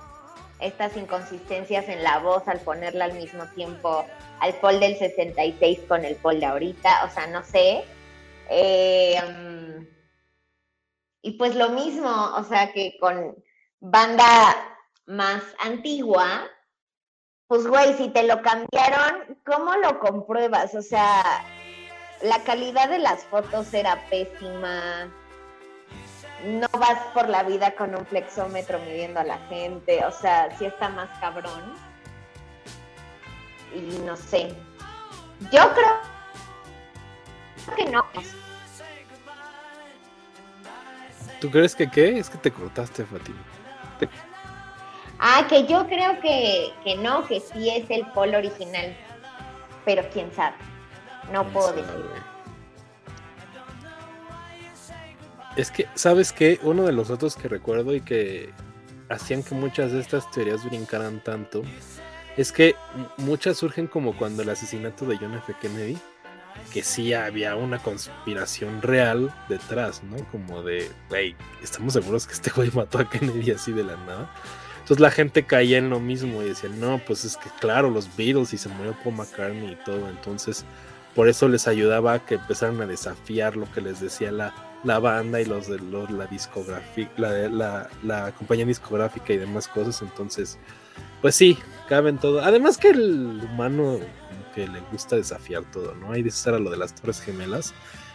estas 0.61 0.97
inconsistencias 0.97 1.89
en 1.89 2.02
la 2.02 2.19
voz 2.19 2.47
al 2.48 2.61
ponerla 2.61 3.06
al 3.06 3.15
mismo 3.15 3.44
tiempo 3.55 4.06
al 4.40 4.55
Paul 4.55 4.81
del 4.81 4.97
66 4.97 5.81
con 5.89 6.05
el 6.05 6.16
Paul 6.16 6.40
de 6.40 6.47
ahorita, 6.47 7.05
o 7.05 7.11
sea, 7.11 7.27
no 7.27 7.43
sé. 7.43 7.85
Eh, 8.51 9.19
y 11.23 11.32
pues 11.32 11.55
lo 11.55 11.70
mismo, 11.70 12.11
o 12.36 12.44
sea, 12.44 12.73
que 12.73 12.97
con 13.01 13.36
banda 13.81 14.55
más 15.06 15.43
antigua, 15.61 16.48
pues 17.47 17.66
güey, 17.66 17.94
si 17.94 18.09
te 18.09 18.24
lo 18.24 18.43
cambiaron, 18.43 19.39
¿cómo 19.44 19.74
lo 19.77 20.01
compruebas? 20.01 20.74
O 20.74 20.82
sea, 20.82 21.44
la 22.23 22.43
calidad 22.44 22.89
de 22.89 22.98
las 22.98 23.24
fotos 23.24 23.73
era 23.73 24.05
pésima 24.11 25.11
no 26.44 26.69
vas 26.78 26.98
por 27.15 27.28
la 27.28 27.43
vida 27.43 27.74
con 27.74 27.94
un 27.94 28.05
flexómetro 28.06 28.78
midiendo 28.81 29.20
a 29.20 29.24
la 29.24 29.39
gente, 29.48 30.05
o 30.05 30.11
sea, 30.11 30.56
sí 30.59 30.66
está 30.66 30.89
más 30.90 31.09
cabrón. 31.19 31.74
Y 33.74 33.98
no 34.05 34.16
sé. 34.16 34.55
Yo 35.52 35.72
creo 35.74 36.01
que 37.76 37.90
no. 37.90 38.05
¿Tú 41.40 41.51
crees 41.51 41.74
que 41.74 41.90
qué? 41.90 42.18
Es 42.18 42.30
que 42.30 42.38
te 42.38 42.51
cortaste, 42.51 43.05
Fatima. 43.05 43.38
Ah, 45.18 45.46
que 45.48 45.66
yo 45.66 45.86
creo 45.86 46.20
que, 46.20 46.72
que 46.82 46.96
no, 46.96 47.26
que 47.26 47.40
sí 47.40 47.70
es 47.70 47.88
el 47.90 48.06
polo 48.12 48.38
original. 48.38 48.96
Pero 49.84 50.02
quién 50.12 50.32
sabe. 50.32 50.56
No 51.32 51.44
puedo 51.48 51.72
decir. 51.72 51.94
Es 55.56 55.70
que, 55.70 55.88
¿sabes 55.94 56.32
qué? 56.32 56.59
Uno 56.62 56.84
de 56.84 56.92
los 56.92 57.09
datos 57.09 57.36
que 57.36 57.48
recuerdo 57.48 57.94
y 57.94 58.01
que 58.01 58.52
hacían 59.09 59.42
que 59.42 59.55
muchas 59.55 59.92
de 59.92 60.01
estas 60.01 60.30
teorías 60.30 60.64
brincaran 60.64 61.22
tanto 61.22 61.62
es 62.36 62.52
que 62.52 62.74
muchas 63.16 63.56
surgen 63.56 63.86
como 63.86 64.16
cuando 64.16 64.43
el 64.43 64.51
asesinato 64.51 65.06
de 65.06 65.16
John 65.16 65.35
F. 65.35 65.55
Kennedy, 65.61 65.98
que 66.73 66.82
sí 66.82 67.12
había 67.12 67.56
una 67.56 67.78
conspiración 67.78 68.82
real 68.82 69.32
detrás, 69.48 70.02
¿no? 70.05 70.16
Como 70.31 70.62
de, 70.62 70.90
hey, 71.11 71.36
estamos 71.62 71.93
seguros 71.93 72.27
que 72.27 72.35
este 72.35 72.51
güey 72.51 72.70
mató 72.73 72.98
a 72.98 73.09
Kennedy 73.09 73.52
así 73.52 73.73
de 73.73 73.85
la 73.85 73.97
nada. 73.97 74.31
Entonces 74.81 75.01
la 75.01 75.11
gente 75.11 75.44
caía 75.44 75.78
en 75.78 75.90
lo 75.90 75.98
mismo 75.98 76.43
y 76.43 76.47
decía, 76.47 76.69
no, 76.69 76.98
pues 77.06 77.24
es 77.24 77.36
que 77.36 77.48
claro, 77.61 77.90
los 77.90 78.15
Beatles 78.16 78.52
y 78.52 78.59
se 78.59 78.69
murió 78.69 78.94
Paul 79.02 79.16
McCartney 79.16 79.73
y 79.73 79.85
todo. 79.85 80.09
Entonces, 80.09 80.65
por 81.15 81.28
eso 81.28 81.48
les 81.48 81.66
ayudaba 81.66 82.15
a 82.15 82.27
que 82.27 82.35
empezaran 82.35 82.81
a 82.82 82.86
desafiar 82.86 83.56
lo 83.56 83.70
que 83.73 83.81
les 83.81 84.01
decía 84.01 84.31
la 84.31 84.52
la 84.85 84.98
banda 84.98 85.40
y 85.40 85.47
los 85.47 85.66
de 85.66 85.81
la 85.81 86.27
discográfica, 86.27 87.11
la, 87.19 87.89
la, 88.02 88.32
compañía 88.32 88.66
discográfica 88.66 89.32
y 89.32 89.39
demás 89.39 89.66
cosas. 89.66 90.02
Entonces, 90.02 90.59
pues 91.20 91.35
sí, 91.35 91.59
caben 91.89 92.19
todo. 92.19 92.43
Además 92.43 92.78
que 92.78 92.90
el 92.90 93.40
humano 93.43 93.98
que 94.55 94.69
le 94.69 94.81
gusta 94.93 95.16
desafiar 95.16 95.65
todo, 95.70 95.94
¿no? 95.94 96.12
Hay 96.12 96.23
de 96.23 96.28
estar 96.28 96.55
a 96.55 96.59
lo 96.59 96.70
de 96.70 96.77
las 96.77 96.94
Torres 96.94 97.20
Gemelas. 97.20 97.74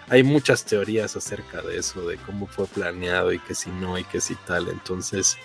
Hay 0.09 0.23
muchas 0.23 0.65
teorías 0.65 1.15
acerca 1.15 1.61
de 1.61 1.77
eso, 1.77 2.07
de 2.07 2.17
cómo 2.17 2.47
fue 2.47 2.65
planeado 2.65 3.31
y 3.31 3.39
que 3.39 3.53
si 3.53 3.69
no 3.69 3.97
y 3.97 4.03
que 4.03 4.21
si 4.21 4.35
tal. 4.35 4.69
Entonces, 4.69 5.37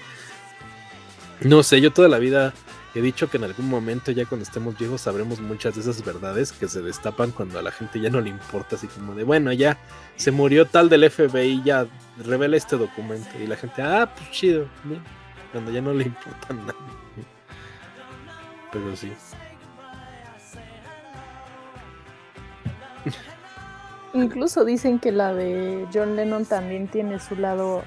no 1.40 1.62
sé, 1.62 1.80
yo 1.80 1.92
toda 1.92 2.08
la 2.08 2.18
vida 2.18 2.54
He 2.94 3.00
dicho 3.00 3.28
que 3.28 3.38
en 3.38 3.44
algún 3.44 3.68
momento, 3.68 4.12
ya 4.12 4.24
cuando 4.24 4.44
estemos 4.44 4.78
viejos, 4.78 5.00
sabremos 5.00 5.40
muchas 5.40 5.74
de 5.74 5.80
esas 5.80 6.04
verdades 6.04 6.52
que 6.52 6.68
se 6.68 6.80
destapan 6.80 7.32
cuando 7.32 7.58
a 7.58 7.62
la 7.62 7.72
gente 7.72 8.00
ya 8.00 8.08
no 8.08 8.20
le 8.20 8.30
importa, 8.30 8.76
así 8.76 8.86
como 8.86 9.16
de, 9.16 9.24
bueno, 9.24 9.52
ya 9.52 9.78
se 10.14 10.30
murió 10.30 10.64
tal 10.66 10.88
del 10.88 11.10
FBI, 11.10 11.62
ya 11.64 11.88
revela 12.24 12.56
este 12.56 12.76
documento. 12.76 13.30
Y 13.42 13.48
la 13.48 13.56
gente, 13.56 13.82
ah, 13.82 14.14
pues 14.14 14.30
chido, 14.30 14.68
cuando 15.50 15.72
ya 15.72 15.80
no 15.80 15.92
le 15.92 16.04
importa 16.04 16.54
nada. 16.54 16.74
Pero 18.74 18.96
sí. 18.96 19.12
Incluso 24.14 24.64
dicen 24.64 24.98
que 24.98 25.12
la 25.12 25.32
de 25.32 25.86
John 25.92 26.16
Lennon 26.16 26.44
también 26.44 26.88
tiene 26.88 27.20
su 27.20 27.36
lado 27.36 27.82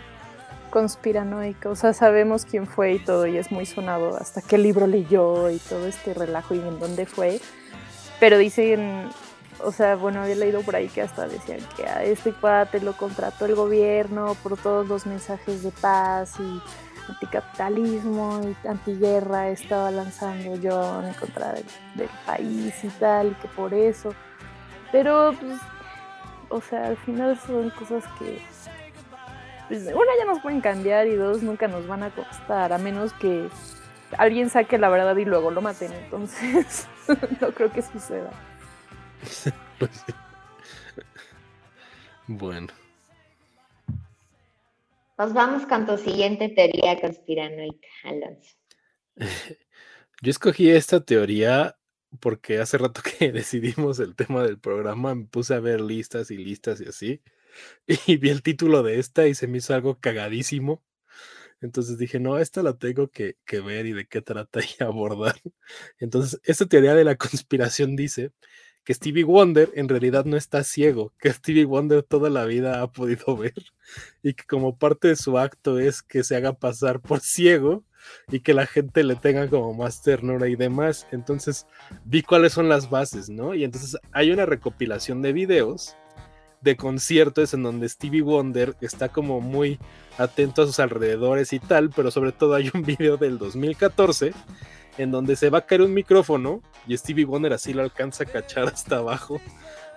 conspiranoica, 0.69 1.69
o 1.69 1.75
sea, 1.75 1.93
sabemos 1.93 2.45
quién 2.45 2.67
fue 2.67 2.93
y 2.93 2.99
todo, 2.99 3.25
y 3.25 3.37
es 3.37 3.51
muy 3.51 3.65
sonado 3.65 4.17
hasta 4.17 4.41
qué 4.41 4.57
libro 4.57 4.85
leyó 4.85 5.49
y 5.49 5.57
todo 5.57 5.87
este 5.87 6.13
relajo 6.13 6.55
y 6.55 6.59
en 6.59 6.79
dónde 6.79 7.05
fue, 7.05 7.39
pero 8.19 8.37
dicen, 8.37 9.09
o 9.63 9.71
sea, 9.71 9.95
bueno, 9.95 10.21
había 10.21 10.35
leído 10.35 10.61
por 10.61 10.75
ahí 10.75 10.89
que 10.89 11.01
hasta 11.01 11.27
decían 11.27 11.59
que 11.77 11.85
a 11.87 12.03
este 12.03 12.33
cuate 12.33 12.81
lo 12.81 12.95
contrató 12.97 13.45
el 13.45 13.55
gobierno 13.55 14.35
por 14.43 14.57
todos 14.57 14.87
los 14.87 15.05
mensajes 15.05 15.63
de 15.63 15.71
paz 15.71 16.33
y 16.39 16.61
anticapitalismo 17.09 18.41
y 18.43 18.67
antiguerra 18.67 19.49
estaba 19.49 19.91
lanzando 19.91 20.57
John 20.61 21.05
en 21.05 21.13
contra 21.13 21.53
del, 21.53 21.65
del 21.95 22.09
país 22.25 22.73
y 22.83 22.87
tal, 22.89 23.27
y 23.27 23.33
que 23.35 23.47
por 23.49 23.73
eso, 23.73 24.13
pero 24.91 25.33
pues, 25.39 25.59
o 26.49 26.61
sea, 26.61 26.87
al 26.87 26.97
final 26.97 27.37
son 27.39 27.69
cosas 27.71 28.03
que 28.19 28.41
pues, 29.67 29.83
una 29.83 30.11
ya 30.17 30.25
nos 30.25 30.39
pueden 30.39 30.61
cambiar 30.61 31.07
y 31.07 31.15
dos 31.15 31.43
nunca 31.43 31.67
nos 31.67 31.87
van 31.87 32.03
a 32.03 32.09
costar, 32.09 32.71
a 32.71 32.77
menos 32.77 33.13
que 33.13 33.49
alguien 34.17 34.49
saque 34.49 34.77
la 34.77 34.89
verdad 34.89 35.15
y 35.17 35.25
luego 35.25 35.51
lo 35.51 35.61
maten. 35.61 35.91
Entonces, 35.91 36.87
no 37.41 37.51
creo 37.51 37.71
que 37.71 37.81
suceda. 37.81 38.31
Pues 39.79 39.91
bueno. 42.25 42.73
Nos 45.17 45.33
vamos 45.33 45.65
con 45.65 45.87
tu 45.87 45.97
siguiente 45.97 46.49
teoría 46.49 47.01
conspiranoica, 47.01 47.87
Alonso. 48.03 48.55
Yo 50.21 50.29
escogí 50.29 50.69
esta 50.69 51.03
teoría 51.03 51.75
porque 52.19 52.59
hace 52.59 52.77
rato 52.77 53.01
que 53.01 53.31
decidimos 53.31 53.99
el 53.99 54.15
tema 54.15 54.43
del 54.43 54.59
programa 54.59 55.15
me 55.15 55.25
puse 55.25 55.55
a 55.55 55.59
ver 55.59 55.81
listas 55.81 56.29
y 56.29 56.37
listas 56.37 56.81
y 56.81 56.85
así. 56.85 57.21
y 58.07 58.17
vi 58.17 58.29
el 58.29 58.43
título 58.43 58.83
de 58.83 58.99
esta 58.99 59.27
y 59.27 59.33
se 59.33 59.47
me 59.47 59.57
hizo 59.57 59.73
algo 59.73 59.99
cagadísimo. 59.99 60.83
Entonces 61.61 61.97
dije, 61.97 62.19
no, 62.19 62.37
esta 62.37 62.61
la 62.61 62.77
tengo 62.77 63.07
que, 63.09 63.37
que 63.43 63.59
ver 63.59 63.87
y 63.87 63.93
de 63.93 64.05
qué 64.05 64.21
trata 64.21 64.59
y 64.61 64.83
abordar. 64.83 65.41
Entonces, 65.97 66.39
esta 66.43 66.67
teoría 66.67 66.93
de 66.93 67.03
la 67.03 67.15
conspiración 67.15 67.95
dice 67.95 68.31
que 68.87 68.93
Stevie 68.93 69.25
Wonder 69.25 69.69
en 69.75 69.89
realidad 69.89 70.23
no 70.23 70.37
está 70.37 70.63
ciego, 70.63 71.11
que 71.19 71.33
Stevie 71.33 71.65
Wonder 71.65 72.03
toda 72.03 72.29
la 72.29 72.45
vida 72.45 72.81
ha 72.81 72.89
podido 72.89 73.35
ver 73.35 73.53
y 74.23 74.33
que 74.33 74.45
como 74.45 74.77
parte 74.77 75.09
de 75.09 75.17
su 75.17 75.37
acto 75.37 75.77
es 75.77 76.01
que 76.01 76.23
se 76.23 76.37
haga 76.37 76.53
pasar 76.53 77.01
por 77.01 77.19
ciego 77.19 77.83
y 78.31 78.39
que 78.39 78.53
la 78.53 78.65
gente 78.65 79.03
le 79.03 79.17
tenga 79.17 79.49
como 79.49 79.73
más 79.73 80.01
ternura 80.03 80.47
y 80.47 80.55
demás. 80.55 81.05
Entonces 81.11 81.67
vi 82.05 82.23
cuáles 82.23 82.53
son 82.53 82.69
las 82.69 82.89
bases, 82.89 83.27
¿no? 83.27 83.53
Y 83.53 83.65
entonces 83.65 83.99
hay 84.13 84.31
una 84.31 84.45
recopilación 84.45 85.21
de 85.21 85.33
videos 85.33 85.97
de 86.61 86.77
conciertos 86.77 87.53
en 87.53 87.63
donde 87.63 87.89
Stevie 87.89 88.21
Wonder 88.21 88.77
está 88.79 89.09
como 89.09 89.41
muy 89.41 89.79
atento 90.17 90.61
a 90.61 90.65
sus 90.65 90.79
alrededores 90.79 91.51
y 91.51 91.59
tal, 91.59 91.89
pero 91.89 92.09
sobre 92.09 92.31
todo 92.31 92.55
hay 92.55 92.71
un 92.73 92.83
video 92.85 93.17
del 93.17 93.37
2014 93.37 94.31
en 94.97 95.11
donde 95.11 95.35
se 95.35 95.49
va 95.49 95.59
a 95.59 95.65
caer 95.65 95.81
un 95.81 95.93
micrófono 95.93 96.61
y 96.87 96.97
Stevie 96.97 97.25
Wonder 97.25 97.53
así 97.53 97.73
lo 97.73 97.83
alcanza 97.83 98.23
a 98.23 98.27
cachar 98.27 98.67
hasta 98.67 98.97
abajo, 98.97 99.39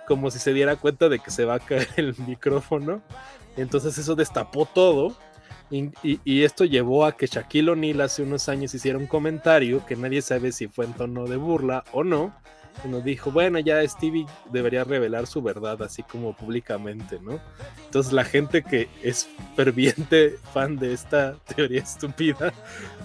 como 0.07 0.31
si 0.31 0.39
se 0.39 0.53
diera 0.53 0.75
cuenta 0.75 1.09
de 1.09 1.19
que 1.19 1.31
se 1.31 1.45
va 1.45 1.55
a 1.55 1.59
caer 1.59 1.87
el 1.97 2.15
micrófono. 2.27 3.01
Entonces 3.57 3.97
eso 3.97 4.15
destapó 4.15 4.65
todo. 4.65 5.15
Y, 5.73 6.43
esto 6.43 6.65
llevó 6.65 7.05
a 7.05 7.15
que 7.15 7.27
Shaquille 7.27 7.71
O'Neal 7.71 8.01
hace 8.01 8.23
unos 8.23 8.49
años 8.49 8.73
hiciera 8.73 8.97
un 8.97 9.07
comentario 9.07 9.85
que 9.85 9.95
nadie 9.95 10.21
sabe 10.21 10.51
si 10.51 10.67
fue 10.67 10.83
en 10.83 10.91
tono 10.91 11.27
de 11.27 11.37
burla 11.37 11.85
o 11.93 12.03
no, 12.03 12.35
y 12.83 12.87
nos 12.87 13.03
dijo, 13.03 13.31
bueno, 13.31 13.59
ya 13.59 13.87
Stevie 13.87 14.25
debería 14.51 14.83
revelar 14.83 15.27
su 15.27 15.41
verdad 15.41 15.81
así 15.83 16.03
como 16.03 16.35
públicamente, 16.35 17.19
¿no? 17.21 17.39
Entonces 17.85 18.13
la 18.13 18.23
gente 18.23 18.63
que 18.63 18.89
es 19.03 19.29
ferviente 19.55 20.37
fan 20.53 20.77
de 20.77 20.93
esta 20.93 21.35
teoría 21.55 21.81
estúpida, 21.81 22.53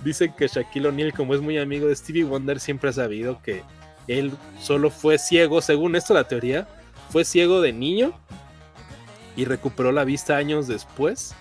dice 0.05 0.32
que 0.36 0.48
Shaquille 0.48 0.88
O'Neal, 0.88 1.12
como 1.12 1.34
es 1.34 1.40
muy 1.40 1.59
amigo 1.59 1.88
de 1.88 1.97
Stevie 1.97 2.24
Wonder, 2.24 2.60
siempre 2.60 2.90
ha 2.90 2.94
sabido 2.94 3.43
que 3.43 3.62
él 4.09 4.32
solo 4.60 4.90
fue 4.90 5.18
ciego, 5.18 5.60
según 5.60 5.97
esto 5.97 6.14
la 6.14 6.28
teoría, 6.28 6.66
fue 7.10 7.24
ciego 7.24 7.60
de 7.60 7.72
niño 7.72 8.12
y 9.36 9.44
recuperó 9.44 9.93
la 9.93 10.05
vista 10.05 10.36
años 10.36 10.66
después. 10.66 11.34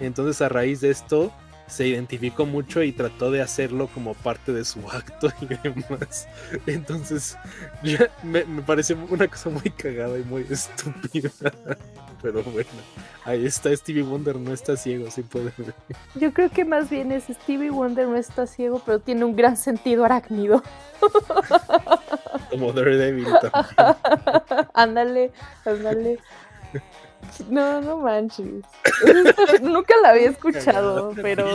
Entonces 0.00 0.42
a 0.42 0.48
raíz 0.48 0.80
de 0.80 0.90
esto 0.90 1.32
se 1.68 1.86
identificó 1.86 2.46
mucho 2.46 2.82
y 2.82 2.92
trató 2.92 3.30
de 3.30 3.42
hacerlo 3.42 3.88
como 3.88 4.14
parte 4.14 4.52
de 4.52 4.64
su 4.64 4.80
acto 4.90 5.28
y 5.40 5.46
demás. 5.46 6.28
Entonces, 6.66 7.36
me, 8.22 8.44
me 8.44 8.62
parece 8.62 8.94
una 8.94 9.28
cosa 9.28 9.50
muy 9.50 9.70
cagada 9.70 10.18
y 10.18 10.24
muy 10.24 10.46
estúpida. 10.50 11.30
Pero 12.20 12.42
bueno, 12.42 12.68
ahí 13.24 13.46
está 13.46 13.74
Stevie 13.76 14.02
Wonder, 14.02 14.36
no 14.36 14.52
está 14.52 14.76
ciego, 14.76 15.08
sí 15.10 15.22
puede 15.22 15.52
ver. 15.56 15.74
Yo 16.16 16.32
creo 16.32 16.50
que 16.50 16.64
más 16.64 16.90
bien 16.90 17.12
es 17.12 17.24
Stevie 17.24 17.70
Wonder 17.70 18.08
no 18.08 18.16
está 18.16 18.46
ciego, 18.46 18.82
pero 18.84 18.98
tiene 18.98 19.24
un 19.24 19.36
gran 19.36 19.56
sentido 19.56 20.04
arácnido. 20.04 20.62
Como 22.50 22.72
Daredevil 22.72 23.28
también. 23.40 24.66
ándale, 24.74 25.32
ándale. 25.64 26.18
No, 27.48 27.80
no 27.80 27.98
manches. 27.98 28.64
Nunca 29.62 29.94
la 30.02 30.10
había 30.10 30.30
escuchado, 30.30 31.12
pero. 31.20 31.46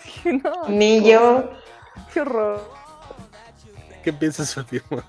Ni 0.68 1.02
yo. 1.08 1.50
Qué 2.12 2.20
horror. 2.20 2.62
¿Qué 4.02 4.12
piensas, 4.12 4.54
Fatima? 4.54 5.04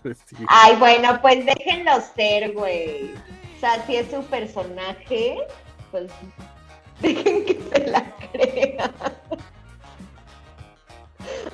Ay, 0.48 0.76
bueno, 0.78 1.20
pues 1.22 1.46
déjenlo 1.46 1.92
ser, 2.16 2.54
güey. 2.54 3.14
O 3.56 3.60
sea, 3.60 3.86
si 3.86 3.96
es 3.96 4.10
su 4.10 4.24
personaje, 4.24 5.38
pues 5.92 6.12
dejen 7.02 7.46
que 7.46 7.60
se 7.72 7.88
la 7.88 8.16
crea. 8.32 8.92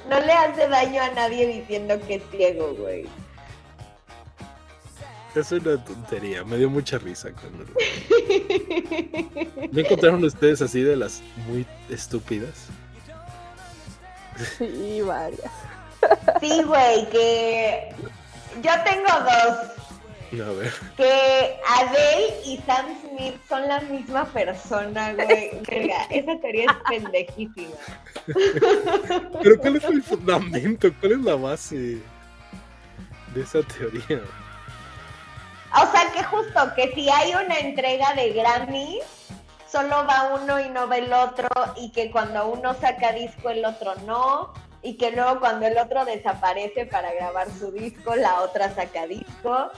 No 0.09 0.19
le 0.19 0.31
hace 0.31 0.67
daño 0.67 1.01
a 1.01 1.11
nadie 1.11 1.47
diciendo 1.47 1.99
que 2.07 2.15
es 2.15 2.23
ciego, 2.31 2.73
güey. 2.75 3.07
Es 5.35 5.51
una 5.51 5.83
tontería, 5.83 6.43
me 6.43 6.57
dio 6.57 6.69
mucha 6.69 6.99
risa 6.99 7.31
cuando 7.31 7.65
¿No 9.71 9.79
encontraron 9.79 10.23
ustedes 10.23 10.61
así 10.61 10.81
de 10.81 10.95
las 10.95 11.23
muy 11.47 11.65
estúpidas? 11.89 12.67
Sí, 14.57 15.01
varias. 15.01 15.51
Sí, 16.39 16.61
güey, 16.63 17.09
que 17.09 17.95
yo 18.61 18.71
tengo 18.83 19.07
dos. 19.07 19.83
A 20.33 20.51
ver. 20.51 20.73
Que 20.97 21.59
Adele 21.67 22.33
y 22.45 22.57
Sam 22.65 22.87
Smith 23.01 23.35
son 23.47 23.67
la 23.67 23.79
misma 23.81 24.25
persona, 24.25 25.13
güey. 25.13 25.61
esa 26.09 26.39
teoría 26.41 26.65
es 26.65 27.01
pendejísima. 27.01 27.75
Pero 29.41 29.59
¿cuál 29.59 29.75
es 29.77 29.83
el 29.83 30.03
fundamento? 30.03 30.91
¿Cuál 30.99 31.11
es 31.13 31.19
la 31.19 31.35
base 31.35 31.99
de 33.33 33.41
esa 33.41 33.61
teoría? 33.61 34.21
O 35.75 35.91
sea 35.91 36.11
que 36.13 36.23
justo 36.23 36.73
que 36.75 36.91
si 36.93 37.09
hay 37.09 37.33
una 37.33 37.57
entrega 37.57 38.13
de 38.13 38.31
Grammy, 38.33 38.99
solo 39.67 40.05
va 40.05 40.35
uno 40.39 40.59
y 40.59 40.69
no 40.69 40.87
va 40.87 40.97
el 40.97 41.11
otro, 41.11 41.49
y 41.75 41.91
que 41.91 42.11
cuando 42.11 42.47
uno 42.47 42.75
saca 42.75 43.11
disco 43.11 43.49
el 43.49 43.65
otro 43.65 43.95
no, 44.05 44.53
y 44.83 44.97
que 44.97 45.11
luego 45.11 45.39
cuando 45.39 45.65
el 45.65 45.77
otro 45.77 46.05
desaparece 46.05 46.85
para 46.85 47.11
grabar 47.13 47.47
su 47.49 47.71
disco, 47.71 48.15
la 48.15 48.41
otra 48.41 48.73
saca 48.75 49.07
disco, 49.07 49.71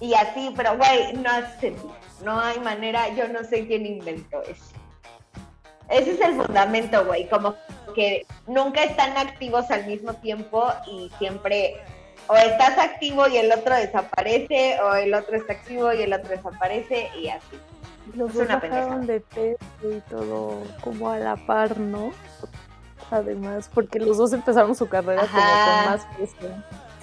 y 0.00 0.14
así, 0.14 0.52
pero 0.56 0.76
güey, 0.76 1.12
no 1.12 1.30
hace, 1.30 1.76
no 2.24 2.40
hay 2.40 2.58
manera, 2.58 3.08
yo 3.14 3.28
no 3.28 3.44
sé 3.44 3.66
quién 3.68 3.86
inventó 3.86 4.42
eso. 4.42 4.74
Ese 5.88 6.12
es 6.12 6.20
el 6.20 6.34
fundamento, 6.34 7.04
güey, 7.04 7.28
como 7.28 7.54
que 7.94 8.26
nunca 8.48 8.82
están 8.82 9.16
activos 9.16 9.70
al 9.70 9.86
mismo 9.86 10.14
tiempo 10.14 10.72
y 10.86 11.10
siempre 11.18 11.80
o 12.28 12.36
estás 12.36 12.78
activo 12.78 13.28
y 13.28 13.36
el 13.36 13.52
otro 13.52 13.74
desaparece, 13.74 14.78
o 14.80 14.94
el 14.94 15.14
otro 15.14 15.36
está 15.36 15.54
activo 15.54 15.92
y 15.92 16.02
el 16.02 16.12
otro 16.12 16.28
desaparece, 16.28 17.10
y 17.18 17.28
así. 17.28 17.58
Los 18.14 18.30
es 18.30 18.36
dos 18.36 18.48
bajaron 18.48 19.06
de 19.06 19.20
peso 19.20 19.58
y 19.84 20.00
todo 20.10 20.62
como 20.80 21.10
a 21.10 21.18
la 21.18 21.36
par, 21.36 21.78
¿no? 21.78 22.12
Además, 23.10 23.70
porque 23.72 23.98
los 23.98 24.16
dos 24.16 24.32
empezaron 24.32 24.74
su 24.74 24.88
carrera 24.88 25.22
como 25.22 25.42
con 25.42 25.84
más 25.86 26.06
peso. 26.16 26.48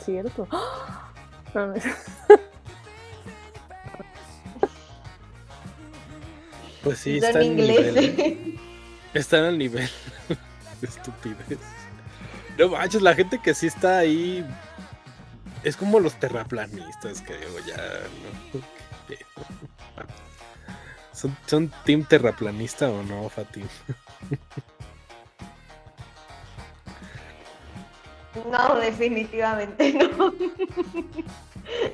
¿Cierto? 0.03 0.47
Pues 6.83 6.99
sí, 6.99 7.17
están 7.17 7.41
en 7.41 7.59
inglés. 7.59 7.93
Nivel, 7.93 8.59
están 9.13 9.43
al 9.43 9.57
nivel 9.57 9.89
de 10.81 10.87
estupidez. 10.87 11.59
No 12.57 12.69
manches, 12.69 13.01
la 13.01 13.13
gente 13.13 13.39
que 13.39 13.53
sí 13.53 13.67
está 13.67 13.99
ahí 13.99 14.45
es 15.63 15.75
como 15.75 15.99
los 15.99 16.15
terraplanistas, 16.19 17.21
creo, 17.21 17.59
ya, 17.65 17.77
¿no? 18.55 18.61
¿Son, 21.13 21.35
¿Son 21.45 21.71
team 21.85 22.05
terraplanista 22.05 22.89
o 22.89 23.03
no, 23.03 23.27
Fatim? 23.29 23.67
No, 28.49 28.75
definitivamente 28.75 29.93
no. 29.93 30.33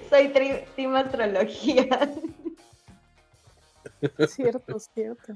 Soy 0.09 0.29
team 0.75 0.95
astrología. 0.95 1.87
Cierto, 4.27 4.79
cierto. 4.79 5.33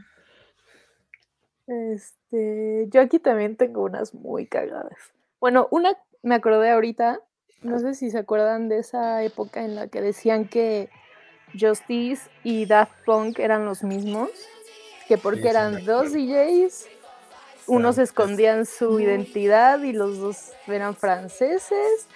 Este, 1.65 2.87
yo 2.89 3.01
aquí 3.01 3.19
también 3.19 3.55
tengo 3.55 3.83
unas 3.83 4.13
muy 4.13 4.45
cagadas. 4.47 4.97
Bueno, 5.39 5.67
una 5.71 5.97
me 6.21 6.35
acordé 6.35 6.71
ahorita 6.71 7.21
no 7.61 7.79
sé 7.79 7.93
si 7.93 8.09
se 8.09 8.19
acuerdan 8.19 8.69
de 8.69 8.79
esa 8.79 9.23
época 9.23 9.63
en 9.63 9.75
la 9.75 9.87
que 9.87 10.01
decían 10.01 10.47
que 10.47 10.89
Justice 11.59 12.29
y 12.43 12.65
Daft 12.65 12.93
Punk 13.05 13.39
eran 13.39 13.65
los 13.65 13.83
mismos, 13.83 14.29
que 15.07 15.17
porque 15.17 15.49
eran 15.49 15.83
dos 15.85 16.13
DJs, 16.13 16.87
unos 17.67 17.97
escondían 17.97 18.65
su 18.65 18.99
identidad 18.99 19.81
y 19.81 19.93
los 19.93 20.19
dos 20.19 20.51
eran 20.67 20.95
franceses, 20.95 22.07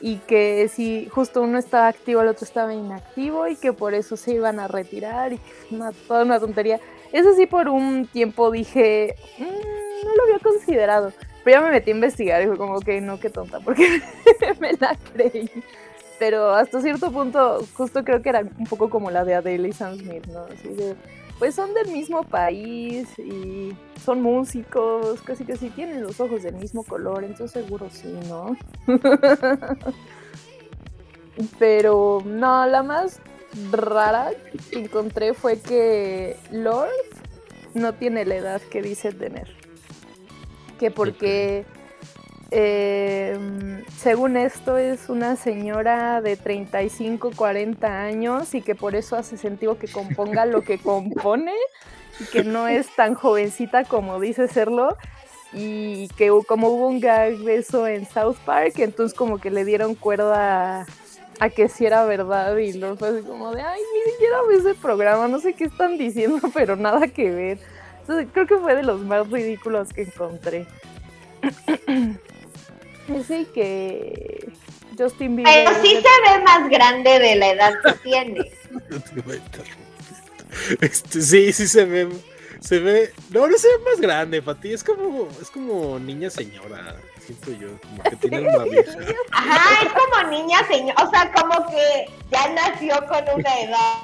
y 0.00 0.16
que 0.16 0.68
si 0.68 1.08
justo 1.10 1.42
uno 1.42 1.58
estaba 1.58 1.86
activo, 1.88 2.22
el 2.22 2.28
otro 2.28 2.44
estaba 2.44 2.74
inactivo, 2.74 3.46
y 3.46 3.56
que 3.56 3.72
por 3.72 3.94
eso 3.94 4.16
se 4.16 4.32
iban 4.32 4.58
a 4.58 4.68
retirar, 4.68 5.32
y 5.32 5.40
una, 5.70 5.92
toda 5.92 6.24
una 6.24 6.40
tontería. 6.40 6.80
Eso 7.12 7.34
sí, 7.34 7.46
por 7.46 7.68
un 7.68 8.06
tiempo 8.06 8.50
dije, 8.50 9.14
mm, 9.38 10.04
no 10.04 10.14
lo 10.14 10.22
había 10.24 10.38
considerado. 10.40 11.12
Pero 11.44 11.60
ya 11.60 11.66
me 11.66 11.72
metí 11.72 11.90
a 11.90 11.94
investigar 11.94 12.42
y 12.42 12.46
fue 12.46 12.56
como 12.56 12.80
que 12.80 13.00
no, 13.00 13.18
qué 13.18 13.30
tonta, 13.30 13.60
porque 13.60 14.00
me 14.60 14.72
la 14.74 14.96
creí. 15.12 15.50
Pero 16.18 16.50
hasta 16.50 16.80
cierto 16.80 17.10
punto, 17.10 17.66
justo 17.74 18.04
creo 18.04 18.22
que 18.22 18.28
era 18.28 18.40
un 18.40 18.66
poco 18.66 18.88
como 18.88 19.10
la 19.10 19.24
de 19.24 19.34
Adele 19.34 19.68
y 19.68 19.72
Sam 19.72 19.98
Smith, 19.98 20.26
¿no? 20.26 20.44
Así 20.44 20.68
de, 20.68 20.94
pues 21.38 21.56
son 21.56 21.74
del 21.74 21.88
mismo 21.90 22.22
país 22.22 23.08
y 23.18 23.74
son 24.04 24.22
músicos, 24.22 25.20
casi 25.22 25.44
que 25.44 25.56
sí 25.56 25.70
tienen 25.70 26.02
los 26.02 26.20
ojos 26.20 26.44
del 26.44 26.54
mismo 26.54 26.84
color, 26.84 27.24
entonces 27.24 27.64
seguro 27.64 27.88
sí, 27.90 28.16
¿no? 28.28 28.56
Pero 31.58 32.22
no, 32.24 32.66
la 32.66 32.84
más 32.84 33.18
rara 33.72 34.30
que 34.70 34.78
encontré 34.78 35.34
fue 35.34 35.60
que 35.60 36.36
Lord 36.52 36.90
no 37.74 37.94
tiene 37.94 38.24
la 38.24 38.36
edad 38.36 38.60
que 38.70 38.82
dice 38.82 39.12
tener. 39.12 39.61
Que 40.82 40.90
porque 40.90 41.64
eh, 42.50 43.38
según 43.96 44.36
esto 44.36 44.78
es 44.78 45.08
una 45.08 45.36
señora 45.36 46.20
de 46.20 46.36
35, 46.36 47.30
40 47.36 48.02
años 48.02 48.52
y 48.52 48.62
que 48.62 48.74
por 48.74 48.96
eso 48.96 49.14
hace 49.14 49.36
sentido 49.36 49.78
que 49.78 49.86
componga 49.86 50.44
lo 50.44 50.62
que 50.62 50.78
compone 50.78 51.54
y 52.18 52.24
que 52.24 52.42
no 52.42 52.66
es 52.66 52.92
tan 52.96 53.14
jovencita 53.14 53.84
como 53.84 54.18
dice 54.18 54.48
serlo 54.48 54.96
y 55.52 56.08
que 56.16 56.32
como 56.48 56.70
hubo 56.70 56.88
un 56.88 56.98
gag 56.98 57.36
de 57.38 57.58
eso 57.58 57.86
en 57.86 58.04
South 58.08 58.38
Park, 58.44 58.72
entonces 58.78 59.16
como 59.16 59.38
que 59.38 59.52
le 59.52 59.64
dieron 59.64 59.94
cuerda 59.94 60.84
a, 61.38 61.48
que 61.50 61.68
sí 61.68 61.86
era 61.86 62.04
verdad 62.06 62.56
y 62.56 62.72
luego 62.72 62.96
fue 62.96 63.10
así 63.10 63.22
como 63.22 63.54
de, 63.54 63.62
ay, 63.62 63.80
ni 63.80 64.12
siquiera 64.12 64.38
ves 64.48 64.64
ese 64.64 64.74
programa, 64.74 65.28
no 65.28 65.38
sé 65.38 65.52
qué 65.52 65.64
están 65.64 65.96
diciendo, 65.96 66.40
pero 66.54 66.74
nada 66.74 67.06
que 67.06 67.30
ver. 67.30 67.58
Entonces, 68.02 68.28
creo 68.32 68.46
que 68.46 68.58
fue 68.58 68.74
de 68.74 68.82
los 68.82 69.00
más 69.00 69.30
ridículos 69.30 69.92
que 69.92 70.02
encontré. 70.02 70.66
Ese 73.08 73.46
que 73.54 74.52
Justin 74.98 75.36
Bieber. 75.36 75.52
Pero 75.52 75.82
sí 75.82 75.90
se 75.90 76.32
ve 76.32 76.44
más 76.44 76.68
grande 76.68 77.18
de 77.18 77.36
la 77.36 77.48
edad 77.50 77.72
que 77.84 77.92
tiene. 78.02 78.52
Este, 80.82 81.22
sí, 81.22 81.50
sí 81.50 81.66
se 81.66 81.86
ve 81.86 82.10
se 82.62 82.78
ve. 82.78 83.12
No, 83.30 83.46
no 83.46 83.58
se 83.58 83.66
ve 83.66 83.84
más 83.84 84.00
grande, 84.00 84.40
Pati. 84.40 84.72
Es 84.72 84.84
como, 84.84 85.28
es 85.40 85.50
como 85.50 85.98
niña 85.98 86.30
señora. 86.30 86.96
Siento 87.18 87.52
yo, 87.52 87.68
como 87.80 88.02
que 88.04 88.16
tiene 88.16 88.40
una 88.40 88.64
vieja. 88.70 88.98
Ajá, 89.32 89.86
es 89.86 89.92
como 89.92 90.30
niña 90.30 90.66
señora. 90.68 91.04
O 91.04 91.10
sea, 91.10 91.32
como 91.32 91.70
que 91.70 92.06
ya 92.30 92.48
nació 92.50 92.94
con 93.08 93.40
una 93.40 93.60
edad. 93.60 94.02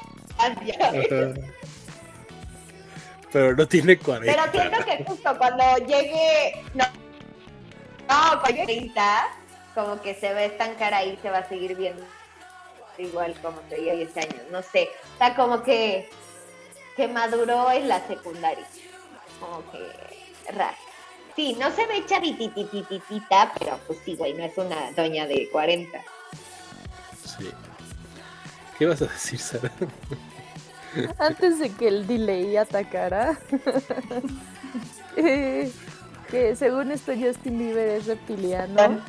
Pero 3.31 3.55
no 3.55 3.67
tiene 3.67 3.97
40. 3.97 4.31
Pero 4.31 4.51
siento 4.51 4.85
que 4.85 5.03
justo 5.05 5.37
cuando 5.37 5.63
llegue. 5.85 6.63
No, 6.73 6.85
no 8.07 8.41
cuando 8.41 8.47
llegue 8.47 8.65
30, 8.65 9.27
como 9.75 10.01
que 10.01 10.15
se 10.15 10.33
ve 10.33 10.45
estancar 10.45 10.93
ahí, 10.93 11.17
se 11.21 11.29
va 11.29 11.39
a 11.39 11.49
seguir 11.49 11.75
viendo 11.75 12.03
igual 12.97 13.33
como 13.41 13.61
se 13.69 13.75
veía 13.75 13.93
10 13.93 14.17
años. 14.17 14.41
No 14.51 14.61
sé. 14.61 14.89
Sea, 15.17 15.35
como 15.35 15.63
que 15.63 16.09
que 16.99 17.07
maduró 17.07 17.71
en 17.71 17.87
la 17.87 18.05
secundaria. 18.05 18.67
Como 19.39 19.63
que 19.71 20.51
raro. 20.51 20.75
Sí, 21.33 21.55
no 21.57 21.71
se 21.71 21.87
ve 21.87 22.05
chavititititita, 22.05 23.53
pero 23.57 23.79
pues 23.87 23.99
sí, 24.03 24.15
güey, 24.17 24.33
no 24.33 24.43
es 24.43 24.57
una 24.57 24.91
doña 24.91 25.25
de 25.25 25.49
40. 25.49 25.97
Sí. 27.23 27.49
¿Qué 28.77 28.85
vas 28.85 29.01
a 29.01 29.05
decir, 29.05 29.39
Sara? 29.39 29.71
Antes 31.17 31.59
de 31.59 31.71
que 31.71 31.87
el 31.87 32.07
delay 32.07 32.57
atacara, 32.57 33.37
eh, 35.15 35.71
que 36.29 36.55
según 36.55 36.91
esto 36.91 37.13
Justin 37.19 37.59
Bieber 37.59 37.89
es 37.89 38.07
reptiliano. 38.07 39.01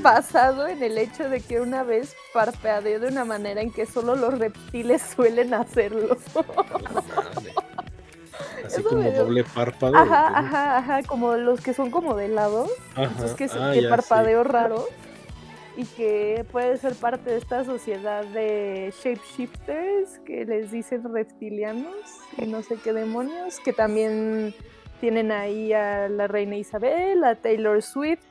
basado 0.00 0.68
en 0.68 0.82
el 0.82 0.96
hecho 0.96 1.28
de 1.28 1.40
que 1.40 1.60
una 1.60 1.82
vez 1.82 2.14
parpadeó 2.32 3.00
de 3.00 3.08
una 3.08 3.24
manera 3.24 3.60
en 3.60 3.72
que 3.72 3.84
solo 3.86 4.14
los 4.14 4.38
reptiles 4.38 5.02
suelen 5.02 5.54
hacerlo. 5.54 6.16
Así 8.64 8.82
como 8.82 9.10
doble 9.10 9.44
párpado. 9.44 9.96
Ajá, 9.96 10.38
ajá, 10.38 10.78
ajá, 10.78 11.02
como 11.04 11.34
los 11.34 11.60
que 11.60 11.74
son 11.74 11.90
como 11.90 12.16
de 12.16 12.28
lado. 12.28 12.68
Entonces 12.96 13.34
que, 13.34 13.44
ah, 13.58 13.72
que 13.72 13.88
parpadeo 13.88 14.44
raro. 14.44 14.86
Y 15.76 15.84
que 15.84 16.44
puede 16.50 16.78
ser 16.78 16.94
parte 16.94 17.30
de 17.30 17.36
esta 17.36 17.64
sociedad 17.64 18.24
de 18.24 18.92
shapeshifters 19.02 20.18
que 20.20 20.46
les 20.46 20.70
dicen 20.70 21.02
reptilianos 21.12 21.94
y 22.38 22.46
no 22.46 22.62
sé 22.62 22.76
qué 22.82 22.94
demonios, 22.94 23.60
que 23.60 23.74
también 23.74 24.54
tienen 25.00 25.30
ahí 25.32 25.74
a 25.74 26.08
la 26.08 26.28
reina 26.28 26.56
Isabel, 26.56 27.22
a 27.24 27.34
Taylor 27.34 27.82
Swift, 27.82 28.24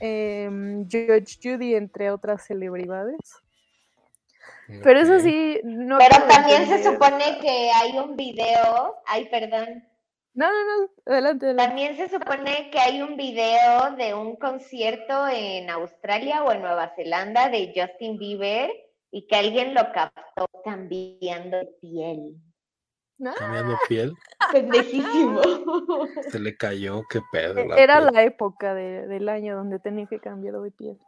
eh, 0.00 0.50
George 0.88 1.38
Judy, 1.40 1.76
entre 1.76 2.10
otras 2.10 2.46
celebridades. 2.46 3.20
Pero 4.82 5.00
eso 5.00 5.18
sí, 5.20 5.60
no. 5.64 5.98
Pero 5.98 6.26
también 6.26 6.66
se 6.66 6.82
supone 6.82 7.38
que 7.40 7.70
hay 7.70 7.98
un 7.98 8.16
video. 8.16 8.96
Ay, 9.06 9.28
perdón. 9.28 9.84
No, 10.32 10.46
no, 10.46 10.52
no, 10.52 10.90
adelante, 11.06 11.46
adelante, 11.46 11.68
También 11.68 11.96
se 11.96 12.08
supone 12.08 12.70
que 12.70 12.78
hay 12.78 13.02
un 13.02 13.16
video 13.16 13.96
de 13.96 14.14
un 14.14 14.36
concierto 14.36 15.26
en 15.28 15.68
Australia 15.70 16.44
o 16.44 16.52
en 16.52 16.62
Nueva 16.62 16.92
Zelanda 16.94 17.48
de 17.48 17.72
Justin 17.74 18.16
Bieber 18.16 18.70
y 19.10 19.26
que 19.26 19.36
alguien 19.36 19.74
lo 19.74 19.90
captó 19.92 20.46
cambiando 20.64 21.58
de 21.58 21.66
piel. 21.80 22.36
Cambiando 23.38 23.76
piel. 23.88 24.14
Pendejísimo. 24.52 25.40
Se 26.30 26.38
le 26.38 26.56
cayó, 26.56 27.02
qué 27.10 27.20
pedo. 27.32 27.58
Era 27.76 28.00
la 28.00 28.22
época 28.22 28.74
del 28.74 29.28
año 29.28 29.56
donde 29.56 29.80
tenía 29.80 30.06
que 30.06 30.20
cambiar 30.20 30.60
de 30.60 30.70
piel. 30.70 30.98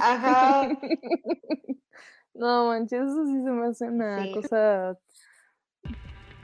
Ajá. 0.00 0.68
no 2.34 2.66
manches, 2.66 3.02
eso 3.02 3.24
sí 3.24 3.42
se 3.42 3.50
me 3.50 3.66
hace 3.68 3.84
una 3.86 4.26
cosa 4.34 4.98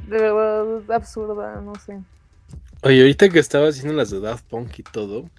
de 0.08 0.18
verdad 0.18 0.90
absurda, 0.90 1.60
no 1.60 1.74
sé. 1.76 1.98
Oye, 2.82 3.00
ahorita 3.00 3.28
que 3.28 3.38
estaba 3.38 3.68
haciendo 3.68 3.94
las 3.94 4.10
de 4.10 4.20
Daft 4.20 4.44
Punk 4.46 4.78
y 4.78 4.82
todo, 4.82 5.30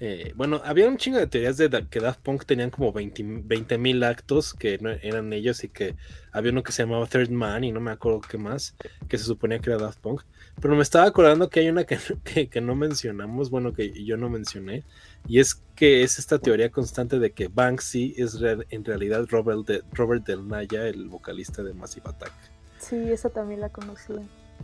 eh, 0.00 0.32
bueno, 0.36 0.60
había 0.64 0.86
un 0.86 0.98
chingo 0.98 1.18
de 1.18 1.26
teorías 1.26 1.56
de 1.56 1.70
que 1.88 2.00
Daft 2.00 2.20
Punk 2.20 2.44
tenían 2.44 2.68
como 2.70 2.92
20 2.92 3.78
mil 3.78 4.02
actos 4.02 4.52
que 4.52 4.76
no 4.78 4.90
eran 4.90 5.32
ellos 5.32 5.64
y 5.64 5.68
que 5.68 5.94
había 6.30 6.52
uno 6.52 6.62
que 6.62 6.72
se 6.72 6.82
llamaba 6.82 7.06
Third 7.06 7.30
Man 7.30 7.64
y 7.64 7.72
no 7.72 7.80
me 7.80 7.92
acuerdo 7.92 8.20
qué 8.20 8.36
más, 8.36 8.74
que 9.08 9.16
se 9.16 9.24
suponía 9.24 9.60
que 9.60 9.70
era 9.70 9.78
Daft 9.78 10.00
Punk. 10.00 10.22
Pero 10.60 10.76
me 10.76 10.82
estaba 10.82 11.06
acordando 11.06 11.48
que 11.48 11.60
hay 11.60 11.68
una 11.68 11.84
que, 11.84 11.98
no 12.60 12.74
mencionamos, 12.74 13.50
bueno, 13.50 13.72
que 13.72 14.04
yo 14.04 14.16
no 14.16 14.28
mencioné, 14.28 14.84
y 15.26 15.38
es 15.38 15.54
que 15.74 16.02
es 16.02 16.18
esta 16.18 16.38
teoría 16.38 16.70
constante 16.70 17.18
de 17.18 17.32
que 17.32 17.48
Banksy 17.48 18.14
es 18.18 18.38
en 18.42 18.84
realidad 18.84 19.26
Robert, 19.30 19.84
Robert 19.92 20.26
Del 20.26 20.46
Naya, 20.46 20.86
el 20.86 21.08
vocalista 21.08 21.62
de 21.62 21.72
Massive 21.72 22.10
Attack. 22.10 22.53
Sí, 22.88 23.12
esa 23.12 23.30
también 23.30 23.60
la 23.60 23.68
conocí. 23.70 24.12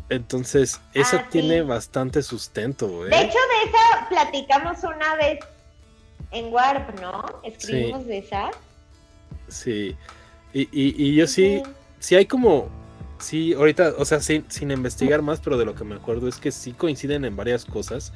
Entonces, 0.09 0.81
esa 0.93 1.19
ah, 1.19 1.29
tiene 1.31 1.63
bastante 1.63 2.23
sustento, 2.23 3.07
¿eh? 3.07 3.11
De 3.11 3.21
hecho, 3.21 3.39
de 3.39 3.71
esa 3.71 4.09
platicamos 4.09 4.79
una 4.83 5.15
vez 5.17 5.39
en 6.33 6.53
Warp, 6.53 7.01
¿no? 7.01 7.25
Escribimos 7.45 8.07
de 8.07 8.19
esa. 8.19 8.51
Sí. 9.49 9.97
Y, 10.53 10.69
y, 10.73 11.15
yo 11.15 11.27
sí, 11.27 11.63
sí 12.01 12.17
hay 12.17 12.27
como, 12.27 12.69
sí, 13.21 13.55
ahorita, 13.55 13.95
o 13.99 14.05
sea, 14.05 14.21
sin, 14.21 14.51
sin 14.51 14.73
investigar 14.73 15.23
más, 15.23 15.41
pero 15.41 15.57
de 15.57 15.65
lo 15.65 15.77
que 15.77 15.85
me 15.85 15.95
acuerdo 15.95 16.27
es 16.27 16.39
que 16.39 16.51
sí 16.51 16.73
coinciden 16.73 17.25
en 17.25 17.37
varias 17.37 17.65
cosas. 17.65 18.13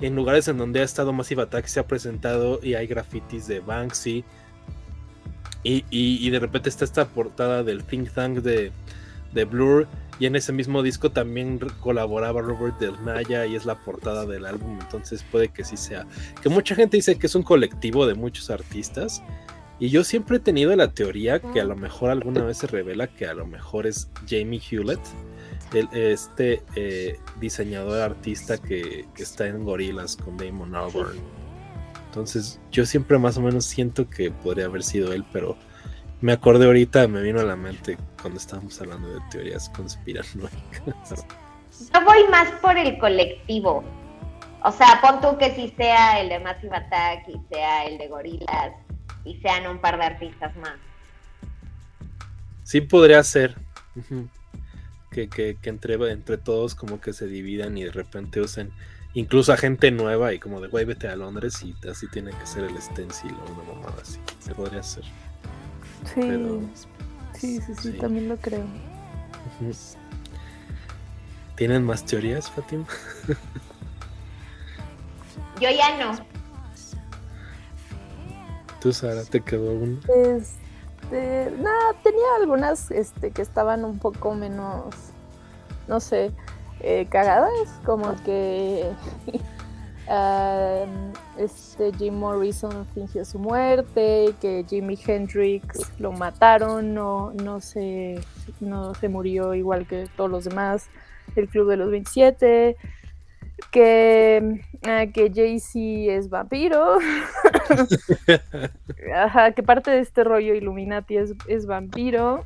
En 0.00 0.16
lugares 0.16 0.48
en 0.48 0.56
donde 0.56 0.80
ha 0.80 0.84
estado 0.84 1.12
Massive 1.12 1.42
Attack 1.42 1.66
se 1.66 1.78
ha 1.78 1.86
presentado 1.86 2.58
y 2.62 2.74
hay 2.74 2.86
grafitis 2.86 3.46
de 3.46 3.60
Banksy. 3.60 4.24
Y, 5.62 5.84
y, 5.90 6.26
y 6.26 6.30
de 6.30 6.40
repente 6.40 6.68
está 6.68 6.84
esta 6.84 7.06
portada 7.06 7.62
del 7.62 7.84
Think 7.84 8.12
Tank 8.12 8.38
de, 8.38 8.72
de 9.34 9.44
Blur 9.44 9.86
y 10.18 10.26
en 10.26 10.36
ese 10.36 10.52
mismo 10.52 10.82
disco 10.82 11.10
también 11.10 11.58
colaboraba 11.80 12.40
Robert 12.40 12.78
Del 12.78 13.04
Naya 13.04 13.46
y 13.46 13.56
es 13.56 13.66
la 13.66 13.74
portada 13.74 14.26
del 14.26 14.46
álbum, 14.46 14.78
entonces 14.80 15.24
puede 15.24 15.48
que 15.48 15.64
sí 15.64 15.76
sea. 15.76 16.06
Que 16.40 16.48
mucha 16.48 16.74
gente 16.74 16.96
dice 16.96 17.18
que 17.18 17.26
es 17.26 17.34
un 17.34 17.42
colectivo 17.42 18.06
de 18.06 18.14
muchos 18.14 18.50
artistas. 18.50 19.22
Y 19.80 19.88
yo 19.88 20.04
siempre 20.04 20.36
he 20.36 20.40
tenido 20.40 20.74
la 20.76 20.92
teoría 20.92 21.40
que 21.40 21.60
a 21.60 21.64
lo 21.64 21.74
mejor 21.74 22.10
alguna 22.10 22.44
vez 22.44 22.58
se 22.58 22.68
revela 22.68 23.08
que 23.08 23.26
a 23.26 23.34
lo 23.34 23.44
mejor 23.44 23.88
es 23.88 24.08
Jamie 24.28 24.60
Hewlett, 24.60 25.00
el, 25.72 25.88
este 25.92 26.62
eh, 26.76 27.18
diseñador 27.40 28.00
artista 28.00 28.56
que, 28.56 29.06
está 29.16 29.48
en 29.48 29.64
Gorilas 29.64 30.16
con 30.16 30.36
Damon 30.36 30.76
Albarn. 30.76 31.18
Entonces 32.06 32.60
yo 32.70 32.86
siempre 32.86 33.18
más 33.18 33.36
o 33.36 33.40
menos 33.40 33.64
siento 33.64 34.08
que 34.08 34.30
podría 34.30 34.66
haber 34.66 34.84
sido 34.84 35.12
él, 35.12 35.24
pero 35.32 35.56
me 36.24 36.32
acordé 36.32 36.64
ahorita, 36.64 37.06
me 37.06 37.20
vino 37.20 37.40
a 37.40 37.44
la 37.44 37.54
mente 37.54 37.98
cuando 38.22 38.40
estábamos 38.40 38.80
hablando 38.80 39.12
de 39.12 39.20
teorías 39.30 39.68
conspiranoicas. 39.68 41.26
Yo 41.92 42.02
voy 42.02 42.26
más 42.30 42.50
por 42.62 42.78
el 42.78 42.96
colectivo. 42.96 43.84
O 44.62 44.72
sea, 44.72 45.02
pon 45.02 45.20
tú 45.20 45.36
que 45.36 45.54
si 45.54 45.68
sea 45.76 46.22
el 46.22 46.30
de 46.30 46.38
Massive 46.38 46.74
Attack 46.74 47.28
y 47.28 47.38
sea 47.52 47.84
el 47.84 47.98
de 47.98 48.08
Gorilas 48.08 48.72
y 49.26 49.38
sean 49.40 49.66
un 49.66 49.78
par 49.78 49.98
de 49.98 50.04
artistas 50.06 50.56
más. 50.56 50.76
Sí 52.62 52.80
podría 52.80 53.22
ser. 53.22 53.56
que, 55.10 55.28
que, 55.28 55.58
que, 55.60 55.68
entre, 55.68 55.96
entre 56.10 56.38
todos 56.38 56.74
como 56.74 57.02
que 57.02 57.12
se 57.12 57.26
dividan 57.26 57.76
y 57.76 57.84
de 57.84 57.92
repente 57.92 58.40
usen 58.40 58.72
incluso 59.12 59.52
a 59.52 59.58
gente 59.58 59.90
nueva 59.90 60.32
y 60.32 60.38
como 60.38 60.62
de 60.62 60.68
güey 60.68 60.86
vete 60.86 61.06
a 61.06 61.16
Londres 61.16 61.62
y 61.62 61.76
así 61.86 62.08
tiene 62.08 62.30
que 62.30 62.46
ser 62.46 62.64
el 62.64 62.80
stencil 62.80 63.36
o 63.46 63.52
una 63.52 63.74
mamada 63.74 64.00
así. 64.00 64.18
Se 64.38 64.54
podría 64.54 64.80
hacer. 64.80 65.04
Sí. 66.12 66.68
sí, 67.32 67.60
sí, 67.60 67.74
sí, 67.74 67.92
también 67.92 68.28
lo 68.28 68.36
creo. 68.36 68.64
¿Tienen 71.56 71.84
más 71.84 72.04
teorías, 72.04 72.50
Fatima? 72.50 72.84
Yo 75.60 75.70
ya 75.70 75.96
no. 75.98 76.12
¿Tú, 78.80 78.92
Sara, 78.92 79.24
te 79.24 79.40
quedó 79.40 79.72
uno? 79.72 79.98
Este, 80.14 81.52
nada, 81.58 81.94
tenía 82.02 82.26
algunas 82.40 82.90
este, 82.90 83.30
que 83.30 83.40
estaban 83.40 83.84
un 83.84 83.98
poco 83.98 84.34
menos, 84.34 84.94
no 85.88 86.00
sé, 86.00 86.32
eh, 86.80 87.06
cagadas, 87.08 87.50
como 87.86 88.14
que 88.24 88.90
este 91.38 91.92
Jim 91.98 92.14
Morrison 92.14 92.86
fingió 92.94 93.24
su 93.24 93.38
muerte, 93.38 94.34
que 94.40 94.64
Jimi 94.68 94.98
Hendrix 95.06 95.92
lo 95.98 96.12
mataron, 96.12 96.94
no, 96.94 97.32
no, 97.32 97.60
se, 97.60 98.20
no 98.60 98.94
se 98.94 99.08
murió 99.08 99.54
igual 99.54 99.86
que 99.86 100.06
todos 100.16 100.30
los 100.30 100.44
demás, 100.44 100.88
el 101.36 101.48
Club 101.48 101.70
de 101.70 101.76
los 101.76 101.90
27, 101.90 102.76
que, 103.70 104.60
ah, 104.86 105.06
que 105.12 105.32
Jay-Z 105.34 106.12
es 106.12 106.28
vampiro, 106.28 106.98
Ajá, 109.14 109.52
que 109.52 109.62
parte 109.62 109.90
de 109.90 110.00
este 110.00 110.24
rollo 110.24 110.54
Illuminati 110.54 111.16
es, 111.16 111.32
es 111.48 111.66
vampiro. 111.66 112.44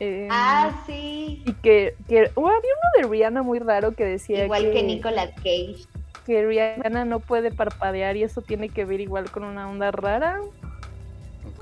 Em, 0.00 0.28
ah, 0.30 0.82
sí. 0.86 1.42
Y 1.44 1.52
que, 1.54 1.94
que 2.08 2.30
oh, 2.34 2.48
había 2.48 2.58
uno 2.58 2.90
de 2.96 3.08
Rihanna 3.08 3.42
muy 3.42 3.58
raro 3.58 3.92
que 3.92 4.04
decía 4.04 4.44
Igual 4.44 4.72
que, 4.72 4.82
Nicolas 4.82 5.30
Cage. 5.36 5.86
Que 6.26 6.44
Rihanna 6.44 7.04
no 7.04 7.20
puede 7.20 7.50
parpadear 7.50 8.16
y 8.16 8.22
eso 8.22 8.42
tiene 8.42 8.68
que 8.68 8.84
ver 8.84 9.00
igual 9.00 9.30
con 9.30 9.44
una 9.44 9.68
onda 9.68 9.90
rara. 9.90 10.40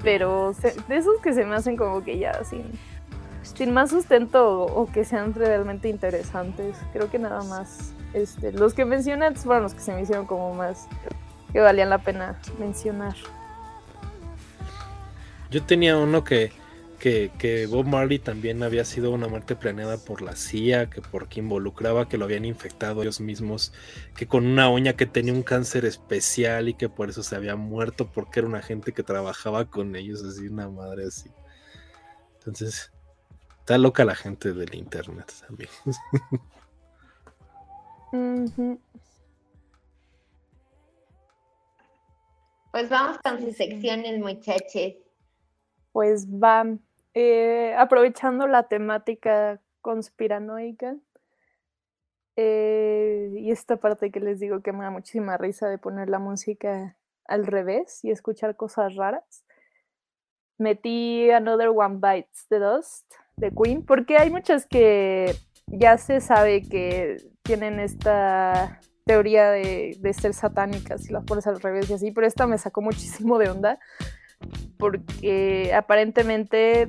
Pero 0.03 0.53
de 0.89 0.97
esos 0.97 1.21
que 1.21 1.33
se 1.33 1.45
me 1.45 1.57
hacen 1.57 1.77
como 1.77 2.05
que 2.05 2.19
ya 2.19 2.45
sin, 2.45 2.65
sin 3.43 3.73
más 3.73 3.91
sustento 3.91 4.63
o, 4.63 4.87
que 4.87 5.05
sean 5.05 5.35
realmente 5.35 5.89
interesantes. 5.89 6.77
Creo 6.93 7.11
que 7.11 7.19
nada 7.19 7.43
más 7.45 7.93
este, 8.15 8.53
los 8.53 8.75
que 8.75 8.85
mencionan 8.85 9.35
fueron 9.37 9.65
los 9.65 9.75
que 9.75 9.81
se 9.81 9.93
me 9.93 10.03
hicieron 10.03 10.27
como 10.27 10.55
más 10.55 10.89
que 11.53 11.61
valían 11.61 11.91
la 11.91 11.99
pena 11.99 12.39
mencionar. 12.59 13.15
Yo 15.51 15.63
tenía 15.63 15.97
uno 15.97 16.25
que, 16.25 16.53
que, 16.99 17.67
Bob 17.71 17.87
Marley 17.87 18.19
también 18.19 18.63
había 18.63 18.85
sido 18.85 19.11
una 19.11 19.29
muerte 19.29 19.57
planeada 19.57 19.99
por 19.99 20.23
la 20.23 20.37
CIA, 20.37 20.91
que 20.91 21.01
porque 21.01 21.41
involucraba 21.41 22.09
que 22.09 22.19
lo 22.19 22.25
habían 22.25 22.45
infectado 22.45 23.03
ellos 23.03 23.21
mismos, 23.21 23.73
que 24.17 24.27
con 24.27 24.47
una 24.47 24.69
uña 24.69 24.95
que 24.95 25.07
tenía 25.07 25.33
un 25.33 25.43
cáncer 25.43 25.85
especial 25.85 26.69
y 26.69 26.75
que 26.75 26.89
por 26.89 27.09
eso 27.09 27.23
se 27.23 27.37
había 27.37 27.57
muerto 27.57 28.11
porque 28.13 28.41
era 28.41 28.49
una 28.49 28.63
gente 28.63 28.93
que 28.93 29.03
trabajaba 29.03 29.67
con 29.71 29.97
ellos, 29.97 30.23
así 30.25 30.49
una 30.49 30.69
madre 30.69 31.07
así. 31.07 31.31
Entonces, 32.39 32.93
está 33.61 33.79
loca 33.79 34.05
la 34.05 34.15
gente 34.15 34.53
del 34.53 34.75
internet 34.75 35.33
también. 35.47 35.71
Pues 42.71 42.91
vamos 42.91 43.19
con 43.19 43.41
sus 43.41 43.57
secciones, 43.57 44.21
muchachos. 44.21 44.95
Pues 45.93 46.27
va, 46.29 46.65
eh, 47.15 47.75
aprovechando 47.77 48.47
la 48.47 48.65
temática 48.65 49.61
conspiranoica, 49.81 50.97
eh, 52.37 53.33
y 53.35 53.51
esta 53.51 53.77
parte 53.77 54.13
que 54.13 54.21
les 54.21 54.39
digo 54.39 54.63
que 54.63 54.73
me 54.73 54.85
da 54.85 54.91
muchísima 54.91 55.37
risa 55.37 55.69
de 55.69 55.79
poner 55.79 56.09
la 56.09 56.21
música 56.21 56.97
al 57.25 57.47
revés 57.47 58.05
y 58.05 58.11
escuchar 58.11 58.55
cosas 58.55 58.95
raras, 58.95 59.45
metí 60.57 61.31
Another 61.31 61.71
One 61.71 61.99
Bites 62.01 62.47
the 62.49 62.59
Dust 62.59 63.13
de 63.37 63.51
Queen, 63.51 63.85
porque 63.85 64.19
hay 64.19 64.31
muchas 64.31 64.67
que 64.67 65.35
ya 65.67 65.99
se 65.99 66.21
sabe 66.21 66.63
que 66.63 67.17
tienen 67.43 67.81
esta 67.81 68.81
teoría 69.05 69.51
de, 69.51 69.99
ser 70.13 70.35
satánicas 70.35 71.05
si 71.05 71.13
las 71.13 71.25
pones 71.25 71.47
al 71.47 71.61
revés 71.61 71.89
y 71.91 71.95
así, 71.95 72.11
pero 72.13 72.27
esta 72.27 72.47
me 72.47 72.59
sacó 72.59 72.83
muchísimo 72.83 73.39
de 73.39 73.51
onda 73.51 73.81
porque 74.79 75.73
aparentemente 75.75 76.89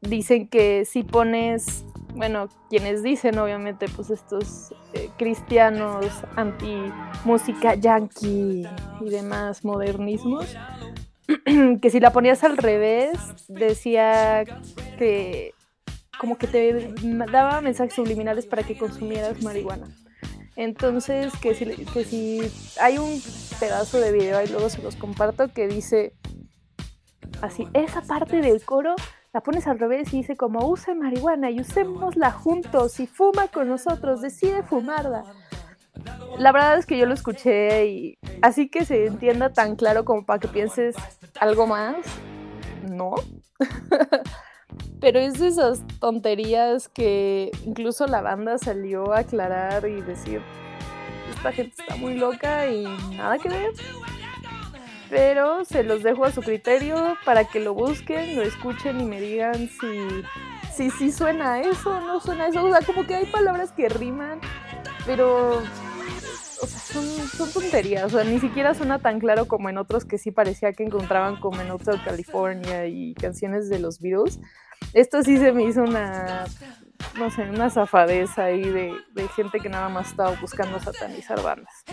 dicen 0.00 0.48
que 0.48 0.84
si 0.84 1.02
pones, 1.02 1.84
bueno, 2.14 2.48
quienes 2.68 3.02
dicen 3.02 3.38
obviamente, 3.38 3.86
pues 3.94 4.10
estos 4.10 4.72
eh, 4.94 5.10
cristianos 5.16 6.06
anti 6.36 6.92
música 7.24 7.74
yankee 7.74 8.66
y 9.00 9.10
demás 9.10 9.64
modernismos, 9.64 10.56
que 11.80 11.90
si 11.90 12.00
la 12.00 12.12
ponías 12.12 12.44
al 12.44 12.56
revés 12.56 13.18
decía 13.48 14.44
que 14.98 15.54
como 16.18 16.36
que 16.36 16.46
te 16.46 16.92
daba 17.32 17.62
mensajes 17.62 17.94
subliminales 17.94 18.44
para 18.44 18.62
que 18.62 18.76
consumieras 18.76 19.42
marihuana. 19.42 19.86
Entonces, 20.54 21.32
que 21.40 21.54
si, 21.54 21.64
que 21.64 22.04
si 22.04 22.42
hay 22.78 22.98
un 22.98 23.22
pedazo 23.58 23.98
de 23.98 24.12
video, 24.12 24.36
ahí 24.36 24.46
luego 24.48 24.68
se 24.68 24.82
los 24.82 24.96
comparto, 24.96 25.48
que 25.48 25.66
dice 25.66 26.12
así, 27.42 27.66
esa 27.72 28.02
parte 28.02 28.40
del 28.40 28.64
coro 28.64 28.94
la 29.32 29.42
pones 29.42 29.66
al 29.66 29.78
revés 29.78 30.12
y 30.12 30.18
dice 30.18 30.36
como 30.36 30.66
use 30.68 30.94
marihuana 30.94 31.50
y 31.50 31.60
usémosla 31.60 32.32
juntos 32.32 32.98
y 33.00 33.06
fuma 33.06 33.48
con 33.48 33.68
nosotros, 33.68 34.20
decide 34.20 34.62
fumarla. 34.62 35.24
La 36.38 36.52
verdad 36.52 36.78
es 36.78 36.86
que 36.86 36.98
yo 36.98 37.06
lo 37.06 37.14
escuché 37.14 37.86
y 37.86 38.18
así 38.42 38.68
que 38.68 38.84
se 38.84 39.06
entienda 39.06 39.52
tan 39.52 39.76
claro 39.76 40.04
como 40.04 40.24
para 40.24 40.40
que 40.40 40.48
pienses 40.48 40.96
algo 41.38 41.66
más, 41.66 41.96
no. 42.88 43.14
Pero 45.00 45.18
es 45.18 45.38
de 45.38 45.48
esas 45.48 45.82
tonterías 45.98 46.88
que 46.88 47.50
incluso 47.64 48.06
la 48.06 48.20
banda 48.20 48.58
salió 48.58 49.12
a 49.12 49.20
aclarar 49.20 49.88
y 49.88 50.00
decir, 50.02 50.42
esta 51.34 51.52
gente 51.52 51.74
está 51.78 51.96
muy 51.96 52.14
loca 52.14 52.66
y 52.66 52.84
nada 53.16 53.38
que 53.38 53.48
ver. 53.48 53.72
Pero 55.10 55.64
se 55.64 55.82
los 55.82 56.02
dejo 56.02 56.24
a 56.24 56.32
su 56.32 56.40
criterio 56.40 57.16
para 57.24 57.44
que 57.44 57.60
lo 57.60 57.74
busquen, 57.74 58.36
lo 58.36 58.42
escuchen 58.42 59.00
y 59.00 59.04
me 59.04 59.20
digan 59.20 59.68
si 59.68 60.24
si, 60.80 60.90
si 60.90 61.12
suena 61.12 61.60
eso 61.60 62.00
no 62.00 62.20
suena 62.20 62.48
eso. 62.48 62.64
O 62.64 62.70
sea, 62.70 62.80
como 62.86 63.06
que 63.06 63.14
hay 63.14 63.26
palabras 63.26 63.72
que 63.72 63.88
riman, 63.88 64.40
pero 65.04 65.58
o 65.58 66.66
sea, 66.66 66.78
son, 66.78 67.04
son, 67.04 67.52
tonterías, 67.52 68.04
o 68.04 68.08
sea, 68.08 68.24
ni 68.24 68.38
siquiera 68.38 68.74
suena 68.74 68.98
tan 68.98 69.18
claro 69.18 69.46
como 69.46 69.68
en 69.68 69.78
otros 69.78 70.04
que 70.04 70.18
sí 70.18 70.30
parecía 70.30 70.72
que 70.72 70.84
encontraban 70.84 71.36
como 71.36 71.60
en 71.60 71.70
Hotel 71.70 72.00
California 72.04 72.86
y 72.86 73.14
canciones 73.14 73.68
de 73.68 73.78
los 73.78 74.00
Beatles. 74.00 74.40
Esto 74.92 75.22
sí 75.22 75.36
se 75.36 75.52
me 75.52 75.64
hizo 75.64 75.82
una, 75.82 76.46
no 77.18 77.30
sé, 77.30 77.42
una 77.48 77.70
zafadeza 77.70 78.44
ahí 78.44 78.62
de, 78.62 78.94
de 79.12 79.28
gente 79.28 79.60
que 79.60 79.68
nada 79.68 79.88
más 79.88 80.10
estaba 80.10 80.32
buscando 80.40 80.80
satanizar 80.80 81.42
bandas. 81.42 81.84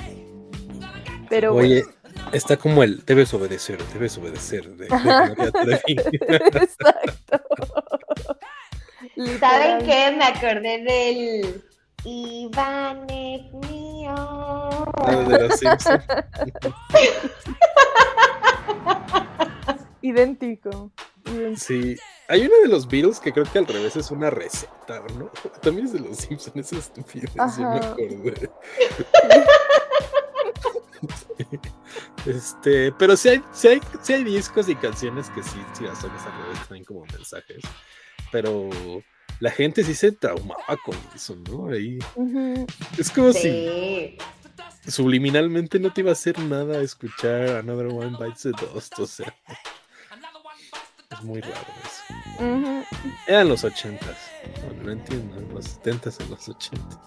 Pero 1.30 1.56
Oye, 1.56 1.84
está 2.32 2.58
como 2.58 2.84
el 2.84 3.04
debes 3.06 3.34
obedecer, 3.34 3.84
debes 3.94 4.18
obedecer. 4.18 4.70
De, 4.76 4.88
Exacto. 6.28 7.44
¿Saben 9.40 9.86
qué? 9.86 10.16
Me 10.16 10.26
acordé 10.26 10.84
del 10.84 11.64
Iván 12.04 13.10
es 13.10 13.52
mío. 13.70 14.14
Ah, 14.16 15.26
de 15.28 15.48
los 15.48 15.60
Simpsons. 15.60 16.04
Idéntico. 20.02 20.92
Sí, 21.58 21.98
hay 22.30 22.46
uno 22.46 22.56
de 22.64 22.70
los 22.70 22.88
Beatles 22.88 23.20
que 23.20 23.34
creo 23.34 23.46
que 23.52 23.60
al 23.60 23.68
revés 23.68 23.98
es 23.98 24.12
una 24.12 24.30
receta, 24.30 25.04
¿no? 25.18 25.30
También 25.62 25.88
es 25.88 25.94
de 25.94 26.00
los 26.00 26.18
Simpsons, 26.18 26.56
es 26.56 26.74
estupidez, 26.74 27.32
yo 27.36 27.70
me 27.70 27.78
acordé. 27.78 28.50
Este, 32.26 32.92
pero 32.94 33.16
sí 33.16 33.30
hay, 33.30 33.44
sí 33.54 33.68
hay, 33.68 33.82
sí 34.02 34.14
hay 34.14 34.24
discos 34.24 34.68
y 34.68 34.76
canciones 34.76 35.30
que 35.30 35.42
sí, 35.44 35.60
sí 35.74 35.84
las 35.84 36.02
tomas 36.02 36.26
al 36.26 36.44
revés, 36.44 36.60
también 36.60 36.84
como 36.84 37.06
mensajes. 37.06 37.64
Pero 38.32 38.70
la 39.40 39.52
gente 39.52 39.84
sí 39.84 39.94
se 39.94 40.12
traumaba 40.12 40.78
con 40.84 40.98
eso, 41.16 41.36
¿no? 41.50 41.70
Ahí. 41.70 42.00
Es 42.98 43.12
como 43.12 43.32
si 43.32 44.18
subliminalmente 44.88 45.80
no 45.80 45.94
te 45.94 46.02
iba 46.02 46.10
a 46.10 46.14
hacer 46.14 46.40
nada 46.40 46.82
escuchar 46.82 47.58
Another 47.58 47.88
One 47.88 48.18
Bites 48.20 48.42
the 48.42 48.52
Dust, 48.52 49.00
o 49.00 49.08
sea. 49.08 49.34
Es 51.12 51.24
muy 51.24 51.40
raro 51.40 51.56
eso. 51.86 52.86
Eran 53.28 53.50
los 53.50 53.64
ochentas. 53.64 54.18
Bueno, 54.66 54.84
no 54.84 54.92
entiendo, 54.92 55.40
los 55.54 55.66
setentas 55.66 56.20
en 56.20 56.30
los 56.30 56.50
ochentas. 56.50 57.00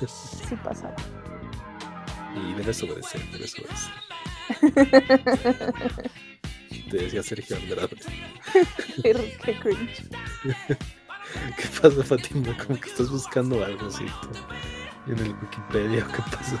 Sí 0.00 0.56
pasaba. 0.62 0.96
Y 2.38 2.54
debes 2.54 2.82
obedecer, 2.82 3.20
debes 3.32 3.54
obedecer. 3.58 3.92
Te 6.90 6.96
decía 6.96 7.22
Sergio 7.22 7.56
Andrade. 7.56 7.96
qué, 9.02 9.58
cringe. 9.60 10.02
¿Qué 11.56 11.68
pasa, 11.80 12.02
Fatima? 12.02 12.56
Como 12.56 12.80
que 12.80 12.88
estás 12.88 13.10
buscando 13.10 13.62
algo 13.64 13.86
así 13.88 14.06
en 15.06 15.18
el 15.18 15.34
Wikipedia. 15.34 16.06
¿Qué 16.06 16.22
pasa? 16.30 16.58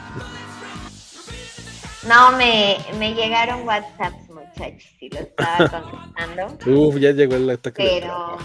No, 2.06 2.32
me, 2.32 2.76
me 2.98 3.14
llegaron 3.14 3.66
WhatsApps, 3.66 4.28
muchachos, 4.30 4.90
y 5.00 5.08
lo 5.10 5.20
estaba 5.20 5.68
contestando. 5.70 6.58
Uf, 6.66 6.96
ya 6.96 7.12
llegó 7.12 7.36
el 7.36 7.48
ataque. 7.50 7.82
Pero. 7.82 8.38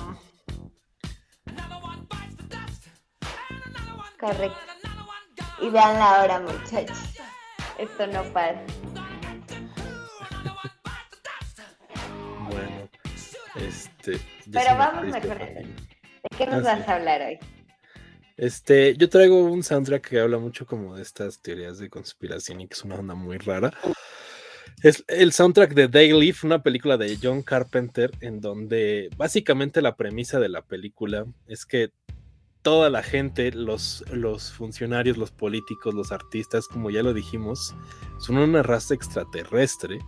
Correcto. 4.20 4.58
Y 5.62 5.70
vean 5.70 6.00
la 6.00 6.24
hora, 6.24 6.40
muchachos. 6.40 6.98
Esto 7.78 8.08
no 8.08 8.24
pasa. 8.34 8.62
bueno, 12.50 12.90
este. 13.56 14.20
Pero 14.52 14.78
vamos 14.78 15.06
mejor. 15.06 15.38
¿De 15.38 16.38
qué 16.38 16.46
nos 16.46 16.66
ah, 16.66 16.76
vas 16.76 16.88
a 16.88 16.96
hablar 16.96 17.22
hoy? 17.22 17.40
Este, 18.38 18.96
yo 18.98 19.10
traigo 19.10 19.44
un 19.44 19.64
soundtrack 19.64 20.10
que 20.10 20.20
habla 20.20 20.38
mucho 20.38 20.66
como 20.66 20.96
de 20.96 21.02
estas 21.02 21.40
teorías 21.42 21.78
de 21.78 21.90
conspiración 21.90 22.62
y 22.62 22.68
que 22.68 22.74
es 22.74 22.84
una 22.84 22.96
onda 22.96 23.16
muy 23.16 23.38
rara. 23.38 23.72
Es 24.82 25.04
el 25.08 25.32
soundtrack 25.32 25.74
de 25.74 25.88
Dayleaf, 25.88 26.44
una 26.44 26.64
película 26.64 26.98
de 26.98 27.18
John 27.22 27.42
Carpenter, 27.42 28.12
en 28.22 28.42
donde 28.42 29.10
básicamente 29.16 29.82
la 29.82 29.96
premisa 29.96 30.40
de 30.40 30.50
la 30.50 30.62
película 30.62 31.26
es 31.48 31.66
que 31.66 31.92
toda 32.64 32.90
la 32.90 33.04
gente, 33.04 33.52
los, 33.52 34.04
funcionarios, 34.58 35.18
los 35.18 35.32
políticos, 35.32 35.94
los 35.94 36.12
artistas, 36.12 36.68
como 36.68 36.90
ya 36.90 37.04
lo 37.04 37.14
dijimos, 37.14 37.76
son 38.18 38.38
una 38.38 38.64
raza 38.64 38.94
extraterrestre 38.94 40.00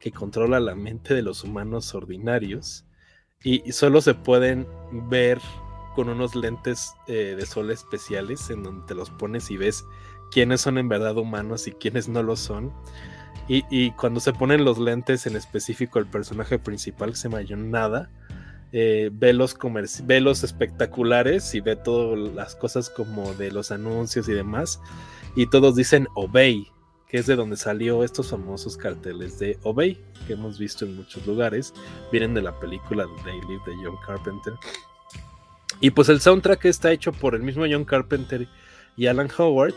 que 0.00 0.10
controla 0.10 0.60
la 0.60 0.74
mente 0.74 1.14
de 1.14 1.22
los 1.22 1.44
humanos 1.44 1.94
ordinarios 1.94 2.84
y, 3.42 3.72
solo 3.72 4.00
se 4.00 4.14
pueden 4.14 4.66
ver 5.08 5.38
con 5.94 6.08
unos 6.08 6.34
lentes 6.34 6.92
eh, 7.06 7.34
de 7.38 7.46
sol 7.46 7.70
especiales 7.70 8.50
en 8.50 8.62
donde 8.62 8.86
te 8.86 8.94
los 8.94 9.10
pones 9.10 9.50
y 9.50 9.56
ves 9.56 9.84
quiénes 10.30 10.60
son 10.60 10.78
en 10.78 10.88
verdad 10.88 11.16
humanos 11.16 11.66
y 11.66 11.72
quiénes 11.72 12.08
no 12.08 12.22
lo 12.22 12.36
son. 12.36 12.72
Y, 13.52 13.90
cuando 13.92 14.20
se 14.20 14.32
ponen 14.32 14.64
los 14.64 14.78
lentes, 14.78 15.26
en 15.26 15.34
específico 15.34 15.98
el 15.98 16.06
personaje 16.06 16.60
principal, 16.60 17.16
se 17.16 17.28
llama 17.28 17.42
Nada, 17.56 18.08
eh, 18.72 19.10
ve, 19.12 19.32
los 19.32 20.44
espectaculares 20.44 21.54
y 21.54 21.60
ve 21.60 21.76
todas 21.76 22.18
las 22.34 22.54
cosas 22.54 22.88
como 22.88 23.34
de 23.34 23.50
los 23.50 23.70
anuncios 23.70 24.28
y 24.28 24.32
demás. 24.32 24.80
Y 25.36 25.46
todos 25.46 25.74
dicen 25.74 26.06
Obey, 26.14 26.68
que 27.08 27.18
es 27.18 27.26
de 27.26 27.36
donde 27.36 27.56
salió 27.56 28.04
estos 28.04 28.30
famosos 28.30 28.76
carteles 28.76 29.38
de 29.38 29.58
Obey, 29.62 29.98
que 30.26 30.34
hemos 30.34 30.58
visto 30.58 30.84
en 30.84 30.96
muchos 30.96 31.26
lugares. 31.26 31.74
Vienen 32.12 32.34
de 32.34 32.42
la 32.42 32.58
película 32.60 33.06
Daily 33.24 33.58
de 33.66 33.74
John 33.84 33.96
Carpenter. 34.06 34.54
Y 35.80 35.90
pues 35.90 36.08
el 36.08 36.20
soundtrack 36.20 36.64
está 36.66 36.92
hecho 36.92 37.12
por 37.12 37.34
el 37.34 37.42
mismo 37.42 37.64
John 37.68 37.84
Carpenter 37.84 38.46
y 38.96 39.06
Alan 39.06 39.30
Howard. 39.36 39.74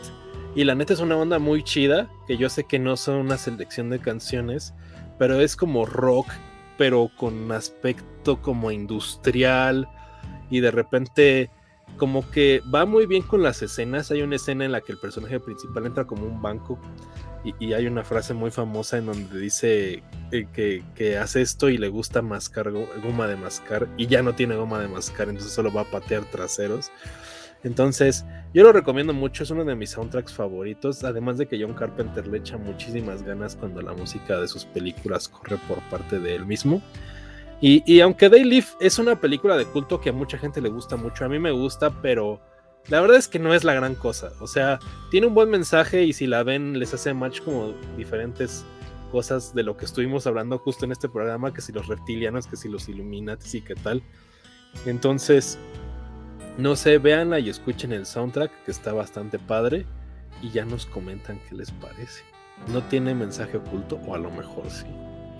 Y 0.54 0.62
la 0.62 0.76
neta 0.76 0.92
es 0.92 1.00
una 1.00 1.16
onda 1.16 1.40
muy 1.40 1.64
chida, 1.64 2.08
que 2.28 2.36
yo 2.36 2.48
sé 2.48 2.64
que 2.64 2.78
no 2.78 2.96
son 2.96 3.16
una 3.16 3.38
selección 3.38 3.90
de 3.90 3.98
canciones, 3.98 4.72
pero 5.18 5.40
es 5.40 5.56
como 5.56 5.84
rock, 5.84 6.28
pero 6.78 7.10
con 7.16 7.50
aspecto 7.50 8.13
como 8.40 8.70
industrial 8.70 9.88
y 10.50 10.60
de 10.60 10.70
repente 10.70 11.50
como 11.96 12.28
que 12.30 12.60
va 12.74 12.86
muy 12.86 13.06
bien 13.06 13.22
con 13.22 13.42
las 13.42 13.62
escenas. 13.62 14.10
Hay 14.10 14.22
una 14.22 14.36
escena 14.36 14.64
en 14.64 14.72
la 14.72 14.80
que 14.80 14.92
el 14.92 14.98
personaje 14.98 15.38
principal 15.38 15.86
entra 15.86 16.04
como 16.04 16.26
un 16.26 16.42
banco 16.42 16.78
y, 17.60 17.72
hay 17.74 17.86
una 17.86 18.04
frase 18.04 18.32
muy 18.32 18.50
famosa 18.50 18.96
en 18.96 19.06
donde 19.06 19.38
dice 19.38 20.02
eh, 20.32 20.46
que, 20.52 20.82
que, 20.94 21.18
hace 21.18 21.42
esto 21.42 21.68
y 21.68 21.76
le 21.76 21.88
gusta 21.88 22.22
mascar 22.22 22.70
goma 22.70 23.26
de 23.26 23.36
mascar 23.36 23.86
y 23.98 24.06
ya 24.06 24.22
no 24.22 24.34
tiene 24.34 24.56
goma 24.56 24.80
de 24.80 24.88
mascar, 24.88 25.28
entonces 25.28 25.52
solo 25.52 25.70
va 25.70 25.82
a 25.82 25.90
patear 25.90 26.24
traseros. 26.24 26.90
Entonces, 27.62 28.26
yo 28.52 28.62
lo 28.62 28.72
recomiendo 28.72 29.14
mucho, 29.14 29.42
es 29.42 29.50
uno 29.50 29.64
de 29.64 29.74
mis 29.74 29.90
soundtracks 29.90 30.34
favoritos, 30.34 31.02
además 31.02 31.38
de 31.38 31.46
que 31.46 31.60
John 31.60 31.74
Carpenter 31.74 32.26
le 32.26 32.38
echa 32.38 32.58
muchísimas 32.58 33.22
ganas 33.22 33.56
cuando 33.56 33.80
la 33.80 33.94
música 33.94 34.38
de 34.38 34.48
sus 34.48 34.66
películas 34.66 35.28
corre 35.28 35.56
por 35.66 35.80
parte 35.88 36.18
de 36.18 36.34
él 36.34 36.44
mismo. 36.44 36.82
Y, 37.66 38.00
aunque 38.02 38.28
Day 38.28 38.44
Live 38.44 38.66
es 38.78 38.98
una 38.98 39.18
película 39.18 39.56
de 39.56 39.64
culto 39.64 39.98
que 39.98 40.10
a 40.10 40.12
mucha 40.12 40.36
gente 40.36 40.60
le 40.60 40.68
gusta 40.68 40.96
mucho, 40.96 41.24
a 41.24 41.30
mí 41.30 41.38
me 41.38 41.50
gusta, 41.50 42.02
pero 42.02 42.38
la 42.88 43.00
verdad 43.00 43.16
es 43.16 43.26
que 43.26 43.38
no 43.38 43.54
es 43.54 43.64
la 43.64 43.72
gran 43.72 43.94
cosa. 43.94 44.32
O 44.40 44.46
sea, 44.46 44.78
tiene 45.10 45.28
un 45.28 45.32
buen 45.32 45.48
mensaje 45.48 46.02
y 46.02 46.12
si 46.12 46.26
la 46.26 46.42
ven 46.42 46.78
les 46.78 46.92
hace 46.92 47.14
match 47.14 47.40
como 47.40 47.72
diferentes 47.96 48.66
cosas 49.10 49.54
de 49.54 49.62
lo 49.62 49.78
que 49.78 49.86
estuvimos 49.86 50.26
hablando 50.26 50.58
justo 50.58 50.84
en 50.84 50.92
este 50.92 51.08
programa, 51.08 51.54
que 51.54 51.62
si 51.62 51.72
los 51.72 51.86
reptilianos, 51.86 52.46
que 52.46 52.56
si 52.56 52.68
los 52.68 52.86
Illuminati 52.86 53.56
y 53.56 53.62
qué 53.62 53.76
tal. 53.76 54.02
Entonces, 54.84 55.58
no 56.58 56.76
sé, 56.76 56.98
véanla 56.98 57.38
y 57.38 57.48
escuchen 57.48 57.94
el 57.94 58.04
soundtrack, 58.04 58.64
que 58.66 58.72
está 58.72 58.92
bastante 58.92 59.38
padre, 59.38 59.86
y 60.42 60.50
ya 60.50 60.66
nos 60.66 60.84
comentan 60.84 61.40
qué 61.48 61.54
les 61.54 61.70
parece. 61.70 62.24
No 62.68 62.82
tiene 62.82 63.14
mensaje 63.14 63.56
oculto, 63.56 63.98
o 64.06 64.14
a 64.14 64.18
lo 64.18 64.30
mejor 64.30 64.68
sí. 64.68 64.84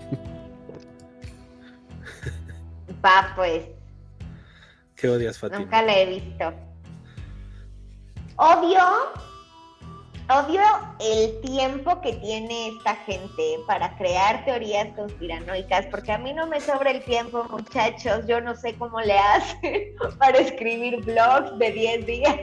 Va, 3.03 3.33
pues. 3.35 3.65
¿Qué 4.95 5.09
odias, 5.09 5.37
Fatima? 5.37 5.59
Nunca 5.59 5.81
la 5.81 5.97
he 5.97 6.05
visto. 6.05 6.53
Odio, 8.37 8.81
odio 10.29 10.61
el 10.99 11.39
tiempo 11.41 12.01
que 12.01 12.13
tiene 12.13 12.69
esta 12.69 12.95
gente 12.97 13.59
para 13.65 13.95
crear 13.97 14.43
teorías 14.43 14.89
conspiranoicas, 14.95 15.85
porque 15.87 16.11
a 16.11 16.17
mí 16.17 16.33
no 16.33 16.47
me 16.47 16.59
sobra 16.59 16.91
el 16.91 17.03
tiempo, 17.03 17.45
muchachos. 17.49 18.25
Yo 18.27 18.41
no 18.41 18.55
sé 18.55 18.75
cómo 18.75 18.99
le 19.01 19.17
hacen 19.17 19.95
para 20.19 20.37
escribir 20.39 21.03
blogs 21.03 21.57
de 21.59 21.71
10 21.71 22.05
días. 22.05 22.39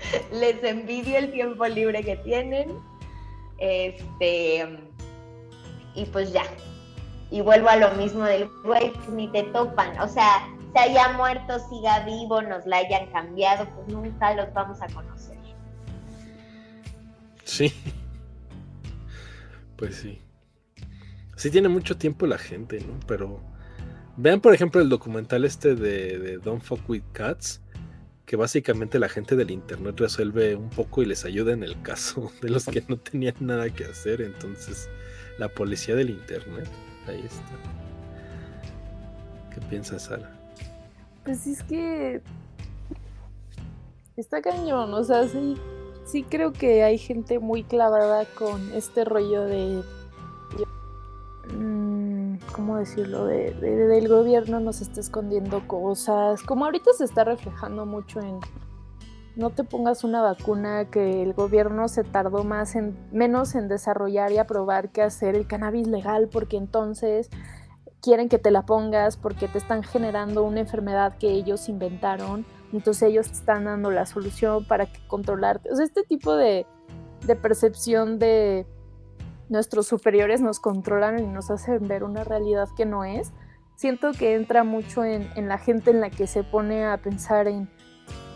Les 0.32 0.62
envidio 0.64 1.18
el 1.18 1.30
tiempo 1.30 1.66
libre 1.66 2.02
que 2.02 2.16
tienen. 2.16 2.78
Este, 3.58 4.78
y 5.94 6.04
pues 6.06 6.32
ya. 6.32 6.44
Y 7.30 7.40
vuelvo 7.42 7.68
a 7.68 7.76
lo 7.76 7.92
mismo 7.92 8.24
del 8.24 8.48
güey, 8.64 8.92
ni 9.12 9.28
te 9.28 9.44
topan. 9.44 9.98
O 10.00 10.08
sea, 10.08 10.48
se 10.72 10.78
haya 10.78 11.12
muerto, 11.12 11.58
siga 11.68 12.04
vivo, 12.04 12.42
nos 12.42 12.66
la 12.66 12.78
hayan 12.78 13.06
cambiado, 13.10 13.66
pues 13.74 13.88
nunca 13.88 14.34
los 14.34 14.52
vamos 14.52 14.80
a 14.82 14.86
conocer. 14.88 15.36
Sí. 17.44 17.72
Pues 19.76 19.96
sí. 19.96 20.20
Sí 21.36 21.50
tiene 21.50 21.68
mucho 21.68 21.96
tiempo 21.96 22.26
la 22.26 22.38
gente, 22.38 22.80
¿no? 22.80 23.00
Pero 23.06 23.40
vean, 24.16 24.40
por 24.40 24.54
ejemplo, 24.54 24.80
el 24.80 24.88
documental 24.88 25.44
este 25.44 25.74
de, 25.74 26.18
de 26.18 26.38
Don't 26.38 26.62
Fuck 26.62 26.88
With 26.88 27.02
Cats, 27.12 27.62
que 28.26 28.36
básicamente 28.36 28.98
la 28.98 29.08
gente 29.08 29.34
del 29.34 29.50
internet 29.50 29.98
resuelve 29.98 30.54
un 30.54 30.70
poco 30.70 31.02
y 31.02 31.06
les 31.06 31.24
ayuda 31.24 31.52
en 31.52 31.64
el 31.64 31.80
caso 31.82 32.30
de 32.42 32.50
los 32.50 32.66
que 32.66 32.84
no 32.86 32.98
tenían 32.98 33.34
nada 33.40 33.70
que 33.70 33.84
hacer. 33.84 34.20
Entonces, 34.20 34.88
la 35.38 35.48
policía 35.48 35.96
del 35.96 36.10
internet, 36.10 36.68
ahí 37.10 37.24
está. 37.24 37.42
¿Qué 39.54 39.60
piensas, 39.68 40.02
Sara? 40.02 40.30
Pues 41.24 41.46
es 41.46 41.62
que 41.62 42.22
está 44.16 44.40
cañón, 44.42 44.92
o 44.94 45.04
sea, 45.04 45.26
sí, 45.28 45.56
sí 46.04 46.22
creo 46.22 46.52
que 46.52 46.82
hay 46.82 46.98
gente 46.98 47.38
muy 47.38 47.62
clavada 47.62 48.24
con 48.38 48.72
este 48.72 49.04
rollo 49.04 49.44
de, 49.44 49.82
mm, 51.54 52.36
¿cómo 52.52 52.78
decirlo? 52.78 53.26
De, 53.26 53.52
del 53.52 54.08
gobierno 54.08 54.60
nos 54.60 54.80
está 54.80 55.00
escondiendo 55.00 55.66
cosas, 55.66 56.42
como 56.42 56.64
ahorita 56.64 56.92
se 56.96 57.04
está 57.04 57.24
reflejando 57.24 57.86
mucho 57.86 58.20
en 58.20 58.40
no 59.36 59.50
te 59.50 59.64
pongas 59.64 60.04
una 60.04 60.22
vacuna 60.22 60.86
que 60.90 61.22
el 61.22 61.32
gobierno 61.32 61.88
se 61.88 62.04
tardó 62.04 62.44
más 62.44 62.74
en 62.74 62.96
menos 63.12 63.54
en 63.54 63.68
desarrollar 63.68 64.32
y 64.32 64.38
aprobar 64.38 64.90
que 64.90 65.02
hacer 65.02 65.34
el 65.34 65.46
cannabis 65.46 65.86
legal 65.86 66.28
porque 66.28 66.56
entonces 66.56 67.30
quieren 68.00 68.28
que 68.28 68.38
te 68.38 68.50
la 68.50 68.62
pongas 68.62 69.16
porque 69.16 69.48
te 69.48 69.58
están 69.58 69.82
generando 69.82 70.42
una 70.42 70.60
enfermedad 70.60 71.16
que 71.18 71.30
ellos 71.30 71.68
inventaron, 71.68 72.44
entonces 72.72 73.10
ellos 73.10 73.28
te 73.28 73.34
están 73.34 73.64
dando 73.64 73.90
la 73.90 74.06
solución 74.06 74.64
para 74.64 74.86
que 74.86 75.06
controlarte. 75.06 75.70
O 75.70 75.76
sea, 75.76 75.84
este 75.84 76.02
tipo 76.02 76.34
de, 76.34 76.66
percepción 77.42 78.18
de 78.18 78.66
nuestros 79.48 79.86
superiores 79.86 80.40
nos 80.40 80.60
controlan 80.60 81.18
y 81.18 81.26
nos 81.26 81.50
hacen 81.50 81.86
ver 81.86 82.04
una 82.04 82.24
realidad 82.24 82.68
que 82.76 82.86
no 82.86 83.04
es. 83.04 83.32
Siento 83.76 84.12
que 84.12 84.34
entra 84.34 84.64
mucho 84.64 85.04
en, 85.04 85.28
en 85.36 85.48
la 85.48 85.58
gente 85.58 85.90
en 85.90 86.00
la 86.00 86.10
que 86.10 86.26
se 86.26 86.44
pone 86.44 86.84
a 86.84 86.98
pensar 86.98 87.48
en 87.48 87.68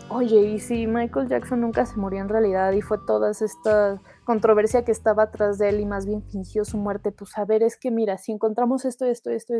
oye, 0.09 0.41
¿y 0.41 0.59
si 0.59 0.87
Michael 0.87 1.27
Jackson 1.27 1.61
nunca 1.61 1.85
se 1.85 1.97
murió 1.97 2.21
en 2.21 2.29
realidad 2.29 2.71
y 2.73 2.81
fue 2.81 2.97
toda 3.05 3.31
esta 3.31 4.01
controversia 4.23 4.85
que 4.85 4.91
estaba 4.91 5.23
atrás 5.23 5.57
de 5.57 5.69
él 5.69 5.79
y 5.79 5.85
más 5.85 6.05
bien 6.05 6.23
fingió 6.23 6.65
su 6.65 6.77
muerte? 6.77 7.11
Pues 7.11 7.37
a 7.37 7.45
ver, 7.45 7.63
es 7.63 7.77
que 7.77 7.91
mira, 7.91 8.17
si 8.17 8.31
encontramos 8.31 8.85
esto, 8.85 9.05
esto, 9.05 9.29
esto, 9.31 9.53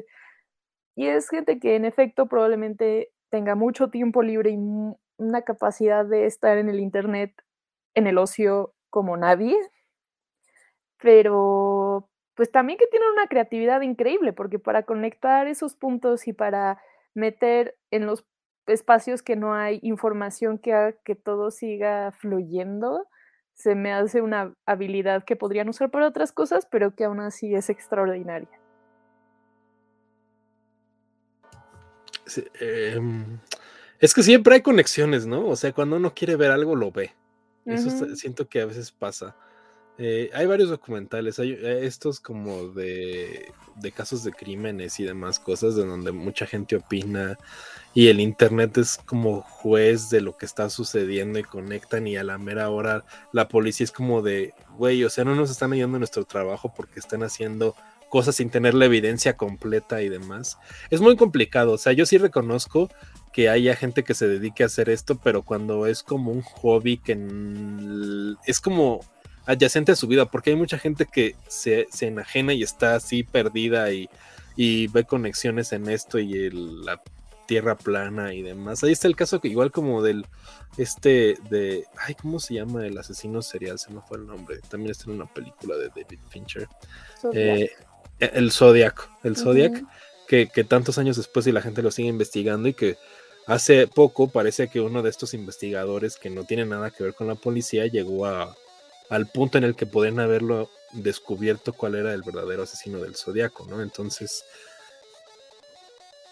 y 0.96 1.08
es 1.08 1.30
gente 1.30 1.60
que 1.60 1.76
en 1.76 1.86
efecto 1.86 2.28
probablemente 2.28 3.12
tenga 3.30 3.56
mucho 3.56 3.90
tiempo 3.90 4.22
libre 4.22 4.52
y 4.52 4.58
una 5.18 5.42
capacidad 5.44 6.06
de 6.06 6.26
estar 6.26 6.58
en 6.58 6.70
el 6.70 6.80
Internet, 6.80 7.34
en 7.94 8.08
el 8.08 8.18
ocio 8.18 8.74
como 8.90 9.18
nadie, 9.18 9.58
pero 11.02 12.10
pues 12.36 12.52
también 12.52 12.78
que 12.78 12.88
tienen 12.88 13.10
una 13.12 13.28
creatividad 13.28 13.82
increíble, 13.82 14.34
porque 14.34 14.60
para 14.60 14.84
conectar 14.84 15.48
esos 15.48 15.76
puntos 15.76 16.28
y 16.28 16.34
para 16.34 16.82
meter 17.14 17.78
en 17.92 18.06
los 18.06 18.26
espacios 18.68 19.22
que 19.22 19.36
no 19.36 19.54
hay 19.54 19.80
información 19.82 20.58
que 20.58 20.74
haga 20.74 20.94
que 21.04 21.16
todo 21.16 21.52
siga 21.52 22.12
fluyendo, 22.12 23.08
se 23.54 23.74
me 23.74 23.94
hace 23.94 24.22
una 24.22 24.54
habilidad 24.66 25.24
que 25.24 25.36
podrían 25.36 25.70
usar 25.70 25.90
para 25.90 26.08
otras 26.08 26.32
cosas, 26.32 26.68
pero 26.70 26.94
que 26.94 27.06
aún 27.06 27.22
así 27.22 27.56
es 27.56 27.70
extraordinaria. 27.70 28.50
Em, 32.60 33.40
es 34.00 34.14
que 34.14 34.24
siempre 34.24 34.56
hay 34.56 34.62
conexiones, 34.62 35.26
¿no? 35.26 35.48
O 35.48 35.56
sea, 35.56 35.72
cuando 35.72 35.96
uno 35.96 36.14
quiere 36.14 36.36
ver 36.36 36.52
algo, 36.52 36.76
lo 36.76 36.92
ve. 36.92 37.14
Eso 37.66 38.16
siento 38.16 38.48
que 38.48 38.62
a 38.62 38.66
veces 38.66 38.92
pasa. 38.92 39.36
Eh, 39.98 40.30
hay 40.34 40.46
varios 40.46 40.70
documentales, 40.70 41.40
hay 41.40 41.54
eh, 41.54 41.86
estos 41.86 42.20
como 42.20 42.68
de, 42.70 43.54
casos 43.96 44.26
de 44.26 44.34
crímenes 44.34 45.00
y 45.00 45.04
demás 45.04 45.40
cosas, 45.40 45.76
de 45.76 45.86
donde 45.86 46.12
mucha 46.12 46.46
gente 46.46 46.76
opina 46.76 47.38
y 47.94 48.08
el 48.10 48.20
internet 48.20 48.78
es 48.78 48.98
como 49.06 49.42
juez 49.42 50.10
de 50.10 50.20
lo 50.20 50.36
que 50.36 50.46
está 50.46 50.70
sucediendo 50.70 51.40
y 51.40 51.44
conectan 51.44 52.08
y 52.08 52.18
a 52.18 52.26
la 52.26 52.38
mera 52.38 52.70
hora 52.70 53.06
la 53.32 53.48
policía 53.48 53.86
es 53.86 53.92
como 53.94 54.22
de, 54.22 54.54
güey, 54.78 55.02
o 55.06 55.10
sea, 55.10 55.24
no 55.24 55.34
nos 55.34 55.50
están 55.50 55.72
ayudando 55.72 55.96
en 55.96 56.02
nuestro 56.02 56.26
trabajo 56.26 56.74
porque 56.76 57.00
están 57.00 57.24
haciendo 57.24 57.74
cosas 58.10 58.36
sin 58.36 58.50
tener 58.50 58.74
la 58.74 58.86
evidencia 58.86 59.38
completa 59.38 60.02
y 60.02 60.10
demás. 60.10 60.58
Es 60.90 61.00
muy 61.00 61.16
complicado, 61.16 61.72
o 61.72 61.78
sea, 61.78 61.94
yo 61.94 62.06
sí 62.06 62.18
reconozco 62.18 62.90
que 63.32 63.50
haya 63.50 63.76
gente 63.76 64.04
que 64.04 64.14
se 64.14 64.28
dedique 64.28 64.64
a 64.64 64.68
hacer 64.68 64.90
esto, 64.90 65.20
pero 65.22 65.44
cuando 65.44 65.86
es 65.88 66.04
como 66.04 66.32
un 66.32 66.42
hobby 66.42 66.98
que 66.98 67.18
es 68.46 68.60
como 68.60 69.02
adyacente 69.46 69.92
a 69.92 69.96
su 69.96 70.08
vida, 70.08 70.26
porque 70.26 70.52
hay 70.52 70.56
mucha 70.56 70.78
gente 70.78 71.06
que 71.06 71.36
se, 71.48 71.88
enajena 72.02 72.54
y 72.54 72.64
está 72.64 72.96
así 72.96 73.24
perdida 73.24 73.92
y, 73.92 74.08
ve 74.88 75.04
conexiones 75.04 75.74
en 75.74 75.90
esto 75.90 76.18
y 76.18 76.50
la 76.50 77.02
tierra 77.46 77.76
plana 77.76 78.34
y 78.34 78.42
demás. 78.42 78.84
Ahí 78.84 78.92
está 78.92 79.08
el 79.08 79.16
caso 79.16 79.40
que 79.40 79.48
igual 79.48 79.72
como 79.72 80.02
del 80.02 80.26
este 80.78 81.38
de 81.50 81.86
ay 81.98 82.16
cómo 82.16 82.40
se 82.40 82.56
llama 82.56 82.86
el 82.86 82.98
asesino 82.98 83.42
serial 83.42 83.78
se 83.78 83.92
me 83.92 84.02
fue 84.02 84.18
el 84.18 84.26
nombre. 84.26 84.60
También 84.68 84.92
está 84.92 85.06
en 85.06 85.18
una 85.18 85.32
película 85.32 85.78
de 85.78 85.90
David 85.90 86.20
Fincher. 86.30 86.68
Eh, 87.34 87.70
el 88.20 88.52
Zodiac 88.52 89.10
el 89.24 89.36
Zodiac 89.36 89.84
que, 90.28 90.48
que, 90.48 90.64
tantos 90.64 90.98
años 90.98 91.18
después 91.18 91.46
y 91.46 91.52
la 91.52 91.62
gente 91.62 91.84
lo 91.84 91.92
sigue 91.92 92.08
investigando 92.08 92.68
y 92.68 92.74
que 92.74 92.98
hace 93.46 93.88
poco 93.88 94.30
parece 94.30 94.70
que 94.70 94.82
uno 94.82 95.04
de 95.04 95.12
estos 95.12 95.34
investigadores 95.36 96.18
que 96.18 96.32
no 96.32 96.46
tiene 96.46 96.66
nada 96.66 96.90
que 96.90 97.04
ver 97.04 97.14
con 97.14 97.28
la 97.28 97.36
policía 97.36 97.86
llegó 97.86 98.26
a 98.26 98.56
al 99.10 99.28
punto 99.28 99.58
en 99.58 99.64
el 99.64 99.76
que 99.76 99.86
pueden 99.86 100.20
haberlo 100.20 100.70
descubierto 100.92 101.74
cuál 101.74 101.96
era 101.96 102.14
el 102.14 102.24
verdadero 102.24 102.64
asesino 102.64 103.00
del 103.00 103.16
zodiaco, 103.16 103.66
¿no? 103.68 103.82
Entonces, 103.82 104.44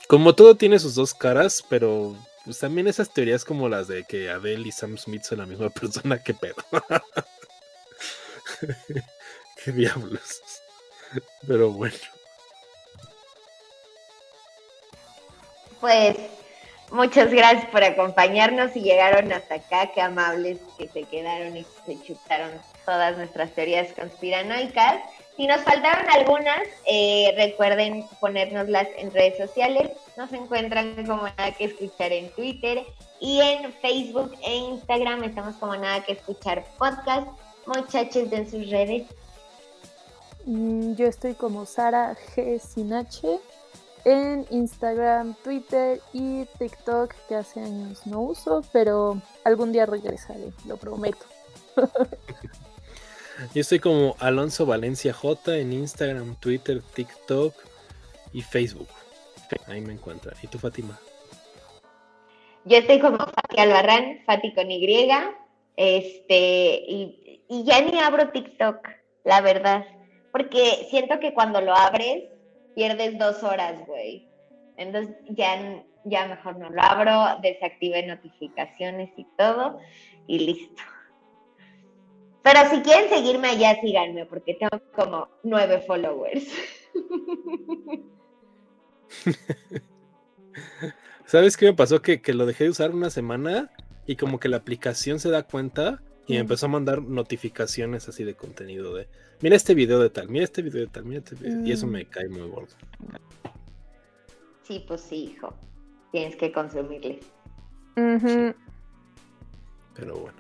como 0.07 0.35
todo 0.35 0.55
tiene 0.55 0.79
sus 0.79 0.95
dos 0.95 1.13
caras, 1.13 1.63
pero 1.69 2.15
pues 2.45 2.59
también 2.59 2.87
esas 2.87 3.13
teorías 3.13 3.45
como 3.45 3.69
las 3.69 3.87
de 3.87 4.03
que 4.03 4.29
Adele 4.29 4.67
y 4.67 4.71
Sam 4.71 4.97
Smith 4.97 5.23
son 5.23 5.39
la 5.39 5.45
misma 5.45 5.69
persona, 5.71 6.21
qué 6.21 6.33
pedo. 6.33 6.55
qué 9.63 9.71
diablos. 9.71 10.41
Pero 11.47 11.71
bueno. 11.71 11.95
Pues 15.79 16.15
Muchas 16.93 17.31
gracias 17.31 17.65
por 17.71 17.83
acompañarnos 17.83 18.75
y 18.75 18.81
llegaron 18.81 19.33
hasta 19.33 19.55
acá. 19.55 19.89
Qué 19.95 19.99
amables 19.99 20.59
que 20.77 20.87
se 20.87 21.01
quedaron 21.05 21.57
y 21.57 21.65
se 21.87 21.99
chutaron 22.03 22.51
todas 22.85 23.17
nuestras 23.17 23.51
teorías 23.53 23.91
conspiranoicas. 23.93 25.01
Si 25.35 25.47
nos 25.47 25.61
faltaron 25.61 26.05
algunas, 26.11 26.61
eh, 26.85 27.33
recuerden 27.35 28.05
ponérnoslas 28.19 28.87
en 28.95 29.11
redes 29.11 29.39
sociales. 29.39 29.89
Nos 30.17 30.31
encuentran 30.33 30.93
como 31.07 31.23
nada 31.23 31.51
que 31.57 31.65
escuchar 31.65 32.11
en 32.11 32.29
Twitter 32.33 32.85
y 33.19 33.41
en 33.41 33.73
Facebook 33.73 34.31
e 34.43 34.55
Instagram. 34.55 35.23
Estamos 35.23 35.55
como 35.55 35.75
nada 35.75 36.03
que 36.03 36.11
escuchar 36.11 36.63
podcast. 36.77 37.27
Muchachos 37.65 38.29
de 38.29 38.47
sus 38.47 38.69
redes. 38.69 39.07
Mm, 40.45 40.93
yo 40.93 41.07
estoy 41.07 41.33
como 41.33 41.65
Sara 41.65 42.15
G. 42.35 42.59
Sinache 42.59 43.39
en 44.05 44.45
Instagram, 44.49 45.35
Twitter 45.43 46.01
y 46.11 46.45
TikTok, 46.57 47.13
que 47.27 47.35
hace 47.35 47.61
años 47.61 48.05
no 48.05 48.21
uso, 48.21 48.63
pero 48.71 49.21
algún 49.43 49.71
día 49.71 49.85
regresaré, 49.85 50.51
lo 50.67 50.77
prometo. 50.77 51.25
Yo 53.53 53.61
estoy 53.61 53.79
como 53.79 54.15
Alonso 54.19 54.65
Valencia 54.65 55.13
J 55.13 55.57
en 55.57 55.73
Instagram, 55.73 56.35
Twitter, 56.35 56.81
TikTok 56.93 57.53
y 58.31 58.41
Facebook. 58.41 58.87
Ahí 59.67 59.81
me 59.81 59.93
encuentra. 59.93 60.33
¿Y 60.41 60.47
tú, 60.47 60.59
Fátima? 60.59 60.99
Yo 62.65 62.77
estoy 62.77 62.99
como 62.99 63.17
Fati 63.17 63.59
Albarrán, 63.59 64.19
Fati 64.25 64.53
con 64.53 64.71
Y. 64.71 65.09
Este, 65.75 66.83
y, 66.87 67.43
y 67.49 67.63
ya 67.63 67.81
ni 67.81 67.99
abro 67.99 68.29
TikTok, 68.29 68.87
la 69.23 69.41
verdad. 69.41 69.85
Porque 70.31 70.87
siento 70.89 71.19
que 71.19 71.33
cuando 71.33 71.61
lo 71.61 71.75
abres, 71.75 72.23
pierdes 72.75 73.17
dos 73.17 73.43
horas, 73.43 73.85
güey. 73.87 74.27
Entonces 74.77 75.15
ya, 75.29 75.83
ya 76.05 76.27
mejor 76.27 76.57
no 76.57 76.69
lo 76.69 76.81
abro, 76.81 77.39
desactive 77.41 78.05
notificaciones 78.05 79.09
y 79.17 79.25
todo, 79.37 79.79
y 80.27 80.39
listo. 80.39 80.81
Pero 82.43 82.69
si 82.69 82.81
quieren 82.81 83.09
seguirme 83.09 83.49
allá, 83.49 83.79
síganme, 83.79 84.25
porque 84.25 84.55
tengo 84.55 84.81
como 84.93 85.29
nueve 85.43 85.81
followers. 85.87 86.45
¿Sabes 91.25 91.55
qué 91.55 91.67
me 91.67 91.73
pasó? 91.73 92.01
Que, 92.01 92.21
que, 92.21 92.33
lo 92.33 92.45
dejé 92.45 92.65
de 92.65 92.71
usar 92.71 92.91
una 92.91 93.09
semana 93.09 93.71
y 94.05 94.17
como 94.17 94.39
que 94.39 94.49
la 94.49 94.57
aplicación 94.57 95.19
se 95.19 95.29
da 95.29 95.43
cuenta 95.43 96.03
y 96.25 96.33
me 96.33 96.39
empezó 96.39 96.67
a 96.67 96.69
mandar 96.69 97.01
notificaciones 97.01 98.07
así 98.07 98.23
de 98.23 98.35
contenido 98.35 98.95
de 98.95 99.07
mira 99.41 99.55
este 99.55 99.73
video 99.73 99.99
de 99.99 100.09
tal, 100.09 100.29
mira 100.29 100.45
este 100.45 100.61
video 100.61 100.81
de 100.81 100.87
tal, 100.87 101.03
mira 101.05 101.19
este 101.19 101.35
video. 101.35 101.65
Y 101.65 101.71
eso 101.71 101.85
me 101.85 102.03
mm. 102.03 102.09
cae 102.09 102.29
muy 102.29 102.47
gordo. 102.49 102.73
Sí, 104.63 104.83
pues 104.87 105.01
sí, 105.01 105.33
hijo. 105.35 105.53
Tienes 106.11 106.35
que 106.37 106.51
consumirle. 106.51 107.19
Pero 107.95 108.55
bueno. 110.15 110.37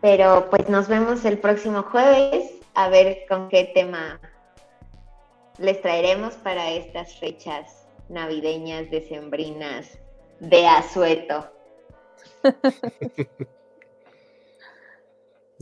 Pero 0.00 0.48
pues 0.50 0.68
nos 0.68 0.88
vemos 0.88 1.24
el 1.24 1.38
próximo 1.38 1.82
jueves 1.82 2.52
a 2.74 2.88
ver 2.88 3.24
con 3.28 3.48
qué 3.48 3.70
tema 3.74 4.20
les 5.58 5.80
traeremos 5.80 6.34
para 6.34 6.70
estas 6.70 7.18
fechas 7.18 7.86
navideñas, 8.08 8.90
decembrinas, 8.90 9.98
de 10.40 10.66
asueto. 10.66 11.50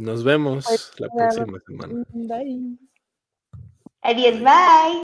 Nos 0.01 0.25
vemos 0.25 0.65
la 0.99 1.09
próxima 1.11 1.61
semana. 1.67 2.05
Bye. 2.15 2.79
Adiós, 4.01 4.41
bye. 4.41 5.03